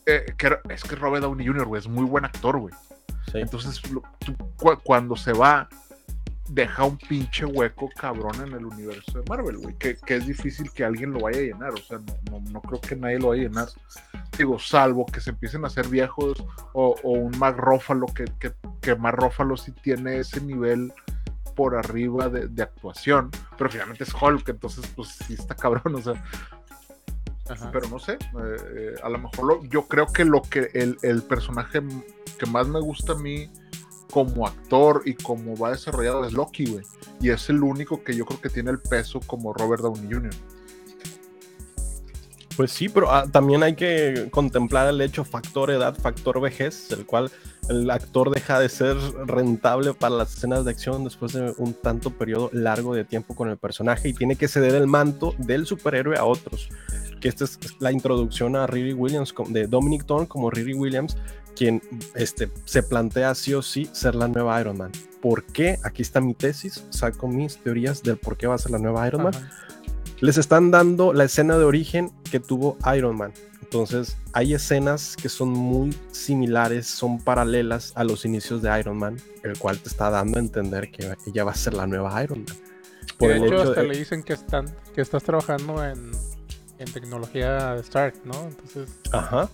eh, 0.06 0.34
que 0.38 0.58
es 0.70 0.82
que 0.84 0.96
Robert 0.96 1.22
Downey 1.24 1.46
Jr., 1.46 1.66
güey, 1.66 1.80
es 1.80 1.88
muy 1.88 2.04
buen 2.04 2.24
actor, 2.24 2.58
güey. 2.58 2.74
Sí. 3.32 3.38
Entonces, 3.38 3.90
lo- 3.90 4.02
tú 4.24 4.34
cu- 4.56 4.78
cuando 4.84 5.16
se 5.16 5.32
va, 5.32 5.68
deja 6.48 6.84
un 6.84 6.96
pinche 6.96 7.44
hueco 7.44 7.90
cabrón 7.96 8.36
en 8.40 8.52
el 8.52 8.64
universo 8.64 9.18
de 9.20 9.24
Marvel, 9.28 9.58
güey. 9.58 9.74
Que, 9.76 9.96
que 9.96 10.14
es 10.16 10.26
difícil 10.26 10.70
que 10.70 10.84
alguien 10.84 11.12
lo 11.12 11.20
vaya 11.20 11.38
a 11.40 11.42
llenar. 11.42 11.72
O 11.72 11.76
sea, 11.78 11.98
no, 11.98 12.14
no, 12.40 12.50
no 12.52 12.60
creo 12.62 12.80
que 12.80 12.94
nadie 12.94 13.18
lo 13.18 13.28
vaya 13.30 13.42
a 13.42 13.48
llenar. 13.48 13.68
Digo, 14.38 14.58
salvo 14.60 15.06
que 15.06 15.20
se 15.20 15.30
empiecen 15.30 15.64
a 15.64 15.66
hacer 15.66 15.88
viejos 15.88 16.44
o, 16.72 16.94
o 17.02 17.10
un 17.10 17.36
Mark 17.38 17.56
Ruffalo, 17.58 18.06
que, 18.06 18.26
que, 18.38 18.52
que 18.80 18.94
Mark 18.94 19.18
Ruffalo 19.18 19.56
sí 19.56 19.72
tiene 19.72 20.18
ese 20.18 20.40
nivel 20.40 20.92
por 21.56 21.74
arriba 21.74 22.28
de, 22.28 22.46
de 22.46 22.62
actuación. 22.62 23.30
Pero 23.58 23.68
finalmente 23.70 24.04
es 24.04 24.14
Hulk, 24.14 24.48
entonces, 24.48 24.86
pues 24.94 25.08
sí 25.26 25.34
está 25.34 25.56
cabrón. 25.56 25.96
O 25.96 26.00
sea, 26.00 26.22
Ajá. 27.48 27.70
pero 27.72 27.88
no 27.88 27.98
sé, 27.98 28.12
eh, 28.12 28.16
eh, 28.76 28.94
a 29.02 29.08
lo 29.08 29.18
mejor 29.18 29.44
lo- 29.46 29.64
yo 29.64 29.86
creo 29.86 30.06
que 30.06 30.24
lo 30.24 30.42
que 30.42 30.70
el, 30.74 30.98
el 31.02 31.22
personaje 31.22 31.80
que 32.38 32.46
más 32.46 32.66
me 32.68 32.80
gusta 32.80 33.12
a 33.12 33.16
mí 33.16 33.48
como 34.10 34.46
actor 34.46 35.02
y 35.04 35.14
como 35.14 35.56
va 35.56 35.70
desarrollado 35.72 36.24
es 36.24 36.32
Loki, 36.32 36.66
güey. 36.66 36.84
Y 37.20 37.30
es 37.30 37.48
el 37.50 37.62
único 37.62 38.02
que 38.04 38.14
yo 38.16 38.24
creo 38.24 38.40
que 38.40 38.48
tiene 38.48 38.70
el 38.70 38.78
peso 38.78 39.20
como 39.26 39.52
Robert 39.52 39.82
Downey 39.82 40.12
Jr. 40.12 40.30
Pues 42.56 42.70
sí, 42.72 42.88
pero 42.88 43.10
ah, 43.12 43.26
también 43.30 43.62
hay 43.62 43.74
que 43.74 44.28
contemplar 44.30 44.88
el 44.88 45.00
hecho 45.02 45.24
factor 45.24 45.70
edad, 45.70 45.94
factor 45.98 46.40
vejez, 46.40 46.90
el 46.90 47.04
cual 47.04 47.30
el 47.68 47.90
actor 47.90 48.30
deja 48.30 48.60
de 48.60 48.68
ser 48.68 48.96
rentable 49.26 49.94
para 49.94 50.14
las 50.14 50.34
escenas 50.34 50.64
de 50.64 50.70
acción 50.70 51.04
después 51.04 51.32
de 51.32 51.52
un 51.58 51.74
tanto 51.74 52.10
periodo 52.10 52.50
largo 52.52 52.94
de 52.94 53.04
tiempo 53.04 53.34
con 53.34 53.48
el 53.48 53.56
personaje 53.56 54.08
y 54.08 54.12
tiene 54.12 54.36
que 54.36 54.48
ceder 54.48 54.74
el 54.74 54.86
manto 54.86 55.34
del 55.38 55.66
superhéroe 55.66 56.16
a 56.16 56.24
otros. 56.24 56.68
Que 57.20 57.28
esta 57.28 57.44
es 57.44 57.58
la 57.80 57.92
introducción 57.92 58.56
a 58.56 58.66
Riri 58.66 58.92
Williams, 58.92 59.34
de 59.48 59.66
Dominic 59.66 60.04
Thorne 60.06 60.28
como 60.28 60.50
Riri 60.50 60.74
Williams, 60.74 61.16
quien 61.56 61.82
este, 62.14 62.50
se 62.66 62.82
plantea 62.82 63.34
sí 63.34 63.54
o 63.54 63.62
sí 63.62 63.88
ser 63.92 64.14
la 64.14 64.28
nueva 64.28 64.60
Iron 64.60 64.78
Man. 64.78 64.92
¿Por 65.20 65.44
qué? 65.44 65.78
Aquí 65.82 66.02
está 66.02 66.20
mi 66.20 66.34
tesis, 66.34 66.84
saco 66.90 67.26
mis 67.26 67.56
teorías 67.56 68.02
del 68.02 68.18
por 68.18 68.36
qué 68.36 68.46
va 68.46 68.54
a 68.54 68.58
ser 68.58 68.72
la 68.72 68.78
nueva 68.78 69.06
Iron 69.08 69.24
Man 69.24 69.34
Ajá. 69.34 69.50
les 70.20 70.38
están 70.38 70.70
dando 70.70 71.12
la 71.12 71.24
escena 71.24 71.56
de 71.56 71.64
origen 71.64 72.10
que 72.30 72.38
tuvo 72.38 72.76
Iron 72.94 73.16
Man. 73.16 73.32
Entonces, 73.66 74.16
hay 74.32 74.54
escenas 74.54 75.16
que 75.20 75.28
son 75.28 75.48
muy 75.50 75.92
similares, 76.12 76.86
son 76.86 77.18
paralelas 77.18 77.92
a 77.96 78.04
los 78.04 78.24
inicios 78.24 78.62
de 78.62 78.78
Iron 78.78 78.96
Man, 78.96 79.16
el 79.42 79.58
cual 79.58 79.76
te 79.78 79.88
está 79.88 80.08
dando 80.08 80.38
a 80.38 80.40
entender 80.40 80.92
que 80.92 81.16
ella 81.26 81.42
va 81.42 81.50
a 81.50 81.54
ser 81.56 81.74
la 81.74 81.84
nueva 81.86 82.22
Iron 82.22 82.44
Man. 82.46 82.56
Por 83.18 83.28
de 83.30 83.36
hecho, 83.38 83.46
hecho 83.46 83.62
hasta 83.62 83.82
de- 83.82 83.88
le 83.88 83.98
dicen 83.98 84.22
que 84.22 84.34
están, 84.34 84.66
que 84.94 85.00
estás 85.00 85.24
trabajando 85.24 85.84
en, 85.84 86.12
en 86.78 86.92
tecnología 86.92 87.74
Stark, 87.80 88.14
¿no? 88.24 88.40
Entonces, 88.46 88.88
Ajá. 89.10 89.50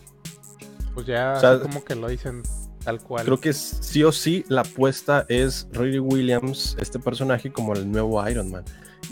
pues 0.95 1.07
ya 1.07 1.33
O 1.37 1.41
sea, 1.41 1.51
así 1.53 1.63
como 1.63 1.83
que 1.83 1.95
lo 1.95 2.09
dicen 2.09 2.43
tal 2.85 3.01
cual. 3.01 3.25
Creo 3.25 3.41
que 3.41 3.55
sí 3.55 4.05
o 4.05 4.13
sí 4.13 4.45
la 4.49 4.61
apuesta 4.61 5.25
es 5.31 5.67
Riri 5.73 6.01
Williams, 6.01 6.77
este 6.79 6.99
personaje, 6.99 7.51
como 7.51 7.73
el 7.73 7.91
nuevo 7.91 8.29
Iron 8.29 8.51
Man. 8.51 8.65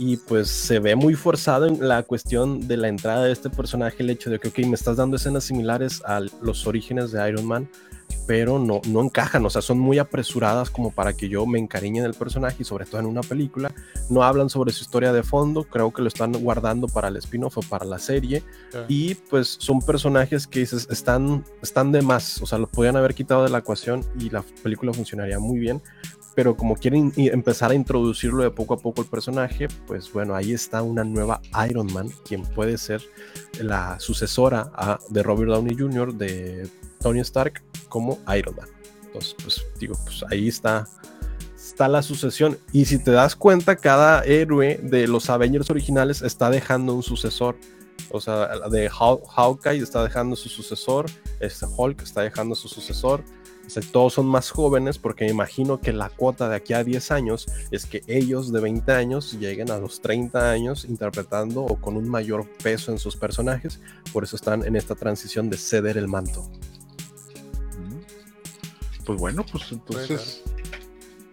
Y 0.02 0.16
pues 0.16 0.48
se 0.48 0.78
ve 0.78 0.96
muy 0.96 1.12
forzado 1.12 1.66
en 1.66 1.86
la 1.86 2.02
cuestión 2.04 2.66
de 2.66 2.78
la 2.78 2.88
entrada 2.88 3.24
de 3.24 3.32
este 3.32 3.50
personaje, 3.50 3.96
el 4.02 4.08
hecho 4.08 4.30
de 4.30 4.38
que, 4.38 4.48
ok, 4.48 4.60
me 4.60 4.74
estás 4.74 4.96
dando 4.96 5.16
escenas 5.16 5.44
similares 5.44 6.02
a 6.06 6.20
los 6.40 6.66
orígenes 6.66 7.12
de 7.12 7.28
Iron 7.28 7.44
Man, 7.44 7.68
pero 8.26 8.58
no, 8.58 8.80
no 8.88 9.02
encajan, 9.02 9.44
o 9.44 9.50
sea, 9.50 9.60
son 9.60 9.78
muy 9.78 9.98
apresuradas 9.98 10.70
como 10.70 10.90
para 10.90 11.12
que 11.12 11.28
yo 11.28 11.44
me 11.44 11.58
encariñe 11.58 12.00
del 12.00 12.14
personaje 12.14 12.56
y 12.60 12.64
sobre 12.64 12.86
todo 12.86 13.00
en 13.02 13.08
una 13.08 13.20
película. 13.20 13.74
No 14.08 14.22
hablan 14.22 14.48
sobre 14.48 14.72
su 14.72 14.84
historia 14.84 15.12
de 15.12 15.22
fondo, 15.22 15.64
creo 15.64 15.92
que 15.92 16.00
lo 16.00 16.08
están 16.08 16.32
guardando 16.32 16.86
para 16.86 17.08
el 17.08 17.16
spin-off 17.16 17.58
o 17.58 17.60
para 17.60 17.84
la 17.84 17.98
serie. 17.98 18.42
Ya. 18.72 18.86
Y 18.88 19.16
pues 19.16 19.56
son 19.60 19.80
personajes 19.80 20.46
que 20.46 20.60
dices, 20.60 20.88
están, 20.90 21.44
están 21.60 21.92
de 21.92 22.00
más, 22.00 22.40
o 22.40 22.46
sea, 22.46 22.56
los 22.56 22.70
podían 22.70 22.96
haber 22.96 23.14
quitado 23.14 23.44
de 23.44 23.50
la 23.50 23.58
ecuación 23.58 24.02
y 24.18 24.30
la 24.30 24.42
película 24.62 24.94
funcionaría 24.94 25.38
muy 25.38 25.58
bien. 25.58 25.82
Pero 26.40 26.56
como 26.56 26.74
quieren 26.74 27.12
empezar 27.18 27.70
a 27.70 27.74
introducirlo 27.74 28.42
de 28.42 28.50
poco 28.50 28.72
a 28.72 28.78
poco 28.78 29.02
el 29.02 29.06
personaje, 29.08 29.68
pues 29.86 30.10
bueno, 30.10 30.34
ahí 30.34 30.52
está 30.54 30.80
una 30.80 31.04
nueva 31.04 31.42
Iron 31.68 31.92
Man, 31.92 32.08
quien 32.26 32.44
puede 32.44 32.78
ser 32.78 33.02
la 33.60 34.00
sucesora 34.00 34.70
a- 34.72 34.98
de 35.10 35.22
Robert 35.22 35.50
Downey 35.50 35.76
Jr., 35.78 36.14
de 36.14 36.66
Tony 37.02 37.20
Stark, 37.20 37.62
como 37.90 38.18
Iron 38.38 38.56
Man. 38.56 38.68
Entonces, 39.04 39.36
pues 39.42 39.62
digo, 39.78 39.94
pues 40.02 40.24
ahí 40.30 40.48
está, 40.48 40.88
está 41.54 41.88
la 41.88 42.00
sucesión. 42.02 42.56
Y 42.72 42.86
si 42.86 42.96
te 42.98 43.10
das 43.10 43.36
cuenta, 43.36 43.76
cada 43.76 44.22
héroe 44.24 44.80
de 44.82 45.08
los 45.08 45.28
Avengers 45.28 45.68
originales 45.68 46.22
está 46.22 46.48
dejando 46.48 46.94
un 46.94 47.02
sucesor. 47.02 47.54
O 48.12 48.18
sea, 48.18 48.48
de 48.70 48.88
Haw- 48.90 49.20
Hawkeye 49.28 49.82
está 49.82 50.02
dejando 50.02 50.36
su 50.36 50.48
sucesor, 50.48 51.04
este 51.38 51.66
Hulk 51.66 52.00
está 52.00 52.22
dejando 52.22 52.54
su 52.54 52.66
sucesor. 52.66 53.22
O 53.70 53.72
sea, 53.72 53.84
todos 53.92 54.14
son 54.14 54.26
más 54.26 54.50
jóvenes 54.50 54.98
porque 54.98 55.26
me 55.26 55.30
imagino 55.30 55.80
que 55.80 55.92
la 55.92 56.10
cuota 56.10 56.48
de 56.48 56.56
aquí 56.56 56.72
a 56.72 56.82
10 56.82 57.12
años 57.12 57.46
es 57.70 57.86
que 57.86 58.02
ellos 58.08 58.50
de 58.50 58.58
20 58.58 58.90
años 58.90 59.38
lleguen 59.38 59.70
a 59.70 59.78
los 59.78 60.00
30 60.00 60.50
años 60.50 60.84
interpretando 60.84 61.62
o 61.62 61.76
con 61.76 61.96
un 61.96 62.08
mayor 62.08 62.48
peso 62.64 62.90
en 62.90 62.98
sus 62.98 63.14
personajes. 63.14 63.80
Por 64.12 64.24
eso 64.24 64.34
están 64.34 64.64
en 64.64 64.74
esta 64.74 64.96
transición 64.96 65.48
de 65.50 65.56
ceder 65.56 65.98
el 65.98 66.08
manto. 66.08 66.50
Pues 69.06 69.20
bueno, 69.20 69.46
pues 69.48 69.70
entonces 69.70 70.42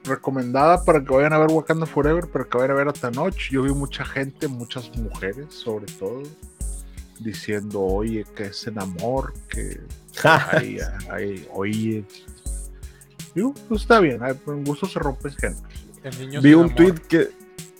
recomendada 0.03 0.85
para 0.85 1.03
que 1.03 1.11
vayan 1.11 1.33
a 1.33 1.39
ver 1.39 1.51
Wakanda 1.51 1.87
Forever, 1.87 2.29
para 2.29 2.45
que 2.45 2.55
vayan 2.55 2.71
a 2.71 2.75
ver 2.75 2.87
a 2.89 2.93
Tanoch. 2.93 3.49
Yo 3.49 3.63
vi 3.63 3.71
mucha 3.71 4.05
gente, 4.05 4.47
muchas 4.47 4.95
mujeres 4.95 5.55
sobre 5.55 5.91
todo, 5.93 6.21
diciendo, 7.19 7.81
oye, 7.81 8.25
que 8.35 8.43
es 8.45 8.67
en 8.67 8.79
amor, 8.79 9.33
que 9.49 9.81
ay, 10.23 10.79
ay, 11.09 11.47
oye. 11.53 12.03
Digo, 13.35 13.53
pues 13.67 13.81
está 13.81 13.99
bien, 13.99 14.19
en 14.23 14.63
gusto 14.63 14.87
se 14.87 14.99
rompe 14.99 15.29
gente. 15.31 15.61
El 16.03 16.41
Vi 16.41 16.53
un 16.53 16.65
amor. 16.65 16.75
tweet 16.75 16.93
que. 17.07 17.29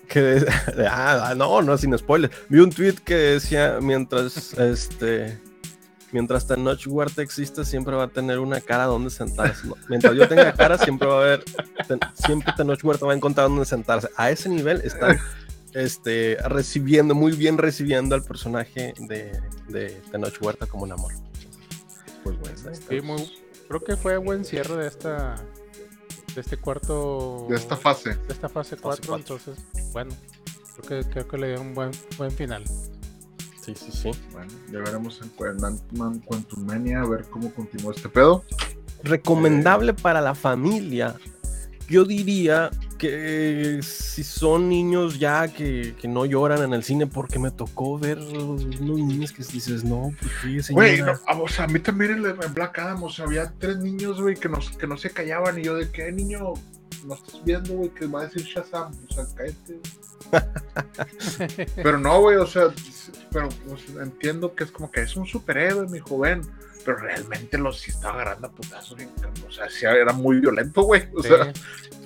que 0.08 0.46
ah, 0.90 1.34
no, 1.36 1.62
no, 1.62 1.78
sin 1.78 1.98
spoiler. 1.98 2.30
Vi 2.50 2.60
un 2.60 2.70
tweet 2.72 2.96
que 3.04 3.16
decía: 3.16 3.80
mientras 3.82 4.54
este. 4.54 5.40
Mientras 6.14 6.48
Tenoch 6.48 6.80
Huerta 6.88 7.22
exista, 7.22 7.66
siempre 7.66 7.94
va 7.96 8.04
a 8.04 8.08
tener 8.08 8.40
una 8.40 8.62
cara 8.62 8.86
donde 8.86 9.10
sentarse. 9.10 9.68
¿no? 9.68 9.76
Mientras 9.90 10.16
yo 10.16 10.26
tenga 10.28 10.54
cara, 10.54 10.78
siempre 10.78 11.06
va 11.08 11.16
a 11.16 11.22
haber. 11.22 11.44
ten- 11.88 12.00
siempre 12.14 12.54
Tenoch 12.56 12.82
Huerta 12.84 13.06
va 13.06 13.12
a 13.12 13.16
encontrar 13.16 13.50
donde 13.50 13.66
sentarse. 13.66 14.08
A 14.16 14.32
ese 14.32 14.48
nivel 14.48 14.82
están 14.86 15.18
este, 15.74 16.38
recibiendo, 16.46 17.14
muy 17.16 17.34
bien 17.34 17.58
recibiendo 17.58 18.16
al 18.16 18.24
personaje 18.24 18.94
de, 19.00 19.40
de 19.68 19.90
Tenoch 20.12 20.42
Huerta 20.42 20.66
como 20.66 20.84
un 20.84 20.92
amor. 20.94 21.14
Pues 22.24 22.38
bueno, 22.40 22.58
Sí, 22.90 23.02
muy- 23.02 23.32
creo 23.68 23.84
que 23.84 23.96
fue 23.98 24.18
buen 24.18 24.44
cierre 24.46 24.76
de 24.78 24.88
esta 24.88 25.36
de 26.36 26.42
este 26.42 26.58
cuarto 26.58 27.48
de 27.50 27.56
esta 27.56 27.76
fase. 27.76 28.14
de 28.16 28.34
esta 28.34 28.48
fase 28.50 28.78
4, 28.78 29.08
cuatro. 29.08 29.16
entonces 29.38 29.66
bueno, 29.92 30.12
creo 30.86 31.04
que 31.04 31.10
creo 31.10 31.28
que 31.28 31.38
le 31.38 31.48
dio 31.50 31.62
un 31.62 31.74
buen 31.74 31.92
buen 32.18 32.32
final. 32.32 32.64
Sí, 33.62 33.74
sí, 33.76 33.92
sí. 33.92 34.12
Bueno, 34.32 34.52
ya 34.72 34.80
veremos 34.80 35.20
en, 35.22 35.32
en 35.46 35.66
Ant-Man 35.66 36.20
Quantumania 36.20 37.02
a 37.02 37.06
ver 37.08 37.26
cómo 37.30 37.54
continúa 37.54 37.94
este 37.96 38.08
pedo. 38.08 38.44
recomendable 39.04 39.94
para 39.94 40.22
la 40.22 40.36
familia. 40.36 41.16
Yo 41.90 42.04
diría 42.04 42.70
que 42.98 43.80
si 43.82 44.24
son 44.24 44.68
niños 44.68 45.20
ya 45.20 45.48
que, 45.48 45.96
que 46.00 46.08
no 46.08 46.26
lloran 46.26 46.62
en 46.64 46.74
el 46.74 46.84
cine 46.84 47.08
porque 47.08 47.40
me 47.40 47.52
tocó 47.52 47.98
ver 47.98 48.20
unos 48.20 48.82
niños 48.82 49.32
que 49.32 49.44
dices, 49.44 49.84
no, 49.84 50.14
pues 50.20 50.32
sí, 50.66 50.74
Güey, 50.74 50.98
señora. 50.98 51.20
no, 51.34 51.44
o 51.44 51.48
sea, 51.48 51.66
a 51.66 51.68
mí 51.68 51.80
también 51.80 52.12
en, 52.12 52.26
en 52.26 52.54
Black 52.54 52.80
Adam, 52.80 53.04
o 53.04 53.10
sea, 53.10 53.26
había 53.26 53.54
tres 53.58 53.78
niños, 53.78 54.22
güey, 54.22 54.36
que 54.36 54.50
no, 54.50 54.60
que 54.78 54.88
no 54.88 54.98
se 54.98 55.12
callaban. 55.12 55.60
Y 55.60 55.64
yo, 55.64 55.76
¿de 55.76 55.90
qué 55.92 56.12
niño 56.12 56.56
no 57.06 57.14
estás 57.16 57.44
viendo, 57.46 57.74
güey, 57.76 57.90
que 57.90 58.06
va 58.08 58.22
a 58.22 58.26
decir 58.26 58.44
Shazam? 58.44 58.92
O 59.10 59.14
sea, 59.14 59.26
cállate. 59.36 59.80
pero 61.76 61.98
no, 62.00 62.20
güey, 62.20 62.36
o 62.38 62.48
sea, 62.48 62.74
pero 63.32 63.48
pues, 63.68 63.84
entiendo 64.02 64.54
que 64.56 64.66
es 64.66 64.72
como 64.72 64.92
que 64.92 65.02
es 65.02 65.16
un 65.16 65.26
superhéroe, 65.26 65.88
mi 65.88 66.00
joven. 66.00 66.42
Pero 66.88 67.00
realmente 67.00 67.58
los 67.58 67.82
sí 67.82 67.92
estaba 67.92 68.14
agarrando 68.22 68.48
a 68.48 68.52
putazos, 68.52 68.96
bien 68.98 69.10
cabrón, 69.22 69.34
o 69.46 69.52
sea, 69.52 69.70
sí 69.70 69.86
era 69.86 70.14
muy 70.14 70.40
violento, 70.40 70.84
güey. 70.84 71.04
O 71.14 71.22
Sí. 71.22 71.28
sea, 71.28 71.52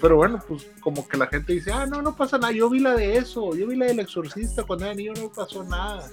pero 0.01 0.15
bueno, 0.15 0.43
pues 0.47 0.65
como 0.79 1.07
que 1.07 1.17
la 1.17 1.27
gente 1.27 1.53
dice, 1.53 1.71
ah, 1.71 1.85
no, 1.85 2.01
no 2.01 2.15
pasa 2.15 2.39
nada, 2.39 2.51
yo 2.51 2.67
vi 2.67 2.79
la 2.79 2.95
de 2.95 3.17
eso, 3.17 3.55
yo 3.55 3.67
vi 3.67 3.75
la 3.75 3.85
del 3.85 3.99
exorcista 3.99 4.63
cuando 4.63 4.85
era 4.85 4.95
niño, 4.95 5.13
no 5.15 5.31
pasó 5.31 5.63
nada. 5.63 6.09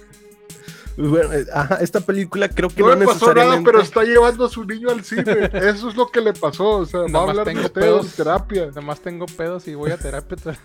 Bueno, 0.97 1.33
eh, 1.33 1.47
ajá, 1.51 1.77
esta 1.77 1.99
película 2.01 2.47
creo 2.47 2.69
que 2.69 2.81
No 2.83 2.89
no, 2.89 2.95
le 2.97 3.05
pasó 3.07 3.33
nada, 3.33 3.59
pero 3.65 3.81
está 3.81 4.03
llevando 4.03 4.45
a 4.45 4.49
su 4.49 4.63
niño 4.65 4.89
al 4.91 5.03
cine. 5.03 5.23
Eso 5.53 5.89
es 5.89 5.95
lo 5.95 6.11
que 6.11 6.21
le 6.21 6.33
pasó. 6.33 6.69
O 6.79 6.85
sea, 6.85 6.99
va 7.11 7.21
a 7.21 7.23
hablar 7.29 7.45
tengo 7.45 7.63
de 7.63 7.69
pedos, 7.69 8.13
terapia. 8.13 8.67
Nada 8.67 8.81
más 8.81 8.99
tengo 8.99 9.25
pedos 9.25 9.67
y 9.67 9.73
voy 9.73 9.89
a 9.91 9.97
terapia. 9.97 10.37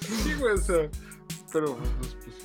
Sí, 0.00 0.34
güey, 0.38 0.54
o 0.54 0.58
sea, 0.58 0.88
pero 1.52 1.76
pues, 1.76 2.16
pues, 2.24 2.36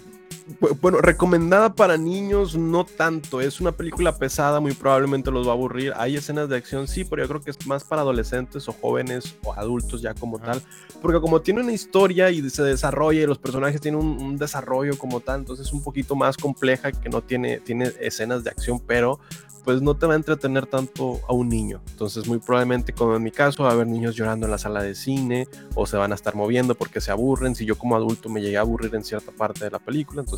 Bueno, 0.82 1.00
recomendada 1.00 1.76
para 1.76 1.98
niños, 1.98 2.56
no 2.56 2.86
tanto. 2.86 3.42
Es 3.42 3.60
una 3.60 3.74
película 3.74 4.18
pesada, 4.18 4.60
muy 4.62 4.74
probablemente 4.74 5.30
los 5.30 5.46
va 5.46 5.52
a 5.52 5.56
aburrir. 5.56 5.94
Hay 5.98 6.16
escenas 6.16 6.48
de 6.48 6.56
acción, 6.56 6.88
sí, 6.88 7.04
pero 7.04 7.24
yo 7.24 7.28
creo 7.28 7.42
que 7.42 7.52
es 7.52 7.68
más 7.68 7.84
para 7.84 8.02
adolescentes 8.02 8.68
o 8.70 8.72
jóvenes 8.72 9.36
o 9.44 9.54
adultos 9.54 10.02
ya 10.02 10.14
como 10.14 10.38
Ajá. 10.38 10.54
tal. 10.54 10.62
Porque 11.02 11.20
como 11.20 11.42
tiene 11.42 11.62
una 11.62 11.74
historia 11.74 12.32
y 12.32 12.50
se 12.50 12.64
desarrolla 12.64 13.22
y 13.22 13.26
los 13.26 13.38
personajes 13.38 13.82
tienen 13.82 14.00
un, 14.00 14.22
un 14.22 14.38
desarrollo 14.38 14.98
como 14.98 15.20
tal, 15.20 15.42
entonces 15.42 15.68
es 15.68 15.74
un 15.74 15.84
poquito 15.84 16.16
más 16.16 16.38
compleja 16.38 16.92
que 16.94 17.10
no 17.10 17.22
tiene, 17.22 17.60
tiene 17.60 17.92
escenas 18.00 18.44
de 18.46 18.50
acción, 18.50 18.80
pero 18.80 19.20
pues 19.68 19.82
no 19.82 19.98
te 19.98 20.06
va 20.06 20.14
a 20.14 20.16
entretener 20.16 20.66
tanto 20.66 21.20
a 21.28 21.34
un 21.34 21.50
niño. 21.50 21.82
Entonces 21.90 22.26
muy 22.26 22.40
probablemente 22.40 22.94
como 22.94 23.18
en 23.18 23.22
mi 23.22 23.32
caso 23.32 23.64
va 23.64 23.72
a 23.72 23.74
haber 23.74 23.86
niños 23.86 24.16
llorando 24.16 24.46
en 24.46 24.52
la 24.52 24.58
sala 24.58 24.82
de 24.82 24.96
cine 24.96 25.46
o 25.76 25.86
se 25.86 25.98
van 25.98 26.14
a 26.14 26.16
estar 26.16 26.36
moviendo 26.36 26.74
porque 26.74 27.02
se 27.02 27.12
aburren. 27.12 27.54
Si 27.54 27.66
yo 27.66 27.78
como 27.78 27.98
adulto 27.98 28.30
me 28.30 28.42
llegué 28.42 28.56
a 28.56 28.62
aburrir 28.62 28.96
en 28.96 29.04
cierta 29.04 29.34
parte 29.34 29.66
de 29.66 29.72
la 29.72 29.80
película, 29.80 30.22
entonces 30.22 30.37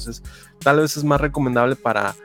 tal 0.59 0.79
vez 0.79 0.97
es 0.97 1.03
más 1.03 1.19
recomendable 1.19 1.75
para 1.75 2.15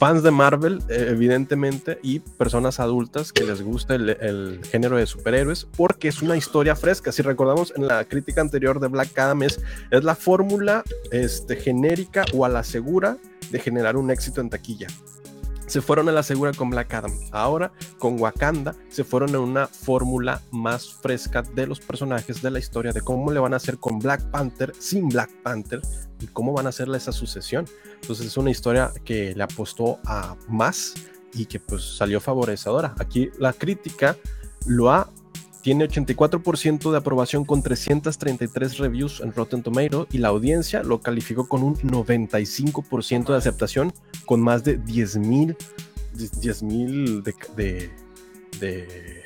fans 0.00 0.22
de 0.22 0.30
Marvel, 0.30 0.82
eh, 0.88 1.08
evidentemente, 1.10 1.98
y 2.02 2.20
personas 2.20 2.80
adultas 2.80 3.34
que 3.34 3.44
les 3.44 3.60
guste 3.60 3.96
el, 3.96 4.08
el 4.08 4.60
género 4.64 4.96
de 4.96 5.04
superhéroes, 5.04 5.66
porque 5.76 6.08
es 6.08 6.22
una 6.22 6.38
historia 6.38 6.74
fresca. 6.74 7.12
Si 7.12 7.20
recordamos 7.20 7.74
en 7.76 7.86
la 7.86 8.06
crítica 8.06 8.40
anterior 8.40 8.80
de 8.80 8.88
Black 8.88 9.18
Adam, 9.18 9.42
es, 9.42 9.60
es 9.90 10.02
la 10.02 10.14
fórmula 10.14 10.84
este, 11.12 11.56
genérica 11.56 12.24
o 12.32 12.46
a 12.46 12.48
la 12.48 12.64
segura 12.64 13.18
de 13.50 13.58
generar 13.58 13.98
un 13.98 14.10
éxito 14.10 14.40
en 14.40 14.48
taquilla. 14.48 14.86
Se 15.66 15.82
fueron 15.82 16.08
a 16.08 16.12
la 16.12 16.22
segura 16.22 16.52
con 16.52 16.70
Black 16.70 16.94
Adam. 16.94 17.12
Ahora 17.30 17.70
con 17.98 18.18
Wakanda 18.18 18.74
se 18.88 19.04
fueron 19.04 19.34
a 19.34 19.38
una 19.38 19.66
fórmula 19.68 20.40
más 20.50 20.94
fresca 20.94 21.42
de 21.42 21.66
los 21.66 21.78
personajes 21.78 22.42
de 22.42 22.50
la 22.50 22.58
historia, 22.58 22.92
de 22.92 23.02
cómo 23.02 23.30
le 23.30 23.38
van 23.38 23.52
a 23.52 23.58
hacer 23.58 23.78
con 23.78 23.98
Black 23.98 24.30
Panther 24.30 24.72
sin 24.78 25.08
Black 25.08 25.30
Panther 25.44 25.80
y 26.20 26.26
cómo 26.26 26.52
van 26.52 26.66
a 26.66 26.70
hacerle 26.70 26.98
esa 26.98 27.12
sucesión. 27.12 27.66
Entonces 28.00 28.26
es 28.26 28.36
una 28.36 28.50
historia 28.50 28.92
que 29.04 29.34
le 29.34 29.42
apostó 29.42 29.98
a 30.04 30.36
más 30.48 30.94
y 31.32 31.46
que 31.46 31.60
pues 31.60 31.82
salió 31.96 32.20
favorecedora. 32.20 32.94
Aquí 32.98 33.30
la 33.38 33.52
crítica 33.52 34.16
lo 34.66 34.90
ha 34.90 35.10
tiene 35.62 35.86
84% 35.86 36.90
de 36.90 36.96
aprobación 36.96 37.44
con 37.44 37.62
333 37.62 38.78
reviews 38.78 39.20
en 39.20 39.32
Rotten 39.32 39.62
Tomato 39.62 40.06
y 40.10 40.18
la 40.18 40.28
audiencia 40.28 40.82
lo 40.82 41.00
calificó 41.00 41.48
con 41.48 41.62
un 41.62 41.76
95% 41.76 43.26
de 43.26 43.36
aceptación 43.36 43.92
con 44.24 44.40
más 44.40 44.64
de 44.64 44.80
10.000 44.80 45.56
10.000 46.14 47.22
de, 47.22 47.34
de, 47.56 47.90
de, 48.58 49.22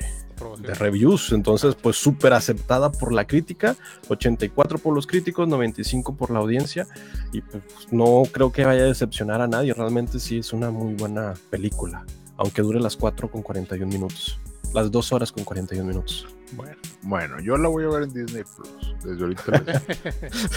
de 0.61 0.73
reviews. 0.73 1.31
Entonces, 1.31 1.75
pues 1.75 1.97
súper 1.97 2.33
aceptada 2.33 2.91
por 2.91 3.11
la 3.13 3.25
crítica, 3.25 3.75
84 4.09 4.77
por 4.79 4.93
los 4.93 5.07
críticos, 5.07 5.47
95 5.47 6.15
por 6.15 6.31
la 6.31 6.39
audiencia. 6.39 6.87
Y 7.31 7.41
pues 7.41 7.63
no 7.91 8.23
creo 8.31 8.51
que 8.51 8.65
vaya 8.65 8.83
a 8.83 8.85
decepcionar 8.87 9.41
a 9.41 9.47
nadie. 9.47 9.73
Realmente 9.73 10.19
sí 10.19 10.39
es 10.39 10.53
una 10.53 10.69
muy 10.71 10.93
buena 10.93 11.33
película, 11.49 12.05
aunque 12.37 12.61
dure 12.61 12.79
las 12.79 12.95
4 12.95 13.29
con 13.29 13.41
41 13.41 13.91
minutos. 13.91 14.39
Las 14.73 14.91
2 14.91 15.13
horas 15.13 15.31
con 15.31 15.43
41 15.45 15.87
minutos. 15.87 16.27
bueno, 16.51 16.75
bueno, 17.03 17.39
yo 17.39 17.55
la 17.57 17.69
voy 17.69 17.85
a 17.85 17.87
ver 17.87 18.03
en 18.03 18.13
Disney 18.13 18.43
Plus. 18.43 18.95
Desde 19.03 19.23
ahorita. 19.23 19.63
les- 19.65 20.49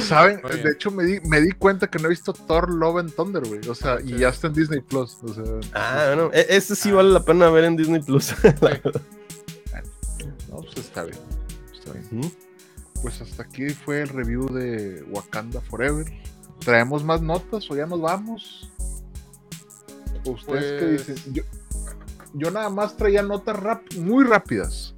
¿Saben? 0.00 0.40
Muy 0.42 0.52
bien. 0.52 0.64
De 0.64 0.72
hecho, 0.72 0.90
me 0.90 1.04
di, 1.04 1.20
me 1.20 1.40
di 1.40 1.52
cuenta 1.52 1.88
que 1.88 1.98
no 1.98 2.06
he 2.06 2.10
visto 2.10 2.32
Thor 2.32 2.72
Love 2.72 2.98
and 2.98 3.14
Thunder, 3.14 3.46
güey. 3.46 3.60
O 3.68 3.74
sea, 3.74 3.98
y 4.00 4.18
ya 4.18 4.28
está 4.30 4.46
en 4.48 4.54
Disney 4.54 4.80
Plus. 4.80 5.18
O 5.22 5.32
sea, 5.34 5.44
Ah, 5.74 6.04
bueno, 6.14 6.30
e- 6.32 6.46
ese 6.50 6.74
sí 6.76 6.90
vale 6.90 7.10
la 7.10 7.24
pena 7.24 7.48
ver 7.50 7.64
en 7.64 7.76
Disney 7.76 8.00
Plus. 8.02 8.34
no, 10.48 10.56
pues 10.62 10.76
está 10.78 11.04
bien. 11.04 11.18
Está 11.72 11.92
bien. 11.92 12.32
Pues 13.02 13.20
hasta 13.20 13.42
aquí 13.44 13.70
fue 13.70 14.02
el 14.02 14.08
review 14.08 14.46
de 14.52 15.04
Wakanda 15.10 15.60
Forever. 15.62 16.06
¿Traemos 16.60 17.02
más 17.04 17.22
notas 17.22 17.70
o 17.70 17.76
ya 17.76 17.86
nos 17.86 18.00
vamos? 18.00 18.70
¿Ustedes 20.24 20.80
qué 20.80 20.86
Pues- 20.86 21.06
dicen? 21.16 21.34
Yo, 21.34 21.42
yo 22.34 22.50
nada 22.50 22.68
más 22.68 22.96
traía 22.96 23.22
notas 23.22 23.56
rap- 23.58 23.94
muy 23.96 24.24
rápidas. 24.24 24.94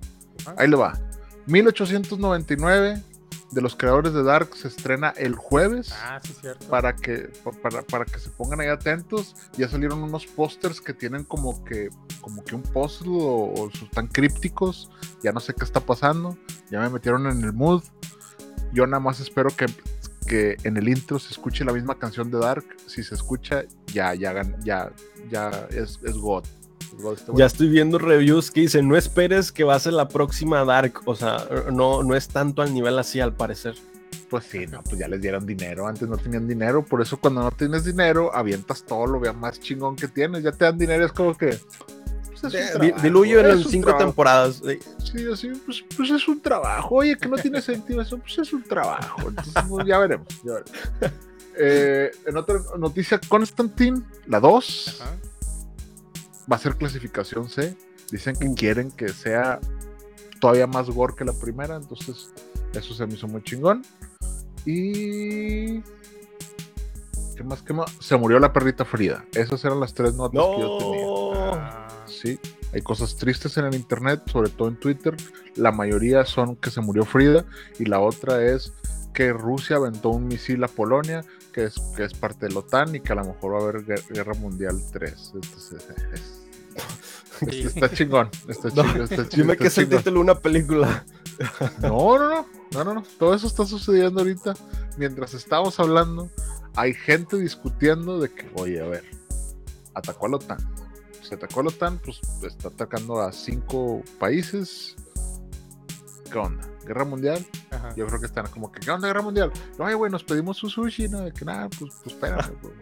Ahí 0.57 0.67
le 0.69 0.77
va. 0.77 0.99
1899 1.47 3.03
de 3.53 3.61
los 3.61 3.77
creadores 3.77 4.15
de 4.15 4.23
Dark 4.23 4.57
se 4.57 4.69
estrena 4.69 5.11
el 5.11 5.35
jueves. 5.35 5.93
Ah, 5.93 6.19
sí, 6.23 6.33
cierto. 6.41 6.67
Para 6.69 6.97
que, 6.97 7.31
para, 7.63 7.83
para 7.83 8.05
que 8.07 8.19
se 8.19 8.31
pongan 8.31 8.61
ahí 8.61 8.69
atentos, 8.69 9.37
ya 9.57 9.69
salieron 9.69 10.03
unos 10.03 10.27
pósters 10.27 10.81
que 10.81 10.95
tienen 10.95 11.25
como 11.25 11.63
que, 11.65 11.91
como 12.21 12.43
que 12.43 12.55
un 12.55 12.63
puzzle 12.63 13.13
o, 13.13 13.53
o 13.55 13.71
tan 13.93 14.09
crípticos. 14.09 14.91
Ya 15.23 15.33
no 15.33 15.41
sé 15.41 15.55
qué 15.55 15.65
está 15.65 15.81
pasando. 15.81 16.37
Ya 16.71 16.81
me 16.81 16.89
metieron 16.89 17.27
en 17.27 17.45
el 17.45 17.53
mood. 17.53 17.83
Yo 18.73 18.87
nada 18.87 19.01
más 19.01 19.21
espero 19.21 19.51
que, 19.51 19.67
que 20.27 20.57
en 20.65 20.79
el 20.79 20.89
intro 20.89 21.19
se 21.19 21.31
escuche 21.31 21.63
la 21.65 21.75
misma 21.75 21.99
canción 21.99 22.31
de 22.31 22.39
Dark. 22.39 22.65
Si 22.87 23.03
se 23.03 23.15
escucha, 23.15 23.65
ya, 23.93 24.15
ya, 24.15 24.43
ya, 24.65 24.91
ya 25.31 25.51
es, 25.71 26.01
es 26.03 26.17
God. 26.17 26.45
Ya 27.35 27.47
estoy 27.47 27.69
viendo 27.69 27.99
reviews 27.99 28.51
que 28.51 28.61
dicen, 28.63 28.89
no 28.89 28.97
esperes 28.97 29.53
que 29.53 29.65
va 29.65 29.75
a 29.75 29.81
ser 29.81 29.93
la 29.93 30.09
próxima 30.09 30.65
Dark. 30.65 31.01
O 31.05 31.15
sea, 31.15 31.47
no, 31.73 32.03
no 32.03 32.15
es 32.15 32.29
tanto 32.29 32.63
al 32.63 32.73
nivel 32.73 32.99
así 32.99 33.21
al 33.21 33.35
parecer. 33.35 33.75
Pues 34.29 34.45
sí, 34.45 34.67
no, 34.67 34.83
pues 34.83 34.99
ya 34.99 35.09
les 35.09 35.21
dieron 35.21 35.45
dinero. 35.45 35.87
Antes 35.87 36.09
no 36.09 36.17
tenían 36.17 36.49
dinero. 36.49 36.85
Por 36.85 37.03
eso 37.03 37.19
cuando 37.19 37.43
no 37.43 37.51
tienes 37.51 37.85
dinero, 37.85 38.35
avientas 38.35 38.83
todo 38.85 39.07
lo 39.07 39.21
vea 39.21 39.33
más 39.33 39.61
chingón 39.61 39.95
que 39.97 40.09
tienes. 40.09 40.43
Ya 40.43 40.53
te 40.53 40.65
dan 40.65 40.79
dinero, 40.79 41.05
es 41.05 41.13
como 41.13 41.37
que. 41.37 41.59
pues, 42.41 42.55
es 42.55 42.73
trabajo, 42.73 43.03
Diluyo 43.03 43.41
en 43.41 43.49
las 43.49 43.67
cinco 43.69 43.89
trabajo. 43.89 44.07
temporadas. 44.07 44.63
Eh, 44.67 44.81
Sí, 45.05 45.27
así, 45.31 45.49
pues, 45.67 45.85
pues 45.95 46.11
es 46.11 46.27
un 46.29 46.41
trabajo. 46.41 46.95
Oye, 46.97 47.17
que 47.19 47.29
no 47.29 47.37
tiene 47.37 47.61
sentido 47.61 48.01
eso, 48.01 48.17
pues 48.19 48.39
es 48.39 48.53
un 48.55 48.63
trabajo. 48.63 49.29
Entonces, 49.29 49.55
pues, 49.69 49.87
ya 49.87 49.99
veremos. 49.99 50.29
Ya 50.45 50.53
veremos. 50.55 50.73
Eh, 51.55 52.11
en 52.25 52.35
otra 52.39 52.57
noticia, 52.79 53.21
Constantine, 53.29 54.01
la 54.27 54.41
2, 54.41 55.01
Ajá. 55.03 55.11
Va 56.53 56.57
a 56.57 56.59
ser 56.59 56.77
clasificación 56.77 57.49
C. 57.49 57.75
Dicen 58.11 58.37
que 58.37 58.53
quieren 58.55 58.91
que 58.91 59.09
sea 59.09 59.59
todavía 60.39 60.67
más 60.67 60.91
gore 60.91 61.15
que 61.17 61.25
la 61.25 61.33
primera, 61.33 61.77
entonces 61.77 62.31
eso 62.75 62.93
se 62.95 63.07
me 63.07 63.15
hizo 63.15 63.27
muy 63.27 63.43
chingón. 63.43 63.83
Y. 64.67 65.81
¿Qué 67.37 67.43
más? 67.45 67.63
¿Qué 67.63 67.73
más? 67.73 67.91
Se 68.01 68.17
murió 68.17 68.39
la 68.39 68.53
perrita 68.53 68.85
Frida. 68.85 69.25
Esas 69.33 69.65
eran 69.65 69.81
las 69.81 69.95
tres 69.95 70.15
notas 70.15 70.43
que 70.55 70.61
yo 70.61 70.79
tenía. 70.79 71.07
Ah, 71.55 71.89
Sí, 72.07 72.39
hay 72.75 72.83
cosas 72.83 73.17
tristes 73.17 73.57
en 73.57 73.65
el 73.65 73.75
internet, 73.75 74.23
sobre 74.31 74.51
todo 74.51 74.69
en 74.69 74.77
Twitter. 74.77 75.17
La 75.57 75.73
mayoría 75.73 76.25
son 76.27 76.57
que 76.57 76.71
se 76.71 76.81
murió 76.81 77.05
Frida 77.05 77.45
y 77.79 77.87
la 77.87 78.01
otra 78.01 78.45
es 78.45 78.73
que 79.15 79.33
Rusia 79.33 79.77
aventó 79.77 80.11
un 80.11 80.29
misil 80.29 80.63
a 80.65 80.69
Polonia, 80.69 81.25
que 81.53 81.65
es, 81.65 81.75
que 81.97 82.05
es 82.05 82.13
parte 82.15 82.47
de 82.47 82.53
la 82.53 82.61
OTAN 82.61 82.95
y 82.95 83.01
que 83.01 83.13
a 83.13 83.17
lo 83.17 83.25
mejor 83.25 83.55
va 83.55 83.59
a 83.59 83.63
haber 83.63 83.85
guer- 83.85 84.07
Guerra 84.09 84.35
Mundial 84.35 84.81
3. 84.93 85.13
Esto 85.13 85.39
es- 85.41 85.73
es- 86.13 86.42
sí. 87.51 87.63
está 87.63 87.91
chingón, 87.93 88.31
está 88.49 88.69
No, 88.71 88.83
chingón, 88.83 89.03
está 89.03 89.29
chi- 89.29 89.37
Dime 89.39 89.57
que 89.57 89.67
es 89.69 89.79
el 89.79 89.85
chingón. 89.87 89.99
título 89.99 90.15
de 90.17 90.21
una 90.23 90.35
película. 90.41 91.05
No, 91.81 92.19
no, 92.19 92.29
no, 92.29 92.47
no, 92.73 92.85
no, 92.85 92.95
no. 92.95 93.03
Todo 93.19 93.35
eso 93.35 93.47
está 93.47 93.65
sucediendo 93.67 94.21
ahorita. 94.21 94.55
Mientras 94.99 95.35
estamos 95.35 95.79
hablando, 95.81 96.31
hay 96.77 96.95
gente 96.95 97.37
discutiendo 97.39 98.21
de 98.21 98.31
que, 98.31 98.51
oye, 98.55 98.81
a 98.81 98.87
ver, 98.87 99.05
atacó 99.95 100.27
a 100.27 100.29
la 100.31 100.37
OTAN. 100.37 100.59
Se 101.23 101.35
atacó 101.37 101.61
a 101.61 101.63
la 101.65 101.69
OTAN, 101.71 101.99
pues 102.05 102.21
está 102.47 102.69
atacando 102.69 103.21
a 103.21 103.33
cinco 103.33 104.03
países. 104.19 104.95
¿Qué 106.31 106.39
onda? 106.39 106.67
¿Guerra 106.87 107.05
mundial? 107.05 107.45
Ajá. 107.71 107.95
Yo 107.95 108.07
creo 108.07 108.19
que 108.21 108.27
están 108.27 108.47
como 108.49 108.71
que, 108.73 108.81
¿qué 108.81 108.91
onda, 108.91 109.07
guerra 109.09 109.23
mundial? 109.23 109.53
Oye, 109.79 109.95
güey, 109.95 110.11
nos 110.11 110.25
pedimos 110.25 110.63
un 110.63 110.71
sushi, 110.71 111.09
¿no? 111.09 111.21
De 111.21 111.33
que 111.33 111.45
nada, 111.45 111.69
pues, 111.79 111.93
pues 112.03 112.15
espérame. 112.15 112.53
pues. 112.61 112.73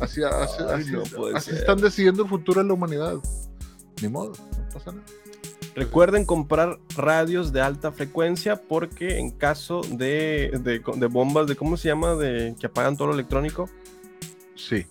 Así 0.00 0.22
así, 0.24 0.62
Ay, 0.68 0.82
así- 0.82 0.92
no 0.92 1.26
así 1.36 1.50
están 1.52 1.78
decidiendo 1.78 2.22
el 2.24 2.28
futuro 2.28 2.60
de 2.62 2.68
la 2.68 2.74
humanidad. 2.74 3.14
Ni 4.00 4.08
modo, 4.08 4.32
no 4.32 4.68
pasa 4.72 4.92
nada. 4.92 5.04
Recuerden 5.74 6.26
comprar 6.26 6.78
radios 6.96 7.52
de 7.52 7.62
alta 7.62 7.92
frecuencia 7.92 8.56
porque 8.56 9.18
en 9.18 9.30
caso 9.30 9.80
de, 9.90 10.50
de, 10.62 10.82
de 10.96 11.06
bombas, 11.06 11.46
de 11.46 11.56
cómo 11.56 11.76
se 11.78 11.88
llama, 11.88 12.14
de 12.14 12.54
que 12.60 12.66
apagan 12.66 12.96
todo 12.96 13.08
lo 13.08 13.14
electrónico, 13.14 13.68
Sí. 14.54 14.86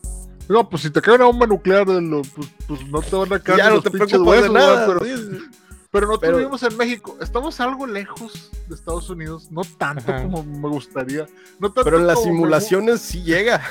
No, 0.49 0.67
pues 0.67 0.81
si 0.81 0.89
te 0.89 1.01
cae 1.01 1.15
una 1.15 1.25
bomba 1.25 1.45
nuclear, 1.47 1.85
de 1.87 2.01
lo- 2.01 2.23
pues, 2.23 2.47
pues 2.67 2.85
no 2.87 3.01
te 3.01 3.15
van 3.15 3.31
a 3.33 3.39
caer 3.39 3.57
ya 3.59 3.69
no 3.69 3.75
los 3.75 3.83
te 3.83 3.91
preocupas 3.91 4.21
de 4.21 4.27
huesos, 4.29 4.51
nada. 4.53 4.87
¿verdad? 4.87 5.01
Pero, 5.01 5.17
sí, 5.17 5.23
sí. 5.39 5.60
Pero 5.91 6.07
nosotros 6.07 6.27
Pero- 6.29 6.37
vivimos 6.37 6.63
en 6.63 6.77
México. 6.77 7.17
Estamos 7.21 7.59
algo 7.59 7.85
lejos 7.85 8.49
de 8.67 8.75
Estados 8.75 9.09
Unidos, 9.09 9.51
no 9.51 9.61
tanto 9.77 10.11
Ajá. 10.11 10.23
como 10.23 10.43
me 10.43 10.69
gustaría. 10.69 11.27
No 11.59 11.67
tanto 11.73 11.83
Pero 11.83 11.99
en 11.99 12.07
las 12.07 12.17
me 12.19 12.23
simulaciones 12.23 13.01
sí 13.01 13.21
llega. 13.23 13.61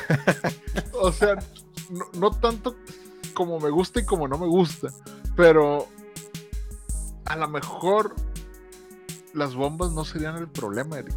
O 1.00 1.10
sea, 1.12 1.36
no, 1.90 2.04
no 2.18 2.30
tanto 2.30 2.76
como 3.34 3.58
me 3.58 3.70
gusta 3.70 4.00
y 4.00 4.04
como 4.04 4.28
no 4.28 4.36
me 4.38 4.46
gusta. 4.46 4.88
Pero 5.34 5.88
a 7.24 7.36
lo 7.36 7.48
mejor 7.48 8.14
las 9.32 9.54
bombas 9.54 9.92
no 9.92 10.04
serían 10.04 10.36
el 10.36 10.48
problema, 10.48 10.98
Eric. 10.98 11.14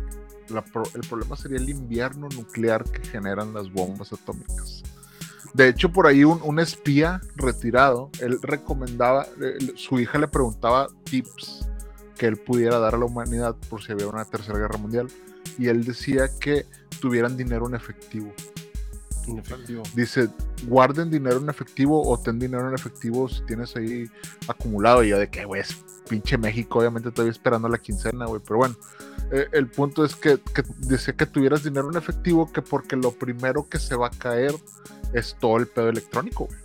La 0.50 0.64
pro- 0.64 0.84
el 0.94 1.02
problema 1.02 1.36
sería 1.36 1.58
el 1.58 1.70
invierno 1.70 2.30
nuclear 2.30 2.84
que 2.84 3.02
generan 3.08 3.54
las 3.54 3.72
bombas 3.72 4.14
atómicas. 4.14 4.84
De 5.54 5.68
hecho, 5.68 5.92
por 5.92 6.08
ahí 6.08 6.24
un, 6.24 6.42
un 6.42 6.60
espía 6.60 7.22
retirado, 7.36 8.10
él 8.20 8.40
recomendaba, 8.42 9.28
eh, 9.42 9.58
su 9.76 10.00
hija 10.00 10.18
le 10.18 10.28
preguntaba 10.28 10.88
tips 11.04 11.68
que 12.18 12.26
él 12.26 12.38
pudiera 12.38 12.80
dar 12.80 12.96
a 12.96 12.98
la 12.98 13.06
humanidad 13.06 13.56
por 13.70 13.84
si 13.84 13.92
había 13.92 14.08
una 14.08 14.26
tercera 14.26 14.58
guerra 14.58 14.78
mundial. 14.78 15.08
Y 15.58 15.68
él 15.68 15.84
decía 15.84 16.30
que 16.40 16.66
tuvieran 17.00 17.38
dinero 17.38 17.68
en 17.68 17.76
efectivo. 17.76 18.34
En 19.28 19.38
efectivo. 19.38 19.84
Dice, 19.96 20.30
guarden 20.68 21.10
dinero 21.10 21.38
en 21.38 21.50
efectivo 21.50 22.02
o 22.02 22.18
ten 22.20 22.40
dinero 22.40 22.68
en 22.68 22.74
efectivo 22.74 23.30
si 23.30 23.44
tienes 23.46 23.76
ahí 23.76 24.10
acumulado. 24.48 25.04
Y 25.04 25.10
yo 25.10 25.20
de 25.20 25.30
que, 25.30 25.46
güey, 25.46 25.62
es 25.62 25.78
pinche 26.10 26.38
México, 26.38 26.80
obviamente 26.80 27.12
todavía 27.12 27.32
esperando 27.32 27.70
la 27.70 27.78
quincena, 27.78 28.26
güey. 28.26 28.42
Pero 28.46 28.58
bueno, 28.58 28.76
eh, 29.34 29.48
el 29.52 29.68
punto 29.68 30.06
es 30.06 30.16
que, 30.16 30.40
que 30.54 30.64
decía 30.78 31.16
que 31.16 31.26
tuvieras 31.26 31.64
dinero 31.64 31.90
en 31.90 31.98
efectivo, 31.98 32.52
que 32.52 32.62
porque 32.62 32.96
lo 32.96 33.12
primero 33.12 33.68
que 33.68 33.80
se 33.80 33.96
va 33.96 34.08
a 34.08 34.12
caer 34.12 34.54
es 35.12 35.36
todo 35.40 35.58
el 35.58 35.68
pedo 35.68 35.90
electrónico, 35.90 36.46
güey. 36.46 36.60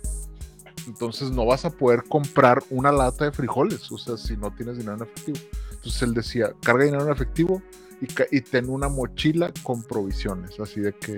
Entonces 0.85 1.31
no 1.31 1.45
vas 1.45 1.65
a 1.65 1.71
poder 1.71 2.03
comprar 2.03 2.63
una 2.69 2.91
lata 2.91 3.25
de 3.25 3.31
frijoles, 3.31 3.91
o 3.91 3.97
sea, 3.97 4.17
si 4.17 4.37
no 4.37 4.51
tienes 4.51 4.77
dinero 4.77 4.97
en 4.97 5.03
efectivo. 5.03 5.39
Entonces 5.71 6.01
él 6.03 6.13
decía, 6.13 6.53
carga 6.61 6.83
dinero 6.83 7.05
en 7.05 7.11
efectivo 7.11 7.61
y, 8.01 8.41
ten 8.41 8.69
una 8.69 8.87
mochila 8.87 9.51
con 9.63 9.83
provisiones, 9.83 10.59
así 10.59 10.79
de 10.79 10.93
que 10.93 11.17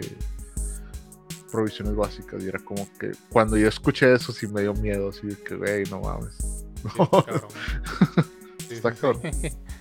provisiones 1.51 1.95
básicas. 1.95 2.41
Y 2.43 2.47
era 2.47 2.59
como 2.59 2.87
que 2.97 3.11
cuando 3.29 3.57
yo 3.57 3.67
escuché 3.67 4.13
eso 4.13 4.31
sí 4.31 4.47
me 4.47 4.61
dio 4.61 4.73
miedo, 4.73 5.09
así 5.09 5.27
de 5.27 5.35
que, 5.35 5.55
güey, 5.55 5.83
no 5.89 5.99
mames. 5.99 6.35
Sí, 6.37 6.87
No. 6.97 7.09
cabrón. 7.09 7.51
Sí, 8.67 8.75
Está 8.75 8.95
sí, 8.95 9.49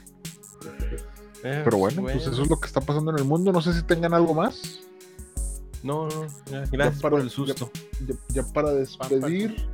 Pero 1.42 1.78
bueno, 1.78 2.02
pues 2.02 2.16
eso 2.26 2.42
es 2.42 2.48
lo 2.50 2.58
que 2.60 2.66
está 2.66 2.80
pasando 2.80 3.10
en 3.12 3.18
el 3.18 3.24
mundo. 3.24 3.52
No 3.52 3.60
sé 3.62 3.72
si 3.72 3.82
tengan 3.82 4.12
algo 4.14 4.34
más. 4.34 4.80
No, 5.82 6.06
no, 6.08 6.26
ya, 6.50 6.64
gracias 6.70 7.00
para- 7.00 7.12
por 7.12 7.20
el 7.20 7.30
susto. 7.30 7.70
Ya, 8.06 8.14
ya 8.28 8.42
para 8.52 8.72
despedir. 8.72 9.66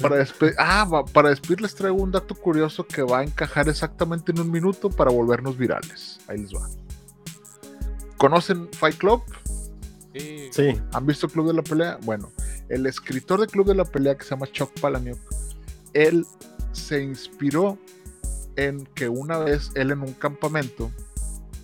Para 0.00 0.16
despedir. 0.16 0.54
Ah, 0.58 0.88
para 1.12 1.28
despedir 1.30 1.60
les 1.60 1.74
traigo 1.74 1.96
un 1.98 2.10
dato 2.12 2.34
curioso 2.34 2.86
que 2.86 3.02
va 3.02 3.18
a 3.18 3.24
encajar 3.24 3.68
exactamente 3.68 4.32
en 4.32 4.40
un 4.40 4.50
minuto 4.50 4.88
para 4.88 5.10
volvernos 5.10 5.58
virales. 5.58 6.18
Ahí 6.28 6.38
les 6.38 6.54
va. 6.54 6.66
¿Conocen 8.16 8.68
Fight 8.72 8.96
Club? 8.96 9.22
Sí. 10.14 10.48
Sí, 10.50 10.80
¿Han 10.92 11.06
visto 11.06 11.28
Club 11.28 11.48
de 11.48 11.54
la 11.54 11.62
Pelea? 11.62 11.98
Bueno, 12.04 12.32
el 12.68 12.86
escritor 12.86 13.40
de 13.40 13.46
Club 13.46 13.66
de 13.66 13.74
la 13.74 13.84
Pelea 13.84 14.16
que 14.16 14.24
se 14.24 14.30
llama 14.30 14.46
Chuck 14.50 14.70
Palahniuk, 14.80 15.18
él 15.92 16.24
se 16.72 17.02
inspiró 17.02 17.78
en 18.58 18.84
que 18.94 19.08
una 19.08 19.38
vez 19.38 19.70
él 19.76 19.92
en 19.92 20.00
un 20.00 20.12
campamento 20.14 20.90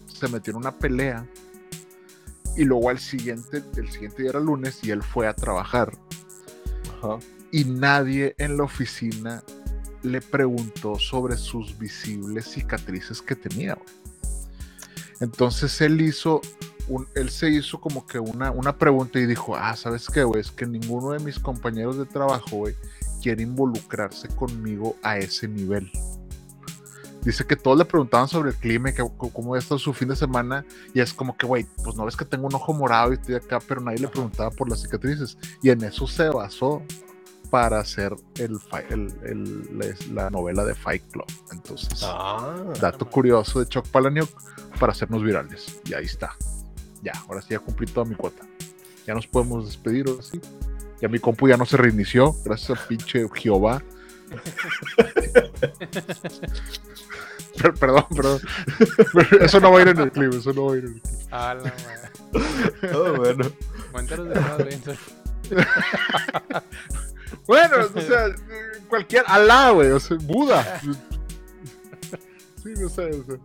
se 0.06 0.28
metió 0.28 0.52
en 0.52 0.58
una 0.58 0.72
pelea 0.78 1.26
y 2.56 2.64
luego 2.64 2.88
al 2.88 3.00
siguiente, 3.00 3.62
el 3.76 3.90
siguiente 3.90 4.22
día 4.22 4.30
era 4.30 4.40
lunes 4.40 4.78
y 4.84 4.90
él 4.92 5.02
fue 5.02 5.26
a 5.26 5.34
trabajar 5.34 5.92
ajá. 7.02 7.18
y 7.50 7.64
nadie 7.64 8.36
en 8.38 8.56
la 8.56 8.62
oficina 8.62 9.42
le 10.04 10.20
preguntó 10.20 10.98
sobre 11.00 11.36
sus 11.36 11.76
visibles 11.78 12.46
cicatrices 12.52 13.20
que 13.20 13.34
tenía. 13.34 13.74
güey. 13.74 13.88
Entonces 15.20 15.80
él 15.80 16.00
hizo, 16.00 16.42
un- 16.88 17.08
él 17.16 17.30
se 17.30 17.50
hizo 17.50 17.80
como 17.80 18.06
que 18.06 18.18
una, 18.20 18.50
una 18.52 18.76
pregunta 18.76 19.18
y 19.18 19.26
dijo, 19.26 19.56
ah, 19.56 19.74
¿sabes 19.76 20.08
qué, 20.08 20.22
güey? 20.22 20.40
Es 20.42 20.50
que 20.52 20.66
ninguno 20.66 21.10
de 21.12 21.18
mis 21.20 21.38
compañeros 21.40 21.98
de 21.98 22.04
trabajo, 22.06 22.56
güey, 22.58 22.76
quiere 23.22 23.42
involucrarse 23.42 24.28
conmigo 24.28 24.94
a 25.02 25.18
ese 25.18 25.48
nivel. 25.48 25.90
Dice 27.24 27.46
que 27.46 27.56
todos 27.56 27.78
le 27.78 27.84
preguntaban 27.84 28.28
sobre 28.28 28.50
el 28.50 28.56
clima 28.56 28.90
y 28.90 28.94
que, 28.94 29.02
cómo 29.16 29.54
había 29.54 29.60
estado 29.62 29.78
su 29.78 29.92
fin 29.94 30.08
de 30.08 30.16
semana. 30.16 30.64
Y 30.92 31.00
es 31.00 31.14
como 31.14 31.36
que, 31.36 31.46
güey, 31.46 31.66
pues 31.82 31.96
no 31.96 32.04
ves 32.04 32.16
que 32.16 32.24
tengo 32.24 32.46
un 32.46 32.54
ojo 32.54 32.72
morado 32.74 33.12
y 33.12 33.14
estoy 33.14 33.34
acá, 33.36 33.60
pero 33.66 33.80
nadie 33.80 33.98
le 33.98 34.08
preguntaba 34.08 34.50
por 34.50 34.68
las 34.68 34.82
cicatrices. 34.82 35.38
Y 35.62 35.70
en 35.70 35.82
eso 35.84 36.06
se 36.06 36.28
basó 36.28 36.82
para 37.50 37.78
hacer 37.80 38.14
el, 38.36 38.58
el- 38.90 39.14
el- 39.24 39.78
la, 39.78 40.22
la 40.24 40.30
novela 40.30 40.64
de 40.64 40.74
Fight 40.74 41.02
Club. 41.12 41.26
Entonces, 41.52 42.00
Ah, 42.02 42.54
dato 42.80 43.08
curioso 43.08 43.60
de 43.60 43.66
Chuck 43.66 43.86
Palahniuk 43.88 44.28
para 44.78 44.92
hacernos 44.92 45.22
virales. 45.22 45.80
Y 45.84 45.94
ahí 45.94 46.04
está. 46.04 46.36
Ya, 47.02 47.12
ahora 47.28 47.40
sí 47.42 47.48
ya 47.50 47.58
cumplí 47.58 47.86
toda 47.86 48.04
mi 48.06 48.14
cuota. 48.16 48.44
Ya 49.06 49.14
nos 49.14 49.26
podemos 49.26 49.66
despedir, 49.66 50.08
ahora 50.08 50.22
sí. 50.22 50.40
Ya 51.00 51.08
mi 51.08 51.18
compu 51.18 51.48
ya 51.48 51.56
no 51.56 51.66
se 51.66 51.76
reinició, 51.76 52.34
gracias 52.44 52.78
a 52.78 52.88
pinche 52.88 53.26
Jehová. 53.34 53.82
Per- 57.60 57.74
perdón, 57.74 58.04
perdón. 58.14 58.40
Eso 59.40 59.60
no 59.60 59.70
va 59.72 59.78
a 59.78 59.82
ir 59.82 59.88
en 59.88 59.98
el 59.98 60.10
clip, 60.12 60.32
eso 60.34 60.52
no 60.52 60.66
va 60.66 60.74
a 60.74 60.76
ir 60.76 60.84
en 60.84 60.94
el 60.94 61.00
clip. 61.00 61.14
A 61.32 61.54
la 61.54 61.62
madre. 61.62 62.94
oh, 62.94 63.12
bueno. 63.14 63.44
De. 63.44 64.96
Bueno, 67.46 67.76
o 67.94 68.00
sea, 68.00 68.34
cualquier 68.88 69.24
Alá, 69.26 69.70
güey, 69.70 69.90
o 69.90 70.00
sea, 70.00 70.16
Buda. 70.22 70.80
Sí, 70.80 72.72
no 72.78 72.88
sé, 72.88 73.10
o 73.10 73.24
sea. 73.24 73.36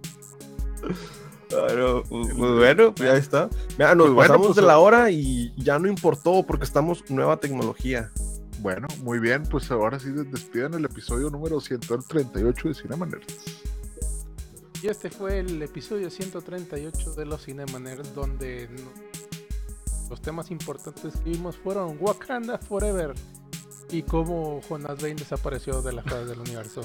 Bueno, 1.51 2.03
pues, 2.07 2.33
bueno, 2.35 2.95
pues 2.95 3.09
ya 3.09 3.17
está. 3.17 3.49
Mira, 3.77 3.95
nos 3.95 4.05
Pues 4.07 4.15
bueno, 4.15 4.27
pasamos 4.27 4.47
pues, 4.47 4.55
de 4.55 4.61
la 4.61 4.79
hora 4.79 5.11
y 5.11 5.51
ya 5.57 5.79
no 5.79 5.87
importó 5.89 6.43
porque 6.43 6.63
estamos 6.63 7.03
nueva 7.09 7.37
tecnología. 7.37 8.09
Bueno, 8.59 8.87
muy 9.03 9.19
bien, 9.19 9.43
pues 9.43 9.71
ahora 9.71 9.99
sí 9.99 10.09
des- 10.11 10.29
despidan 10.31 10.73
el 10.73 10.85
episodio 10.85 11.29
número 11.29 11.59
138 11.61 12.67
de 12.67 12.73
Cinema 12.73 13.05
Nerds. 13.05 13.35
Y 14.81 14.87
este 14.87 15.09
fue 15.09 15.39
el 15.39 15.61
episodio 15.61 16.09
138 16.09 17.13
de 17.13 17.25
los 17.25 17.43
Cinema 17.45 17.79
Nerds, 17.79 18.13
donde 18.13 18.67
no- 18.69 20.09
los 20.09 20.21
temas 20.21 20.51
importantes 20.51 21.13
que 21.23 21.29
vimos 21.29 21.55
fueron 21.57 21.97
Wakanda 21.99 22.57
Forever 22.57 23.13
y 23.91 24.01
cómo 24.03 24.61
Jonas 24.67 25.01
Bane 25.01 25.15
desapareció 25.15 25.81
de 25.81 25.93
la 25.93 26.03
faz 26.03 26.27
del 26.27 26.39
universo. 26.39 26.81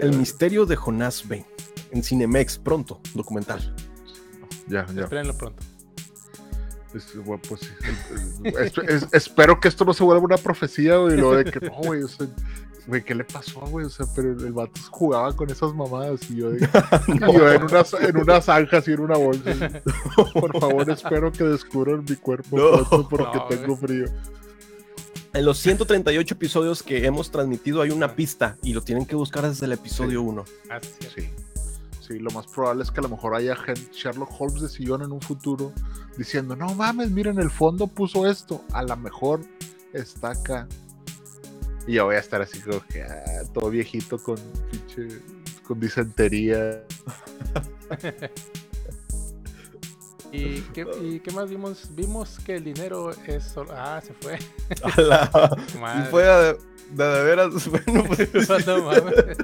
El 0.00 0.16
misterio 0.18 0.66
de 0.66 0.76
Jonás 0.76 1.26
B. 1.28 1.44
En 1.92 2.02
Cinemex, 2.02 2.58
pronto, 2.58 3.00
documental. 3.14 3.74
Ya, 4.68 4.86
ya. 4.86 5.02
Espérenlo 5.04 5.36
pronto. 5.36 5.62
Es- 6.94 7.14
bueno, 7.24 7.40
pues 7.48 7.60
sí. 7.62 7.68
Es- 8.44 8.78
es- 8.78 9.08
espero 9.12 9.58
que 9.60 9.68
esto 9.68 9.84
no 9.84 9.94
se 9.94 10.04
vuelva 10.04 10.22
una 10.24 10.36
profecía, 10.36 10.96
güey. 10.96 11.16
Lo 11.16 11.32
de 11.36 11.44
que 11.44 11.60
no, 11.60 11.72
güey. 11.84 12.02
O 12.02 12.08
sea, 12.08 12.26
güey, 12.86 13.02
¿qué 13.02 13.14
le 13.14 13.24
pasó, 13.24 13.60
güey? 13.60 13.86
O 13.86 13.90
sea, 13.90 14.06
pero 14.14 14.30
el 14.32 14.52
vato 14.52 14.80
jugaba 14.90 15.34
con 15.34 15.48
esas 15.50 15.72
mamadas 15.74 16.20
y 16.30 16.36
yo, 16.36 16.50
de- 16.50 16.68
y 17.08 17.18
yo 17.18 17.52
en 17.52 17.62
unas, 17.62 17.94
en 17.94 18.16
unas 18.16 18.44
zanjas 18.44 18.86
y 18.88 18.92
en 18.92 19.00
una 19.00 19.16
bolsa. 19.16 19.50
y, 19.52 20.38
Por 20.40 20.58
favor, 20.60 20.90
espero 20.90 21.32
que 21.32 21.44
descubran 21.44 22.04
mi 22.08 22.16
cuerpo 22.16 22.56
No. 22.58 22.70
pronto 22.88 23.08
porque 23.08 23.38
No, 23.38 23.46
tengo 23.46 23.76
frío. 23.76 24.04
En 25.34 25.46
los 25.46 25.56
138 25.58 26.34
episodios 26.34 26.82
que 26.82 27.06
hemos 27.06 27.30
transmitido 27.30 27.80
hay 27.80 27.90
una 27.90 28.14
pista 28.14 28.58
y 28.62 28.74
lo 28.74 28.82
tienen 28.82 29.06
que 29.06 29.16
buscar 29.16 29.48
desde 29.48 29.64
el 29.64 29.72
episodio 29.72 30.20
1. 30.20 30.44
Así 30.68 30.88
es. 31.00 31.12
Sí. 31.14 31.30
Sí, 32.12 32.18
lo 32.18 32.30
más 32.32 32.46
probable 32.46 32.82
es 32.82 32.90
que 32.90 33.00
a 33.00 33.02
lo 33.04 33.08
mejor 33.08 33.34
haya 33.34 33.56
gen- 33.56 33.88
Sherlock 33.92 34.30
Holmes 34.38 34.60
de 34.60 34.68
sillón 34.68 35.02
en 35.02 35.12
un 35.12 35.20
futuro 35.20 35.72
diciendo, 36.18 36.54
no 36.54 36.74
mames, 36.74 37.10
miren, 37.10 37.38
el 37.38 37.50
fondo 37.50 37.86
puso 37.86 38.26
esto. 38.30 38.62
A 38.72 38.82
lo 38.82 38.96
mejor 38.96 39.40
está 39.94 40.32
acá. 40.32 40.68
Y 41.86 41.94
yo 41.94 42.04
voy 42.04 42.16
a 42.16 42.18
estar 42.18 42.42
así 42.42 42.60
como 42.60 42.80
que 42.86 43.02
ah, 43.02 43.42
todo 43.54 43.70
viejito 43.70 44.18
con 44.18 44.36
pinche 44.70 45.08
con 45.66 45.80
disentería. 45.80 46.82
¿Y 50.32 50.60
qué, 50.72 50.86
¿Y 51.02 51.20
qué 51.20 51.30
más 51.32 51.48
vimos? 51.50 51.88
Vimos 51.94 52.38
que 52.44 52.56
el 52.56 52.64
dinero 52.64 53.10
es 53.26 53.44
solo... 53.44 53.70
Ah, 53.76 54.00
se 54.04 54.14
fue. 54.14 54.38
y 54.70 55.78
Madre. 55.78 56.10
fue 56.10 56.22
de, 56.22 56.56
de, 56.92 57.04
de 57.04 57.24
veras. 57.24 57.68
Bueno, 57.68 58.04
pues, 58.08 58.66
no 58.66 58.82
mames. 58.82 59.36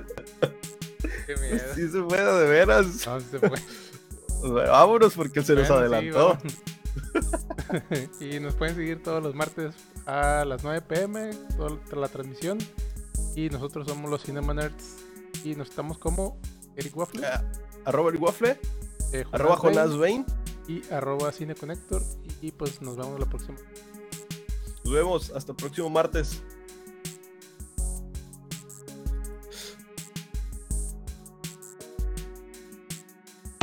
Qué 1.26 1.36
miedo. 1.36 1.74
sí 1.74 1.88
se 1.88 2.02
fue 2.02 2.18
de, 2.22 2.48
veras. 2.48 3.06
No, 3.06 3.20
se. 3.20 3.38
Vámonos 4.42 5.14
porque 5.14 5.42
se 5.42 5.54
nos 5.54 5.68
Bueno, 5.68 5.88
sí, 5.88 5.94
adelantó. 5.94 6.38
y 8.20 8.40
nos 8.40 8.54
pueden 8.54 8.74
seguir 8.76 9.02
todos 9.02 9.22
los 9.22 9.34
martes 9.34 9.74
a 10.06 10.44
las 10.44 10.62
9 10.62 10.82
pm, 10.82 11.30
toda 11.56 11.78
la 11.96 12.08
transmisión. 12.08 12.58
Y 13.34 13.50
nosotros 13.50 13.86
somos 13.88 14.10
los 14.10 14.22
Cinema 14.22 14.54
Nerds. 14.54 14.96
Y 15.44 15.54
nos 15.54 15.68
estamos 15.70 15.98
como 15.98 16.40
Eric 16.76 16.96
Waffle, 16.96 17.26
Ah, 17.26 17.44
arroba 17.84 18.10
el 18.10 18.16
waffle, 18.16 18.58
eh, 19.12 19.24
arroba 19.32 19.56
Jonas 19.56 19.96
Bain. 19.96 20.24
y 20.66 20.82
arroba 20.92 21.30
Cine 21.32 21.54
Connector. 21.54 22.02
Y, 22.40 22.52
pues 22.52 22.80
nos 22.82 22.96
vemos 22.96 23.18
la 23.18 23.26
próxima. 23.26 23.58
Nos 24.84 24.94
vemos 24.94 25.30
hasta 25.30 25.52
el 25.52 25.56
próximo 25.56 25.90
martes. 25.90 26.42